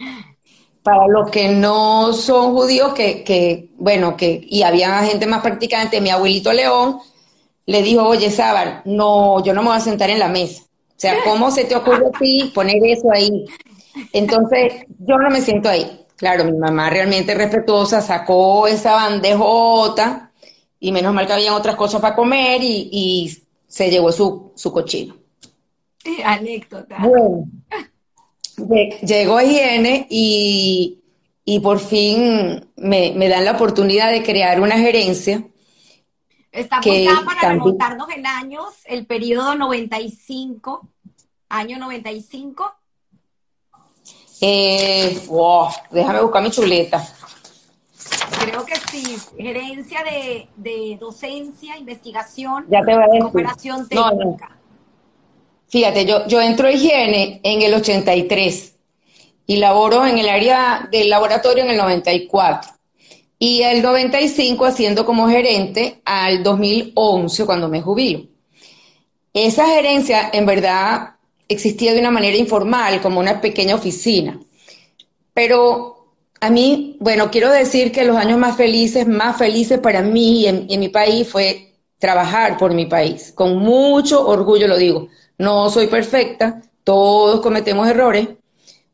para 0.84 1.08
los 1.08 1.30
que 1.30 1.48
no 1.48 2.12
son 2.12 2.52
judíos, 2.52 2.92
que, 2.92 3.24
que, 3.24 3.70
bueno, 3.78 4.18
que, 4.18 4.46
y 4.46 4.62
había 4.62 5.02
gente 5.02 5.26
más 5.26 5.40
practicante, 5.40 6.02
mi 6.02 6.10
abuelito 6.10 6.52
León 6.52 6.98
le 7.64 7.82
dijo, 7.82 8.06
oye, 8.06 8.30
Sábar, 8.30 8.82
no, 8.84 9.42
yo 9.42 9.54
no 9.54 9.62
me 9.62 9.68
voy 9.68 9.78
a 9.78 9.80
sentar 9.80 10.10
en 10.10 10.18
la 10.18 10.28
mesa. 10.28 10.62
O 10.62 10.94
sea, 10.98 11.16
¿cómo 11.24 11.50
se 11.50 11.64
te 11.64 11.74
ocurre 11.74 12.06
a 12.06 12.18
ti 12.18 12.52
poner 12.54 12.84
eso 12.84 13.10
ahí? 13.10 13.46
Entonces, 14.12 14.84
yo 14.98 15.16
no 15.16 15.30
me 15.30 15.40
siento 15.40 15.70
ahí. 15.70 16.04
Claro, 16.16 16.44
mi 16.44 16.52
mamá 16.52 16.90
realmente 16.90 17.34
respetuosa 17.34 18.02
sacó 18.02 18.66
esa 18.66 18.92
bandejota 18.92 20.32
y 20.78 20.92
menos 20.92 21.14
mal 21.14 21.26
que 21.26 21.32
habían 21.32 21.54
otras 21.54 21.76
cosas 21.76 22.02
para 22.02 22.14
comer 22.14 22.62
y, 22.62 22.90
y 22.92 23.42
se 23.66 23.90
llevó 23.90 24.12
su, 24.12 24.52
su 24.54 24.70
cochino. 24.70 25.16
Anécdota. 26.24 26.96
Bueno, 26.98 27.48
llegó 29.02 29.40
higiene 29.40 30.06
y, 30.10 31.02
y 31.44 31.60
por 31.60 31.80
fin 31.80 32.68
me, 32.76 33.12
me, 33.16 33.28
dan 33.28 33.44
la 33.44 33.52
oportunidad 33.52 34.10
de 34.10 34.22
crear 34.22 34.60
una 34.60 34.78
gerencia. 34.78 35.44
Estamos 36.52 36.86
ya 36.86 37.22
para 37.24 37.40
también... 37.40 37.64
remontarnos 37.64 38.08
en 38.10 38.26
años, 38.26 38.64
el 38.84 39.06
periodo 39.06 39.56
95, 39.56 40.88
año 41.48 41.78
95. 41.78 42.74
Eh, 44.40 45.20
wow, 45.26 45.68
déjame 45.90 46.20
buscar 46.20 46.42
mi 46.42 46.50
chuleta. 46.50 47.02
Creo 48.40 48.64
que 48.66 48.76
sí, 48.76 49.16
gerencia 49.36 50.04
de, 50.04 50.48
de 50.56 50.98
docencia, 51.00 51.76
investigación, 51.78 52.66
ya 52.68 52.80
te 52.80 52.94
voy 52.94 53.02
a 53.02 53.06
decir. 53.06 53.20
cooperación 53.22 53.88
técnica. 53.88 54.14
No, 54.14 54.36
no. 54.36 54.63
Fíjate, 55.74 56.04
yo, 56.04 56.24
yo 56.28 56.40
entro 56.40 56.68
a 56.68 56.70
higiene 56.70 57.40
en 57.42 57.62
el 57.62 57.74
83 57.74 58.76
y 59.48 59.56
laboro 59.56 60.06
en 60.06 60.18
el 60.18 60.28
área 60.28 60.88
del 60.88 61.10
laboratorio 61.10 61.64
en 61.64 61.70
el 61.70 61.76
94. 61.76 62.70
Y 63.40 63.62
el 63.62 63.82
95 63.82 64.66
haciendo 64.66 65.04
como 65.04 65.28
gerente 65.28 66.00
al 66.04 66.44
2011 66.44 67.44
cuando 67.44 67.68
me 67.68 67.82
jubilo. 67.82 68.20
Esa 69.32 69.66
gerencia 69.66 70.30
en 70.32 70.46
verdad 70.46 71.16
existía 71.48 71.92
de 71.92 71.98
una 71.98 72.12
manera 72.12 72.36
informal, 72.36 73.00
como 73.00 73.18
una 73.18 73.40
pequeña 73.40 73.74
oficina. 73.74 74.38
Pero 75.32 76.06
a 76.40 76.50
mí, 76.50 76.98
bueno, 77.00 77.32
quiero 77.32 77.50
decir 77.50 77.90
que 77.90 78.04
los 78.04 78.16
años 78.16 78.38
más 78.38 78.56
felices, 78.56 79.08
más 79.08 79.36
felices 79.36 79.80
para 79.80 80.02
mí 80.02 80.46
en, 80.46 80.68
en 80.70 80.78
mi 80.78 80.88
país 80.88 81.28
fue 81.28 81.72
trabajar 81.98 82.58
por 82.58 82.72
mi 82.72 82.86
país. 82.86 83.32
Con 83.34 83.56
mucho 83.56 84.24
orgullo 84.24 84.68
lo 84.68 84.76
digo 84.76 85.08
no 85.38 85.70
soy 85.70 85.86
perfecta, 85.88 86.62
todos 86.84 87.40
cometemos 87.40 87.88
errores, 87.88 88.28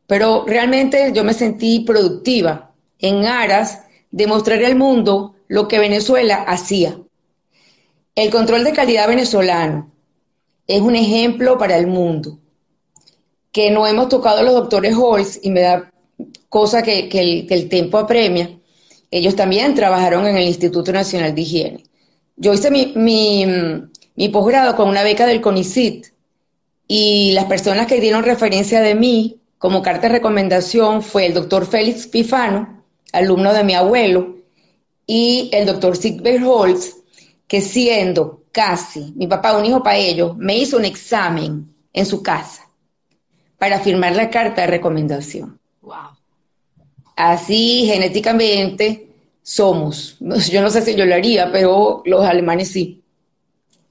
pero 0.06 0.44
realmente 0.46 1.12
yo 1.14 1.24
me 1.24 1.34
sentí 1.34 1.80
productiva 1.80 2.72
en 2.98 3.26
aras 3.26 3.82
de 4.10 4.26
mostrarle 4.26 4.66
al 4.66 4.76
mundo 4.76 5.34
lo 5.48 5.68
que 5.68 5.78
Venezuela 5.78 6.36
hacía. 6.36 6.98
El 8.14 8.30
control 8.30 8.64
de 8.64 8.72
calidad 8.72 9.08
venezolano 9.08 9.90
es 10.66 10.80
un 10.80 10.94
ejemplo 10.94 11.58
para 11.58 11.76
el 11.76 11.86
mundo, 11.86 12.38
que 13.52 13.70
no 13.70 13.86
hemos 13.86 14.08
tocado 14.08 14.42
los 14.42 14.54
doctores 14.54 14.94
Halls 14.94 15.40
y 15.42 15.50
me 15.50 15.60
da 15.60 15.90
cosa 16.48 16.82
que, 16.82 17.08
el, 17.48 17.68
tiempo 17.68 17.98
apremia. 17.98 18.58
Ellos 19.10 19.34
también 19.34 19.74
trabajaron 19.74 20.26
en 20.26 20.36
el 20.36 20.46
Instituto 20.46 20.92
Nacional 20.92 21.34
de 21.34 21.40
Higiene. 21.40 21.84
Yo 22.36 22.54
hice 22.54 22.70
mi, 22.70 22.92
mi, 22.94 23.44
mi 24.14 24.28
posgrado 24.28 24.76
con 24.76 24.88
una 24.88 25.02
beca 25.02 25.26
del 25.26 25.40
CONICIT, 25.40 26.06
y 26.92 27.30
las 27.34 27.44
personas 27.44 27.86
que 27.86 28.00
dieron 28.00 28.24
referencia 28.24 28.80
de 28.80 28.96
mí 28.96 29.38
como 29.58 29.80
carta 29.80 30.08
de 30.08 30.14
recomendación 30.14 31.04
fue 31.04 31.24
el 31.24 31.34
doctor 31.34 31.64
Félix 31.64 32.08
Pifano, 32.08 32.82
alumno 33.12 33.52
de 33.52 33.62
mi 33.62 33.74
abuelo, 33.74 34.38
y 35.06 35.50
el 35.52 35.66
doctor 35.66 35.96
Sigbert 35.96 36.42
Holz, 36.44 36.96
que 37.46 37.60
siendo 37.60 38.42
casi 38.50 39.12
mi 39.14 39.28
papá 39.28 39.56
un 39.56 39.66
hijo 39.66 39.84
para 39.84 39.98
ellos, 39.98 40.36
me 40.36 40.56
hizo 40.56 40.78
un 40.78 40.84
examen 40.84 41.72
en 41.92 42.06
su 42.06 42.24
casa 42.24 42.68
para 43.56 43.78
firmar 43.78 44.16
la 44.16 44.28
carta 44.28 44.62
de 44.62 44.66
recomendación. 44.66 45.60
Wow. 45.82 45.94
Así 47.14 47.86
genéticamente 47.86 49.10
somos. 49.42 50.16
Yo 50.50 50.60
no 50.60 50.70
sé 50.70 50.82
si 50.82 50.96
yo 50.96 51.06
lo 51.06 51.14
haría, 51.14 51.52
pero 51.52 52.02
los 52.04 52.24
alemanes 52.24 52.72
sí. 52.72 53.00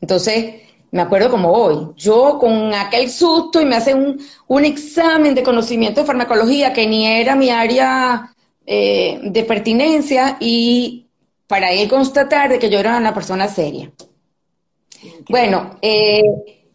Entonces, 0.01 0.68
me 0.91 1.01
acuerdo 1.01 1.29
como 1.29 1.51
hoy, 1.51 1.93
yo 1.95 2.37
con 2.39 2.73
aquel 2.73 3.09
susto 3.09 3.61
y 3.61 3.65
me 3.65 3.75
hacen 3.75 3.97
un, 3.97 4.21
un 4.47 4.65
examen 4.65 5.35
de 5.35 5.43
conocimiento 5.43 6.01
de 6.01 6.07
farmacología 6.07 6.73
que 6.73 6.87
ni 6.87 7.05
era 7.05 7.35
mi 7.35 7.49
área 7.49 8.33
eh, 8.71 9.19
de 9.23 9.43
pertinencia 9.45 10.37
y 10.39 11.07
para 11.47 11.71
él 11.71 11.89
constatar 11.89 12.51
de 12.51 12.59
que 12.59 12.69
yo 12.69 12.77
era 12.77 12.97
una 12.97 13.15
persona 13.15 13.47
seria. 13.47 13.91
Bueno, 15.27 15.79
eh, 15.81 16.21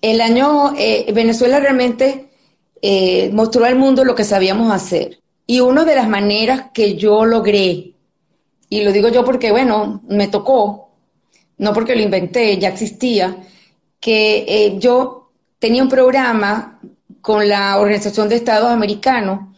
el 0.02 0.20
año, 0.20 0.74
eh, 0.76 1.06
Venezuela 1.14 1.60
realmente 1.60 2.30
mostró 3.30 3.64
al 3.64 3.76
mundo 3.76 4.04
lo 4.04 4.16
que 4.16 4.24
sabíamos 4.24 4.72
hacer. 4.72 5.20
Y 5.46 5.60
una 5.60 5.84
de 5.84 5.94
las 5.94 6.08
maneras 6.08 6.70
que 6.74 6.96
yo 6.96 7.24
logré, 7.24 7.94
y 8.68 8.82
lo 8.82 8.90
digo 8.90 9.08
yo 9.08 9.24
porque, 9.24 9.52
bueno, 9.52 10.02
me 10.08 10.26
tocó, 10.26 10.90
no 11.58 11.72
porque 11.72 11.94
lo 11.94 12.02
inventé, 12.02 12.58
ya 12.58 12.70
existía, 12.70 13.36
que 14.04 14.44
eh, 14.46 14.78
yo 14.78 15.30
tenía 15.58 15.82
un 15.82 15.88
programa 15.88 16.78
con 17.22 17.48
la 17.48 17.78
Organización 17.78 18.28
de 18.28 18.36
Estados 18.36 18.68
Americanos 18.68 19.48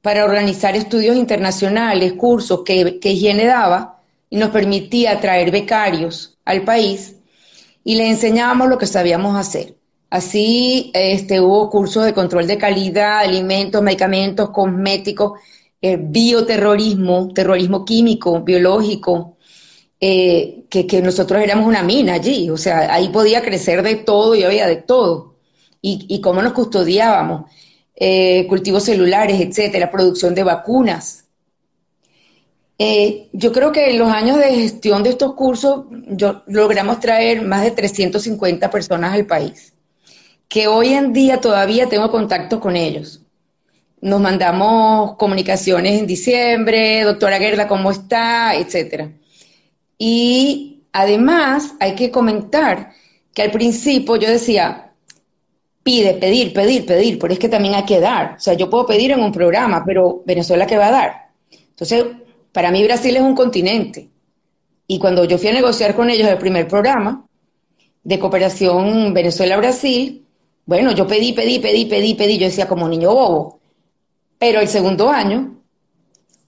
para 0.00 0.24
organizar 0.24 0.74
estudios 0.74 1.16
internacionales, 1.16 2.14
cursos 2.14 2.62
que, 2.64 2.98
que 2.98 3.12
Higiene 3.12 3.46
daba 3.46 4.00
y 4.28 4.38
nos 4.38 4.50
permitía 4.50 5.20
traer 5.20 5.52
becarios 5.52 6.36
al 6.44 6.64
país 6.64 7.14
y 7.84 7.94
le 7.94 8.08
enseñábamos 8.10 8.68
lo 8.70 8.76
que 8.76 8.86
sabíamos 8.86 9.36
hacer. 9.36 9.76
Así 10.10 10.90
este, 10.94 11.40
hubo 11.40 11.70
cursos 11.70 12.04
de 12.04 12.12
control 12.12 12.48
de 12.48 12.58
calidad, 12.58 13.20
alimentos, 13.20 13.82
medicamentos, 13.82 14.50
cosméticos, 14.50 15.38
eh, 15.80 15.96
bioterrorismo, 15.96 17.32
terrorismo 17.32 17.84
químico, 17.84 18.40
biológico, 18.40 19.36
eh, 20.04 20.64
que, 20.68 21.00
nosotros 21.00 21.40
éramos 21.40 21.64
una 21.68 21.84
mina 21.84 22.14
allí, 22.14 22.50
o 22.50 22.56
sea, 22.56 22.92
ahí 22.92 23.08
podía 23.10 23.40
crecer 23.40 23.84
de 23.84 23.94
todo 23.94 24.34
y 24.34 24.42
había 24.42 24.66
de 24.66 24.74
todo. 24.74 25.36
Y, 25.80 26.06
y 26.08 26.20
cómo 26.20 26.42
nos 26.42 26.54
custodiábamos, 26.54 27.48
eh, 27.94 28.46
cultivos 28.48 28.82
celulares, 28.82 29.40
etcétera, 29.40 29.92
producción 29.92 30.34
de 30.34 30.42
vacunas. 30.42 31.26
Eh, 32.78 33.28
yo 33.32 33.52
creo 33.52 33.70
que 33.70 33.90
en 33.90 34.00
los 34.00 34.10
años 34.10 34.38
de 34.38 34.52
gestión 34.52 35.04
de 35.04 35.10
estos 35.10 35.34
cursos 35.34 35.84
yo, 36.08 36.42
logramos 36.48 36.98
traer 36.98 37.42
más 37.42 37.62
de 37.62 37.70
350 37.70 38.70
personas 38.70 39.14
al 39.14 39.26
país, 39.26 39.72
que 40.48 40.66
hoy 40.66 40.94
en 40.94 41.12
día 41.12 41.40
todavía 41.40 41.88
tengo 41.88 42.10
contacto 42.10 42.58
con 42.58 42.74
ellos. 42.74 43.20
Nos 44.00 44.20
mandamos 44.20 45.16
comunicaciones 45.16 46.00
en 46.00 46.08
diciembre, 46.08 47.02
doctora 47.04 47.38
Gerda, 47.38 47.68
¿cómo 47.68 47.92
está? 47.92 48.56
etcétera. 48.56 49.12
Y 50.04 50.82
además 50.92 51.76
hay 51.78 51.94
que 51.94 52.10
comentar 52.10 52.90
que 53.32 53.42
al 53.42 53.52
principio 53.52 54.16
yo 54.16 54.28
decía, 54.28 54.90
pide, 55.84 56.14
pedir, 56.14 56.52
pedir, 56.52 56.84
pedir, 56.84 57.20
pero 57.20 57.32
es 57.32 57.38
que 57.38 57.48
también 57.48 57.76
hay 57.76 57.84
que 57.84 58.00
dar. 58.00 58.34
O 58.36 58.40
sea, 58.40 58.54
yo 58.54 58.68
puedo 58.68 58.84
pedir 58.84 59.12
en 59.12 59.20
un 59.20 59.30
programa, 59.30 59.84
pero 59.86 60.24
Venezuela, 60.26 60.66
¿qué 60.66 60.76
va 60.76 60.88
a 60.88 60.90
dar? 60.90 61.30
Entonces, 61.52 62.04
para 62.50 62.72
mí 62.72 62.82
Brasil 62.82 63.14
es 63.14 63.22
un 63.22 63.36
continente. 63.36 64.08
Y 64.88 64.98
cuando 64.98 65.24
yo 65.24 65.38
fui 65.38 65.50
a 65.50 65.52
negociar 65.52 65.94
con 65.94 66.10
ellos 66.10 66.26
el 66.26 66.38
primer 66.38 66.66
programa 66.66 67.24
de 68.02 68.18
cooperación 68.18 69.14
Venezuela-Brasil, 69.14 70.26
bueno, 70.66 70.90
yo 70.90 71.06
pedí, 71.06 71.32
pedí, 71.32 71.60
pedí, 71.60 71.84
pedí, 71.84 72.14
pedí, 72.14 72.38
yo 72.38 72.46
decía 72.46 72.66
como 72.66 72.88
niño 72.88 73.14
bobo. 73.14 73.60
Pero 74.36 74.58
el 74.58 74.66
segundo 74.66 75.10
año 75.10 75.61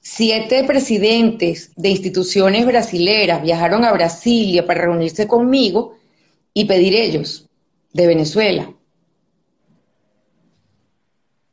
Siete 0.06 0.64
presidentes 0.64 1.70
de 1.76 1.88
instituciones 1.88 2.66
brasileras 2.66 3.42
viajaron 3.42 3.86
a 3.86 3.92
Brasilia 3.92 4.66
para 4.66 4.82
reunirse 4.82 5.26
conmigo 5.26 5.96
y 6.52 6.66
pedir 6.66 6.94
ellos 6.94 7.48
de 7.90 8.06
Venezuela. 8.06 8.70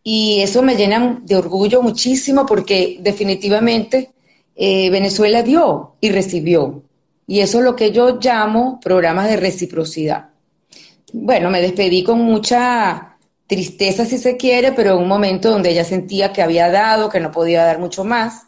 Y 0.04 0.42
eso 0.42 0.62
me 0.64 0.76
llena 0.76 1.22
de 1.24 1.38
orgullo 1.38 1.82
muchísimo 1.82 2.46
porque 2.46 2.98
definitivamente 3.00 4.12
eh, 4.58 4.90
Venezuela 4.90 5.44
dio 5.44 5.96
y 6.02 6.10
recibió. 6.10 6.84
Y 7.28 7.40
eso 7.40 7.60
es 7.60 7.64
lo 7.64 7.78
que 7.78 7.94
yo 7.94 8.20
llamo 8.20 8.82
programas 8.84 9.30
de 9.30 9.38
reciprocidad. 9.38 10.32
Bueno, 11.14 11.50
me 11.50 11.62
despedí 11.62 12.04
con 12.04 12.20
mucha 12.20 13.11
tristeza, 13.52 14.06
si 14.06 14.18
se 14.18 14.38
quiere, 14.38 14.72
pero 14.72 14.94
en 14.94 15.00
un 15.00 15.10
momento 15.10 15.52
donde 15.52 15.72
ella 15.72 15.84
sentía 15.84 16.32
que 16.32 16.42
había 16.42 16.72
dado, 16.72 17.10
que 17.10 17.20
no 17.20 17.32
podía 17.32 17.66
dar 17.66 17.80
mucho 17.80 18.06
más. 18.06 18.44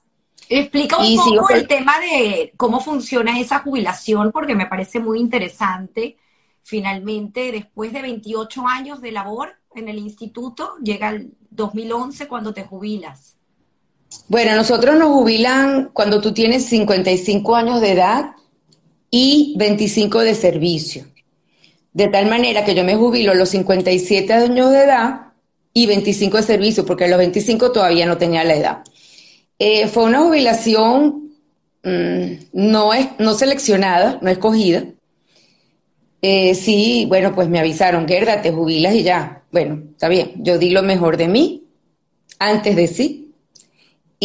Explica 0.47 0.97
un 0.97 1.17
poco 1.17 1.49
el 1.53 1.67
tema 1.67 1.95
de 1.99 2.53
cómo 2.55 2.79
funciona 2.79 3.37
esa 3.37 3.59
jubilación, 3.59 4.31
porque 4.31 4.55
me 4.55 4.65
parece 4.65 5.01
muy 5.01 5.19
interesante. 5.19 6.15
Finalmente, 6.61 7.51
después 7.51 7.91
de 7.91 8.01
28 8.01 8.65
años 8.65 9.01
de 9.01 9.11
labor 9.11 9.49
en 9.75 9.89
el 9.89 9.97
instituto, 9.97 10.75
llega 10.81 11.09
el 11.09 11.33
2011 11.49 12.29
cuando 12.29 12.53
te 12.53 12.63
jubilas. 12.63 13.35
Bueno, 14.29 14.55
nosotros 14.55 14.95
nos 14.97 15.09
jubilan 15.09 15.89
cuando 15.91 16.21
tú 16.21 16.33
tienes 16.33 16.63
55 16.67 17.57
años 17.57 17.81
de 17.81 17.91
edad 17.91 18.35
y 19.11 19.53
25 19.57 20.19
de 20.21 20.33
servicio. 20.33 21.12
De 21.93 22.07
tal 22.07 22.25
manera 22.27 22.65
que 22.65 22.75
yo 22.75 22.83
me 22.83 22.95
jubilo 22.95 23.31
a 23.31 23.35
los 23.35 23.49
57 23.49 24.33
años 24.33 24.71
de 24.71 24.83
edad 24.83 25.27
y 25.73 25.85
25 25.85 26.37
de 26.37 26.43
servicio, 26.43 26.85
porque 26.85 27.05
a 27.05 27.07
los 27.07 27.17
25 27.17 27.71
todavía 27.71 28.05
no 28.05 28.17
tenía 28.17 28.43
la 28.43 28.55
edad. 28.55 28.83
Eh, 29.59 29.87
fue 29.87 30.03
una 30.03 30.21
jubilación 30.21 31.31
mm, 31.83 32.31
no, 32.53 32.93
es, 32.93 33.07
no 33.19 33.33
seleccionada, 33.33 34.19
no 34.21 34.29
escogida. 34.29 34.85
Eh, 36.21 36.55
sí, 36.55 37.05
bueno, 37.07 37.35
pues 37.35 37.49
me 37.49 37.59
avisaron, 37.59 38.07
Gerda, 38.07 38.41
te 38.41 38.51
jubilas 38.51 38.95
y 38.95 39.03
ya. 39.03 39.43
Bueno, 39.51 39.83
está 39.91 40.07
bien, 40.07 40.33
yo 40.37 40.57
di 40.57 40.71
lo 40.71 40.81
mejor 40.81 41.17
de 41.17 41.27
mí 41.27 41.63
antes 42.39 42.75
de 42.75 42.87
sí 42.87 43.22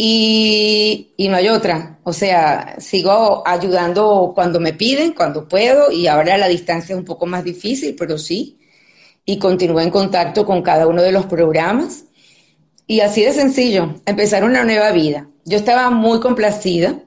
y, 0.01 1.27
no 1.29 1.35
hay 1.35 1.49
otra. 1.49 1.99
O 2.03 2.13
sea, 2.13 2.75
sigo 2.79 3.45
ayudando 3.45 4.31
cuando 4.33 4.61
me 4.61 4.71
piden, 4.71 5.11
cuando 5.11 5.45
puedo, 5.45 5.91
y 5.91 6.07
ahora 6.07 6.37
la 6.37 6.47
distancia 6.47 6.93
es 6.93 6.99
un 6.99 7.03
poco 7.03 7.25
más 7.25 7.43
difícil, 7.43 7.95
pero 7.97 8.17
sí. 8.17 8.57
Y 9.25 9.37
continúo 9.37 9.81
en 9.81 9.89
contacto 9.89 10.45
con 10.45 10.61
cada 10.61 10.87
uno 10.87 11.01
de 11.01 11.11
los 11.11 11.25
programas. 11.25 12.05
Y 12.87 13.01
así 13.01 13.23
de 13.23 13.33
sencillo, 13.33 13.95
empezar 14.05 14.45
una 14.45 14.63
nueva 14.63 14.91
vida. 14.93 15.27
Yo 15.43 15.57
estaba 15.57 15.89
muy 15.89 16.21
complacida. 16.21 17.03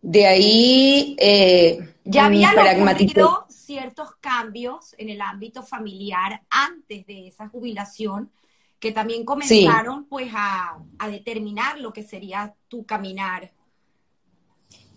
De 0.00 0.26
ahí... 0.26 1.16
Eh, 1.18 1.88
ya 2.04 2.26
habían 2.26 2.56
ocurrido 2.56 3.46
ciertos 3.48 4.14
cambios 4.20 4.94
en 4.96 5.08
el 5.08 5.20
ámbito 5.20 5.64
familiar 5.64 6.42
antes 6.50 7.04
de 7.04 7.26
esa 7.26 7.48
jubilación 7.48 8.30
que 8.82 8.90
también 8.90 9.24
comenzaron 9.24 10.06
pues 10.06 10.32
a, 10.34 10.76
determinar 11.08 11.78
lo 11.78 11.92
que 11.92 12.02
sería 12.02 12.52
tu 12.66 12.84
caminar. 12.84 13.52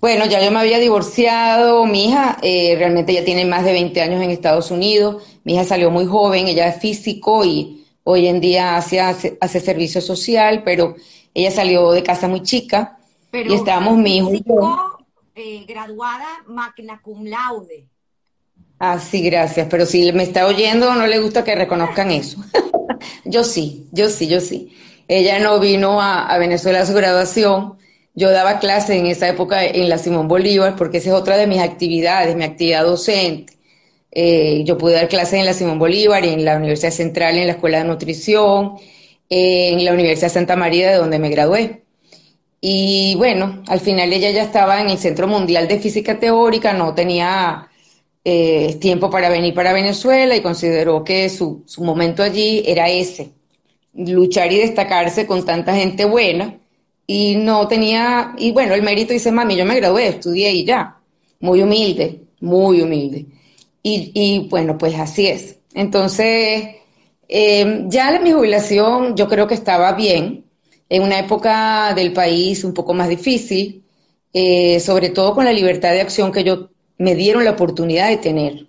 Bueno, 0.02 0.26
ya 0.26 0.44
yo 0.44 0.49
me 0.49 0.57
había 0.57 0.80
divorciado, 0.80 1.86
mi 1.86 2.06
hija 2.06 2.36
eh, 2.41 2.74
realmente 2.80 3.14
ya 3.14 3.24
tiene 3.24 3.45
más 3.45 3.64
de 3.64 3.74
20 3.74 4.02
años 4.02 4.24
en 4.24 4.32
Estados 4.32 4.72
Unidos, 4.72 5.24
mi 5.44 5.53
hija 5.53 5.66
salió 5.66 5.91
muy 5.91 6.07
joven, 6.07 6.48
ella 6.48 6.68
es 6.68 6.82
físico 6.82 7.45
y 7.45 7.86
hoy 8.03 8.26
en 8.26 8.41
día 8.41 8.76
hace, 8.76 8.99
hace, 8.99 9.60
servicio 9.60 10.02
social, 10.02 10.64
pero 10.64 10.95
ella 11.36 11.52
salió 11.52 11.91
de 11.91 12.02
casa 12.02 12.28
muy 12.28 12.41
chica 12.41 12.98
y 13.32 13.53
estábamos 13.53 13.98
mi 13.98 14.18
hijo 14.18 14.32
eh, 15.36 15.64
graduada 15.68 16.44
magna 16.48 16.99
cum 17.03 17.24
laude. 17.24 17.88
Ah, 18.80 19.00
sí, 19.00 19.22
gracias, 19.22 19.68
pero 19.70 19.86
si 19.86 20.12
me 20.12 20.24
está 20.24 20.46
oyendo 20.48 20.94
no 20.96 21.08
le 21.08 21.20
gusta 21.20 21.44
que 21.44 21.56
reconozcan 21.56 22.12
eso. 22.12 22.44
yo 23.26 23.44
sí, 23.44 23.88
yo 23.92 24.10
sí, 24.10 24.28
yo 24.28 24.42
sí. 24.42 24.76
Ella 25.08 25.40
no 25.40 25.60
vino 25.60 26.02
a, 26.02 26.38
Venezuela 26.38 26.82
a 26.82 26.86
su 26.86 26.94
graduación. 26.94 27.78
Yo 28.16 28.32
daba 28.32 28.60
clases 28.60 28.98
en 28.98 29.06
esa 29.08 29.30
época 29.30 29.64
en 29.66 29.90
la 29.90 29.98
Simón 29.98 30.28
Bolívar, 30.28 30.76
porque 30.76 30.98
esa 30.98 31.10
es 31.10 31.16
otra 31.16 31.38
de 31.38 31.48
mis 31.48 31.60
actividades, 31.60 32.36
mi 32.36 32.44
actividad 32.44 32.84
docente. 32.84 33.54
Eh, 34.12 34.64
yo 34.66 34.78
pude 34.78 34.94
dar 34.94 35.10
clases 35.10 35.36
en 35.36 35.46
la 35.46 35.54
Simón 35.54 35.80
Bolívar, 35.80 36.26
en 36.26 36.46
la 36.46 36.58
Universidad 36.58 36.92
Central, 36.92 37.38
en 37.38 37.48
la 37.48 37.54
Escuela 37.54 37.80
de 37.80 37.86
Nutrición, 37.86 38.76
en 39.30 39.84
la 39.86 39.94
Universidad 39.94 40.30
Santa 40.32 40.56
María, 40.56 40.92
de 40.92 40.98
donde 40.98 41.20
me 41.20 41.30
gradué. 41.30 41.84
Y 42.62 43.16
bueno, 43.18 43.64
al 43.68 43.80
final 43.80 44.12
ella 44.14 44.32
ya 44.32 44.44
estaba 44.44 44.82
en 44.82 44.90
el 44.90 44.98
Centro 44.98 45.28
Mundial 45.28 45.68
de 45.68 45.80
Física 45.80 46.20
Teórica, 46.20 46.74
no 46.74 46.96
tenía 46.96 47.70
eh, 48.26 48.78
tiempo 48.82 49.10
para 49.10 49.30
venir 49.30 49.54
para 49.54 49.74
Venezuela 49.74 50.36
y 50.36 50.42
consideró 50.42 51.04
que 51.04 51.30
su, 51.30 51.64
su 51.68 51.84
momento 51.84 52.24
allí 52.24 52.64
era 52.66 52.90
ese, 52.90 53.32
luchar 53.94 54.52
y 54.52 54.58
destacarse 54.60 55.28
con 55.28 55.46
tanta 55.46 55.76
gente 55.76 56.06
buena 56.06 56.58
y 57.08 57.36
no 57.36 57.68
tenía, 57.68 58.34
y 58.38 58.52
bueno, 58.52 58.74
el 58.74 58.82
mérito 58.84 59.14
dice, 59.14 59.32
mami, 59.32 59.56
yo 59.56 59.66
me 59.66 59.76
gradué, 59.76 60.08
estudié 60.08 60.52
y 60.52 60.66
ya, 60.66 60.98
muy 61.40 61.62
humilde, 61.62 62.22
muy 62.42 62.82
humilde. 62.82 63.28
Y, 63.84 64.12
y 64.16 64.48
bueno, 64.50 64.78
pues 64.78 64.96
así 64.96 65.28
es. 65.28 65.60
Entonces, 65.76 66.78
eh, 67.28 67.86
ya 67.88 68.20
mi 68.20 68.32
jubilación 68.32 69.16
yo 69.16 69.28
creo 69.28 69.48
que 69.48 69.54
estaba 69.54 69.94
bien, 69.94 70.46
en 70.90 71.04
una 71.04 71.20
época 71.20 71.94
del 71.96 72.14
país 72.14 72.64
un 72.64 72.74
poco 72.74 72.94
más 72.94 73.10
difícil, 73.10 73.84
eh, 74.34 74.80
sobre 74.80 75.10
todo 75.10 75.34
con 75.34 75.46
la 75.46 75.54
libertad 75.54 75.92
de 75.92 76.02
acción 76.02 76.32
que 76.32 76.44
yo 76.44 76.70
me 76.98 77.16
dieron 77.16 77.44
la 77.44 77.52
oportunidad 77.52 78.10
de 78.10 78.18
tener. 78.18 78.68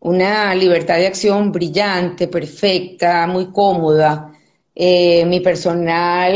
Una 0.00 0.54
libertad 0.54 0.96
de 0.96 1.06
acción 1.06 1.52
brillante, 1.52 2.28
perfecta, 2.28 3.26
muy 3.26 3.52
cómoda. 3.52 4.32
Eh, 4.74 5.24
mi 5.26 5.40
personal 5.40 6.34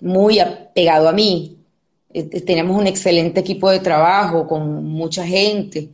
muy 0.00 0.38
apegado 0.38 1.08
a 1.08 1.12
mí. 1.12 1.56
Eh, 2.12 2.40
tenemos 2.40 2.78
un 2.78 2.86
excelente 2.86 3.40
equipo 3.40 3.70
de 3.70 3.80
trabajo 3.80 4.46
con 4.46 4.84
mucha 4.84 5.26
gente, 5.26 5.88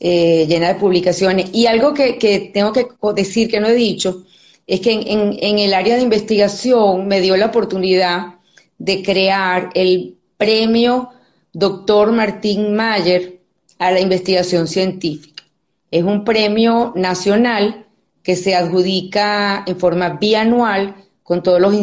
eh, 0.00 0.46
llena 0.46 0.68
de 0.68 0.80
publicaciones. 0.80 1.50
Y 1.52 1.66
algo 1.66 1.94
que, 1.94 2.50
tengo 2.52 2.72
que 2.72 2.86
decir 3.14 3.48
que 3.48 3.60
no 3.60 3.68
he 3.68 3.74
dicho 3.74 4.24
es 4.66 4.80
que 4.80 4.92
en, 4.92 5.36
en 5.40 5.58
el 5.58 5.74
área 5.74 5.96
de 5.96 6.02
investigación 6.02 7.06
me 7.06 7.20
dio 7.20 7.36
la 7.36 7.46
oportunidad 7.46 8.34
de 8.78 9.02
crear 9.02 9.70
el 9.74 10.16
premio 10.36 11.10
Doctor 11.52 12.12
Martín 12.12 12.74
Mayer 12.74 13.33
a 13.78 13.90
la 13.90 14.00
investigación 14.00 14.66
científica. 14.66 15.44
Es 15.90 16.02
un 16.02 16.24
premio 16.24 16.92
nacional 16.96 17.86
que 18.22 18.36
se 18.36 18.54
adjudica 18.54 19.64
en 19.66 19.78
forma 19.78 20.10
bianual 20.10 20.96
con 21.22 21.42
todos, 21.42 21.60
los 21.60 21.74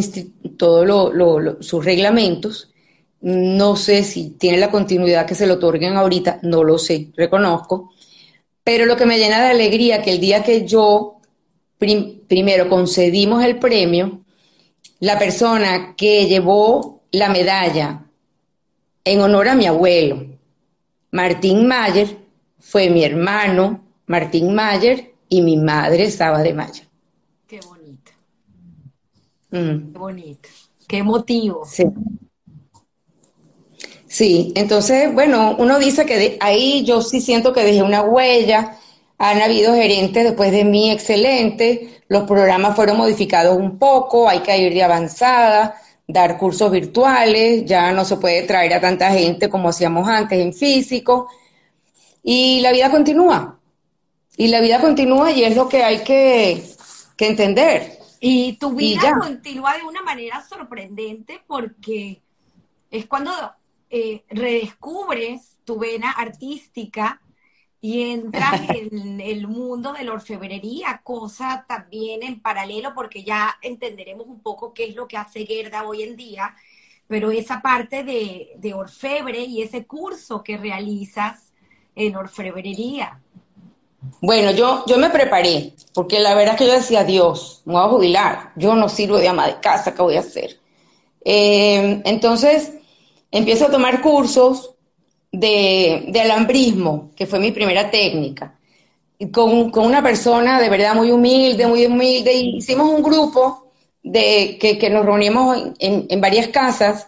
todos 0.57 1.65
sus 1.65 1.85
reglamentos. 1.85 2.71
No 3.21 3.75
sé 3.75 4.03
si 4.03 4.31
tiene 4.31 4.57
la 4.57 4.71
continuidad 4.71 5.25
que 5.25 5.35
se 5.35 5.45
lo 5.45 5.55
otorguen 5.55 5.95
ahorita, 5.95 6.39
no 6.43 6.63
lo 6.63 6.77
sé, 6.77 7.09
reconozco. 7.15 7.91
Pero 8.63 8.85
lo 8.85 8.95
que 8.95 9.05
me 9.05 9.17
llena 9.17 9.41
de 9.41 9.51
alegría 9.51 10.01
que 10.01 10.11
el 10.11 10.19
día 10.19 10.43
que 10.43 10.65
yo 10.65 11.19
primero 11.77 12.69
concedimos 12.69 13.43
el 13.43 13.57
premio, 13.57 14.21
la 14.99 15.17
persona 15.17 15.95
que 15.95 16.27
llevó 16.27 17.01
la 17.11 17.29
medalla 17.29 18.05
en 19.03 19.21
honor 19.21 19.49
a 19.49 19.55
mi 19.55 19.65
abuelo, 19.65 20.25
Martín 21.11 21.67
Mayer 21.67 22.17
fue 22.59 22.89
mi 22.89 23.03
hermano 23.03 23.81
Martín 24.07 24.53
Mayer 24.53 25.13
y 25.27 25.41
mi 25.41 25.57
madre 25.57 26.09
Saba 26.09 26.41
de 26.41 26.53
Mayer. 26.53 26.87
Qué 27.47 27.59
bonito. 27.59 28.11
Mm. 29.49 29.91
Qué 29.91 29.99
bonito. 29.99 30.49
Qué 30.87 30.97
emotivo. 30.97 31.65
Sí. 31.65 31.83
Sí, 34.07 34.51
entonces, 34.55 35.13
bueno, 35.13 35.55
uno 35.57 35.79
dice 35.79 36.05
que 36.05 36.37
ahí 36.41 36.83
yo 36.83 37.01
sí 37.01 37.21
siento 37.21 37.53
que 37.53 37.63
dejé 37.63 37.81
una 37.81 38.01
huella. 38.01 38.77
Han 39.17 39.41
habido 39.41 39.73
gerentes 39.73 40.23
después 40.23 40.51
de 40.51 40.65
mí 40.65 40.91
excelentes. 40.91 42.01
Los 42.09 42.23
programas 42.23 42.75
fueron 42.75 42.97
modificados 42.97 43.55
un 43.57 43.77
poco, 43.77 44.27
hay 44.27 44.39
que 44.39 44.57
ir 44.57 44.73
de 44.73 44.83
avanzada 44.83 45.75
dar 46.07 46.37
cursos 46.37 46.71
virtuales, 46.71 47.65
ya 47.65 47.91
no 47.91 48.05
se 48.05 48.17
puede 48.17 48.43
traer 48.43 48.73
a 48.73 48.81
tanta 48.81 49.11
gente 49.11 49.49
como 49.49 49.69
hacíamos 49.69 50.07
antes 50.07 50.39
en 50.39 50.53
físico, 50.53 51.29
y 52.23 52.61
la 52.61 52.71
vida 52.71 52.91
continúa. 52.91 53.59
Y 54.37 54.47
la 54.47 54.61
vida 54.61 54.79
continúa 54.79 55.31
y 55.31 55.43
es 55.43 55.55
lo 55.55 55.67
que 55.67 55.83
hay 55.83 56.03
que, 56.03 56.63
entender. 57.17 57.99
Y 58.19 58.53
tu 58.53 58.73
vida 58.73 59.13
continúa 59.19 59.77
de 59.77 59.83
una 59.83 60.01
manera 60.01 60.43
sorprendente 60.47 61.43
porque 61.45 62.21
es 62.89 63.05
cuando 63.05 63.31
eh, 63.89 64.23
redescubres 64.29 65.59
tu 65.63 65.77
vena 65.77 66.11
artística 66.11 67.21
y 67.81 68.11
entras 68.11 68.61
en 68.69 69.19
el 69.19 69.47
mundo 69.47 69.91
de 69.91 70.03
la 70.03 70.13
orfebrería, 70.13 71.01
cosa 71.03 71.65
también 71.67 72.23
en 72.23 72.39
paralelo, 72.39 72.93
porque 72.93 73.23
ya 73.23 73.57
entenderemos 73.61 74.27
un 74.27 74.39
poco 74.41 74.73
qué 74.73 74.85
es 74.85 74.95
lo 74.95 75.07
que 75.07 75.17
hace 75.17 75.45
Gerda 75.45 75.87
hoy 75.87 76.03
en 76.03 76.15
día, 76.15 76.55
pero 77.07 77.31
esa 77.31 77.61
parte 77.61 78.03
de, 78.03 78.73
orfebre 78.73 79.41
y 79.41 79.61
ese 79.61 79.85
curso 79.85 80.43
que 80.43 80.57
realizas 80.57 81.51
en 81.95 82.15
orfebrería. 82.15 83.19
Bueno, 84.21 84.51
yo, 84.51 84.85
yo 84.87 84.97
me 84.97 85.09
preparé, 85.09 85.73
porque 85.93 86.19
la 86.19 86.33
verdad 86.33 86.53
es 86.53 86.59
que 86.59 86.67
yo 86.67 86.73
decía, 86.73 87.03
Dios, 87.03 87.61
me 87.65 87.73
voy 87.73 87.83
a 87.83 87.89
jubilar, 87.89 88.51
yo 88.55 88.75
no 88.75 88.87
sirvo 88.87 89.17
de 89.17 89.27
ama 89.27 89.47
de 89.47 89.59
casa, 89.59 89.93
¿qué 89.93 90.01
voy 90.01 90.15
a 90.15 90.21
hacer? 90.21 90.57
Eh, 91.23 92.01
entonces, 92.05 92.73
empiezo 93.29 93.65
a 93.65 93.71
tomar 93.71 94.01
cursos 94.01 94.75
de, 95.31 96.21
alambrismo, 96.21 97.11
que 97.15 97.25
fue 97.25 97.39
mi 97.39 97.51
primera 97.51 97.89
técnica, 97.89 98.57
con, 99.31 99.69
con, 99.71 99.85
una 99.85 100.01
persona 100.03 100.59
de 100.59 100.69
verdad 100.69 100.95
muy 100.95 101.11
humilde, 101.11 101.67
muy 101.67 101.85
humilde, 101.85 102.33
y 102.33 102.57
hicimos 102.57 102.89
un 102.89 103.03
grupo 103.03 103.71
de 104.03 104.57
que, 104.59 104.77
que 104.77 104.89
nos 104.89 105.05
reunimos 105.05 105.57
en, 105.79 106.07
en, 106.09 106.21
varias 106.21 106.47
casas, 106.47 107.07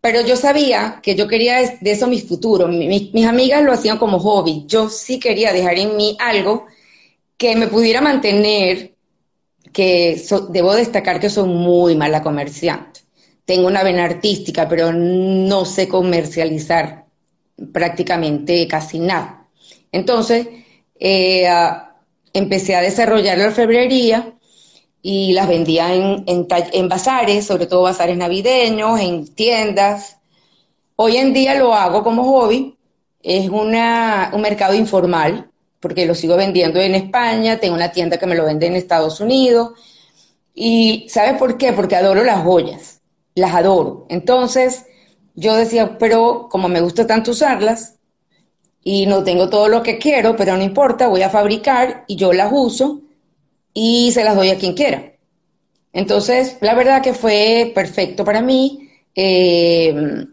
pero 0.00 0.22
yo 0.22 0.36
sabía 0.36 1.00
que 1.02 1.14
yo 1.14 1.28
quería 1.28 1.78
de 1.80 1.90
eso 1.90 2.06
mi 2.06 2.20
futuro. 2.20 2.68
mis, 2.68 3.12
mis 3.12 3.26
amigas 3.26 3.62
lo 3.62 3.72
hacían 3.72 3.98
como 3.98 4.18
hobby, 4.20 4.64
yo 4.66 4.88
sí 4.88 5.18
quería 5.18 5.52
dejar 5.52 5.78
en 5.78 5.96
mí 5.96 6.16
algo 6.20 6.66
que 7.36 7.56
me 7.56 7.68
pudiera 7.68 8.00
mantener, 8.00 8.94
que 9.72 10.22
debo 10.50 10.74
destacar 10.74 11.20
que 11.20 11.30
soy 11.30 11.48
muy 11.48 11.96
mala 11.96 12.22
comerciante. 12.22 13.00
Tengo 13.44 13.66
una 13.66 13.82
vena 13.82 14.04
artística, 14.04 14.68
pero 14.68 14.92
no 14.92 15.64
sé 15.64 15.88
comercializar 15.88 17.09
prácticamente 17.72 18.66
casi 18.66 18.98
nada. 18.98 19.48
Entonces, 19.92 20.48
eh, 20.98 21.48
empecé 22.32 22.76
a 22.76 22.82
desarrollar 22.82 23.38
la 23.38 23.46
orfebrería 23.46 24.34
y 25.02 25.32
las 25.32 25.48
vendía 25.48 25.94
en, 25.94 26.24
en, 26.26 26.88
bazares, 26.88 27.46
sobre 27.46 27.66
todo 27.66 27.82
bazares 27.82 28.16
navideños, 28.16 29.00
en 29.00 29.26
tiendas. 29.34 30.18
Hoy 30.96 31.16
en 31.16 31.32
día 31.32 31.54
lo 31.54 31.74
hago 31.74 32.02
como 32.02 32.24
hobby, 32.24 32.76
es 33.22 33.48
una, 33.48 34.30
un 34.34 34.42
mercado 34.42 34.74
informal, 34.74 35.50
porque 35.80 36.04
lo 36.04 36.14
sigo 36.14 36.36
vendiendo 36.36 36.78
en 36.80 36.94
España, 36.94 37.58
tengo 37.58 37.74
una 37.74 37.92
tienda 37.92 38.18
que 38.18 38.26
me 38.26 38.34
lo 38.34 38.44
vende 38.44 38.66
en 38.66 38.76
Estados 38.76 39.20
Unidos. 39.20 39.72
Y 40.54 41.06
¿sabes 41.08 41.38
por 41.38 41.56
qué? 41.56 41.72
Porque 41.72 41.96
adoro 41.96 42.22
las 42.22 42.42
joyas, 42.42 43.00
las 43.34 43.54
adoro. 43.54 44.06
Entonces, 44.10 44.84
yo 45.40 45.56
decía, 45.56 45.98
pero 45.98 46.48
como 46.50 46.68
me 46.68 46.80
gusta 46.80 47.06
tanto 47.06 47.32
usarlas 47.32 47.96
y 48.82 49.06
no 49.06 49.24
tengo 49.24 49.48
todo 49.50 49.68
lo 49.68 49.82
que 49.82 49.98
quiero, 49.98 50.36
pero 50.36 50.56
no 50.56 50.62
importa, 50.62 51.08
voy 51.08 51.22
a 51.22 51.30
fabricar 51.30 52.04
y 52.06 52.16
yo 52.16 52.32
las 52.32 52.50
uso 52.52 53.02
y 53.74 54.12
se 54.12 54.24
las 54.24 54.36
doy 54.36 54.50
a 54.50 54.58
quien 54.58 54.74
quiera. 54.74 55.12
Entonces, 55.92 56.58
la 56.60 56.74
verdad 56.74 57.02
que 57.02 57.14
fue 57.14 57.72
perfecto 57.74 58.24
para 58.24 58.42
mí. 58.42 58.88
Eh, 59.14 60.24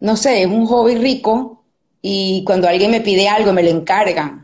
no 0.00 0.16
sé, 0.16 0.42
es 0.42 0.48
un 0.48 0.66
hobby 0.66 0.96
rico 0.96 1.64
y 2.02 2.42
cuando 2.44 2.68
alguien 2.68 2.90
me 2.90 3.00
pide 3.00 3.28
algo 3.28 3.52
me 3.52 3.62
lo 3.62 3.70
encargan 3.70 4.40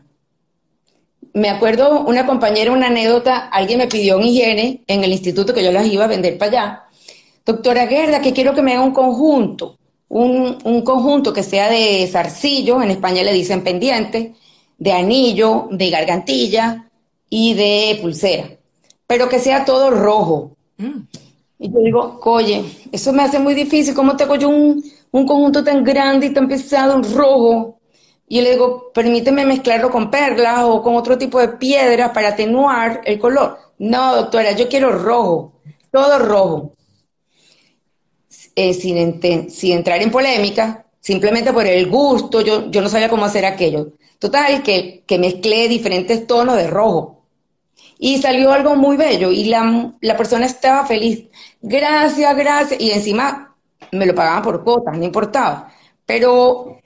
me 1.37 1.51
acuerdo 1.51 2.01
una 2.07 2.25
compañera, 2.25 2.73
una 2.73 2.87
anécdota, 2.87 3.37
alguien 3.37 3.79
me 3.79 3.89
pidió 3.89 4.17
un 4.17 4.23
higiene 4.23 4.83
en 4.87 5.05
el 5.05 5.13
instituto 5.13 5.53
que 5.53 5.63
yo 5.63 5.71
las 5.71 5.85
iba 5.87 6.05
a 6.05 6.09
vender 6.09 6.39
para 6.39 6.51
allá. 6.51 6.85
Doctora 7.45 7.87
Gerda, 7.87 8.23
que 8.23 8.33
quiero 8.33 8.55
que 8.55 8.63
me 8.63 8.73
haga 8.73 8.83
un 8.83 8.95
conjunto, 8.95 9.76
un, 10.09 10.59
un 10.65 10.83
conjunto 10.83 11.33
que 11.33 11.43
sea 11.43 11.69
de 11.71 12.07
zarcillo, 12.07 12.83
en 12.83 12.91
España 12.91 13.23
le 13.23 13.33
dicen 13.33 13.65
pendiente, 13.65 14.35
de 14.79 14.93
anillo, 14.93 15.69
de 15.71 15.91
gargantilla 15.91 16.89
y 17.29 17.55
de 17.55 17.99
pulsera, 18.01 18.51
pero 19.07 19.29
que 19.29 19.39
sea 19.39 19.65
todo 19.65 19.91
rojo. 19.91 20.57
Mm. 20.77 21.01
Y 21.59 21.73
yo 21.73 21.79
digo, 21.81 22.21
oye, 22.25 22.65
eso 22.93 23.13
me 23.13 23.23
hace 23.23 23.39
muy 23.39 23.55
difícil, 23.55 23.95
¿cómo 23.95 24.15
tengo 24.17 24.37
yo 24.37 24.49
un, 24.51 24.85
un 25.11 25.27
conjunto 25.27 25.65
tan 25.65 25.83
grande 25.83 26.27
y 26.27 26.35
tan 26.35 26.49
pesado, 26.49 27.01
rojo? 27.03 27.81
Y 28.29 28.41
le 28.41 28.53
digo, 28.53 28.91
permíteme 28.93 29.47
mezclarlo 29.47 29.91
con 29.91 30.11
perlas 30.11 30.65
o 30.65 30.83
con 30.83 30.97
otro 30.97 31.17
tipo 31.17 31.41
de 31.41 31.49
piedras 31.49 32.11
para 32.11 32.29
atenuar 32.29 33.01
el 33.05 33.19
color. 33.19 33.59
No, 33.79 34.17
doctora, 34.17 34.53
yo 34.53 34.69
quiero 34.69 34.91
rojo, 34.91 35.53
todo 35.91 36.19
rojo. 36.19 36.76
Eh, 38.59 38.73
sin, 38.73 39.51
sin, 39.51 39.73
entrar 39.73 40.01
en 40.01 40.11
polémica, 40.11 40.87
simplemente 40.99 41.53
por 41.53 41.67
el 41.67 41.91
gusto, 41.91 42.41
yo, 42.41 42.71
yo 42.71 42.81
no 42.81 42.89
sabía 42.89 43.11
cómo 43.11 43.27
hacer 43.27 43.45
aquello. 43.45 43.93
Total, 44.19 44.63
que, 44.63 45.05
que 45.07 45.19
mezclé 45.19 45.69
diferentes 45.69 46.27
tonos 46.27 46.57
de 46.57 46.67
rojo. 46.67 47.27
Y 47.99 48.17
salió 48.17 48.53
algo 48.53 48.75
muy 48.75 48.97
bello 48.97 49.31
y 49.31 49.45
la, 49.45 49.93
la 50.01 50.17
persona 50.17 50.47
estaba 50.47 50.87
feliz. 50.87 51.27
Gracias, 51.61 52.35
gracias. 52.35 52.81
Y 52.81 52.93
encima 52.93 53.55
me 53.93 54.07
lo 54.07 54.15
pagaban 54.15 54.43
por 54.43 54.65
cuotas, 54.65 54.97
no 54.97 55.05
importaba. 55.05 55.71
Pero 56.07 56.79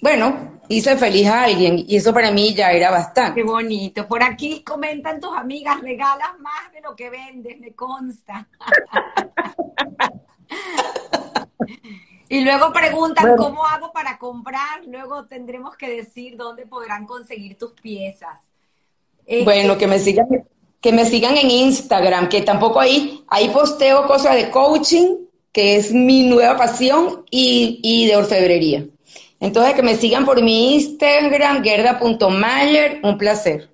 bueno, 0.00 0.60
hice 0.68 0.96
feliz 0.96 1.26
a 1.26 1.42
alguien 1.42 1.84
y 1.86 1.96
eso 1.96 2.14
para 2.14 2.30
mí 2.30 2.54
ya 2.54 2.72
era 2.72 2.90
bastante. 2.90 3.42
Qué 3.42 3.46
bonito. 3.46 4.08
Por 4.08 4.22
aquí 4.22 4.62
comentan 4.62 5.20
tus 5.20 5.36
amigas, 5.36 5.78
regalas 5.82 6.38
más 6.40 6.72
de 6.72 6.80
lo 6.80 6.96
que 6.96 7.10
vendes, 7.10 7.60
me 7.60 7.74
consta. 7.74 8.48
y 12.28 12.40
luego 12.40 12.72
preguntan 12.72 13.36
cómo 13.36 13.66
hago 13.66 13.92
para 13.92 14.18
comprar, 14.18 14.84
luego 14.86 15.26
tendremos 15.26 15.76
que 15.76 15.88
decir 15.88 16.36
dónde 16.36 16.66
podrán 16.66 17.06
conseguir 17.06 17.56
tus 17.56 17.72
piezas. 17.72 18.40
bueno, 19.44 19.76
que 19.78 19.86
me 19.86 19.98
sigan 19.98 20.26
que 20.80 20.92
me 20.92 21.04
sigan 21.04 21.36
en 21.36 21.50
Instagram, 21.50 22.28
que 22.28 22.42
tampoco 22.42 22.80
ahí, 22.80 23.24
ahí 23.28 23.48
posteo 23.48 24.06
cosas 24.06 24.36
de 24.36 24.50
coaching, 24.50 25.16
que 25.52 25.76
es 25.76 25.92
mi 25.92 26.24
nueva 26.24 26.56
pasión, 26.56 27.24
y, 27.30 27.80
y 27.82 28.06
de 28.06 28.16
orfebrería. 28.16 28.86
Entonces, 29.40 29.74
que 29.74 29.82
me 29.82 29.96
sigan 29.96 30.24
por 30.24 30.42
mi 30.42 30.74
Instagram, 30.74 31.62
gerda.mayer, 31.62 33.00
un 33.02 33.18
placer. 33.18 33.70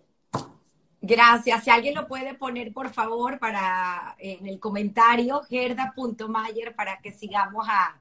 Gracias. 1.07 1.65
Si 1.65 1.71
alguien 1.71 1.95
lo 1.95 2.07
puede 2.07 2.35
poner, 2.35 2.73
por 2.73 2.91
favor, 2.91 3.39
para 3.39 4.17
en 4.19 4.47
el 4.47 4.59
comentario, 4.59 5.43
gerda.mayer, 5.43 6.75
para 6.75 6.99
que 7.01 7.13
sigamos 7.13 7.67
a, 7.69 8.01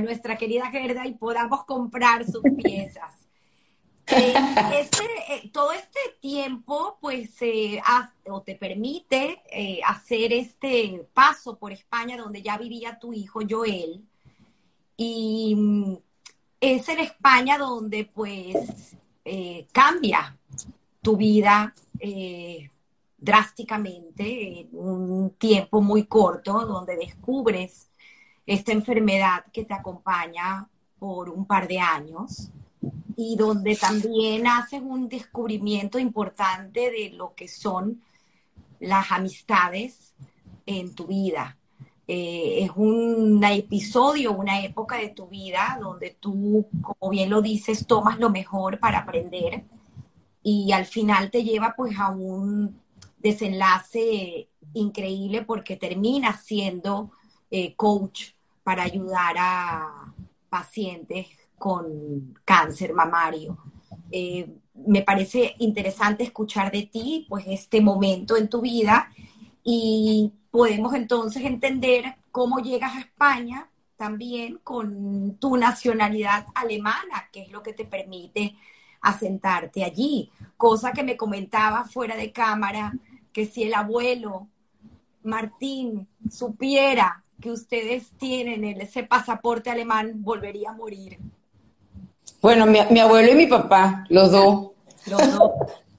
nuestra 0.00 0.36
querida 0.36 0.70
Gerda 0.70 1.06
y 1.06 1.14
podamos 1.14 1.64
comprar 1.64 2.24
sus 2.24 2.42
piezas. 2.62 3.12
Eh, 4.08 4.34
este, 4.74 5.04
eh, 5.28 5.50
todo 5.52 5.72
este 5.72 5.98
tiempo, 6.20 6.98
pues, 7.00 7.30
eh, 7.40 7.80
o 8.28 8.42
te 8.42 8.54
permite 8.54 9.42
hacer 9.84 10.32
este 10.32 11.06
paso 11.14 11.56
por 11.56 11.72
España, 11.72 12.16
donde 12.16 12.42
ya 12.42 12.58
vivía 12.58 12.98
tu 12.98 13.12
hijo 13.12 13.40
Joel. 13.48 14.04
Y 14.96 15.56
es 16.60 16.88
en 16.88 17.00
España 17.00 17.58
donde 17.58 18.04
pues 18.04 18.96
eh, 19.24 19.66
cambia 19.72 20.36
tu 21.02 21.16
vida 21.16 21.74
eh, 21.98 22.70
drásticamente 23.18 24.60
en 24.60 24.68
un 24.72 25.30
tiempo 25.38 25.80
muy 25.80 26.04
corto, 26.04 26.66
donde 26.66 26.96
descubres 26.96 27.88
esta 28.46 28.72
enfermedad 28.72 29.44
que 29.52 29.64
te 29.64 29.74
acompaña 29.74 30.68
por 30.98 31.28
un 31.28 31.46
par 31.46 31.66
de 31.66 31.80
años 31.80 32.50
y 33.16 33.36
donde 33.36 33.76
también 33.76 34.46
haces 34.46 34.82
un 34.82 35.08
descubrimiento 35.08 35.98
importante 35.98 36.90
de 36.90 37.10
lo 37.10 37.34
que 37.34 37.48
son 37.48 38.02
las 38.78 39.10
amistades 39.10 40.14
en 40.66 40.94
tu 40.94 41.06
vida. 41.06 41.56
Eh, 42.08 42.64
es 42.64 42.70
un 42.76 43.42
episodio, 43.42 44.32
una 44.32 44.62
época 44.62 44.96
de 44.96 45.08
tu 45.08 45.26
vida 45.26 45.78
donde 45.80 46.16
tú, 46.20 46.66
como 46.80 47.10
bien 47.10 47.30
lo 47.30 47.42
dices, 47.42 47.86
tomas 47.86 48.18
lo 48.20 48.30
mejor 48.30 48.78
para 48.78 48.98
aprender 48.98 49.64
y 50.48 50.70
al 50.70 50.86
final 50.86 51.28
te 51.28 51.42
lleva 51.42 51.74
pues 51.76 51.98
a 51.98 52.10
un 52.10 52.80
desenlace 53.18 54.48
increíble 54.74 55.42
porque 55.42 55.74
terminas 55.74 56.44
siendo 56.44 57.10
eh, 57.50 57.74
coach 57.74 58.28
para 58.62 58.84
ayudar 58.84 59.34
a 59.40 60.14
pacientes 60.48 61.26
con 61.58 62.38
cáncer 62.44 62.94
mamario. 62.94 63.58
Eh, 64.12 64.48
me 64.86 65.02
parece 65.02 65.56
interesante 65.58 66.22
escuchar 66.22 66.70
de 66.70 66.82
ti 66.82 67.26
pues 67.28 67.44
este 67.48 67.80
momento 67.80 68.36
en 68.36 68.48
tu 68.48 68.60
vida 68.60 69.10
y 69.64 70.30
podemos 70.52 70.94
entonces 70.94 71.44
entender 71.44 72.14
cómo 72.30 72.60
llegas 72.60 72.94
a 72.94 73.00
España 73.00 73.68
también 73.96 74.60
con 74.62 75.38
tu 75.40 75.56
nacionalidad 75.56 76.46
alemana, 76.54 77.30
que 77.32 77.42
es 77.42 77.50
lo 77.50 77.64
que 77.64 77.72
te 77.72 77.84
permite 77.84 78.54
asentarte 79.00 79.84
allí. 79.84 80.30
Cosa 80.56 80.92
que 80.92 81.02
me 81.02 81.16
comentaba 81.16 81.84
fuera 81.84 82.16
de 82.16 82.32
cámara, 82.32 82.92
que 83.32 83.46
si 83.46 83.64
el 83.64 83.74
abuelo 83.74 84.48
Martín 85.22 86.06
supiera 86.30 87.22
que 87.40 87.50
ustedes 87.50 88.10
tienen 88.18 88.64
ese 88.64 89.02
pasaporte 89.02 89.70
alemán, 89.70 90.12
volvería 90.16 90.70
a 90.70 90.74
morir. 90.74 91.18
Bueno, 92.40 92.66
mi, 92.66 92.78
mi 92.90 93.00
abuelo 93.00 93.32
y 93.32 93.34
mi 93.34 93.46
papá, 93.46 94.06
los 94.08 94.30
dos. 94.30 94.70
los 95.06 95.36
dos. 95.36 95.50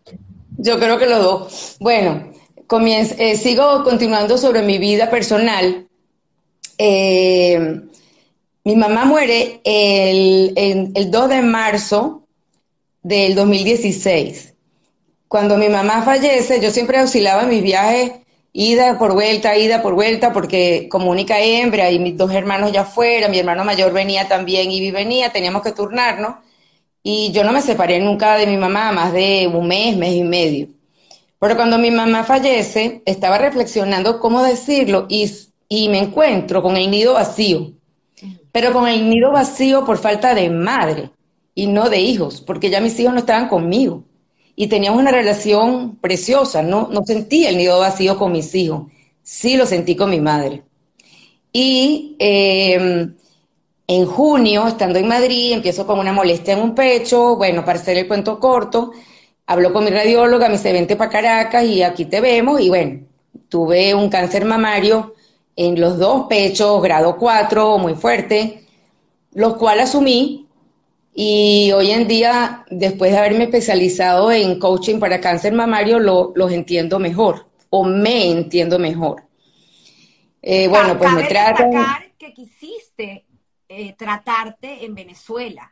Yo 0.57 0.79
creo 0.79 0.97
que 0.97 1.05
los 1.05 1.23
dos. 1.23 1.77
Bueno, 1.79 2.31
eh, 2.69 3.37
sigo 3.37 3.83
continuando 3.83 4.37
sobre 4.37 4.61
mi 4.61 4.77
vida 4.77 5.09
personal. 5.09 5.87
Eh, 6.77 7.81
mi 8.65 8.75
mamá 8.75 9.05
muere 9.05 9.61
el, 9.63 10.53
el, 10.93 11.09
2 11.09 11.29
de 11.29 11.41
marzo 11.41 12.26
del 13.07 13.35
2016. 13.35 14.53
Cuando 15.29 15.55
mi 15.57 15.69
mamá 15.69 16.01
fallece, 16.03 16.59
yo 16.59 16.71
siempre 16.71 17.01
oscilaba 17.01 17.43
en 17.43 17.49
mis 17.49 17.63
viajes 17.63 18.11
ida 18.51 18.97
por 18.97 19.13
vuelta, 19.13 19.55
ida 19.55 19.81
por 19.81 19.93
vuelta, 19.93 20.33
porque 20.33 20.89
como 20.89 21.09
única 21.09 21.39
hembra 21.39 21.89
y 21.89 21.99
mis 21.99 22.17
dos 22.17 22.33
hermanos 22.33 22.71
ya 22.73 22.83
fuera, 22.83 23.29
mi 23.29 23.39
hermano 23.39 23.63
mayor 23.63 23.93
venía 23.93 24.27
también 24.27 24.71
y 24.71 24.91
venía, 24.91 25.31
teníamos 25.31 25.61
que 25.61 25.71
turnarnos. 25.71 26.35
Y 27.01 27.31
yo 27.31 27.45
no 27.45 27.53
me 27.53 27.61
separé 27.61 27.99
nunca 27.99 28.35
de 28.35 28.45
mi 28.45 28.57
mamá, 28.57 28.91
más 28.91 29.13
de 29.13 29.47
un 29.47 29.67
mes, 29.67 29.95
mes 29.95 30.13
y 30.13 30.23
medio. 30.23 30.67
Pero 31.39 31.55
cuando 31.55 31.77
mi 31.77 31.91
mamá 31.91 32.25
fallece, 32.25 33.03
estaba 33.05 33.37
reflexionando 33.37 34.19
cómo 34.19 34.43
decirlo 34.43 35.05
y, 35.07 35.31
y 35.69 35.87
me 35.87 35.99
encuentro 35.99 36.61
con 36.61 36.75
el 36.75 36.91
nido 36.91 37.13
vacío. 37.13 37.71
Pero 38.51 38.73
con 38.73 38.87
el 38.87 39.09
nido 39.09 39.31
vacío 39.31 39.85
por 39.85 39.97
falta 39.97 40.35
de 40.35 40.49
madre 40.49 41.11
y 41.57 41.65
no 41.65 41.89
de 41.89 41.99
hijos, 41.99 42.39
porque 42.41 42.69
ya 42.69 42.79
mis 42.81 42.99
hijos 42.99 43.13
no 43.13 43.19
estaban 43.19 43.49
conmigo. 43.49 44.03
Y 44.55 44.67
teníamos 44.67 45.01
una 45.01 45.09
relación 45.09 45.95
preciosa, 45.95 46.61
no, 46.61 46.87
no 46.91 47.03
sentí 47.03 47.47
el 47.47 47.57
nido 47.57 47.79
vacío 47.79 48.15
con 48.19 48.31
mis 48.31 48.53
hijos, 48.53 48.83
sí 49.23 49.57
lo 49.57 49.65
sentí 49.65 49.95
con 49.95 50.11
mi 50.11 50.21
madre. 50.21 50.61
Y 51.51 52.15
em, 52.19 53.15
en 53.87 54.05
junio, 54.05 54.67
estando 54.67 54.99
en 54.99 55.07
Madrid, 55.07 55.53
empiezo 55.53 55.87
con 55.87 55.97
una 55.97 56.13
molestia 56.13 56.53
en 56.53 56.61
un 56.61 56.75
pecho, 56.75 57.37
bueno, 57.37 57.65
para 57.65 57.79
hacer 57.79 57.97
el 57.97 58.07
cuento 58.07 58.39
corto, 58.39 58.91
hablo 59.47 59.73
con 59.73 59.83
mi 59.83 59.89
radióloga, 59.89 60.49
me 60.49 60.57
dice, 60.57 60.95
para 60.95 61.09
Caracas 61.09 61.63
y 61.63 61.81
aquí 61.81 62.05
te 62.05 62.21
vemos, 62.21 62.61
y 62.61 62.69
bueno, 62.69 62.99
tuve 63.49 63.95
un 63.95 64.09
cáncer 64.09 64.45
mamario 64.45 65.15
en 65.55 65.81
los 65.81 65.97
dos 65.97 66.27
pechos, 66.27 66.83
grado 66.83 67.17
4, 67.17 67.79
muy 67.79 67.95
fuerte, 67.95 68.63
los 69.33 69.55
cuales 69.57 69.89
asumí 69.89 70.46
y 71.19 71.71
hoy 71.71 71.89
en 71.89 72.07
día, 72.07 72.63
después 72.69 73.11
de 73.11 73.17
haberme 73.17 73.45
especializado 73.45 74.31
en 74.31 74.59
coaching 74.59 74.99
para 74.99 75.19
cáncer 75.19 75.51
mamario, 75.51 75.97
lo, 75.97 76.31
los 76.35 76.51
entiendo 76.51 76.99
mejor 76.99 77.47
o 77.71 77.83
me 77.83 78.29
entiendo 78.29 78.77
mejor. 78.77 79.23
Eh, 80.43 80.67
bueno, 80.67 80.95
pues 80.95 81.11
me 81.13 81.23
tratan... 81.23 81.71
que 82.19 82.33
quisiste 82.35 83.25
eh, 83.67 83.95
tratarte 83.97 84.85
en 84.85 84.93
Venezuela. 84.93 85.71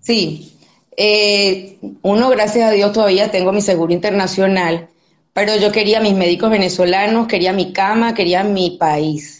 Sí, 0.00 0.58
eh, 0.96 1.78
uno, 2.02 2.28
gracias 2.30 2.68
a 2.68 2.72
Dios, 2.72 2.92
todavía 2.92 3.30
tengo 3.30 3.52
mi 3.52 3.60
seguro 3.60 3.92
internacional, 3.92 4.88
pero 5.32 5.54
yo 5.54 5.70
quería 5.70 6.00
mis 6.00 6.14
médicos 6.14 6.50
venezolanos, 6.50 7.28
quería 7.28 7.52
mi 7.52 7.72
cama, 7.72 8.12
quería 8.12 8.42
mi 8.42 8.72
país 8.72 9.37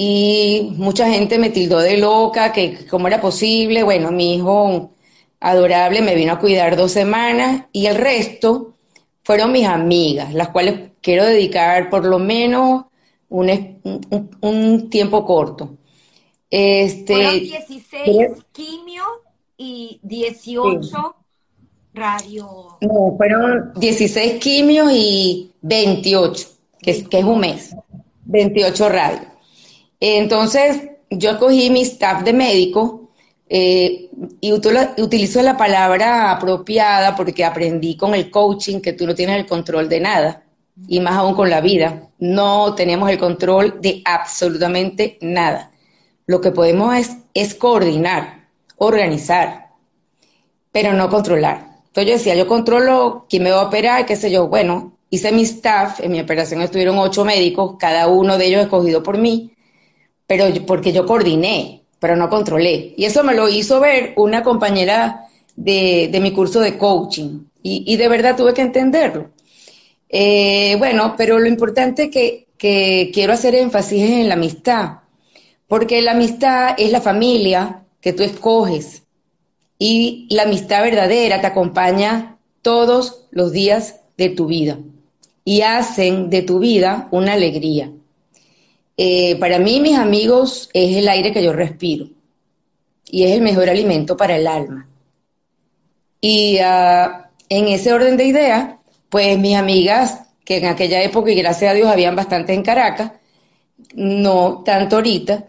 y 0.00 0.74
mucha 0.76 1.10
gente 1.10 1.40
me 1.40 1.50
tildó 1.50 1.80
de 1.80 1.96
loca, 1.96 2.52
que 2.52 2.86
cómo 2.86 3.08
era 3.08 3.20
posible. 3.20 3.82
Bueno, 3.82 4.12
mi 4.12 4.36
hijo 4.36 4.92
adorable 5.40 6.02
me 6.02 6.14
vino 6.14 6.34
a 6.34 6.38
cuidar 6.38 6.76
dos 6.76 6.92
semanas 6.92 7.64
y 7.72 7.86
el 7.86 7.96
resto 7.96 8.74
fueron 9.24 9.50
mis 9.50 9.66
amigas, 9.66 10.32
las 10.34 10.50
cuales 10.50 10.92
quiero 11.02 11.24
dedicar 11.24 11.90
por 11.90 12.04
lo 12.04 12.20
menos 12.20 12.84
un, 13.28 13.50
un, 14.40 14.88
tiempo 14.88 15.26
corto. 15.26 15.78
Este, 16.48 17.14
fueron 17.14 17.40
16 17.40 18.28
quimio 18.52 19.02
y 19.56 19.98
18 20.04 21.16
radio. 21.92 22.78
No, 22.82 23.16
fueron 23.16 23.72
16 23.74 24.34
quimios 24.34 24.92
y 24.92 25.50
28, 25.60 26.48
que, 26.78 27.02
que 27.02 27.18
es 27.18 27.24
un 27.24 27.40
mes. 27.40 27.74
28 28.26 28.88
radios. 28.90 29.27
Entonces, 30.00 30.90
yo 31.10 31.32
escogí 31.32 31.70
mi 31.70 31.82
staff 31.82 32.22
de 32.22 32.32
médico 32.32 33.10
eh, 33.48 34.10
y 34.40 34.52
utilizo 34.52 35.42
la 35.42 35.56
palabra 35.56 36.32
apropiada 36.32 37.16
porque 37.16 37.44
aprendí 37.44 37.96
con 37.96 38.14
el 38.14 38.30
coaching 38.30 38.80
que 38.80 38.92
tú 38.92 39.06
no 39.06 39.14
tienes 39.14 39.36
el 39.36 39.46
control 39.46 39.88
de 39.88 40.00
nada 40.00 40.42
y 40.86 41.00
más 41.00 41.14
aún 41.14 41.34
con 41.34 41.50
la 41.50 41.60
vida. 41.60 42.08
No 42.18 42.74
tenemos 42.74 43.10
el 43.10 43.18
control 43.18 43.80
de 43.80 44.02
absolutamente 44.04 45.18
nada. 45.20 45.70
Lo 46.26 46.40
que 46.40 46.50
podemos 46.50 46.94
es, 46.96 47.16
es 47.32 47.54
coordinar, 47.54 48.48
organizar, 48.76 49.68
pero 50.70 50.92
no 50.92 51.08
controlar. 51.08 51.78
Entonces 51.86 52.06
yo 52.06 52.18
decía, 52.18 52.34
yo 52.36 52.46
controlo 52.46 53.26
quién 53.28 53.42
me 53.44 53.50
va 53.50 53.62
a 53.62 53.66
operar, 53.66 54.04
qué 54.04 54.14
sé 54.14 54.30
yo. 54.30 54.46
Bueno, 54.46 54.92
hice 55.10 55.32
mi 55.32 55.42
staff, 55.42 56.00
en 56.00 56.12
mi 56.12 56.20
operación 56.20 56.60
estuvieron 56.60 56.98
ocho 56.98 57.24
médicos, 57.24 57.76
cada 57.78 58.08
uno 58.08 58.36
de 58.36 58.46
ellos 58.46 58.62
escogido 58.62 59.02
por 59.02 59.16
mí 59.16 59.52
pero 60.28 60.44
porque 60.66 60.92
yo 60.92 61.06
coordiné, 61.06 61.82
pero 61.98 62.14
no 62.14 62.28
controlé. 62.28 62.94
Y 62.96 63.06
eso 63.06 63.24
me 63.24 63.34
lo 63.34 63.48
hizo 63.48 63.80
ver 63.80 64.12
una 64.16 64.44
compañera 64.44 65.24
de, 65.56 66.16
mi 66.22 66.32
curso 66.32 66.60
de 66.60 66.78
coaching. 66.78 67.46
Y, 67.62 67.96
de 67.96 68.08
verdad 68.08 68.36
tuve 68.36 68.54
que 68.54 68.62
entenderlo. 68.62 69.30
Eh, 70.08 70.76
bueno, 70.78 71.14
pero 71.18 71.38
lo 71.38 71.48
importante 71.48 72.10
que, 72.10 72.46
que 72.56 73.10
quiero 73.12 73.32
hacer 73.32 73.54
énfasis 73.54 74.02
es 74.02 74.10
en 74.10 74.28
la 74.28 74.34
amistad, 74.34 75.00
porque 75.66 76.00
la 76.02 76.12
amistad 76.12 76.74
es 76.78 76.92
la 76.92 77.00
familia 77.00 77.84
que 78.00 78.12
tú 78.12 78.22
escoges 78.22 79.02
y 79.78 80.26
la 80.30 80.44
amistad 80.44 80.82
verdadera 80.82 81.40
te 81.40 81.46
acompaña 81.46 82.38
todos 82.62 83.26
los 83.30 83.52
días 83.52 84.00
de 84.16 84.30
tu 84.30 84.46
vida 84.46 84.78
y 85.44 85.62
hacen 85.62 86.30
de 86.30 86.42
tu 86.42 86.58
vida 86.58 87.08
una 87.10 87.34
alegría. 87.34 87.92
Eh, 89.00 89.36
para 89.36 89.60
mí, 89.60 89.80
mis 89.80 89.96
amigos, 89.96 90.68
es 90.74 90.96
el 90.96 91.08
aire 91.08 91.32
que 91.32 91.42
yo 91.42 91.52
respiro 91.52 92.08
y 93.04 93.22
es 93.22 93.30
el 93.30 93.42
mejor 93.42 93.70
alimento 93.70 94.16
para 94.16 94.36
el 94.36 94.46
alma. 94.48 94.88
Y 96.20 96.58
ah, 96.58 97.30
en 97.48 97.68
ese 97.68 97.92
orden 97.92 98.16
de 98.16 98.24
ideas, 98.24 98.74
pues 99.08 99.38
mis 99.38 99.56
amigas, 99.56 100.22
que 100.44 100.56
en 100.56 100.66
aquella 100.66 101.00
época, 101.00 101.30
y 101.30 101.36
gracias 101.36 101.70
a 101.70 101.74
Dios 101.74 101.88
habían 101.88 102.16
bastantes 102.16 102.56
en 102.56 102.64
Caracas, 102.64 103.12
no 103.94 104.64
tanto 104.64 104.96
ahorita, 104.96 105.46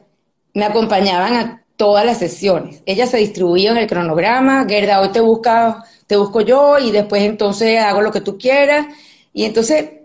me 0.54 0.66
acompañaban 0.66 1.34
a 1.34 1.64
todas 1.76 2.06
las 2.06 2.20
sesiones. 2.20 2.84
Ellas 2.86 3.10
se 3.10 3.18
distribuían 3.18 3.78
el 3.78 3.88
cronograma, 3.88 4.66
Gerda, 4.70 5.02
hoy 5.02 5.10
te 5.10 5.22
busca, 5.22 5.84
te 6.06 6.18
busco 6.18 6.42
yo 6.42 6.78
y 6.78 6.92
después 6.92 7.24
entonces 7.24 7.80
hago 7.80 8.02
lo 8.02 8.12
que 8.12 8.22
tú 8.22 8.38
quieras. 8.38 8.86
Y 9.34 9.46
entonces 9.46 9.99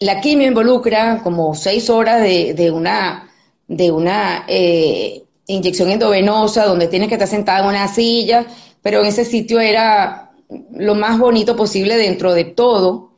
la 0.00 0.20
quimio 0.20 0.48
involucra 0.48 1.20
como 1.22 1.54
seis 1.54 1.90
horas 1.90 2.22
de, 2.22 2.70
una, 2.72 3.30
de 3.68 3.92
una 3.92 4.44
eh, 4.48 5.22
inyección 5.46 5.90
endovenosa 5.90 6.64
donde 6.64 6.88
tienes 6.88 7.08
que 7.08 7.14
estar 7.14 7.28
sentada 7.28 7.60
en 7.60 7.66
una 7.66 7.86
silla, 7.86 8.46
pero 8.80 9.00
en 9.00 9.06
ese 9.06 9.26
sitio 9.26 9.60
era 9.60 10.32
lo 10.72 10.94
más 10.94 11.18
bonito 11.18 11.54
posible 11.54 11.96
dentro 11.98 12.32
de 12.32 12.44
todo. 12.44 13.10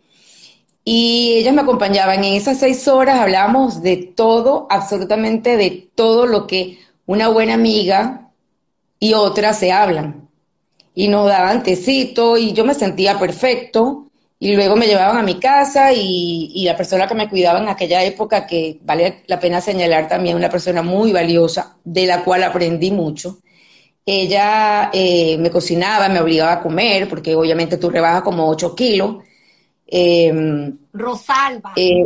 Y 0.85 1.35
ellas 1.37 1.55
me 1.55 1.63
acompañaban 1.63 2.25
en 2.25 2.35
esas 2.35 2.59
seis 2.59 2.89
horas, 2.89 3.21
hablábamos 3.21 3.83
de 3.83 3.97
todo, 3.99 4.67
absolutamente 4.69 5.57
de 5.57 5.89
todo 5.95 6.27
lo 6.27 6.49
que 6.49 6.79
una 7.07 7.29
buena 7.29 7.55
amiga 7.55 8.33
y 8.99 9.15
otra 9.15 9.55
se 9.55 9.71
hablan. 9.71 10.29
Y 10.97 11.07
nos 11.07 11.29
daban 11.29 11.63
tecito 11.63 12.37
y 12.37 12.53
yo 12.53 12.65
me 12.65 12.75
sentía 12.75 13.21
perfecto 13.21 14.02
y 14.43 14.57
luego 14.57 14.75
me 14.75 14.89
llevaban 14.89 15.19
a 15.19 15.23
mi 15.23 15.39
casa 15.39 15.93
y, 15.93 16.65
la 16.65 16.77
persona 16.77 17.07
que 17.07 17.15
me 17.15 17.29
cuidaba 17.29 17.61
en 17.61 17.69
aquella 17.69 18.03
época, 18.03 18.45
que 18.45 18.81
vale 18.83 19.23
la 19.29 19.39
pena 19.39 19.61
señalar 19.61 20.09
también, 20.09 20.35
una 20.35 20.49
persona 20.49 20.83
muy 20.83 21.13
valiosa, 21.13 21.77
de 21.85 22.07
la 22.07 22.25
cual 22.25 22.43
aprendí 22.43 22.91
mucho. 22.91 23.39
Ella 24.05 24.91
eh, 24.93 25.37
me 25.39 25.49
cocinaba, 25.49 26.09
me 26.09 26.21
obligaba 26.21 26.55
a 26.55 26.61
comer, 26.61 27.09
porque 27.09 27.37
obviamente 27.37 27.77
tú 27.77 27.89
rebajas 27.89 28.23
como 28.23 28.49
8 28.49 28.75
kilos. 28.75 29.23
Em, 29.87 30.77
Rosalba. 30.93 31.75
Eh, 31.77 32.05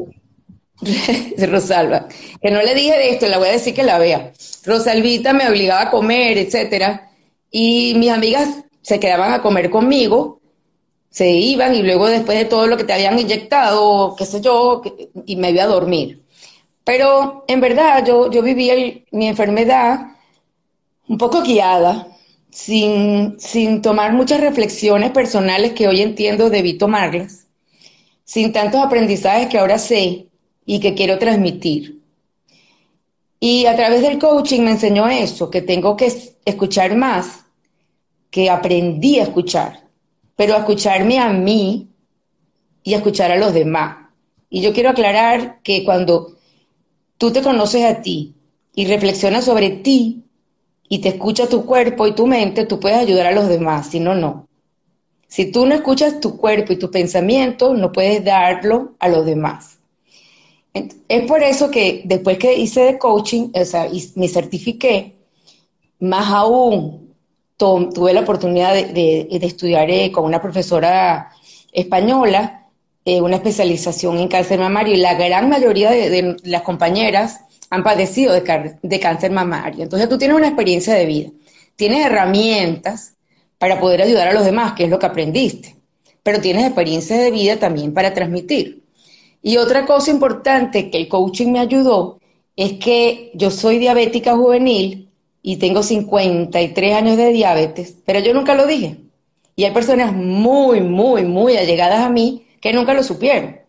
Rosalba. 1.47 2.07
Que 2.43 2.51
no 2.51 2.61
le 2.61 2.75
dije 2.75 2.99
de 2.99 3.11
esto, 3.13 3.29
le 3.29 3.39
voy 3.39 3.49
a 3.49 3.53
decir 3.53 3.73
que 3.73 3.83
la 3.83 3.97
vea. 3.97 4.31
Rosalvita 4.67 5.33
me 5.33 5.49
obligaba 5.49 5.85
a 5.85 5.91
comer, 5.91 6.37
etcétera. 6.37 7.13
Y 7.51 7.95
mis 7.95 8.11
amigas 8.11 8.47
se 8.83 9.01
quedaban 9.01 9.33
a 9.33 9.41
comer 9.41 9.71
conmigo 9.71 10.43
se 11.17 11.31
iban 11.31 11.75
y 11.75 11.83
luego 11.83 12.09
después 12.09 12.37
de 12.37 12.45
todo 12.45 12.67
lo 12.67 12.77
que 12.77 12.85
te 12.85 12.93
habían 12.93 13.19
inyectado, 13.19 14.15
qué 14.19 14.27
sé 14.27 14.43
yo, 14.43 14.83
y 15.25 15.37
me 15.37 15.51
iba 15.51 15.63
a 15.63 15.67
dormir. 15.67 16.23
Pero 16.85 17.47
en 17.49 17.59
verdad 17.63 18.05
yo, 18.05 18.31
yo 18.31 18.43
viví 18.43 19.07
mi 19.13 19.27
enfermedad 19.27 20.09
un 21.09 21.17
poco 21.17 21.41
guiada, 21.41 22.07
sin, 22.51 23.41
sin 23.41 23.81
tomar 23.81 24.13
muchas 24.13 24.43
reflexiones 24.43 25.11
personales 25.11 25.73
que 25.73 25.89
hoy 25.89 26.03
entiendo 26.03 26.51
debí 26.51 26.75
tomarlas, 26.75 27.47
sin 28.25 28.53
tantos 28.53 28.85
aprendizajes 28.85 29.49
que 29.49 29.59
ahora 29.59 29.79
sé 29.79 30.27
y 30.67 30.81
que 30.81 30.93
quiero 30.93 31.19
transmitir. 31.19 31.99
Y 33.41 33.65
a 33.65 33.75
través 33.75 34.03
del 34.03 34.19
coaching 34.19 34.61
me 34.61 34.73
enseñó 34.73 35.09
eso, 35.09 35.49
que 35.49 35.63
tengo 35.63 35.97
que 35.97 36.13
escuchar 36.45 36.95
más, 36.95 37.47
que 38.31 38.51
aprendí 38.51 39.19
a 39.19 39.23
escuchar 39.23 39.86
pero 40.37 40.57
escucharme 40.57 41.19
a 41.19 41.33
mí 41.33 41.89
y 42.83 42.95
escuchar 42.95 43.33
a 43.33 43.37
los 43.37 43.53
demás. 43.53 43.97
Y 44.49 44.61
yo 44.61 44.73
quiero 44.73 44.91
aclarar 44.91 45.61
que 45.63 45.85
cuando 45.85 46.37
tú 47.19 47.33
te 47.33 47.43
conoces 47.43 47.85
a 47.85 48.03
ti 48.03 48.35
y 48.75 48.87
reflexionas 48.87 49.47
sobre 49.47 49.71
ti 49.71 50.23
y 50.89 51.01
te 51.01 51.09
escucha 51.09 51.49
tu 51.49 51.67
cuerpo 51.67 52.07
y 52.07 52.15
tu 52.15 52.27
mente, 52.27 52.67
tú 52.67 52.79
puedes 52.79 52.99
ayudar 52.99 53.27
a 53.27 53.33
los 53.33 53.49
demás, 53.49 53.89
si 53.89 53.99
no, 53.99 54.15
no. 54.15 54.47
Si 55.27 55.51
tú 55.51 55.67
no 55.67 55.75
escuchas 55.75 56.21
tu 56.21 56.37
cuerpo 56.37 56.73
y 56.73 56.79
tu 56.79 56.91
pensamiento, 56.91 57.75
no 57.75 57.91
puedes 57.91 58.25
darlo 58.25 58.95
a 59.01 59.09
los 59.09 59.27
demás. 59.27 59.79
Es 61.09 61.23
por 61.27 61.43
eso 61.43 61.71
que 61.71 62.03
después 62.05 62.39
que 62.39 62.55
hice 62.55 62.83
de 62.83 62.99
coaching, 62.99 63.49
o 63.55 63.65
sea, 63.65 63.89
me 64.15 64.29
certifiqué, 64.29 65.17
más 65.99 66.31
aún 66.31 67.06
tuve 67.57 68.13
la 68.13 68.21
oportunidad 68.21 68.75
de, 68.75 69.29
estudiar 69.31 69.91
eh, 69.91 70.13
con 70.13 70.25
una 70.25 70.43
profesora 70.43 71.31
española, 71.73 72.67
eh, 73.05 73.21
una 73.21 73.37
especialización 73.37 74.19
en 74.19 74.29
cáncer 74.29 74.59
mamario, 74.59 74.95
y 74.95 74.99
la 74.99 75.15
gran 75.15 75.49
mayoría 75.49 75.91
de, 75.91 76.37
las 76.45 76.63
compañeras 76.63 77.41
han 77.71 77.83
padecido 77.83 78.35
de, 78.35 78.77
de 78.83 79.01
cáncer 79.01 79.31
mamario. 79.31 79.83
Entonces 79.85 80.09
tú 80.09 80.19
tienes 80.19 80.37
una 80.37 80.49
experiencia 80.49 80.95
de 80.95 81.07
vida, 81.07 81.31
tienes 81.77 82.05
herramientas 82.05 83.15
para 83.59 83.81
poder 83.81 84.03
ayudar 84.03 84.29
a 84.29 84.35
los 84.35 84.45
demás, 84.45 84.73
que 84.75 84.85
es 84.85 84.91
lo 84.91 84.99
que 84.99 85.07
aprendiste, 85.07 85.77
pero 86.23 86.41
tienes 86.41 86.65
experiencia 86.65 87.17
de 87.17 87.31
vida 87.31 87.57
también 87.57 87.95
para 87.95 88.13
transmitir. 88.13 88.83
Y 89.43 89.57
otra 89.57 89.87
cosa 89.87 90.11
importante 90.11 90.91
que 90.91 90.99
el 90.99 91.09
coaching 91.09 91.53
me 91.53 91.61
ayudó 91.61 92.21
es 92.57 92.75
que 92.75 93.31
yo 93.35 93.51
soy 93.51 93.79
diabética 93.79 94.37
juvenil 94.37 95.06
y 95.49 95.59
tengo 95.59 95.85
53 95.85 96.93
años 96.93 97.17
de 97.17 97.29
diabetes, 97.29 97.95
pero 98.05 98.19
yo 98.19 98.35
nunca 98.35 98.57
lo 98.57 98.67
dije. 98.67 98.97
Y 99.55 99.63
hay 99.63 99.71
personas 99.71 100.13
muy, 100.13 100.81
muy, 100.81 101.23
muy 101.23 101.57
allegadas 101.57 102.01
a 102.01 102.09
mí 102.09 102.49
que 102.61 102.73
nunca 102.73 102.95
lo 102.95 103.05
supieron. 103.05 103.61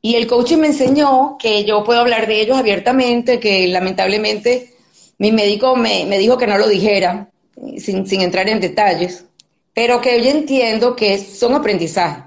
Y 0.00 0.14
el 0.14 0.26
coaching 0.26 0.56
me 0.56 0.68
enseñó 0.68 1.36
que 1.38 1.66
yo 1.66 1.84
puedo 1.84 2.00
hablar 2.00 2.26
de 2.26 2.40
ellos 2.40 2.56
abiertamente, 2.56 3.40
que 3.40 3.68
lamentablemente 3.68 4.72
mi 5.18 5.32
médico 5.32 5.76
me, 5.76 6.06
dijo 6.16 6.38
que 6.38 6.46
no 6.46 6.56
lo 6.56 6.66
dijera, 6.66 7.28
sin, 7.76 8.06
sin 8.06 8.22
entrar 8.22 8.48
en 8.48 8.60
detalles, 8.60 9.26
pero 9.74 10.00
que 10.00 10.24
yo 10.24 10.30
entiendo 10.30 10.96
que 10.96 11.18
son 11.18 11.54
aprendizajes 11.54 12.24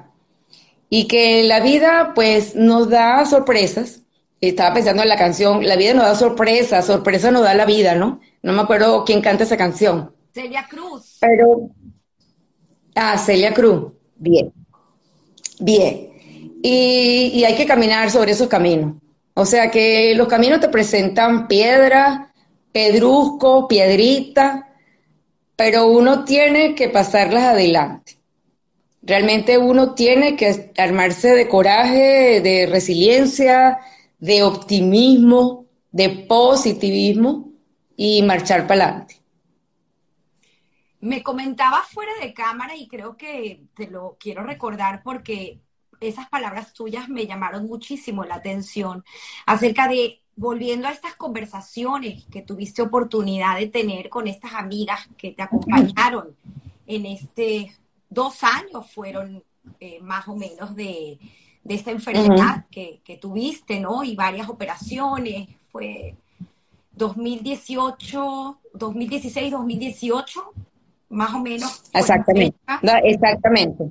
y 0.91 1.07
que 1.07 1.41
la 1.41 1.59
vida 1.59 2.11
pues 2.13 2.53
nos 2.53 2.87
da 2.91 3.25
sorpresas. 3.25 4.03
Estaba 4.41 4.75
pensando 4.75 5.01
en 5.01 5.09
la 5.09 5.17
canción, 5.17 5.65
la 5.65 5.75
vida 5.75 5.95
nos 5.95 6.05
da 6.05 6.13
sorpresas, 6.13 6.85
sorpresa 6.85 7.31
nos 7.31 7.41
da 7.41 7.55
la 7.55 7.65
vida, 7.65 7.95
¿no? 7.95 8.21
No 8.45 8.53
me 8.53 8.61
acuerdo 8.61 9.03
quién 9.03 9.21
canta 9.21 9.43
esa 9.43 9.57
canción. 9.57 10.13
Celia 10.31 10.67
Cruz. 10.69 11.17
Pero, 11.19 11.71
ah, 12.93 13.17
Celia 13.17 13.51
Cruz, 13.51 13.91
bien, 14.17 14.53
bien. 15.59 16.11
Y, 16.61 17.31
y 17.33 17.43
hay 17.43 17.55
que 17.55 17.65
caminar 17.65 18.11
sobre 18.11 18.33
esos 18.33 18.47
caminos. 18.47 18.97
O 19.33 19.47
sea 19.47 19.71
que 19.71 20.13
los 20.13 20.27
caminos 20.27 20.59
te 20.59 20.69
presentan 20.69 21.47
piedra, 21.47 22.31
pedrusco, 22.71 23.67
piedrita, 23.67 24.75
pero 25.55 25.87
uno 25.87 26.23
tiene 26.23 26.75
que 26.75 26.89
pasarlas 26.89 27.45
adelante. 27.45 28.19
Realmente 29.01 29.57
uno 29.57 29.95
tiene 29.95 30.35
que 30.35 30.71
armarse 30.77 31.33
de 31.33 31.47
coraje, 31.47 32.41
de 32.41 32.67
resiliencia, 32.67 33.79
de 34.19 34.43
optimismo, 34.43 35.65
de 35.91 36.09
positivismo 36.09 37.54
y 37.95 38.21
marchar 38.23 38.67
para 38.67 38.85
adelante. 38.85 39.21
Me 41.01 41.21
comentaba 41.21 41.83
fuera 41.83 42.11
de 42.21 42.33
cámara 42.33 42.75
y 42.75 42.87
creo 42.87 43.15
que 43.15 43.63
te 43.75 43.87
lo 43.87 44.17
quiero 44.19 44.43
recordar 44.43 45.03
porque 45.03 45.59
esas 45.99 46.27
palabras 46.29 46.73
tuyas 46.73 47.09
me 47.09 47.27
llamaron 47.27 47.67
muchísimo 47.67 48.25
la 48.25 48.35
atención 48.35 49.03
acerca 49.45 49.87
de, 49.87 50.21
volviendo 50.35 50.87
a 50.87 50.91
estas 50.91 51.15
conversaciones 51.15 52.25
que 52.31 52.41
tuviste 52.41 52.81
oportunidad 52.81 53.57
de 53.59 53.67
tener 53.67 54.09
con 54.09 54.27
estas 54.27 54.53
amigas 54.53 55.07
que 55.17 55.31
te 55.31 55.43
acompañaron 55.43 56.35
en 56.87 57.05
este 57.05 57.75
dos 58.09 58.43
años 58.43 58.89
fueron 58.91 59.43
eh, 59.79 59.99
más 60.01 60.27
o 60.27 60.35
menos 60.35 60.75
de, 60.75 61.19
esta 61.67 61.91
enfermedad 61.91 62.65
que, 62.69 63.19
tuviste, 63.19 63.79
¿no? 63.79 64.03
Y 64.03 64.15
varias 64.15 64.49
operaciones. 64.49 65.49
Fue 65.71 66.15
2018, 66.95 68.59
2016, 68.73 69.51
2018, 69.51 70.53
más 71.09 71.33
o 71.33 71.39
menos. 71.39 71.83
Exactamente. 71.93 72.57
exactamente. 73.03 73.83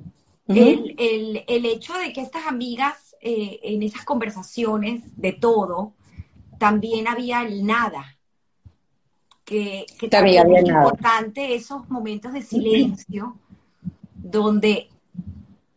el, 0.47 1.65
hecho 1.65 1.93
de 1.93 2.13
que 2.13 2.21
estas 2.21 2.47
amigas 2.47 3.15
eh, 3.21 3.59
en 3.63 3.83
esas 3.83 4.05
conversaciones 4.05 5.03
de 5.15 5.33
todo, 5.33 5.93
también 6.57 7.07
había 7.07 7.41
el 7.43 7.65
nada. 7.65 8.17
Que, 9.43 9.85
también, 10.09 10.51
es 10.55 10.67
importante 10.67 11.53
esos 11.53 11.87
momentos 11.87 12.33
de 12.33 12.41
silencio 12.41 13.37
donde 14.15 14.89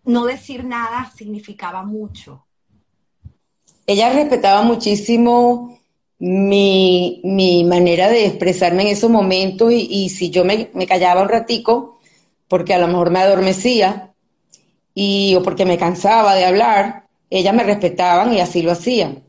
no 0.04 0.24
decir 0.24 0.64
nada 0.64 1.12
significaba 1.14 1.82
mucho. 1.82 2.46
Ella 3.86 4.10
respetaba 4.10 4.62
muchísimo 4.62 5.77
mi, 6.18 7.64
manera 7.66 8.08
de 8.08 8.26
expresarme 8.26 8.82
en 8.82 8.88
esos 8.88 9.10
momentos 9.10 9.72
y, 9.72 10.08
si 10.08 10.30
yo 10.30 10.44
me, 10.44 10.68
callaba 10.86 11.22
un 11.22 11.28
ratico, 11.28 11.98
porque 12.48 12.74
a 12.74 12.78
lo 12.78 12.88
mejor 12.88 13.10
me 13.10 13.20
adormecía 13.20 14.12
y, 14.94 15.34
o 15.36 15.42
porque 15.42 15.64
me 15.64 15.78
cansaba 15.78 16.34
de 16.34 16.44
hablar, 16.44 17.04
ellas 17.30 17.54
me 17.54 17.64
respetaban 17.64 18.32
y 18.32 18.40
así 18.40 18.62
lo 18.62 18.72
hacían. 18.72 19.22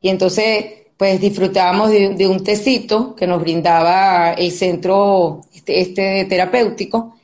Y 0.00 0.08
entonces, 0.08 0.66
pues 0.96 1.20
disfrutábamos 1.20 1.90
de, 1.90 2.28
un 2.28 2.44
tecito 2.44 3.14
que 3.14 3.26
nos 3.26 3.40
brindaba 3.40 4.34
el 4.34 4.52
centro 4.52 5.40
este, 5.54 5.80
este 5.80 6.24
terapéutico 6.26 7.16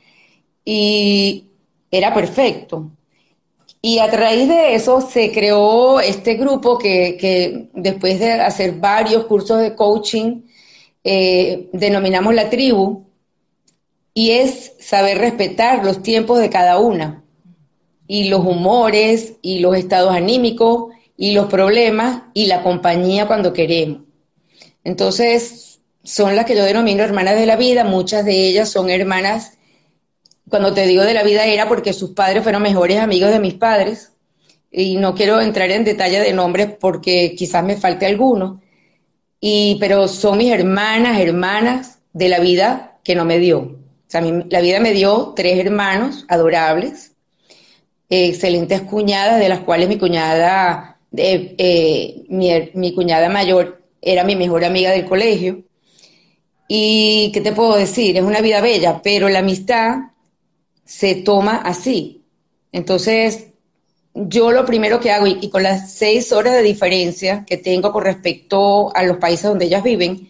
y 0.65 1.45
era 1.89 2.13
perfecto. 2.13 2.91
Y 3.81 3.97
a 3.97 4.07
raíz 4.07 4.47
de 4.47 4.75
eso 4.75 5.01
se 5.01 5.31
creó 5.31 5.99
este 5.99 6.35
grupo 6.35 6.77
que, 6.77 7.69
después 7.73 8.19
de 8.19 8.33
hacer 8.33 8.73
varios 8.73 9.25
cursos 9.25 9.59
de 9.59 9.75
coaching, 9.75 10.43
eh, 11.03 11.67
denominamos 11.73 12.35
la 12.35 12.49
tribu, 12.49 13.07
y 14.13 14.31
es 14.31 14.73
saber 14.79 15.17
respetar 15.17 15.83
los 15.83 16.03
tiempos 16.03 16.39
de 16.39 16.49
cada 16.49 16.77
una, 16.77 17.23
y 18.07 18.25
los 18.25 18.45
humores, 18.45 19.33
y 19.41 19.59
los 19.59 19.75
estados 19.75 20.13
anímicos, 20.13 20.93
y 21.17 21.31
los 21.31 21.47
problemas, 21.47 22.23
y 22.35 22.45
la 22.45 22.61
compañía 22.61 23.25
cuando 23.25 23.51
queremos. 23.51 24.01
Entonces, 24.83 25.79
son 26.03 26.35
las 26.35 26.45
que 26.45 26.55
yo 26.55 26.65
denomino 26.65 27.03
hermanas 27.03 27.35
de 27.35 27.47
la 27.47 27.55
vida, 27.55 27.83
muchas 27.83 28.25
de 28.25 28.47
ellas 28.47 28.69
son 28.69 28.91
hermanas 28.91 29.57
cuando 30.49 30.73
te 30.73 30.85
digo 30.85 31.03
de 31.03 31.13
la 31.13 31.23
vida 31.23 31.45
era 31.45 31.67
porque 31.67 31.93
sus 31.93 32.11
padres 32.11 32.43
fueron 32.43 32.61
mejores 32.61 32.99
amigos 32.99 33.31
de 33.31 33.39
mis 33.39 33.53
padres. 33.55 34.11
Y 34.71 34.95
no 34.97 35.15
quiero 35.15 35.41
entrar 35.41 35.69
en 35.71 35.83
detalle 35.83 36.19
de 36.19 36.33
nombres 36.33 36.69
porque 36.79 37.35
quizás 37.37 37.63
me 37.63 37.75
falte 37.75 38.05
alguno. 38.05 38.61
Y, 39.39 39.77
pero 39.79 40.07
son 40.07 40.37
mis 40.37 40.51
hermanas, 40.51 41.19
hermanas 41.19 41.99
de 42.13 42.29
la 42.29 42.39
vida 42.39 42.99
que 43.03 43.15
no 43.15 43.25
me 43.25 43.39
dio. 43.39 43.59
O 43.59 43.77
sea, 44.07 44.21
la 44.21 44.61
vida 44.61 44.79
me 44.79 44.93
dio 44.93 45.33
tres 45.35 45.57
hermanos 45.59 46.25
adorables, 46.27 47.13
excelentes 48.09 48.81
cuñadas, 48.81 49.39
de 49.39 49.49
las 49.49 49.61
cuales 49.61 49.87
mi 49.87 49.97
cuñada, 49.97 50.99
eh, 51.15 52.25
mi, 52.29 52.51
mi 52.73 52.93
cuñada 52.93 53.29
mayor 53.29 53.81
era 54.01 54.23
mi 54.23 54.35
mejor 54.35 54.65
amiga 54.65 54.91
del 54.91 55.05
colegio. 55.05 55.63
Y, 56.67 57.31
¿qué 57.33 57.41
te 57.41 57.51
puedo 57.51 57.75
decir? 57.75 58.17
Es 58.17 58.23
una 58.23 58.41
vida 58.41 58.61
bella, 58.61 59.01
pero 59.03 59.27
la 59.29 59.39
amistad 59.39 60.10
se 60.91 61.15
toma 61.15 61.55
así. 61.55 62.21
Entonces, 62.73 63.47
yo 64.13 64.51
lo 64.51 64.65
primero 64.65 64.99
que 64.99 65.09
hago, 65.09 65.25
y, 65.25 65.49
con 65.49 65.63
las 65.63 65.93
seis 65.93 66.33
horas 66.33 66.53
de 66.53 66.63
diferencia 66.63 67.45
que 67.47 67.55
tengo 67.55 67.93
con 67.93 68.03
respecto 68.03 68.93
a 68.93 69.03
los 69.03 69.15
países 69.17 69.45
donde 69.45 69.65
ellas 69.65 69.83
viven, 69.83 70.29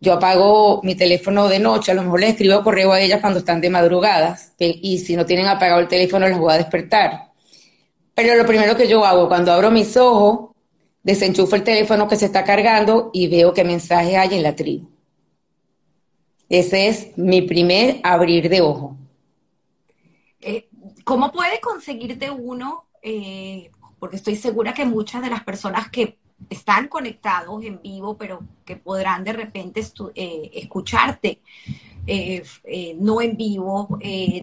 yo 0.00 0.14
apago 0.14 0.80
mi 0.82 0.94
teléfono 0.94 1.46
de 1.46 1.58
noche, 1.58 1.92
a 1.92 1.94
lo 1.94 2.04
mejor 2.04 2.20
les 2.20 2.30
escribo 2.30 2.62
correo 2.64 2.92
a 2.92 3.00
ellas 3.02 3.20
cuando 3.20 3.40
están 3.40 3.60
de 3.60 3.68
madrugadas, 3.68 4.52
y 4.58 4.98
si 4.98 5.14
no 5.14 5.26
tienen 5.26 5.46
apagado 5.46 5.80
el 5.80 5.88
teléfono 5.88 6.26
las 6.26 6.38
voy 6.38 6.54
a 6.54 6.56
despertar. 6.56 7.30
Pero 8.14 8.34
lo 8.34 8.46
primero 8.46 8.74
que 8.74 8.88
yo 8.88 9.04
hago, 9.04 9.28
cuando 9.28 9.52
abro 9.52 9.70
mis 9.70 9.94
ojos, 9.98 10.56
desenchufo 11.02 11.54
el 11.54 11.64
teléfono 11.64 12.08
que 12.08 12.16
se 12.16 12.26
está 12.26 12.44
cargando 12.44 13.10
y 13.12 13.26
veo 13.26 13.52
qué 13.52 13.62
mensaje 13.62 14.16
hay 14.16 14.34
en 14.34 14.42
la 14.42 14.56
tribu. 14.56 14.88
Ese 16.48 16.88
es 16.88 17.08
mi 17.16 17.42
primer 17.42 18.00
abrir 18.02 18.48
de 18.48 18.62
ojo. 18.62 18.96
Eh, 20.42 20.68
¿Cómo 21.04 21.30
puede 21.30 21.60
conseguirte 21.60 22.30
uno? 22.30 22.86
Eh, 23.00 23.70
porque 24.00 24.16
estoy 24.16 24.34
segura 24.34 24.74
que 24.74 24.84
muchas 24.84 25.22
de 25.22 25.30
las 25.30 25.44
personas 25.44 25.88
que 25.88 26.18
están 26.50 26.88
conectados 26.88 27.62
en 27.64 27.80
vivo, 27.80 28.16
pero 28.16 28.40
que 28.64 28.74
podrán 28.76 29.22
de 29.22 29.32
repente 29.32 29.80
eh, 30.16 30.50
escucharte 30.54 31.40
no 32.98 33.20
en 33.20 33.36
vivo, 33.36 33.96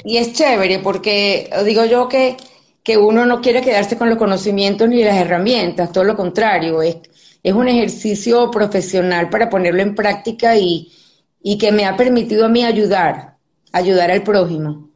Y 0.04 0.16
es, 0.16 0.32
chévere 0.32 0.80
porque 0.80 1.48
digo 1.64 1.84
yo 1.84 2.08
que, 2.08 2.36
que 2.82 2.98
uno 2.98 3.24
no 3.24 3.40
quiere 3.40 3.62
quedarse 3.62 3.96
con 3.96 4.08
los 4.08 4.18
conocimientos 4.18 4.88
ni 4.88 5.04
las 5.04 5.16
herramientas, 5.16 5.92
todo 5.92 6.04
lo 6.04 6.16
contrario, 6.16 6.82
es, 6.82 6.96
es 7.42 7.52
un 7.52 7.68
ejercicio 7.68 8.50
profesional 8.50 9.30
para 9.30 9.48
ponerlo 9.48 9.82
en 9.82 9.94
práctica 9.94 10.56
y, 10.56 10.92
y 11.40 11.58
que 11.58 11.70
me 11.70 11.86
ha 11.86 11.96
permitido 11.96 12.46
a 12.46 12.48
mí 12.48 12.64
ayudar, 12.64 13.36
ayudar 13.72 14.10
al 14.10 14.24
prójimo. 14.24 14.86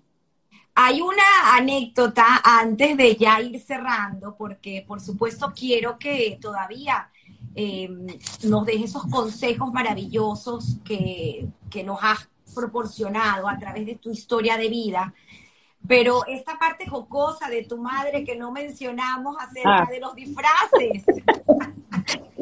Hay 0.74 1.00
una 1.00 1.54
anécdota 1.54 2.40
antes 2.42 2.96
de 2.96 3.14
ya 3.14 3.40
ir 3.40 3.60
cerrando, 3.60 4.34
porque 4.36 4.84
por 4.84 5.00
supuesto 5.00 5.52
quiero 5.54 5.98
que 5.98 6.38
todavía 6.40 7.08
em, 7.54 8.06
nos 8.44 8.66
deje 8.66 8.84
esos 8.84 9.04
consejos 9.06 9.72
maravillosos 9.72 10.78
que, 10.84 11.46
nos 11.84 11.98
has 12.02 12.28
proporcionado 12.54 13.48
a 13.48 13.58
través 13.58 13.86
de 13.86 13.96
tu 13.96 14.10
historia 14.10 14.56
de 14.56 14.68
vida. 14.68 15.14
Pero 15.86 16.26
esta 16.26 16.58
parte 16.58 16.86
jocosa 16.86 17.48
de 17.48 17.64
tu 17.64 17.78
madre 17.78 18.24
que 18.24 18.36
no 18.36 18.52
mencionamos 18.52 19.36
acerca 19.38 19.82
ah. 19.82 19.88
de 19.90 20.00
los 20.00 20.14
disfraces. 20.14 21.04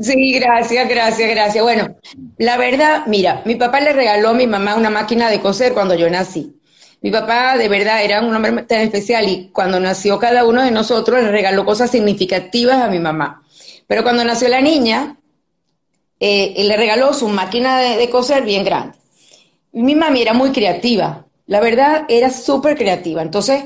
Sí, 0.00 0.32
gracias, 0.38 0.88
gracias, 0.88 1.28
gracias. 1.28 1.64
Bueno, 1.64 1.96
la 2.36 2.56
verdad, 2.56 3.06
mira, 3.06 3.42
mi 3.44 3.56
papá 3.56 3.80
le 3.80 3.92
regaló 3.92 4.28
a 4.28 4.34
mi 4.34 4.46
mamá 4.46 4.76
una 4.76 4.90
máquina 4.90 5.28
de 5.28 5.40
coser 5.40 5.74
cuando 5.74 5.94
yo 5.96 6.08
nací. 6.08 6.56
Mi 7.00 7.10
papá 7.10 7.56
de 7.56 7.68
verdad 7.68 8.02
era 8.02 8.22
un 8.22 8.34
hombre 8.34 8.62
tan 8.62 8.80
especial 8.80 9.28
y 9.28 9.50
cuando 9.50 9.78
nació 9.80 10.18
cada 10.18 10.44
uno 10.44 10.62
de 10.62 10.70
nosotros 10.70 11.22
le 11.22 11.30
regaló 11.30 11.64
cosas 11.64 11.90
significativas 11.90 12.80
a 12.80 12.88
mi 12.88 12.98
mamá. 12.98 13.42
Pero 13.86 14.02
cuando 14.02 14.24
nació 14.24 14.48
la 14.48 14.60
niña, 14.60 15.16
eh, 16.20 16.54
le 16.58 16.76
regaló 16.76 17.14
su 17.14 17.28
máquina 17.28 17.78
de, 17.78 18.10
coser 18.10 18.44
bien 18.44 18.64
grande. 18.64 18.97
Mi 19.78 19.94
mami 19.94 20.22
era 20.22 20.32
muy 20.34 20.50
creativa, 20.50 21.24
la 21.46 21.60
verdad 21.60 22.04
era 22.08 22.30
súper 22.30 22.76
creativa. 22.76 23.22
Entonces, 23.22 23.62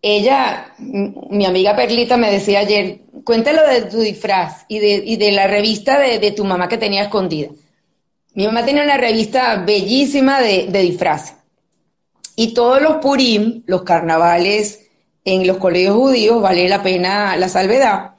ella, 0.00 0.72
mi 0.78 1.44
amiga 1.44 1.76
Perlita 1.76 2.16
me 2.16 2.32
decía 2.32 2.60
ayer, 2.60 3.02
cuéntalo 3.22 3.60
de 3.68 3.82
tu 3.82 4.00
disfraz 4.00 4.64
y 4.68 4.78
de, 4.78 5.32
la 5.32 5.46
revista 5.46 5.98
de, 5.98 6.30
tu 6.30 6.46
mamá 6.46 6.70
que 6.70 6.78
tenía 6.78 7.02
escondida. 7.02 7.50
Mi 8.32 8.46
mamá 8.46 8.64
tenía 8.64 8.82
una 8.82 8.96
revista 8.96 9.56
bellísima 9.56 10.40
de, 10.40 10.68
de 10.68 10.80
disfraces. 10.80 11.34
Y 12.34 12.54
todos 12.54 12.80
los 12.80 12.96
purim, 12.96 13.62
los 13.66 13.82
carnavales 13.82 14.88
en 15.22 15.46
los 15.46 15.58
colegios 15.58 15.94
judíos, 15.94 16.40
vale 16.40 16.66
la 16.66 16.82
pena 16.82 17.36
la 17.36 17.50
salvedad. 17.50 18.12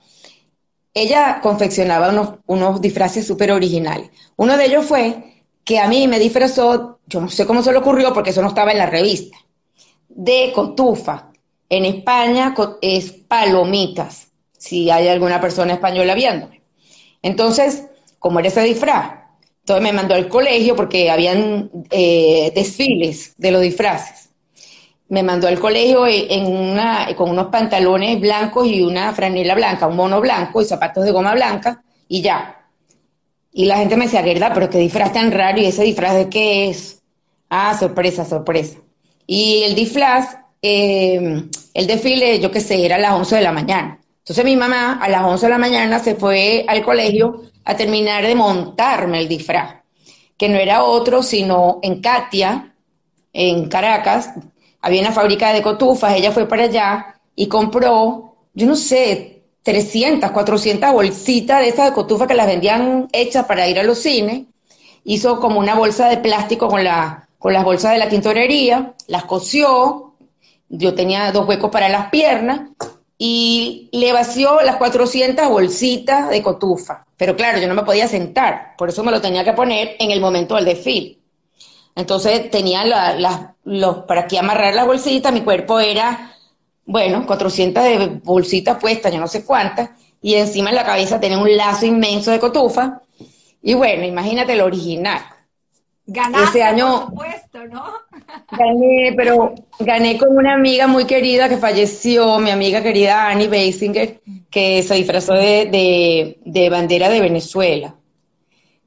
Ella 0.93 1.39
confeccionaba 1.41 2.09
unos, 2.09 2.35
unos 2.45 2.79
disfraces 2.79 3.25
súper 3.25 3.51
originales. 3.51 4.11
Uno 4.35 4.55
de 4.55 4.65
ellos 4.65 4.85
fue 4.85 5.32
que 5.63 5.79
a 5.79 5.87
mí 5.87 6.07
me 6.07 6.19
disfrazó, 6.19 6.99
yo 7.07 7.21
no 7.21 7.29
sé 7.29 7.45
cómo 7.45 7.63
se 7.63 7.71
le 7.71 7.77
ocurrió 7.77 8.13
porque 8.13 8.31
eso 8.31 8.41
no 8.41 8.49
estaba 8.49 8.71
en 8.71 8.77
la 8.77 8.85
revista, 8.85 9.37
de 10.09 10.51
cotufa. 10.53 11.29
En 11.69 11.85
España 11.85 12.53
es 12.81 13.11
palomitas, 13.11 14.27
si 14.57 14.89
hay 14.91 15.07
alguna 15.07 15.41
persona 15.41 15.73
española 15.73 16.13
viéndome. 16.13 16.61
Entonces, 17.21 17.85
como 18.19 18.39
era 18.39 18.49
ese 18.49 18.61
disfraz, 18.61 19.23
entonces 19.63 19.83
me 19.83 19.93
mandó 19.93 20.13
al 20.13 20.27
colegio 20.27 20.75
porque 20.75 21.09
habían 21.09 21.71
eh, 21.89 22.51
desfiles 22.53 23.33
de 23.37 23.51
los 23.51 23.61
disfraces. 23.61 24.29
Me 25.07 25.23
mandó 25.23 25.47
al 25.47 25.57
colegio 25.59 26.03
una, 26.03 27.07
con 27.15 27.29
unos 27.29 27.47
pantalones 27.47 28.19
blancos 28.19 28.67
y 28.67 28.81
una 28.81 29.13
franela 29.13 29.55
blanca, 29.55 29.87
un 29.87 29.95
mono 29.95 30.19
blanco 30.19 30.61
y 30.61 30.65
zapatos 30.65 31.05
de 31.05 31.11
goma 31.11 31.33
blanca 31.33 31.81
y 32.09 32.21
ya. 32.21 32.62
Y 33.53 33.65
la 33.65 33.77
gente 33.77 33.95
me 33.95 34.05
decía, 34.05 34.21
¿verdad? 34.21 34.51
Pero 34.53 34.69
qué 34.69 34.79
disfraz 34.79 35.13
tan 35.13 35.31
raro 35.31 35.59
y 35.61 35.65
ese 35.65 35.83
disfraz 35.83 36.15
de 36.15 36.29
qué 36.29 36.69
es. 36.69 37.01
Ah, 37.49 37.77
sorpresa, 37.77 38.25
sorpresa. 38.25 38.79
Y 39.27 39.63
el 39.63 39.75
disfraz, 39.75 40.35
eh, 40.61 41.43
el 41.73 41.87
desfile, 41.87 42.39
yo 42.39 42.51
qué 42.51 42.59
sé, 42.59 42.83
era 42.83 42.95
a 42.95 42.99
las 42.99 43.13
11 43.13 43.35
de 43.35 43.41
la 43.41 43.51
mañana. 43.51 43.99
Entonces 44.19 44.45
mi 44.45 44.55
mamá 44.55 44.99
a 45.01 45.09
las 45.09 45.23
11 45.23 45.45
de 45.45 45.49
la 45.49 45.57
mañana 45.57 45.99
se 45.99 46.15
fue 46.15 46.65
al 46.67 46.81
colegio 46.81 47.41
a 47.65 47.75
terminar 47.75 48.25
de 48.25 48.35
montarme 48.35 49.19
el 49.19 49.27
disfraz, 49.27 49.81
que 50.37 50.49
no 50.49 50.57
era 50.57 50.83
otro 50.83 51.21
sino 51.21 51.79
en 51.83 52.01
Katia, 52.01 52.73
en 53.33 53.67
Caracas, 53.67 54.29
había 54.81 55.01
una 55.01 55.11
fábrica 55.11 55.51
de 55.53 55.61
cotufas, 55.61 56.15
ella 56.15 56.31
fue 56.31 56.47
para 56.47 56.63
allá 56.63 57.19
y 57.35 57.47
compró, 57.47 58.35
yo 58.53 58.67
no 58.67 58.75
sé, 58.75 59.32
300, 59.63 60.31
400 60.31 60.91
bolsitas 60.91 61.61
de 61.61 61.69
esas 61.69 61.89
de 61.89 61.93
cotufas 61.93 62.27
que 62.27 62.33
las 62.33 62.47
vendían 62.47 63.07
hechas 63.11 63.45
para 63.45 63.67
ir 63.67 63.79
a 63.79 63.83
los 63.83 63.99
cines, 63.99 64.43
hizo 65.05 65.39
como 65.39 65.59
una 65.59 65.75
bolsa 65.75 66.09
de 66.09 66.17
plástico 66.17 66.67
con, 66.67 66.83
la, 66.83 67.27
con 67.39 67.53
las 67.53 67.63
bolsas 67.63 67.93
de 67.93 67.97
la 67.97 68.09
tintorería, 68.09 68.93
las 69.07 69.25
cosió, 69.25 70.13
yo 70.69 70.93
tenía 70.93 71.31
dos 71.31 71.47
huecos 71.47 71.71
para 71.71 71.89
las 71.89 72.09
piernas 72.09 72.61
y 73.17 73.89
le 73.93 74.11
vació 74.11 74.61
las 74.61 74.77
400 74.77 75.47
bolsitas 75.47 76.29
de 76.29 76.41
cotufa. 76.41 77.05
Pero 77.15 77.35
claro, 77.35 77.59
yo 77.59 77.67
no 77.67 77.75
me 77.75 77.83
podía 77.83 78.07
sentar, 78.07 78.75
por 78.77 78.89
eso 78.89 79.03
me 79.03 79.11
lo 79.11 79.21
tenía 79.21 79.43
que 79.43 79.53
poner 79.53 79.95
en 79.99 80.11
el 80.11 80.19
momento 80.19 80.55
del 80.55 80.65
desfile. 80.65 81.19
Entonces 81.95 82.49
tenía 82.49 82.83
los, 83.63 83.95
para 84.07 84.27
que 84.27 84.39
amarrar 84.39 84.73
las 84.73 84.87
bolsitas, 84.87 85.31
mi 85.31 85.41
cuerpo 85.41 85.79
era, 85.79 86.35
bueno, 86.85 87.25
400 87.25 87.83
de 87.83 88.07
bolsitas 88.23 88.77
puestas, 88.77 89.13
yo 89.13 89.19
no 89.19 89.27
sé 89.27 89.45
cuántas, 89.45 89.89
y 90.21 90.35
encima 90.35 90.69
en 90.69 90.75
la 90.75 90.85
cabeza 90.85 91.19
tenía 91.19 91.37
un 91.37 91.55
lazo 91.55 91.85
inmenso 91.85 92.31
de 92.31 92.39
cotufa. 92.39 93.01
Y 93.61 93.73
bueno, 93.73 94.05
imagínate 94.05 94.55
lo 94.55 94.65
original. 94.65 95.21
Ganaste, 96.05 96.59
Ese 96.59 96.63
año, 96.63 97.07
por 97.07 97.09
supuesto, 97.09 97.65
¿no? 97.67 97.85
Gané, 98.51 99.13
pero 99.15 99.55
gané 99.79 100.17
con 100.17 100.35
una 100.35 100.53
amiga 100.53 100.85
muy 100.87 101.05
querida 101.05 101.47
que 101.47 101.57
falleció, 101.57 102.39
mi 102.39 102.51
amiga 102.51 102.83
querida 102.83 103.29
Annie 103.29 103.47
Basinger, 103.47 104.19
que 104.49 104.83
se 104.83 104.95
disfrazó 104.95 105.33
de, 105.33 106.37
de, 106.43 106.69
bandera 106.69 107.09
de 107.09 107.21
Venezuela. 107.21 107.95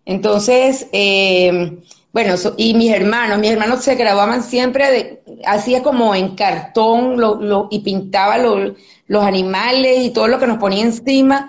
Entonces, 0.05 0.89
eh, 0.93 1.79
bueno, 2.17 2.35
y 2.57 2.73
mis 2.73 2.95
hermanos, 2.95 3.39
mis 3.39 3.51
hermanos 3.51 3.85
se 3.85 3.95
grababan 3.95 4.43
siempre, 4.43 4.91
de, 4.91 5.23
hacía 5.45 5.83
como 5.83 6.15
en 6.15 6.35
cartón 6.35 7.21
lo, 7.21 7.69
y 7.71 7.81
pintaba 7.81 8.39
los 8.39 9.23
animales 9.23 9.99
y 10.01 10.11
todo 10.15 10.27
lo 10.27 10.39
que 10.39 10.47
nos 10.47 10.57
ponía 10.57 10.83
encima 10.83 11.47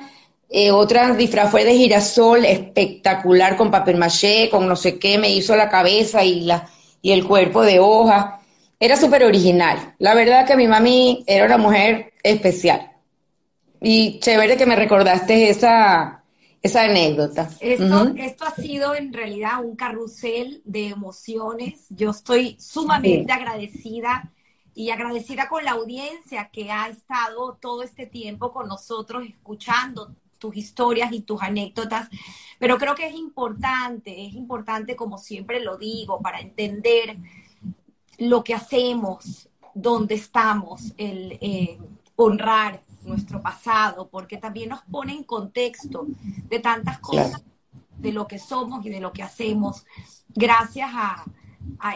eh, 0.49 0.71
otra 0.71 1.13
disfraz 1.13 1.51
fue 1.51 1.63
de 1.63 1.77
girasol, 1.77 2.43
espectacular, 2.43 3.55
con 3.55 3.71
papel 3.71 3.95
maché, 3.95 4.49
con 4.49 4.67
no 4.67 4.75
sé 4.75 4.99
qué, 4.99 5.17
me 5.17 5.29
hizo 5.29 5.55
la 5.55 5.69
cabeza 5.69 6.25
y, 6.25 6.41
la, 6.41 6.69
y 7.01 7.13
el 7.13 7.25
cuerpo 7.25 7.61
de 7.63 7.79
hoja. 7.79 8.41
Era 8.77 8.97
súper 8.97 9.23
original. 9.23 9.95
La 9.99 10.15
verdad 10.15 10.45
que 10.45 10.57
mi 10.57 10.67
mami 10.67 11.23
era 11.27 11.45
una 11.45 11.57
mujer 11.57 12.11
especial. 12.23 12.91
Y 13.79 14.19
chévere 14.19 14.57
que 14.57 14.65
me 14.65 14.75
recordaste 14.75 15.49
esa, 15.49 16.23
esa 16.61 16.83
anécdota. 16.83 17.49
Esto, 17.59 18.13
esto 18.15 18.45
ha 18.45 18.55
sido 18.55 18.95
en 18.95 19.13
realidad 19.13 19.63
un 19.63 19.75
carrusel 19.75 20.61
de 20.65 20.89
emociones. 20.89 21.85
Yo 21.89 22.11
estoy 22.11 22.57
sumamente 22.59 23.31
agradecida 23.31 24.31
y 24.73 24.91
agradecida 24.91 25.49
con 25.49 25.63
la 25.63 25.71
audiencia 25.71 26.49
que 26.51 26.71
ha 26.71 26.87
estado 26.87 27.57
todo 27.59 27.83
este 27.83 28.05
tiempo 28.05 28.51
con 28.51 28.67
nosotros 28.67 29.25
escuchando 29.27 30.15
tus 30.37 30.55
historias 30.55 31.11
y 31.11 31.21
tus 31.21 31.41
anécdotas, 31.41 32.09
pero 32.59 32.77
creo 32.77 32.93
que 32.93 33.07
es 33.07 33.15
importante, 33.15 34.27
es 34.27 34.33
importante, 34.35 34.95
como 34.95 35.17
siempre 35.17 35.61
lo 35.61 35.77
digo, 35.77 36.21
para 36.21 36.39
entender 36.39 37.17
lo 38.19 38.43
que 38.43 38.53
hacemos, 38.53 39.49
dónde 39.73 40.13
estamos, 40.13 40.93
el 40.97 41.39
eh, 41.41 41.79
honrar 42.15 42.81
nuestro 43.07 43.41
pasado, 43.41 44.09
porque 44.09 44.37
también 44.37 44.69
nos 44.69 44.81
pone 44.81 45.13
en 45.13 45.23
contexto 45.23 46.05
de 46.49 46.59
tantas 46.59 46.99
cosas, 46.99 47.43
de 47.97 48.11
lo 48.11 48.27
que 48.27 48.37
somos 48.37 48.85
y 48.85 48.89
de 48.89 48.99
lo 48.99 49.11
que 49.11 49.23
hacemos, 49.23 49.85
gracias 50.29 50.89
a, 50.93 51.25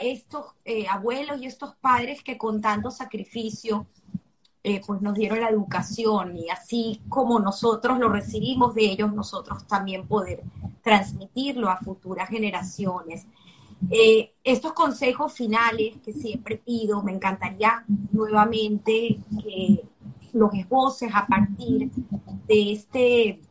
estos 0.01 0.47
eh, 0.65 0.85
abuelos 0.87 1.41
y 1.41 1.45
estos 1.45 1.75
padres 1.75 2.21
que 2.23 2.37
con 2.37 2.59
tanto 2.59 2.91
sacrificio 2.91 3.87
eh, 4.63 4.81
pues 4.85 5.01
nos 5.01 5.15
dieron 5.15 5.39
la 5.39 5.49
educación 5.49 6.37
y 6.37 6.49
así 6.49 7.01
como 7.09 7.39
nosotros 7.39 7.97
lo 7.97 8.09
recibimos 8.09 8.75
de 8.75 8.83
ellos, 8.83 9.13
nosotros 9.13 9.65
también 9.65 10.07
poder 10.07 10.43
transmitirlo 10.83 11.69
a 11.69 11.77
futuras 11.77 12.29
generaciones. 12.29 13.25
Eh, 13.89 14.33
estos 14.43 14.73
consejos 14.73 15.33
finales 15.33 15.97
que 16.03 16.13
siempre 16.13 16.57
pido, 16.57 17.01
me 17.01 17.11
encantaría 17.11 17.83
nuevamente 18.11 19.19
que 19.43 19.81
los 20.33 20.53
esboces 20.53 21.11
a 21.13 21.25
partir 21.27 21.89
de 22.47 22.71
este, 22.71 23.41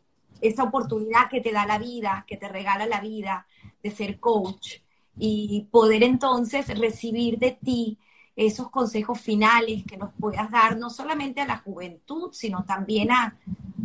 esta 0.41 0.65
oportunidad 0.65 1.29
que 1.29 1.41
te 1.41 1.53
da 1.53 1.67
la 1.67 1.79
vida, 1.79 2.25
que 2.27 2.37
te 2.37 2.49
regala 2.49 2.87
la 2.87 3.01
vida 3.01 3.47
de 3.83 3.91
ser 3.91 4.19
coach 4.19 4.79
y 5.19 5.69
poder 5.71 6.03
entonces 6.03 6.67
recibir 6.79 7.39
de 7.39 7.53
ti 7.53 7.99
esos 8.37 8.71
consejos 8.71 9.21
finales 9.21 9.85
que 9.85 9.97
nos 9.97 10.13
puedas 10.19 10.51
dar, 10.51 10.79
no 10.79 10.89
solamente 10.89 11.41
a 11.41 11.47
la 11.47 11.59
juventud, 11.59 12.31
sino 12.33 12.65
también 12.65 13.11
a 13.11 13.37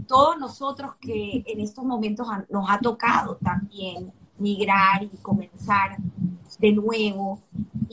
todos 0.07 0.37
nosotros 0.37 0.95
que 1.01 1.43
en 1.45 1.59
estos 1.59 1.83
momentos 1.83 2.27
nos 2.49 2.69
ha 2.69 2.79
tocado 2.79 3.37
también 3.37 4.13
migrar 4.37 5.03
y 5.03 5.17
comenzar 5.21 5.97
de 6.59 6.71
nuevo 6.71 7.41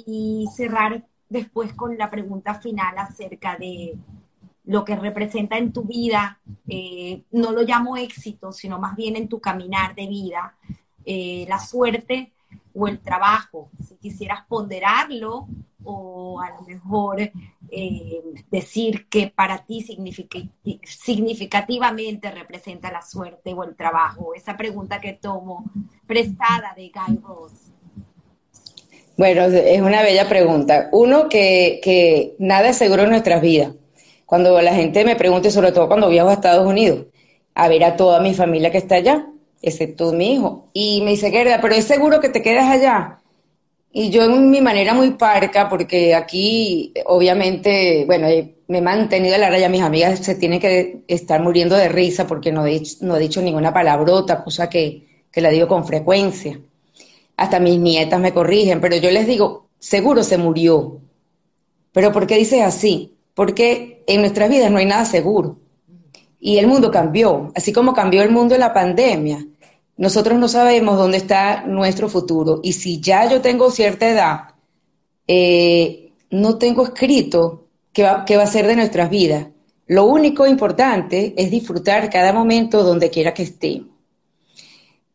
y 0.07 0.47
cerrar 0.55 1.05
después 1.29 1.73
con 1.73 1.97
la 1.97 2.11
pregunta 2.11 2.55
final 2.55 2.97
acerca 2.99 3.57
de 3.57 3.97
lo 4.65 4.85
que 4.85 4.97
representa 4.97 5.59
en 5.59 5.73
tu 5.73 5.83
vida, 5.83 6.39
eh, 6.69 7.23
no 7.33 7.53
lo 7.53 7.63
llamo 7.63 7.97
éxito, 7.97 8.53
sino 8.53 8.79
más 8.79 8.95
bien 8.97 9.17
en 9.17 9.29
tu 9.29 9.41
caminar 9.41 9.95
de 9.95 10.07
vida, 10.07 10.57
eh, 11.05 11.45
la 11.49 11.59
suerte 11.59 12.33
o 12.75 12.87
el 12.87 13.01
trabajo. 13.01 13.71
Si 13.87 13.97
quisieras 13.97 14.45
ponderarlo 14.47 15.49
o 15.85 16.41
a 16.41 16.51
lo 16.51 16.63
mejor 16.63 17.21
eh, 17.21 18.23
decir 18.51 19.09
que 19.09 19.33
para 19.35 19.65
ti 19.65 19.85
significativamente 20.85 22.31
representa 22.31 22.93
la 22.93 23.03
suerte 23.03 23.53
o 23.53 23.65
el 23.65 23.75
trabajo. 23.75 24.33
Esa 24.35 24.57
pregunta 24.57 25.01
que 25.01 25.15
tomo 25.15 25.65
prestada 26.07 26.73
de 26.77 26.93
Guy 26.95 27.19
Ross. 27.23 27.53
Bueno, 29.17 29.43
es 29.43 29.81
una 29.81 30.03
bella 30.03 30.29
pregunta. 30.29 30.89
Uno, 30.93 31.29
que, 31.29 31.81
que 31.83 32.37
nada 32.39 32.69
es 32.71 32.79
seguro 32.79 33.03
en 33.03 33.11
nuestras 33.11 33.43
vidas. 33.43 33.73
Cuando 34.33 34.63
la 34.63 34.75
gente 34.75 35.05
me 35.05 35.15
pregunta, 35.15 35.51
sobre 35.51 35.73
todo 35.73 35.89
cuando 35.89 36.09
viajo 36.09 36.31
a 36.31 36.33
Estados 36.33 36.67
Unidos, 36.67 37.05
a 37.55 37.69
ver 37.69 37.85
a 37.85 37.97
toda 37.97 38.19
mi 38.19 38.33
familia 38.33 38.71
que 38.71 38.79
está 38.79 38.95
allá, 38.95 39.27
excepto 39.61 40.11
mi 40.15 40.33
hijo, 40.33 40.71
y 40.73 41.03
me 41.03 41.11
dice, 41.11 41.31
Gerda, 41.31 41.61
pero 41.61 41.75
es 41.75 41.85
seguro 41.85 42.19
que 42.19 42.31
te 42.31 42.41
quedas 42.41 42.65
allá. 42.65 43.19
Y 43.93 44.09
yo 44.09 44.25
en 44.25 44.49
mi 44.49 44.63
manera 44.63 44.95
muy 44.95 45.11
parca, 45.11 45.69
porque 45.69 46.15
aquí 46.15 46.95
obviamente, 47.05 48.05
bueno, 48.07 48.27
me 48.69 48.79
he 48.79 48.81
mantenido 48.81 49.35
a 49.35 49.39
la 49.39 49.51
raya, 49.51 49.69
mis 49.69 49.83
amigas 49.83 50.21
se 50.21 50.35
tienen 50.35 50.61
que 50.61 51.03
estar 51.09 51.43
muriendo 51.43 51.77
de 51.77 51.91
risa 51.91 52.27
porque 52.27 52.53
no 52.53 52.67
he, 52.67 52.81
no 53.03 53.19
he 53.19 53.21
dicho 53.21 53.43
ninguna 53.43 53.75
palabrota, 53.75 54.43
cosa 54.43 54.71
que, 54.71 55.09
que 55.31 55.43
la 55.43 55.51
digo 55.51 55.69
con 55.69 55.87
frecuencia. 55.87 56.59
Hasta 57.37 57.61
mis 57.61 57.79
nietas 57.79 58.19
me 58.19 58.33
corrigen, 58.33 58.81
pero 58.81 58.97
yo 58.97 59.11
les 59.11 59.27
digo, 59.27 59.67
seguro 59.79 60.23
se 60.23 60.39
murió. 60.39 61.03
Pero 61.93 62.13
¿por 62.13 62.27
qué 62.27 62.39
dices 62.39 62.63
así? 62.63 63.13
Porque 63.35 63.92
en 64.07 64.21
nuestras 64.21 64.49
vidas 64.51 64.71
no 64.71 64.79
hay 64.79 64.87
nada 64.87 65.05
seguro. 65.05 65.59
Y 66.41 66.59
el 66.59 66.67
mundo 66.67 66.91
cambió, 66.91 67.53
así 67.55 67.73
como 67.73 67.95
cambió 67.95 68.23
el 68.23 68.31
mundo 68.31 68.55
en 68.55 68.61
la 68.61 68.73
pandemia 68.75 69.47
nosotros 69.97 70.39
no 70.39 70.49
sabemos 70.49 70.99
dónde 70.99 71.19
está 71.19 71.65
nuestro 71.65 72.09
futuro. 72.09 72.61
Y 72.63 72.73
si 72.73 73.01
ya 73.01 73.29
yo 73.29 73.41
tengo 73.41 73.71
cierta 73.71 74.09
edad, 74.09 74.41
eh, 75.29 76.13
no 76.31 76.59
tengo 76.59 76.85
escrito 76.85 77.69
qué 77.93 78.03
va, 78.03 78.25
qué 78.25 78.37
va 78.37 78.45
a 78.45 78.49
ser 78.49 78.67
de 78.67 78.77
nuestras 78.77 79.11
vidas. 79.11 79.47
Lo 79.87 80.05
único 80.07 80.47
importante 80.47 81.35
es 81.37 81.51
disfrutar 81.51 82.09
cada 82.11 82.33
momento 82.33 82.83
donde 82.83 83.11
quiera 83.11 83.35
que 83.35 83.43
estemos. 83.43 83.91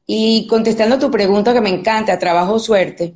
Y 0.06 0.48
contestando 0.48 0.98
tu 1.00 1.12
pregunta 1.12 1.54
que 1.54 1.60
me 1.60 1.70
encanta, 1.70 2.18
trabajo 2.18 2.60
suerte, 2.60 3.14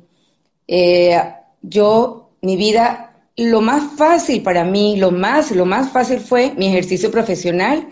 eh, 0.66 1.18
yo, 1.62 2.32
mi 2.42 2.56
vida, 2.56 3.11
lo 3.36 3.60
más 3.60 3.96
fácil 3.96 4.42
para 4.42 4.64
mí, 4.64 4.96
lo 4.96 5.10
más, 5.10 5.50
lo 5.52 5.66
más 5.66 5.90
fácil 5.90 6.20
fue 6.20 6.52
mi 6.56 6.68
ejercicio 6.68 7.10
profesional 7.10 7.88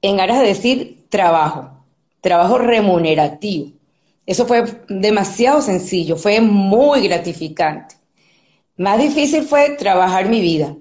en 0.00 0.20
aras 0.20 0.40
de 0.40 0.46
decir 0.46 1.06
trabajo 1.08 1.72
trabajo 2.22 2.56
remunerativo. 2.56 3.72
Eso 4.24 4.46
fue 4.46 4.64
demasiado 4.88 5.60
sencillo, 5.60 6.16
fue 6.16 6.40
muy 6.40 7.06
gratificante. 7.06 7.96
Más 8.78 8.98
difícil 8.98 9.42
fue 9.42 9.70
trabajar 9.70 10.28
mi 10.28 10.40
vida, 10.40 10.74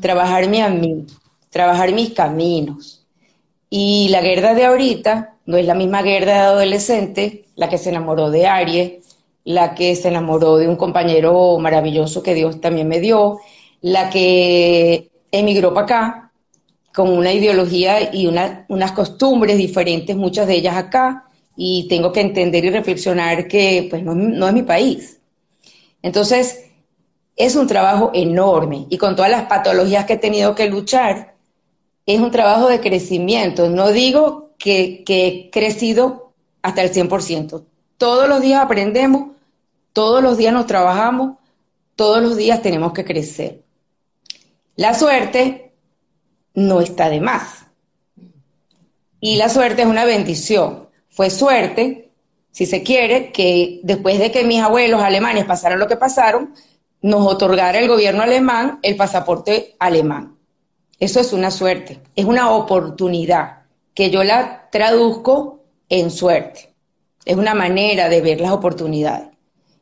trabajarme 0.00 0.62
a 0.62 0.68
mí, 0.68 1.06
trabajar 1.48 1.92
mis 1.92 2.10
caminos. 2.10 3.06
Y 3.70 4.08
la 4.10 4.20
guerra 4.20 4.54
de 4.54 4.66
ahorita 4.66 5.36
no 5.46 5.56
es 5.56 5.64
la 5.64 5.74
misma 5.74 6.02
guerra 6.02 6.32
de 6.32 6.38
adolescente, 6.40 7.44
la 7.54 7.68
que 7.68 7.78
se 7.78 7.90
enamoró 7.90 8.30
de 8.30 8.48
Aries, 8.48 9.09
la 9.44 9.74
que 9.74 9.96
se 9.96 10.08
enamoró 10.08 10.56
de 10.56 10.68
un 10.68 10.76
compañero 10.76 11.58
maravilloso 11.58 12.22
que 12.22 12.34
Dios 12.34 12.60
también 12.60 12.88
me 12.88 13.00
dio, 13.00 13.38
la 13.80 14.10
que 14.10 15.10
emigró 15.32 15.72
para 15.72 15.84
acá, 15.84 16.32
con 16.92 17.10
una 17.10 17.32
ideología 17.32 18.14
y 18.14 18.26
unas 18.26 18.92
costumbres 18.92 19.56
diferentes, 19.56 20.16
muchas 20.16 20.46
de 20.46 20.54
ellas 20.54 20.76
acá, 20.76 21.24
y 21.56 21.86
tengo 21.88 22.12
que 22.12 22.20
entender 22.20 22.64
y 22.64 22.70
reflexionar 22.70 23.46
que 23.46 23.86
pues 23.88 24.02
no, 24.02 24.46
es 24.46 24.54
mi 24.54 24.62
país. 24.62 25.20
Entonces, 26.02 26.64
es 27.36 27.56
un 27.56 27.66
trabajo 27.66 28.10
enorme 28.14 28.86
y 28.88 28.98
con 28.98 29.14
todas 29.14 29.30
las 29.30 29.44
patologías 29.44 30.04
que 30.04 30.14
he 30.14 30.18
tenido 30.18 30.54
que 30.54 30.68
luchar, 30.68 31.34
es 32.06 32.20
un 32.20 32.30
trabajo 32.30 32.68
de 32.68 32.80
crecimiento. 32.80 33.68
No 33.68 33.92
digo 33.92 34.50
que, 34.58 35.04
que 35.04 35.26
he 35.26 35.50
crecido 35.50 36.32
hasta 36.62 36.82
el 36.82 36.92
100%. 36.92 37.64
Todos 38.00 38.30
los 38.30 38.40
días 38.40 38.64
aprendemos, 38.64 39.32
todos 39.92 40.22
los 40.22 40.38
días 40.38 40.54
nos 40.54 40.64
trabajamos, 40.64 41.36
todos 41.96 42.22
los 42.22 42.34
días 42.34 42.62
tenemos 42.62 42.94
que 42.94 43.04
crecer. 43.04 43.60
La 44.74 44.94
suerte 44.94 45.74
no 46.54 46.80
está 46.80 47.10
de 47.10 47.20
más. 47.20 47.66
Y 49.20 49.36
la 49.36 49.50
suerte 49.50 49.82
es 49.82 49.86
una 49.86 50.06
bendición. 50.06 50.88
Fue 51.10 51.28
suerte, 51.28 52.10
si 52.52 52.64
se 52.64 52.82
quiere, 52.82 53.32
que 53.32 53.80
después 53.82 54.18
de 54.18 54.32
que 54.32 54.44
mis 54.44 54.62
abuelos 54.62 55.02
alemanes 55.02 55.44
pasaron 55.44 55.78
lo 55.78 55.86
que 55.86 55.98
pasaron, 55.98 56.54
nos 57.02 57.30
otorgara 57.30 57.80
el 57.80 57.88
gobierno 57.88 58.22
alemán 58.22 58.78
el 58.82 58.96
pasaporte 58.96 59.76
alemán. 59.78 60.38
Eso 60.98 61.20
es 61.20 61.34
una 61.34 61.50
suerte, 61.50 62.00
es 62.16 62.24
una 62.24 62.50
oportunidad 62.50 63.64
que 63.92 64.08
yo 64.08 64.24
la 64.24 64.70
traduzco 64.70 65.60
en 65.90 66.10
suerte. 66.10 66.69
Es 67.24 67.36
una 67.36 67.54
manera 67.54 68.08
de 68.08 68.20
ver 68.20 68.40
las 68.40 68.52
oportunidades. 68.52 69.28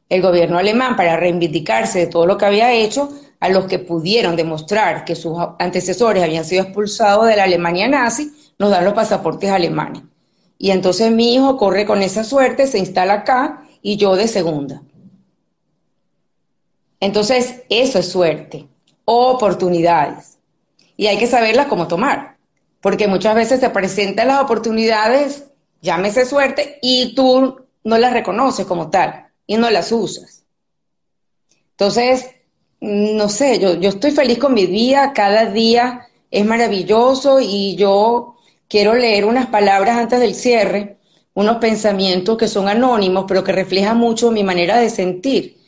El 0.08 0.22
gobierno 0.22 0.58
alemán, 0.58 0.96
para 0.96 1.16
reivindicarse 1.16 2.00
de 2.00 2.06
todo 2.06 2.26
lo 2.26 2.38
que 2.38 2.46
había 2.46 2.72
hecho, 2.72 3.10
a 3.40 3.48
los 3.48 3.66
que 3.66 3.78
pudieron 3.78 4.36
demostrar 4.36 5.04
que 5.04 5.14
sus 5.14 5.36
antecesores 5.58 6.22
habían 6.22 6.44
sido 6.44 6.64
expulsados 6.64 7.26
de 7.26 7.36
la 7.36 7.44
Alemania 7.44 7.88
nazi, 7.88 8.32
nos 8.58 8.70
dan 8.70 8.84
los 8.84 8.94
pasaportes 8.94 9.50
alemanes. 9.50 10.02
Y 10.58 10.70
entonces 10.70 11.12
mi 11.12 11.34
hijo 11.34 11.56
corre 11.56 11.86
con 11.86 12.02
esa 12.02 12.24
suerte, 12.24 12.66
se 12.66 12.78
instala 12.78 13.14
acá 13.14 13.62
y 13.80 13.96
yo 13.96 14.16
de 14.16 14.26
segunda. 14.26 14.82
Entonces, 17.00 17.62
eso 17.68 18.00
es 18.00 18.08
suerte, 18.10 18.66
oportunidades. 19.04 20.38
Y 20.96 21.06
hay 21.06 21.16
que 21.16 21.28
saberlas 21.28 21.68
cómo 21.68 21.86
tomar, 21.86 22.38
porque 22.80 23.06
muchas 23.06 23.36
veces 23.36 23.60
se 23.60 23.70
presentan 23.70 24.26
las 24.26 24.42
oportunidades, 24.42 25.44
llámese 25.80 26.26
suerte, 26.26 26.78
y 26.82 27.14
tú 27.14 27.60
no 27.84 27.98
las 27.98 28.12
reconoces 28.12 28.66
como 28.66 28.90
tal 28.90 29.28
y 29.46 29.56
no 29.56 29.70
las 29.70 29.92
usas. 29.92 30.44
Entonces, 31.70 32.26
no 32.80 33.28
sé, 33.28 33.58
yo, 33.58 33.74
yo 33.74 33.90
estoy 33.90 34.10
feliz 34.10 34.38
con 34.38 34.54
mi 34.54 34.66
día, 34.66 35.12
cada 35.14 35.46
día 35.46 36.08
es 36.30 36.44
maravilloso 36.44 37.40
y 37.40 37.76
yo 37.76 38.36
quiero 38.68 38.94
leer 38.94 39.24
unas 39.24 39.46
palabras 39.46 39.96
antes 39.96 40.20
del 40.20 40.34
cierre, 40.34 40.98
unos 41.34 41.58
pensamientos 41.58 42.36
que 42.36 42.48
son 42.48 42.68
anónimos, 42.68 43.24
pero 43.26 43.44
que 43.44 43.52
reflejan 43.52 43.96
mucho 43.96 44.30
mi 44.30 44.44
manera 44.44 44.78
de 44.78 44.90
sentir. 44.90 45.58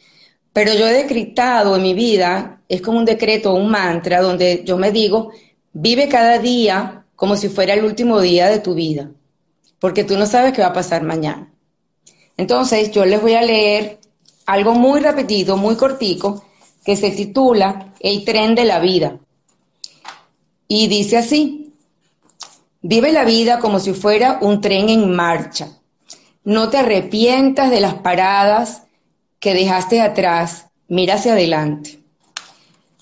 Pero 0.53 0.75
yo 0.75 0.87
he 0.89 0.93
decretado 0.93 1.77
en 1.77 1.83
mi 1.83 1.95
vida, 1.95 2.61
es 2.69 2.83
como 2.83 2.99
un 2.99 3.05
decreto, 3.05 3.55
un 3.55 3.71
mantra, 3.71 4.21
donde 4.21 4.63
yo 4.65 4.77
me 4.77 4.91
digo, 4.91 5.31
vive 5.73 6.09
cada 6.09 6.39
día 6.39 7.05
como 7.15 7.37
si 7.37 7.49
fuera 7.49 7.75
el 7.75 7.85
último 7.85 8.21
día 8.21 8.49
de 8.49 8.59
tu 8.59 8.75
vida, 8.75 9.11
porque 9.81 10.05
tú 10.05 10.17
no 10.17 10.27
sabes 10.27 10.53
qué 10.53 10.63
va 10.63 10.69
a 10.69 10.73
pasar 10.73 11.03
mañana. 11.03 11.53
Entonces, 12.37 12.91
yo 12.91 13.05
les 13.05 13.21
voy 13.21 13.35
a 13.35 13.43
leer 13.43 13.99
algo 14.47 14.75
muy 14.75 15.01
repetido, 15.01 15.57
muy 15.57 15.77
cortico, 15.77 16.45
que 16.85 16.97
se 16.97 17.11
titula 17.11 17.93
El 18.01 18.25
tren 18.25 18.55
de 18.55 18.65
la 18.65 18.79
vida. 18.79 19.19
Y 20.69 20.87
dice 20.89 21.19
así, 21.19 21.75
vive 22.83 23.13
la 23.13 23.25
vida 23.25 23.59
como 23.59 23.81
si 23.81 23.93
fuera 23.93 24.39
un 24.41 24.61
tren 24.61 24.89
en 24.89 25.15
marcha. 25.15 25.69
No 26.45 26.71
te 26.71 26.79
arrepientas 26.79 27.71
de 27.71 27.81
las 27.81 27.95
paradas 27.95 28.85
que 29.39 29.55
dejaste 29.55 30.01
atrás, 30.01 30.67
mira 30.89 31.15
hacia 31.15 31.33
adelante. 31.33 32.01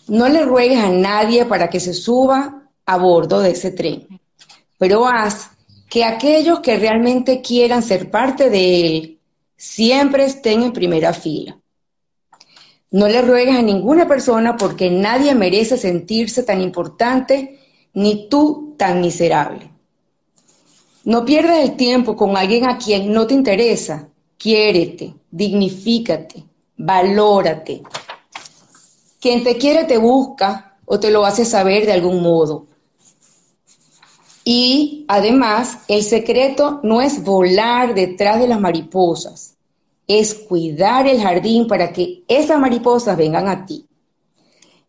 No 0.07 0.29
le 0.29 0.45
ruegues 0.45 0.83
a 0.83 0.89
nadie 0.89 1.45
para 1.45 1.69
que 1.69 1.81
se 1.81 1.93
suba 1.93 2.63
a 2.87 2.97
bordo 2.97 3.41
de 3.41 3.51
ese 3.51 3.71
tren, 3.71 4.07
pero 4.79 5.07
haz 5.07 5.51
que 5.89 6.05
aquellos 6.05 6.61
que 6.61 6.77
realmente 6.77 7.41
quieran 7.41 7.83
ser 7.83 8.11
parte 8.11 8.51
de 8.51 8.87
él 8.87 9.19
siempre 9.57 10.25
estén 10.25 10.63
en 10.63 10.73
primera 10.73 11.13
fila. 11.13 11.59
No 12.91 13.09
le 13.09 13.21
ruegues 13.23 13.57
a 13.57 13.63
ninguna 13.63 14.07
persona 14.07 14.57
porque 14.57 14.91
nadie 14.91 15.35
merece 15.35 15.77
sentirse 15.77 16.43
tan 16.43 16.61
importante 16.61 17.59
ni 17.95 18.29
tú 18.29 18.75
tan 18.79 19.01
miserable. 19.01 19.71
No 21.05 21.25
pierdas 21.25 21.59
el 21.59 21.77
tiempo 21.77 22.17
con 22.17 22.37
alguien 22.37 22.67
a 22.67 22.79
quien 22.79 23.13
no 23.13 23.27
te 23.27 23.35
interesa. 23.35 24.09
Quiérete, 24.37 25.15
dignifícate, 25.31 26.45
valórate. 26.77 27.83
Quien 29.21 29.43
te 29.43 29.57
quiere 29.57 29.85
te 29.85 29.99
busca 29.99 30.77
o 30.85 31.01
te 31.01 31.11
lo 31.11 31.27
hace 31.27 31.45
saber 31.45 31.87
de 31.87 31.93
algún 31.93 32.23
modo. 32.23 32.67
Y 34.51 35.05
además, 35.09 35.81
el 35.89 36.03
secreto 36.03 36.81
no 36.83 37.03
es 37.03 37.23
volar 37.23 37.95
detrás 37.95 38.41
de 38.41 38.49
las 38.49 38.59
mariposas, 38.59 39.59
es 40.07 40.33
cuidar 40.33 41.07
el 41.07 41.21
jardín 41.21 41.67
para 41.67 41.93
que 41.93 42.23
esas 42.27 42.59
mariposas 42.59 43.19
vengan 43.19 43.47
a 43.47 43.67
ti. 43.67 43.85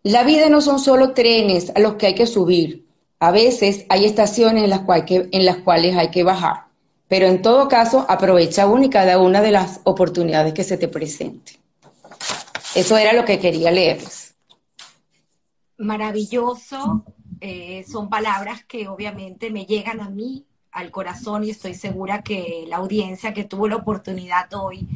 La 0.01 0.23
vida 0.23 0.47
no 0.47 0.61
son 0.61 0.79
solo 0.79 1.11
trenes 1.11 1.73
a 1.75 1.79
los 1.81 1.95
que 1.95 2.05
hay 2.05 2.15
que 2.15 2.25
subir. 2.25 2.85
A 3.19 3.31
veces 3.31 3.85
hay 3.89 4.05
estaciones 4.05 4.63
en 4.63 4.69
las, 5.45 5.57
cuales 5.57 5.97
hay 5.97 6.09
que 6.09 6.23
bajar. 6.23 6.67
Pero 7.09 7.27
en 7.27 7.41
todo 7.41 7.67
caso, 7.67 8.05
aprovecha 8.07 8.65
una 8.65 8.85
y 8.85 8.89
cada 8.89 9.19
una 9.19 9.41
de 9.41 9.51
las 9.51 9.81
oportunidades 9.83 10.53
que 10.53 10.63
se 10.63 10.77
te 10.77 10.87
presenten. 10.87 11.57
Eso 12.75 12.95
era 12.95 13.11
lo 13.11 13.25
que 13.25 13.39
quería 13.39 13.71
leerles. 13.71 14.35
Maravilloso. 15.77 17.03
Eh, 17.41 17.85
son 17.87 18.09
palabras 18.09 18.63
que 18.65 18.87
obviamente 18.87 19.49
me 19.49 19.65
llegan 19.65 20.01
a 20.01 20.09
mí, 20.09 20.45
al 20.71 20.91
corazón, 20.91 21.43
y 21.43 21.49
estoy 21.49 21.73
segura 21.73 22.21
que 22.21 22.65
la 22.67 22.77
audiencia 22.77 23.33
que 23.33 23.45
tuvo 23.45 23.67
la 23.67 23.77
oportunidad 23.77 24.53
hoy 24.53 24.87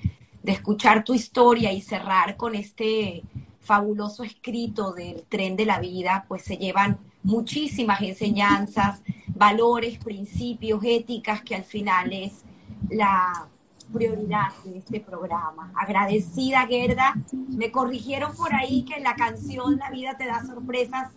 de 0.41 0.51
escuchar 0.51 1.03
tu 1.03 1.13
historia 1.13 1.71
y 1.71 1.81
cerrar 1.81 2.35
con 2.35 2.53
este 2.55 3.23
fabuloso 3.61 4.23
escrito 4.23 4.91
del 4.91 5.23
tren 5.23 5.55
de 5.55 5.65
la 5.65 5.79
vida, 5.79 6.25
pues 6.27 6.43
se 6.43 6.57
llevan 6.57 6.99
muchísimas 7.23 8.01
enseñanzas, 8.01 9.01
valores, 9.27 9.97
principios, 9.97 10.83
éticas, 10.83 11.41
que 11.41 11.55
al 11.55 11.63
final 11.63 12.11
es 12.11 12.43
la 12.89 13.47
prioridad 13.93 14.49
de 14.65 14.79
este 14.79 14.99
programa. 14.99 15.71
Agradecida, 15.75 16.67
Gerda. 16.67 17.15
Me 17.31 17.71
corrigieron 17.71 18.35
por 18.35 18.53
ahí 18.53 18.83
que 18.83 18.99
la 18.99 19.15
canción 19.15 19.77
La 19.77 19.89
vida 19.91 20.17
te 20.17 20.25
da 20.25 20.45
sorpresas, 20.45 21.11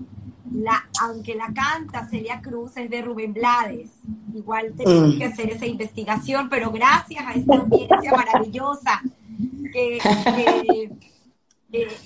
la, 0.53 0.89
aunque 1.01 1.35
la 1.35 1.53
canta 1.53 2.07
Celia 2.09 2.41
Cruz, 2.41 2.77
es 2.77 2.91
de 2.91 3.03
Rubén 3.03 3.33
Blades. 3.33 3.91
Igual 4.35 4.75
tenemos 4.77 5.15
mm. 5.15 5.19
que 5.19 5.25
hacer 5.25 5.51
esa 5.51 5.67
investigación, 5.67 6.49
pero 6.49 6.71
gracias 6.71 7.25
a 7.27 7.33
esta 7.33 7.57
audiencia 7.57 8.13
maravillosa 8.13 9.03
que 9.73 9.99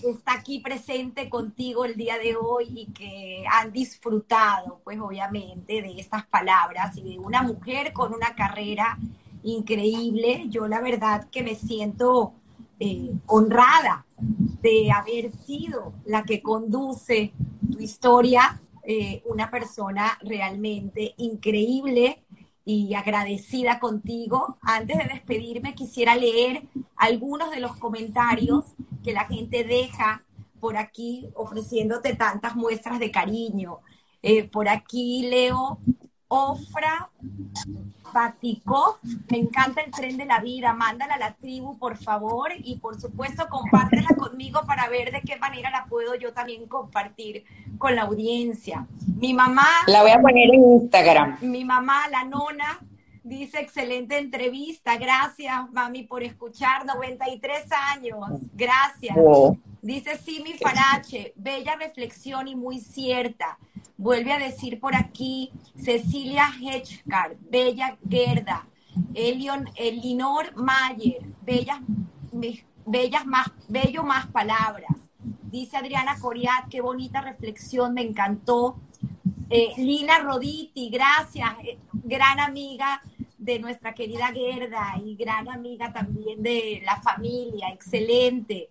está 0.02 0.34
aquí 0.34 0.60
presente 0.60 1.28
contigo 1.28 1.84
el 1.84 1.96
día 1.96 2.18
de 2.18 2.36
hoy 2.36 2.66
y 2.74 2.86
que 2.86 3.44
han 3.50 3.72
disfrutado, 3.72 4.80
pues 4.84 4.98
obviamente, 4.98 5.82
de 5.82 6.00
estas 6.00 6.26
palabras 6.26 6.96
y 6.96 7.02
de 7.02 7.18
una 7.18 7.42
mujer 7.42 7.92
con 7.92 8.14
una 8.14 8.34
carrera 8.34 8.98
increíble. 9.42 10.46
Yo 10.48 10.66
la 10.66 10.80
verdad 10.80 11.28
que 11.30 11.42
me 11.42 11.54
siento 11.54 12.34
eh, 12.80 13.12
honrada 13.26 14.06
de 14.62 14.90
haber 14.90 15.30
sido 15.32 15.92
la 16.06 16.24
que 16.24 16.42
conduce 16.42 17.32
tu 17.70 17.78
historia, 17.78 18.60
eh, 18.82 19.22
una 19.26 19.50
persona 19.50 20.18
realmente 20.22 21.14
increíble 21.18 22.24
y 22.64 22.94
agradecida 22.94 23.78
contigo. 23.80 24.56
Antes 24.62 24.96
de 24.98 25.04
despedirme, 25.04 25.74
quisiera 25.74 26.16
leer 26.16 26.62
algunos 26.96 27.50
de 27.50 27.60
los 27.60 27.76
comentarios 27.76 28.64
que 29.04 29.12
la 29.12 29.26
gente 29.26 29.62
deja 29.62 30.24
por 30.58 30.76
aquí 30.76 31.28
ofreciéndote 31.34 32.16
tantas 32.16 32.56
muestras 32.56 32.98
de 32.98 33.10
cariño. 33.10 33.80
Eh, 34.22 34.44
por 34.44 34.68
aquí 34.68 35.28
leo 35.28 35.80
Ofra 36.32 37.10
Batikov, 38.12 38.98
me 39.30 39.38
encanta 39.38 39.80
el 39.80 39.90
tren 39.90 40.16
de 40.16 40.24
la 40.24 40.38
vida, 40.38 40.72
mándala 40.72 41.14
a 41.14 41.18
la 41.18 41.32
tribu, 41.34 41.76
por 41.76 41.96
favor, 41.96 42.52
y 42.56 42.76
por 42.76 43.00
supuesto 43.00 43.48
compártela 43.48 44.08
conmigo 44.16 44.60
para 44.64 44.88
ver 44.88 45.10
de 45.10 45.22
qué 45.22 45.36
manera 45.36 45.70
la 45.70 45.86
puedo 45.86 46.14
yo 46.14 46.32
también 46.32 46.66
compartir 46.66 47.44
con 47.78 47.96
la 47.96 48.02
audiencia. 48.02 48.86
Mi 49.18 49.34
mamá... 49.34 49.66
La 49.88 50.02
voy 50.02 50.12
a 50.12 50.20
poner 50.20 50.54
en 50.54 50.64
Instagram. 50.82 51.38
Mi 51.40 51.64
mamá, 51.64 52.06
la 52.08 52.22
nona, 52.22 52.78
dice, 53.24 53.60
excelente 53.60 54.16
entrevista, 54.16 54.96
gracias, 54.98 55.68
mami, 55.72 56.04
por 56.04 56.22
escuchar, 56.22 56.86
93 56.86 57.66
años, 57.92 58.18
gracias. 58.54 59.16
Dice 59.82 60.18
Simi 60.18 60.54
Farache, 60.54 61.32
bella 61.36 61.74
reflexión 61.76 62.48
y 62.48 62.54
muy 62.54 62.80
cierta. 62.80 63.58
Vuelve 63.96 64.32
a 64.32 64.38
decir 64.38 64.78
por 64.78 64.94
aquí 64.94 65.52
Cecilia 65.76 66.50
Hedgecard, 66.60 67.36
bella 67.40 67.96
Gerda. 68.08 68.66
Elion, 69.14 69.68
Elinor 69.76 70.54
Mayer, 70.56 71.22
bellas, 71.42 71.78
bellas 72.84 73.26
más, 73.26 73.46
bello 73.68 74.02
más 74.02 74.26
palabras. 74.26 74.96
Dice 75.50 75.76
Adriana 75.76 76.18
Coriat, 76.18 76.68
qué 76.68 76.80
bonita 76.80 77.20
reflexión, 77.20 77.94
me 77.94 78.02
encantó. 78.02 78.76
Eh, 79.48 79.72
Lina 79.78 80.18
Roditi, 80.18 80.90
gracias, 80.90 81.50
eh, 81.64 81.78
gran 81.92 82.38
amiga 82.38 83.02
de 83.36 83.58
nuestra 83.58 83.94
querida 83.94 84.28
Gerda 84.28 84.94
y 85.04 85.16
gran 85.16 85.48
amiga 85.48 85.92
también 85.92 86.42
de 86.42 86.82
la 86.84 87.00
familia, 87.00 87.70
excelente. 87.70 88.68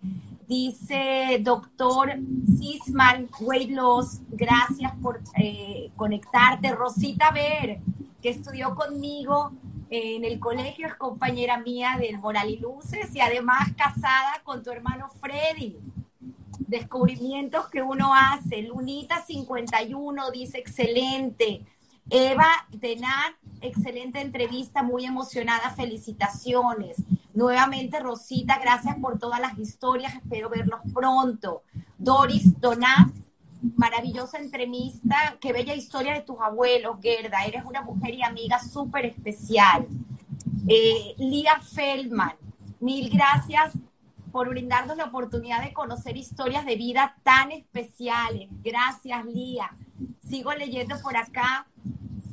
Dice 0.50 1.38
doctor 1.42 2.10
Sisman 2.58 3.30
Weight 3.38 3.70
Loss, 3.70 4.18
gracias 4.30 4.92
por 5.00 5.20
eh, 5.36 5.92
conectarte. 5.94 6.72
Rosita 6.72 7.30
Ver, 7.30 7.78
que 8.20 8.30
estudió 8.30 8.74
conmigo 8.74 9.52
en 9.90 10.24
el 10.24 10.40
colegio, 10.40 10.88
es 10.88 10.96
compañera 10.96 11.58
mía 11.58 11.96
del 12.00 12.18
Moral 12.18 12.50
y 12.50 12.56
Luces 12.56 13.14
y 13.14 13.20
además 13.20 13.68
casada 13.76 14.42
con 14.42 14.64
tu 14.64 14.72
hermano 14.72 15.08
Freddy. 15.20 15.76
Descubrimientos 16.58 17.68
que 17.68 17.82
uno 17.82 18.12
hace. 18.12 18.62
Lunita 18.62 19.24
51 19.24 20.32
dice 20.32 20.58
excelente. 20.58 21.64
Eva 22.08 22.48
Denat, 22.70 23.34
excelente 23.60 24.20
entrevista, 24.20 24.82
muy 24.82 25.04
emocionada, 25.04 25.70
felicitaciones. 25.70 26.96
Nuevamente, 27.34 28.00
Rosita, 28.00 28.58
gracias 28.58 28.96
por 28.96 29.18
todas 29.18 29.40
las 29.40 29.58
historias, 29.58 30.14
espero 30.14 30.48
verlos 30.48 30.80
pronto. 30.92 31.62
Doris 31.98 32.58
Donat, 32.60 33.10
maravillosa 33.76 34.38
entrevista, 34.38 35.36
qué 35.40 35.52
bella 35.52 35.74
historia 35.74 36.14
de 36.14 36.22
tus 36.22 36.40
abuelos, 36.40 36.96
Gerda, 37.02 37.44
eres 37.44 37.64
una 37.64 37.82
mujer 37.82 38.14
y 38.14 38.22
amiga 38.22 38.58
súper 38.58 39.06
especial. 39.06 39.86
Eh, 40.68 41.14
Lía 41.18 41.60
Feldman, 41.60 42.36
mil 42.80 43.10
gracias 43.10 43.72
por 44.30 44.48
brindarnos 44.48 44.96
la 44.96 45.04
oportunidad 45.04 45.62
de 45.62 45.72
conocer 45.72 46.16
historias 46.16 46.64
de 46.64 46.76
vida 46.76 47.16
tan 47.22 47.50
especiales. 47.50 48.48
Gracias, 48.62 49.24
Lía. 49.26 49.70
Sigo 50.28 50.52
leyendo 50.52 51.00
por 51.02 51.16
acá. 51.16 51.66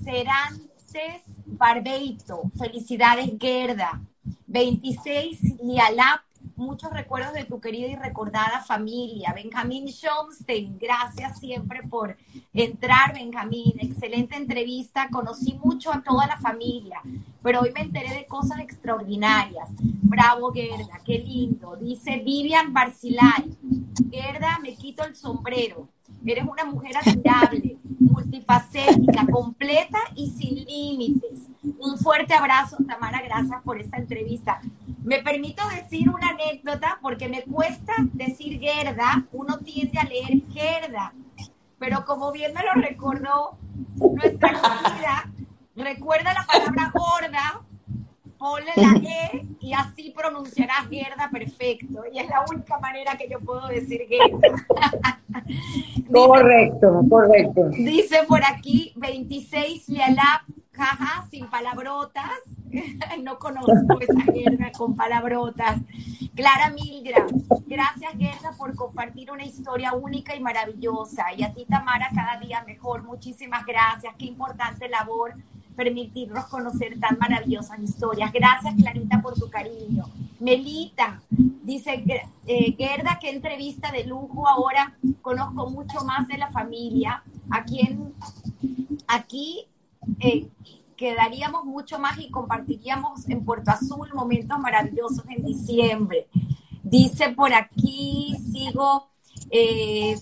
Serantes 0.04 1.24
Barbeito, 1.46 2.52
felicidades, 2.58 3.32
Gerda. 3.40 4.02
26, 4.48 5.62
Lialap, 5.62 6.22
muchos 6.56 6.92
recuerdos 6.92 7.34
de 7.34 7.46
tu 7.46 7.60
querida 7.60 7.88
y 7.88 7.96
recordada 7.96 8.62
familia. 8.62 9.34
Benjamín 9.34 9.88
Schomstein, 9.88 10.78
gracias 10.80 11.40
siempre 11.40 11.84
por 11.84 12.18
entrar, 12.54 13.14
Benjamín. 13.14 13.74
Excelente 13.80 14.36
entrevista. 14.36 15.10
Conocí 15.12 15.54
mucho 15.64 15.94
a 15.94 16.02
toda 16.02 16.28
la 16.28 16.38
familia, 16.38 17.02
pero 17.44 17.62
hoy 17.62 17.72
me 17.74 17.82
enteré 17.82 18.14
de 18.14 18.26
cosas 18.26 18.60
extraordinarias. 18.60 19.70
Bravo, 19.80 20.52
Gerda, 20.52 21.00
qué 21.06 21.20
lindo. 21.20 21.76
Dice 21.76 22.18
Vivian 22.18 22.74
Barcilay. 22.74 23.56
Gerda, 24.12 24.60
me 24.60 24.76
quito 24.76 25.04
el 25.04 25.16
sombrero. 25.16 25.88
Eres 26.26 26.46
una 26.46 26.66
mujer 26.66 26.98
admirable, 26.98 27.78
multifacética, 28.00 29.26
completa 29.32 30.00
y 30.16 30.30
sin 30.32 30.66
límites. 30.66 31.48
Un 31.80 31.98
fuerte 31.98 32.34
abrazo, 32.34 32.78
Tamara, 32.88 33.22
gracias 33.22 33.62
por 33.64 33.80
esta 33.80 33.98
entrevista. 33.98 34.60
Me 35.04 35.22
permito 35.22 35.64
decir 35.70 36.10
una 36.10 36.30
anécdota 36.30 37.00
porque 37.02 37.30
me 37.30 37.44
cuesta 37.44 37.94
decir 38.14 38.60
Gerda, 38.60 39.26
uno 39.32 39.58
tiende 39.60 40.00
a 40.00 40.04
leer 40.04 40.42
Gerda, 40.52 41.14
pero 41.80 42.04
como 42.06 42.32
bien 42.32 42.54
me 42.54 42.64
lo 42.64 42.74
recordó 42.74 43.58
nuestra 43.96 44.50
querida, 44.50 45.32
recuerda 45.76 46.34
la 46.34 46.46
palabra 46.46 46.92
gorda, 46.94 47.62
ponle 48.38 48.72
la 48.76 48.96
E 48.98 49.46
y 49.60 49.74
así 49.74 50.14
pronunciarás 50.16 50.88
Gerda 50.90 51.30
perfecto. 51.32 52.04
Y 52.12 52.20
es 52.20 52.30
la 52.30 52.46
única 52.50 52.80
manera 52.80 53.18
que 53.18 53.28
yo 53.30 53.40
puedo 53.40 53.68
decir 53.68 54.02
Gerda. 54.08 55.18
correcto, 56.14 57.02
correcto. 57.10 57.70
Dice 57.70 58.24
por 58.28 58.44
aquí 58.44 58.94
26 58.96 59.90
Lialap, 59.90 60.44
jaja, 60.72 61.28
sin 61.30 61.48
palabrotas. 61.48 62.32
no 63.24 63.40
conozco 63.40 64.00
esa 64.00 64.32
Gerda 64.32 64.72
con 64.78 64.96
palabrotas. 64.96 65.80
Clara 66.36 66.70
Milgra, 66.70 67.26
gracias 67.66 68.14
Gerda 68.18 68.52
por 68.58 68.76
compartir 68.76 69.32
una 69.32 69.44
historia 69.44 69.94
única 69.94 70.36
y 70.36 70.40
maravillosa. 70.40 71.34
Y 71.36 71.44
a 71.44 71.54
ti 71.54 71.66
Tamara, 71.66 72.10
cada 72.14 72.40
día 72.40 72.64
mejor. 72.66 73.04
Muchísimas 73.04 73.66
gracias. 73.66 74.14
Qué 74.18 74.26
importante 74.26 74.88
labor 74.88 75.34
permitirnos 75.78 76.46
conocer 76.48 77.00
tan 77.00 77.18
maravillosas 77.20 77.80
historias. 77.80 78.34
Gracias 78.34 78.74
Clarita 78.76 79.22
por 79.22 79.36
tu 79.36 79.48
cariño. 79.50 80.06
Melita, 80.40 81.22
dice 81.30 82.04
eh, 82.48 82.76
Gerda, 82.78 83.20
qué 83.22 83.30
entrevista 83.30 83.92
de 83.92 84.04
lujo. 84.04 84.48
Ahora 84.48 84.98
conozco 85.22 85.70
mucho 85.70 86.04
más 86.04 86.28
de 86.28 86.40
la 86.40 86.50
familia. 86.50 87.24
A 87.52 87.64
quien 87.64 88.14
aquí 89.08 89.68
eh, 90.20 90.50
quedaríamos 90.98 91.64
mucho 91.64 92.00
más 92.00 92.18
y 92.18 92.32
compartiríamos 92.32 93.30
en 93.30 93.46
Puerto 93.46 93.70
Azul 93.70 94.10
momentos 94.16 94.60
maravillosos 94.60 95.24
en 95.30 95.46
diciembre. 95.46 96.28
Dice 96.82 97.30
por 97.30 97.54
aquí, 97.54 98.36
sigo 98.52 99.10
eh, 99.52 100.18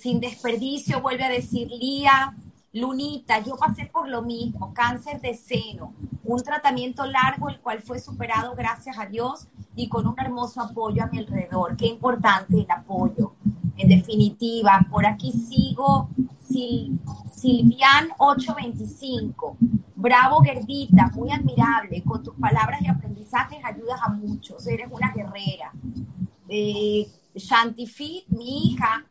sin 0.00 0.20
desperdicio, 0.20 1.02
vuelve 1.02 1.24
a 1.24 1.28
decir 1.28 1.68
Lía, 1.68 2.34
Lunita, 2.72 3.40
yo 3.40 3.56
pasé 3.56 3.86
por 3.86 4.08
lo 4.08 4.22
mismo, 4.22 4.72
cáncer 4.72 5.20
de 5.20 5.34
seno, 5.34 5.92
un 6.22 6.42
tratamiento 6.42 7.04
largo 7.04 7.48
el 7.48 7.58
cual 7.60 7.82
fue 7.82 7.98
superado 7.98 8.54
gracias 8.54 8.96
a 8.96 9.06
Dios 9.06 9.48
y 9.74 9.88
con 9.88 10.06
un 10.06 10.14
hermoso 10.18 10.60
apoyo 10.60 11.02
a 11.02 11.08
mi 11.08 11.18
alrededor. 11.18 11.76
Qué 11.76 11.86
importante 11.86 12.60
el 12.60 12.70
apoyo. 12.70 13.34
En 13.76 13.88
definitiva, 13.88 14.86
por 14.88 15.04
aquí 15.04 15.32
sigo, 15.32 16.10
Silvian 17.34 18.08
825. 18.18 19.56
Bravo, 19.96 20.40
Gerdita, 20.40 21.10
muy 21.14 21.30
admirable. 21.30 22.02
Con 22.04 22.22
tus 22.22 22.34
palabras 22.34 22.80
y 22.82 22.88
aprendizajes 22.88 23.64
ayudas 23.64 24.00
a 24.02 24.10
muchos. 24.10 24.66
Eres 24.66 24.88
una 24.90 25.12
guerrera. 25.12 25.72
Eh, 26.48 27.08
Shantifit, 27.34 28.28
mi 28.28 28.72
hija, 28.72 29.04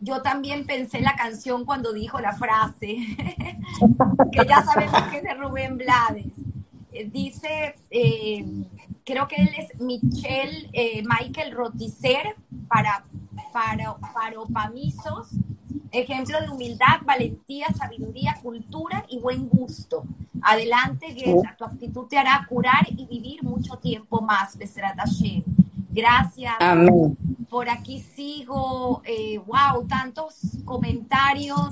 yo 0.00 0.22
también 0.22 0.66
pensé 0.66 0.98
en 0.98 1.04
la 1.04 1.16
canción 1.16 1.64
cuando 1.64 1.92
dijo 1.92 2.20
la 2.20 2.32
frase, 2.32 2.96
que 4.32 4.46
ya 4.46 4.62
sabemos 4.62 5.02
que 5.04 5.18
es 5.18 5.22
de 5.22 5.34
Rubén 5.34 5.76
Blades. 5.76 6.32
Eh, 6.92 7.10
dice, 7.12 7.74
eh, 7.90 8.44
creo 9.04 9.28
que 9.28 9.36
él 9.36 9.50
es 9.58 9.80
Michelle 9.80 10.70
Michael 11.02 11.52
Roticer 11.52 12.36
para, 12.68 13.04
para, 13.52 13.96
para 14.14 14.40
Opamisos 14.40 15.28
Ejemplo 15.92 16.40
de 16.40 16.50
humildad, 16.50 17.00
valentía, 17.04 17.66
sabiduría, 17.74 18.36
cultura 18.42 19.04
y 19.08 19.18
buen 19.18 19.48
gusto. 19.48 20.04
Adelante, 20.42 21.14
Guerra, 21.14 21.56
tu 21.56 21.64
actitud 21.64 22.06
te 22.06 22.18
hará 22.18 22.44
curar 22.48 22.86
y 22.90 23.06
vivir 23.06 23.42
mucho 23.42 23.76
tiempo 23.76 24.20
más, 24.20 24.56
Besrat 24.56 24.98
Gracias. 25.90 26.54
Amén. 26.60 27.16
Por 27.48 27.68
aquí 27.68 28.00
sigo, 28.00 29.02
eh, 29.04 29.38
wow, 29.38 29.86
tantos 29.86 30.34
comentarios. 30.64 31.70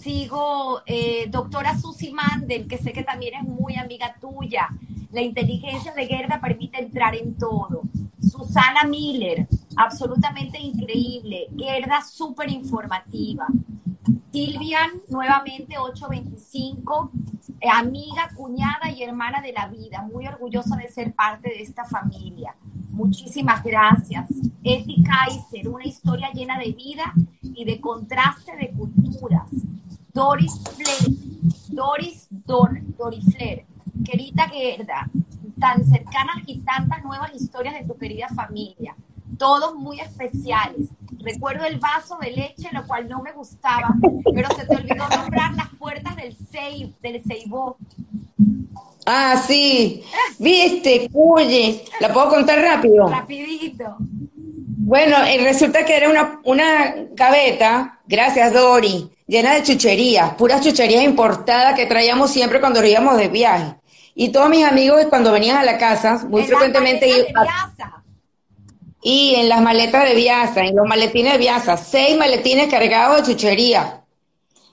Sigo, 0.00 0.80
eh, 0.86 1.26
doctora 1.28 1.78
Susi 1.78 2.12
Mandel, 2.12 2.66
que 2.66 2.78
sé 2.78 2.92
que 2.92 3.02
también 3.02 3.34
es 3.34 3.42
muy 3.42 3.76
amiga 3.76 4.14
tuya. 4.20 4.68
La 5.12 5.22
inteligencia 5.22 5.92
de 5.92 6.06
Gerda 6.06 6.40
permite 6.40 6.80
entrar 6.80 7.14
en 7.14 7.34
todo. 7.34 7.82
Susana 8.20 8.84
Miller, 8.84 9.48
absolutamente 9.76 10.58
increíble. 10.58 11.48
Gerda, 11.56 12.02
súper 12.02 12.50
informativa. 12.50 13.46
Silvian, 14.32 15.02
nuevamente 15.08 15.78
825, 15.78 17.10
eh, 17.60 17.68
amiga, 17.68 18.28
cuñada 18.34 18.90
y 18.94 19.02
hermana 19.02 19.40
de 19.40 19.52
la 19.52 19.66
vida. 19.68 20.02
Muy 20.02 20.26
orgullosa 20.26 20.76
de 20.76 20.88
ser 20.88 21.12
parte 21.14 21.48
de 21.48 21.62
esta 21.62 21.84
familia. 21.84 22.54
Muchísimas 22.90 23.62
gracias. 23.62 24.28
Eti 24.64 25.02
Kaiser, 25.02 25.68
una 25.68 25.84
historia 25.84 26.30
llena 26.32 26.58
de 26.58 26.72
vida 26.72 27.12
y 27.42 27.64
de 27.64 27.80
contraste 27.80 28.56
de 28.56 28.70
culturas. 28.70 29.48
Doris 30.12 30.60
Flair, 30.76 31.16
Doris 31.68 32.26
Dor, 32.30 32.80
Doris 32.96 33.24
Flair, 33.24 33.64
querida 34.04 34.48
Gerda, 34.48 35.08
tan 35.60 35.84
cercanas 35.86 36.38
y 36.46 36.58
tantas 36.60 37.04
nuevas 37.04 37.32
historias 37.34 37.74
de 37.74 37.84
tu 37.84 37.96
querida 37.96 38.28
familia, 38.28 38.96
todos 39.38 39.76
muy 39.76 40.00
especiales. 40.00 40.88
Recuerdo 41.20 41.64
el 41.66 41.78
vaso 41.78 42.16
de 42.20 42.32
leche, 42.32 42.68
lo 42.72 42.86
cual 42.86 43.08
no 43.08 43.22
me 43.22 43.32
gustaba, 43.32 43.94
pero 44.34 44.48
se 44.56 44.66
te 44.66 44.76
olvidó 44.76 45.08
nombrar 45.08 45.54
las 45.54 45.68
puertas 45.78 46.16
del 46.16 46.34
Seibo. 46.36 46.96
Del. 47.02 47.22
Ah, 49.10 49.42
sí. 49.46 50.04
Viste, 50.38 51.08
oye, 51.14 51.82
¿la 51.98 52.12
puedo 52.12 52.28
contar 52.28 52.60
rápido? 52.60 53.08
Rapidito. 53.08 53.96
Bueno, 54.00 55.24
eh, 55.24 55.38
resulta 55.42 55.82
que 55.86 55.96
era 55.96 56.10
una, 56.10 56.40
una 56.44 56.94
gaveta, 57.12 58.00
gracias 58.06 58.52
Dori, 58.52 59.10
llena 59.26 59.54
de 59.54 59.62
chucherías, 59.62 60.34
puras 60.34 60.60
chucherías 60.60 61.02
importadas 61.02 61.74
que 61.74 61.86
traíamos 61.86 62.30
siempre 62.30 62.60
cuando 62.60 62.84
íbamos 62.84 63.16
de 63.16 63.28
viaje. 63.28 63.76
Y 64.14 64.28
todos 64.28 64.50
mis 64.50 64.66
amigos 64.66 65.06
cuando 65.08 65.32
venían 65.32 65.56
a 65.56 65.64
la 65.64 65.78
casa, 65.78 66.26
muy 66.28 66.44
frecuentemente 66.44 67.08
iban... 67.08 67.46
Y 69.00 69.36
en 69.36 69.48
las 69.48 69.62
maletas 69.62 70.04
de 70.04 70.16
Viasa, 70.16 70.66
en 70.66 70.76
los 70.76 70.86
maletines 70.86 71.32
de 71.32 71.38
Viasa, 71.38 71.78
seis 71.78 72.18
maletines 72.18 72.68
cargados 72.68 73.26
de 73.26 73.32
chuchería, 73.32 74.02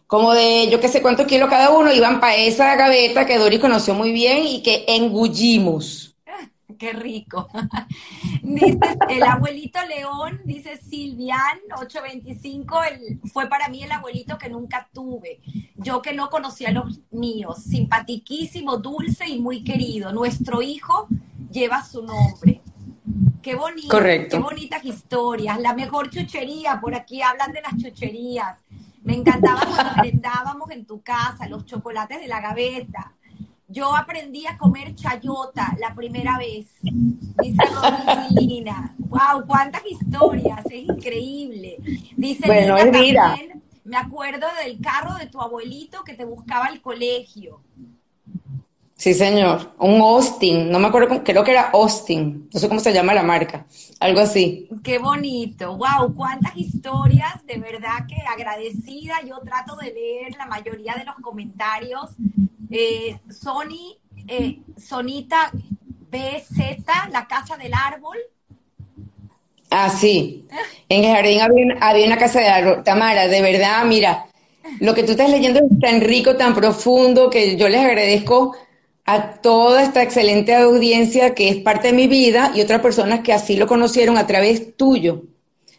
como 0.07 0.33
de 0.33 0.69
yo 0.71 0.79
qué 0.79 0.87
sé 0.87 1.01
cuántos 1.01 1.25
kilos 1.25 1.49
cada 1.49 1.71
uno, 1.71 1.91
iban 1.91 2.19
para 2.19 2.35
esa 2.35 2.75
gaveta 2.75 3.25
que 3.25 3.37
Doris 3.37 3.59
conoció 3.59 3.93
muy 3.93 4.11
bien 4.11 4.45
y 4.45 4.61
que 4.61 4.85
engullimos. 4.87 6.15
Qué 6.77 6.91
rico. 6.91 7.47
Dice 8.43 8.77
el 9.09 9.23
abuelito 9.23 9.79
León, 9.87 10.41
dice 10.45 10.77
Silvian 10.77 11.59
825, 11.79 12.83
el, 12.83 13.19
fue 13.31 13.47
para 13.47 13.69
mí 13.69 13.83
el 13.83 13.91
abuelito 13.91 14.37
que 14.37 14.49
nunca 14.49 14.87
tuve. 14.93 15.39
Yo 15.75 16.01
que 16.01 16.13
no 16.13 16.29
conocía 16.29 16.69
a 16.69 16.73
los 16.73 16.99
míos, 17.11 17.63
simpatiquísimo, 17.63 18.77
dulce 18.77 19.27
y 19.27 19.39
muy 19.39 19.63
querido. 19.63 20.11
Nuestro 20.11 20.61
hijo 20.61 21.07
lleva 21.49 21.83
su 21.83 22.03
nombre. 22.03 22.61
Qué 23.41 23.55
bonito, 23.55 23.89
Correcto. 23.89 24.37
qué 24.37 24.43
bonitas 24.43 24.85
historias. 24.85 25.59
La 25.59 25.73
mejor 25.73 26.09
chuchería, 26.09 26.79
por 26.81 26.93
aquí 26.93 27.21
hablan 27.21 27.51
de 27.51 27.61
las 27.61 27.77
chucherías. 27.77 28.57
Me 29.05 29.15
encantaba 29.15 29.61
cuando 29.65 30.01
brindábamos 30.01 30.69
en 30.71 30.85
tu 30.85 31.01
casa 31.01 31.47
los 31.47 31.65
chocolates 31.65 32.19
de 32.19 32.27
la 32.27 32.41
gaveta 32.41 33.15
yo 33.67 33.95
aprendí 33.95 34.45
a 34.45 34.57
comer 34.57 34.93
chayota 34.95 35.75
la 35.79 35.95
primera 35.95 36.37
vez, 36.37 36.67
dice 36.81 37.63
Rodríguez 37.65 38.73
Wow, 38.99 39.45
cuántas 39.47 39.81
historias, 39.85 40.65
es 40.65 40.83
increíble. 40.83 41.77
Dice 42.15 42.45
bueno, 42.45 42.77
es 42.77 42.91
vida. 42.91 43.35
me 43.83 43.97
acuerdo 43.97 44.47
del 44.63 44.79
carro 44.81 45.15
de 45.15 45.27
tu 45.27 45.41
abuelito 45.41 46.03
que 46.03 46.13
te 46.13 46.25
buscaba 46.25 46.65
al 46.65 46.81
colegio. 46.81 47.61
Sí, 48.97 49.13
señor. 49.13 49.73
Un 49.77 49.99
Austin, 50.01 50.71
no 50.71 50.79
me 50.79 50.87
acuerdo, 50.87 51.21
creo 51.23 51.43
que 51.43 51.51
era 51.51 51.69
Austin, 51.71 52.49
no 52.51 52.59
sé 52.59 52.69
cómo 52.69 52.79
se 52.79 52.93
llama 52.93 53.13
la 53.13 53.23
marca, 53.23 53.65
algo 53.99 54.21
así. 54.21 54.69
Qué 54.83 54.99
bonito, 54.99 55.75
wow, 55.75 56.15
cuántas 56.15 56.55
historias, 56.55 57.45
de 57.45 57.57
verdad 57.57 58.05
que 58.07 58.15
agradecida, 58.25 59.15
yo 59.27 59.39
trato 59.39 59.75
de 59.75 59.91
leer 59.91 60.35
la 60.37 60.45
mayoría 60.45 60.95
de 60.95 61.03
los 61.03 61.15
comentarios. 61.15 62.11
Eh, 62.71 63.19
Sony, 63.29 63.97
eh, 64.27 64.59
Sonita 64.77 65.51
BZ, 65.51 66.85
la 67.11 67.27
casa 67.27 67.57
del 67.57 67.73
árbol. 67.73 68.17
Ah, 69.71 69.89
sí. 69.89 70.47
En 70.87 71.03
el 71.03 71.13
jardín 71.13 71.41
había, 71.41 71.77
había 71.81 72.07
una 72.07 72.17
casa 72.17 72.39
de 72.39 72.47
árbol. 72.47 72.83
Tamara, 72.83 73.27
de 73.27 73.41
verdad, 73.41 73.83
mira, 73.83 74.27
lo 74.79 74.95
que 74.95 75.03
tú 75.03 75.11
estás 75.11 75.29
leyendo 75.29 75.59
es 75.59 75.79
tan 75.81 75.99
rico, 75.99 76.37
tan 76.37 76.55
profundo, 76.55 77.29
que 77.29 77.57
yo 77.57 77.67
les 77.67 77.81
agradezco 77.81 78.55
a 79.05 79.35
toda 79.41 79.83
esta 79.83 80.01
excelente 80.01 80.55
audiencia 80.55 81.35
que 81.35 81.49
es 81.49 81.57
parte 81.57 81.89
de 81.89 81.93
mi 81.93 82.07
vida 82.07 82.51
y 82.55 82.61
otras 82.61 82.81
personas 82.81 83.21
que 83.21 83.33
así 83.33 83.55
lo 83.55 83.67
conocieron 83.67 84.17
a 84.17 84.25
través 84.25 84.75
tuyo, 84.75 85.23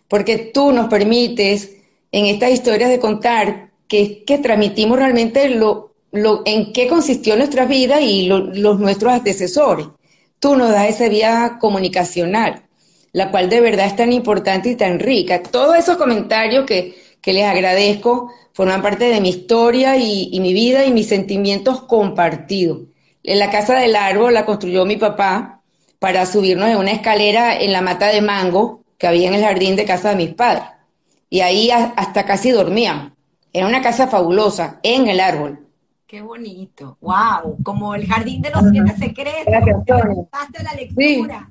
porque 0.09 0.39
tú 0.39 0.73
nos 0.73 0.89
permites 0.89 1.77
en 2.13 2.27
estas 2.27 2.53
historias 2.53 2.89
de 2.89 3.01
contar 3.01 3.71
que, 3.89 4.25
que 4.25 4.39
transmitimos 4.39 4.99
realmente 4.99 5.49
lo, 5.49 5.95
lo, 6.13 6.43
en 6.47 6.73
qué 6.73 6.87
consistió 6.87 7.37
nuestra 7.37 7.65
vida 7.67 8.01
y 8.01 8.27
los 8.27 8.79
nuestros 8.79 9.13
antecesores. 9.13 9.89
Tú 10.39 10.55
nos 10.55 10.71
das 10.71 10.89
esa 10.89 11.09
vía 11.09 11.59
comunicacional, 11.61 12.63
la 13.13 13.31
cual 13.31 13.49
de 13.49 13.61
verdad 13.61 13.87
es 13.87 13.97
tan 13.97 14.13
importante 14.13 14.71
y 14.71 14.77
tan 14.77 15.01
rica. 15.01 15.43
Todos 15.43 15.77
esos 15.77 15.97
comentarios 15.97 16.65
que, 16.65 16.95
que 17.21 17.33
les 17.33 17.45
agradezco 17.45 18.31
forman 18.53 18.83
parte 18.83 19.07
de 19.07 19.21
mi 19.21 19.31
historia 19.31 19.97
y, 19.97 20.39
mi 20.41 20.53
vida 20.53 20.87
y 20.87 20.93
mis 20.93 21.09
sentimientos 21.09 21.83
compartidos 21.83 22.83
la 23.35 23.51
casa 23.51 23.75
del 23.75 23.97
árbol 23.97 24.33
la 24.35 24.47
construyó 24.47 24.87
mi 24.87 24.97
papá 24.97 25.61
para 25.99 26.27
subirnos 26.27 26.69
en 26.69 26.77
una 26.77 26.93
escalera 26.93 27.59
en 27.59 27.73
la 27.73 27.83
mata 27.83 28.07
de 28.07 28.23
mango 28.23 28.85
que 28.99 29.09
había 29.09 29.29
en 29.29 29.35
el 29.35 29.43
jardín 29.43 29.75
de 29.77 29.85
casa 29.85 30.11
de 30.11 30.17
mis 30.17 30.35
padres. 30.35 30.65
Y 31.29 31.41
ahí 31.41 31.71
hasta 31.71 32.25
casi 32.25 32.53
dormían. 32.53 33.15
Era 33.53 33.67
una 33.67 33.83
casa 33.83 34.07
fabulosa, 34.07 34.79
en 34.83 35.09
el 35.09 35.19
árbol. 35.19 35.67
Qué 36.07 36.23
bonito. 36.23 36.97
Wow, 37.01 37.59
como 37.65 37.95
el 37.95 38.07
jardín 38.07 38.43
de 38.43 38.51
los 38.51 38.63
siete 38.71 38.97
secretos. 38.97 39.45
Gracias, 39.47 40.63
la 40.63 40.75
lectura. 40.75 41.51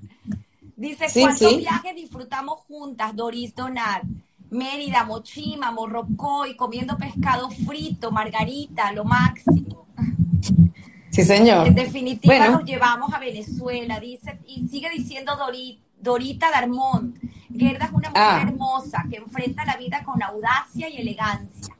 Dice, 0.77 1.07
¿cuántos 1.19 1.57
viajes 1.57 1.95
disfrutamos 1.95 2.61
juntas, 2.67 3.15
Doris 3.15 3.53
Donat? 3.53 4.03
Mérida, 4.49 5.03
Mochima, 5.03 5.71
Morrocoy, 5.71 6.55
comiendo 6.55 6.97
pescado 6.97 7.49
frito, 7.49 8.11
margarita, 8.11 8.91
lo 8.91 9.03
máximo. 9.03 9.87
Sí, 11.15 11.23
señor. 11.23 11.67
En 11.67 11.75
definitiva, 11.75 12.49
nos 12.49 12.65
llevamos 12.65 13.13
a 13.13 13.19
Venezuela, 13.19 13.99
dice, 14.01 14.37
y 14.45 14.67
sigue 14.67 14.89
diciendo 14.89 15.33
Dorita 16.01 16.51
Darmont. 16.51 17.17
Gerda 17.57 17.85
es 17.85 17.91
una 17.91 18.09
mujer 18.09 18.13
ah. 18.15 18.41
hermosa 18.41 19.05
que 19.09 19.15
enfrenta 19.15 19.63
la 19.63 19.77
vida 19.77 20.03
con 20.03 20.21
audacia 20.21 20.89
y 20.89 20.97
elegancia. 20.97 21.73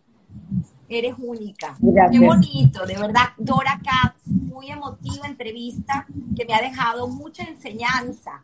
Eres 0.88 1.16
única. 1.18 1.76
Qué 2.12 2.20
bonito, 2.20 2.86
de 2.86 2.98
verdad. 2.98 3.30
Dora 3.38 3.82
Katz, 3.84 4.26
muy 4.28 4.70
emotiva 4.70 5.28
entrevista 5.28 6.06
que 6.38 6.46
me 6.46 6.54
ha 6.54 6.62
dejado 6.62 7.08
mucha 7.10 7.44
enseñanza. 7.44 8.44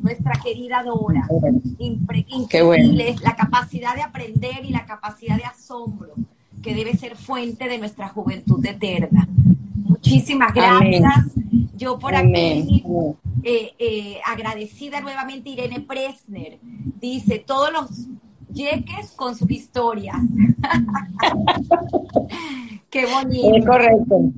Nuestra 0.00 0.34
querida 0.34 0.82
Dora. 0.82 1.26
increíble 1.78 3.16
la 3.22 3.34
capacidad 3.34 3.94
de 3.94 4.02
aprender 4.02 4.64
y 4.64 4.70
la 4.70 4.84
capacidad 4.84 5.36
de 5.36 5.44
asombro 5.44 6.12
que 6.62 6.74
debe 6.74 6.94
ser 6.96 7.16
fuente 7.16 7.68
de 7.68 7.78
nuestra 7.78 8.08
juventud 8.08 8.64
eterna. 8.66 9.26
Muchísimas 9.88 10.52
gracias. 10.52 11.24
Yo 11.76 11.98
por 11.98 12.14
aquí, 12.14 12.84
eh, 13.42 13.72
eh, 13.78 14.18
agradecida 14.26 15.00
nuevamente 15.00 15.48
Irene 15.50 15.80
Presner, 15.80 16.58
dice, 16.62 17.38
todos 17.38 17.72
los 17.72 18.08
yeques 18.52 19.12
con 19.12 19.36
sus 19.36 19.50
historias. 19.50 20.16
Qué 22.90 23.06
bonito. 23.06 23.54
Es 23.54 23.66
correcto. 23.66 24.32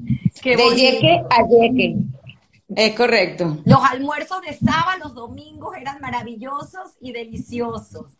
de 0.45 0.77
yeque 0.77 1.23
a 1.31 1.49
yeque. 1.49 1.97
Es 2.75 2.95
correcto. 2.95 3.59
Los 3.65 3.81
almuerzos 3.83 4.43
de 4.43 4.53
sábado, 4.55 4.99
los 5.05 5.15
domingos 5.15 5.75
eran 5.81 6.01
maravillosos 6.01 6.97
y 7.01 7.12
deliciosos. 7.12 8.19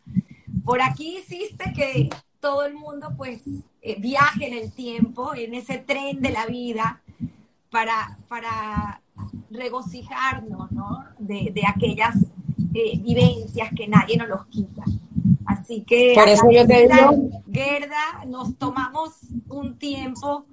Por 0.63 0.81
aquí 0.81 1.19
hiciste 1.19 1.71
que 1.73 2.09
todo 2.39 2.65
el 2.65 2.73
mundo 2.73 3.13
pues 3.15 3.41
eh, 3.81 3.99
viaje 3.99 4.47
en 4.47 4.53
el 4.53 4.71
tiempo, 4.71 5.35
en 5.35 5.53
ese 5.53 5.77
tren 5.77 6.21
de 6.21 6.31
la 6.31 6.47
vida, 6.47 7.01
para, 7.69 8.17
para 8.27 9.01
regocijarnos 9.49 10.71
¿no? 10.71 11.05
de, 11.19 11.63
aquellas 11.67 12.15
eh, 12.73 12.99
vivencias 12.99 13.69
que 13.75 13.87
nadie 13.87 14.17
nos 14.17 14.29
los 14.29 14.45
quita. 14.47 14.83
Así 15.45 15.83
que, 15.83 16.13
Por 16.15 16.27
eso 16.27 16.49
yo 16.51 16.65
te 16.65 16.87
digo... 16.87 17.29
Gerda, 17.51 18.25
nos 18.27 18.55
tomamos 18.57 19.13
un 19.47 19.77
tiempo 19.77 20.45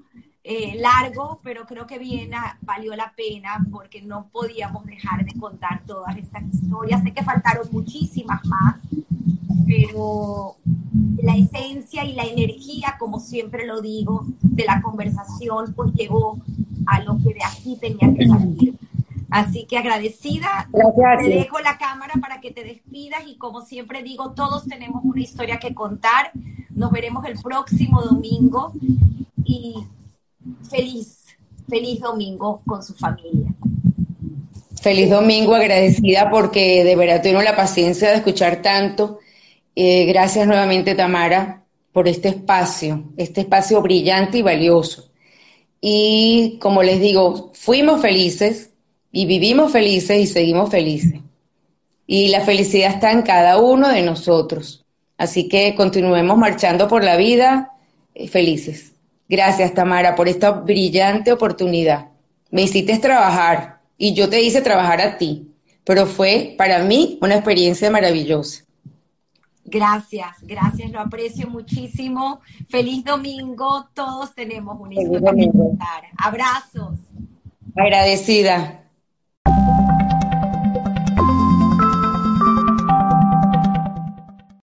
eh, 0.43 0.76
largo, 0.78 1.40
pero 1.43 1.66
creo 1.66 1.86
que 1.86 1.98
bien 1.98 2.30
valió 2.62 2.94
la 2.94 3.12
pena 3.16 3.66
porque 3.70 4.01
no 4.01 4.28
podíamos 4.28 4.86
dejar 4.86 5.24
de 5.24 5.38
contar 5.38 5.82
todas 5.84 6.16
estas 6.16 6.44
historias. 6.55 7.02
Sé 7.02 7.12
que 7.12 7.22
faltaron 7.22 7.66
muchísimas 7.72 8.44
más, 8.47 8.76
pero 9.66 10.57
la 11.23 11.37
esencia 11.37 12.05
y 12.05 12.15
la 12.15 12.24
energía, 12.24 12.97
como 12.99 13.20
siempre 13.20 13.66
lo 13.66 13.81
digo, 13.81 14.27
de 14.43 14.65
la 14.65 14.83
conversación, 14.83 15.73
pues 15.74 15.93
llegó 15.95 16.39
a 16.87 17.01
lo 17.03 17.16
que 17.19 17.35
de 17.35 17.45
aquí 17.45 17.77
tenía 17.81 18.15
que 18.15 18.28
salir. 18.28 18.74
Así 19.31 19.66
que 19.66 19.77
agradecida, 19.77 20.69
te 21.19 21.28
dejo 21.28 21.59
la 21.61 21.78
cámara 21.78 22.15
para 22.20 22.41
que 22.41 22.53
te 22.53 22.62
despidas 22.62 23.23
y 23.27 23.37
como 23.37 23.62
siempre 23.62 24.03
digo, 24.03 24.33
todos 24.33 24.66
tenemos 24.66 25.05
una 25.05 25.20
historia 25.20 25.59
que 25.59 25.74
contar. 25.74 26.31
Nos 26.70 26.93
veremos 26.93 27.24
el 27.27 27.39
próximo 27.41 28.03
domingo 28.03 28.73
y 29.45 29.74
feliz, 30.70 31.24
feliz 31.69 32.01
domingo 32.01 32.62
con 32.66 32.83
su 32.83 32.95
familia. 32.95 33.53
Feliz 34.81 35.11
domingo, 35.11 35.55
agradecida 35.55 36.31
porque 36.31 36.85
de 36.85 36.95
verdad 36.95 37.20
tengo 37.20 37.43
la 37.43 37.57
paciencia 37.57 38.11
de 38.11 38.16
escuchar 38.16 38.62
tanto. 38.62 39.19
Eh, 39.78 40.07
gracias 40.07 40.47
nuevamente, 40.47 40.94
Tamara, 40.94 41.62
por 41.93 42.09
este 42.09 42.28
espacio, 42.31 43.12
este 43.19 43.43
espacio 43.43 43.82
brillante 43.82 44.39
y 44.39 44.43
valioso. 44.43 45.11
Y 45.82 46.59
como 46.61 46.82
les 46.82 46.98
digo, 46.98 47.53
fuimos 47.55 48.01
felices 48.01 48.70
y 49.12 49.27
vivimos 49.27 49.70
felices 49.70 50.19
y 50.19 50.27
seguimos 50.27 50.70
felices. 50.70 51.20
Y 52.07 52.28
la 52.28 52.40
felicidad 52.40 52.94
está 52.94 53.12
en 53.12 53.20
cada 53.20 53.61
uno 53.61 53.90
de 53.90 54.01
nosotros. 54.01 54.85
Así 55.19 55.47
que 55.47 55.74
continuemos 55.74 56.39
marchando 56.39 56.89
por 56.89 57.05
la 57.05 57.16
vida 57.16 57.73
eh, 58.15 58.28
felices. 58.28 58.93
Gracias, 59.28 59.74
Tamara, 59.74 60.15
por 60.15 60.28
esta 60.28 60.53
brillante 60.53 61.32
oportunidad. 61.32 62.09
Me 62.51 62.62
hiciste 62.62 62.97
trabajar 62.98 63.81
y 63.98 64.15
yo 64.15 64.31
te 64.31 64.40
hice 64.40 64.62
trabajar 64.62 65.03
a 65.03 65.19
ti, 65.19 65.51
pero 65.85 66.07
fue 66.07 66.55
para 66.57 66.78
mí 66.78 67.19
una 67.20 67.35
experiencia 67.35 67.90
maravillosa. 67.90 68.65
Gracias, 69.66 70.36
gracias, 70.43 70.90
lo 70.90 71.01
aprecio 71.01 71.48
muchísimo. 71.48 72.40
Feliz 72.68 73.05
domingo, 73.05 73.88
todos 73.94 74.34
tenemos 74.34 74.78
que 74.88 75.51
contar. 75.51 76.05
Abrazos. 76.16 76.98
Agradecida. 77.74 78.86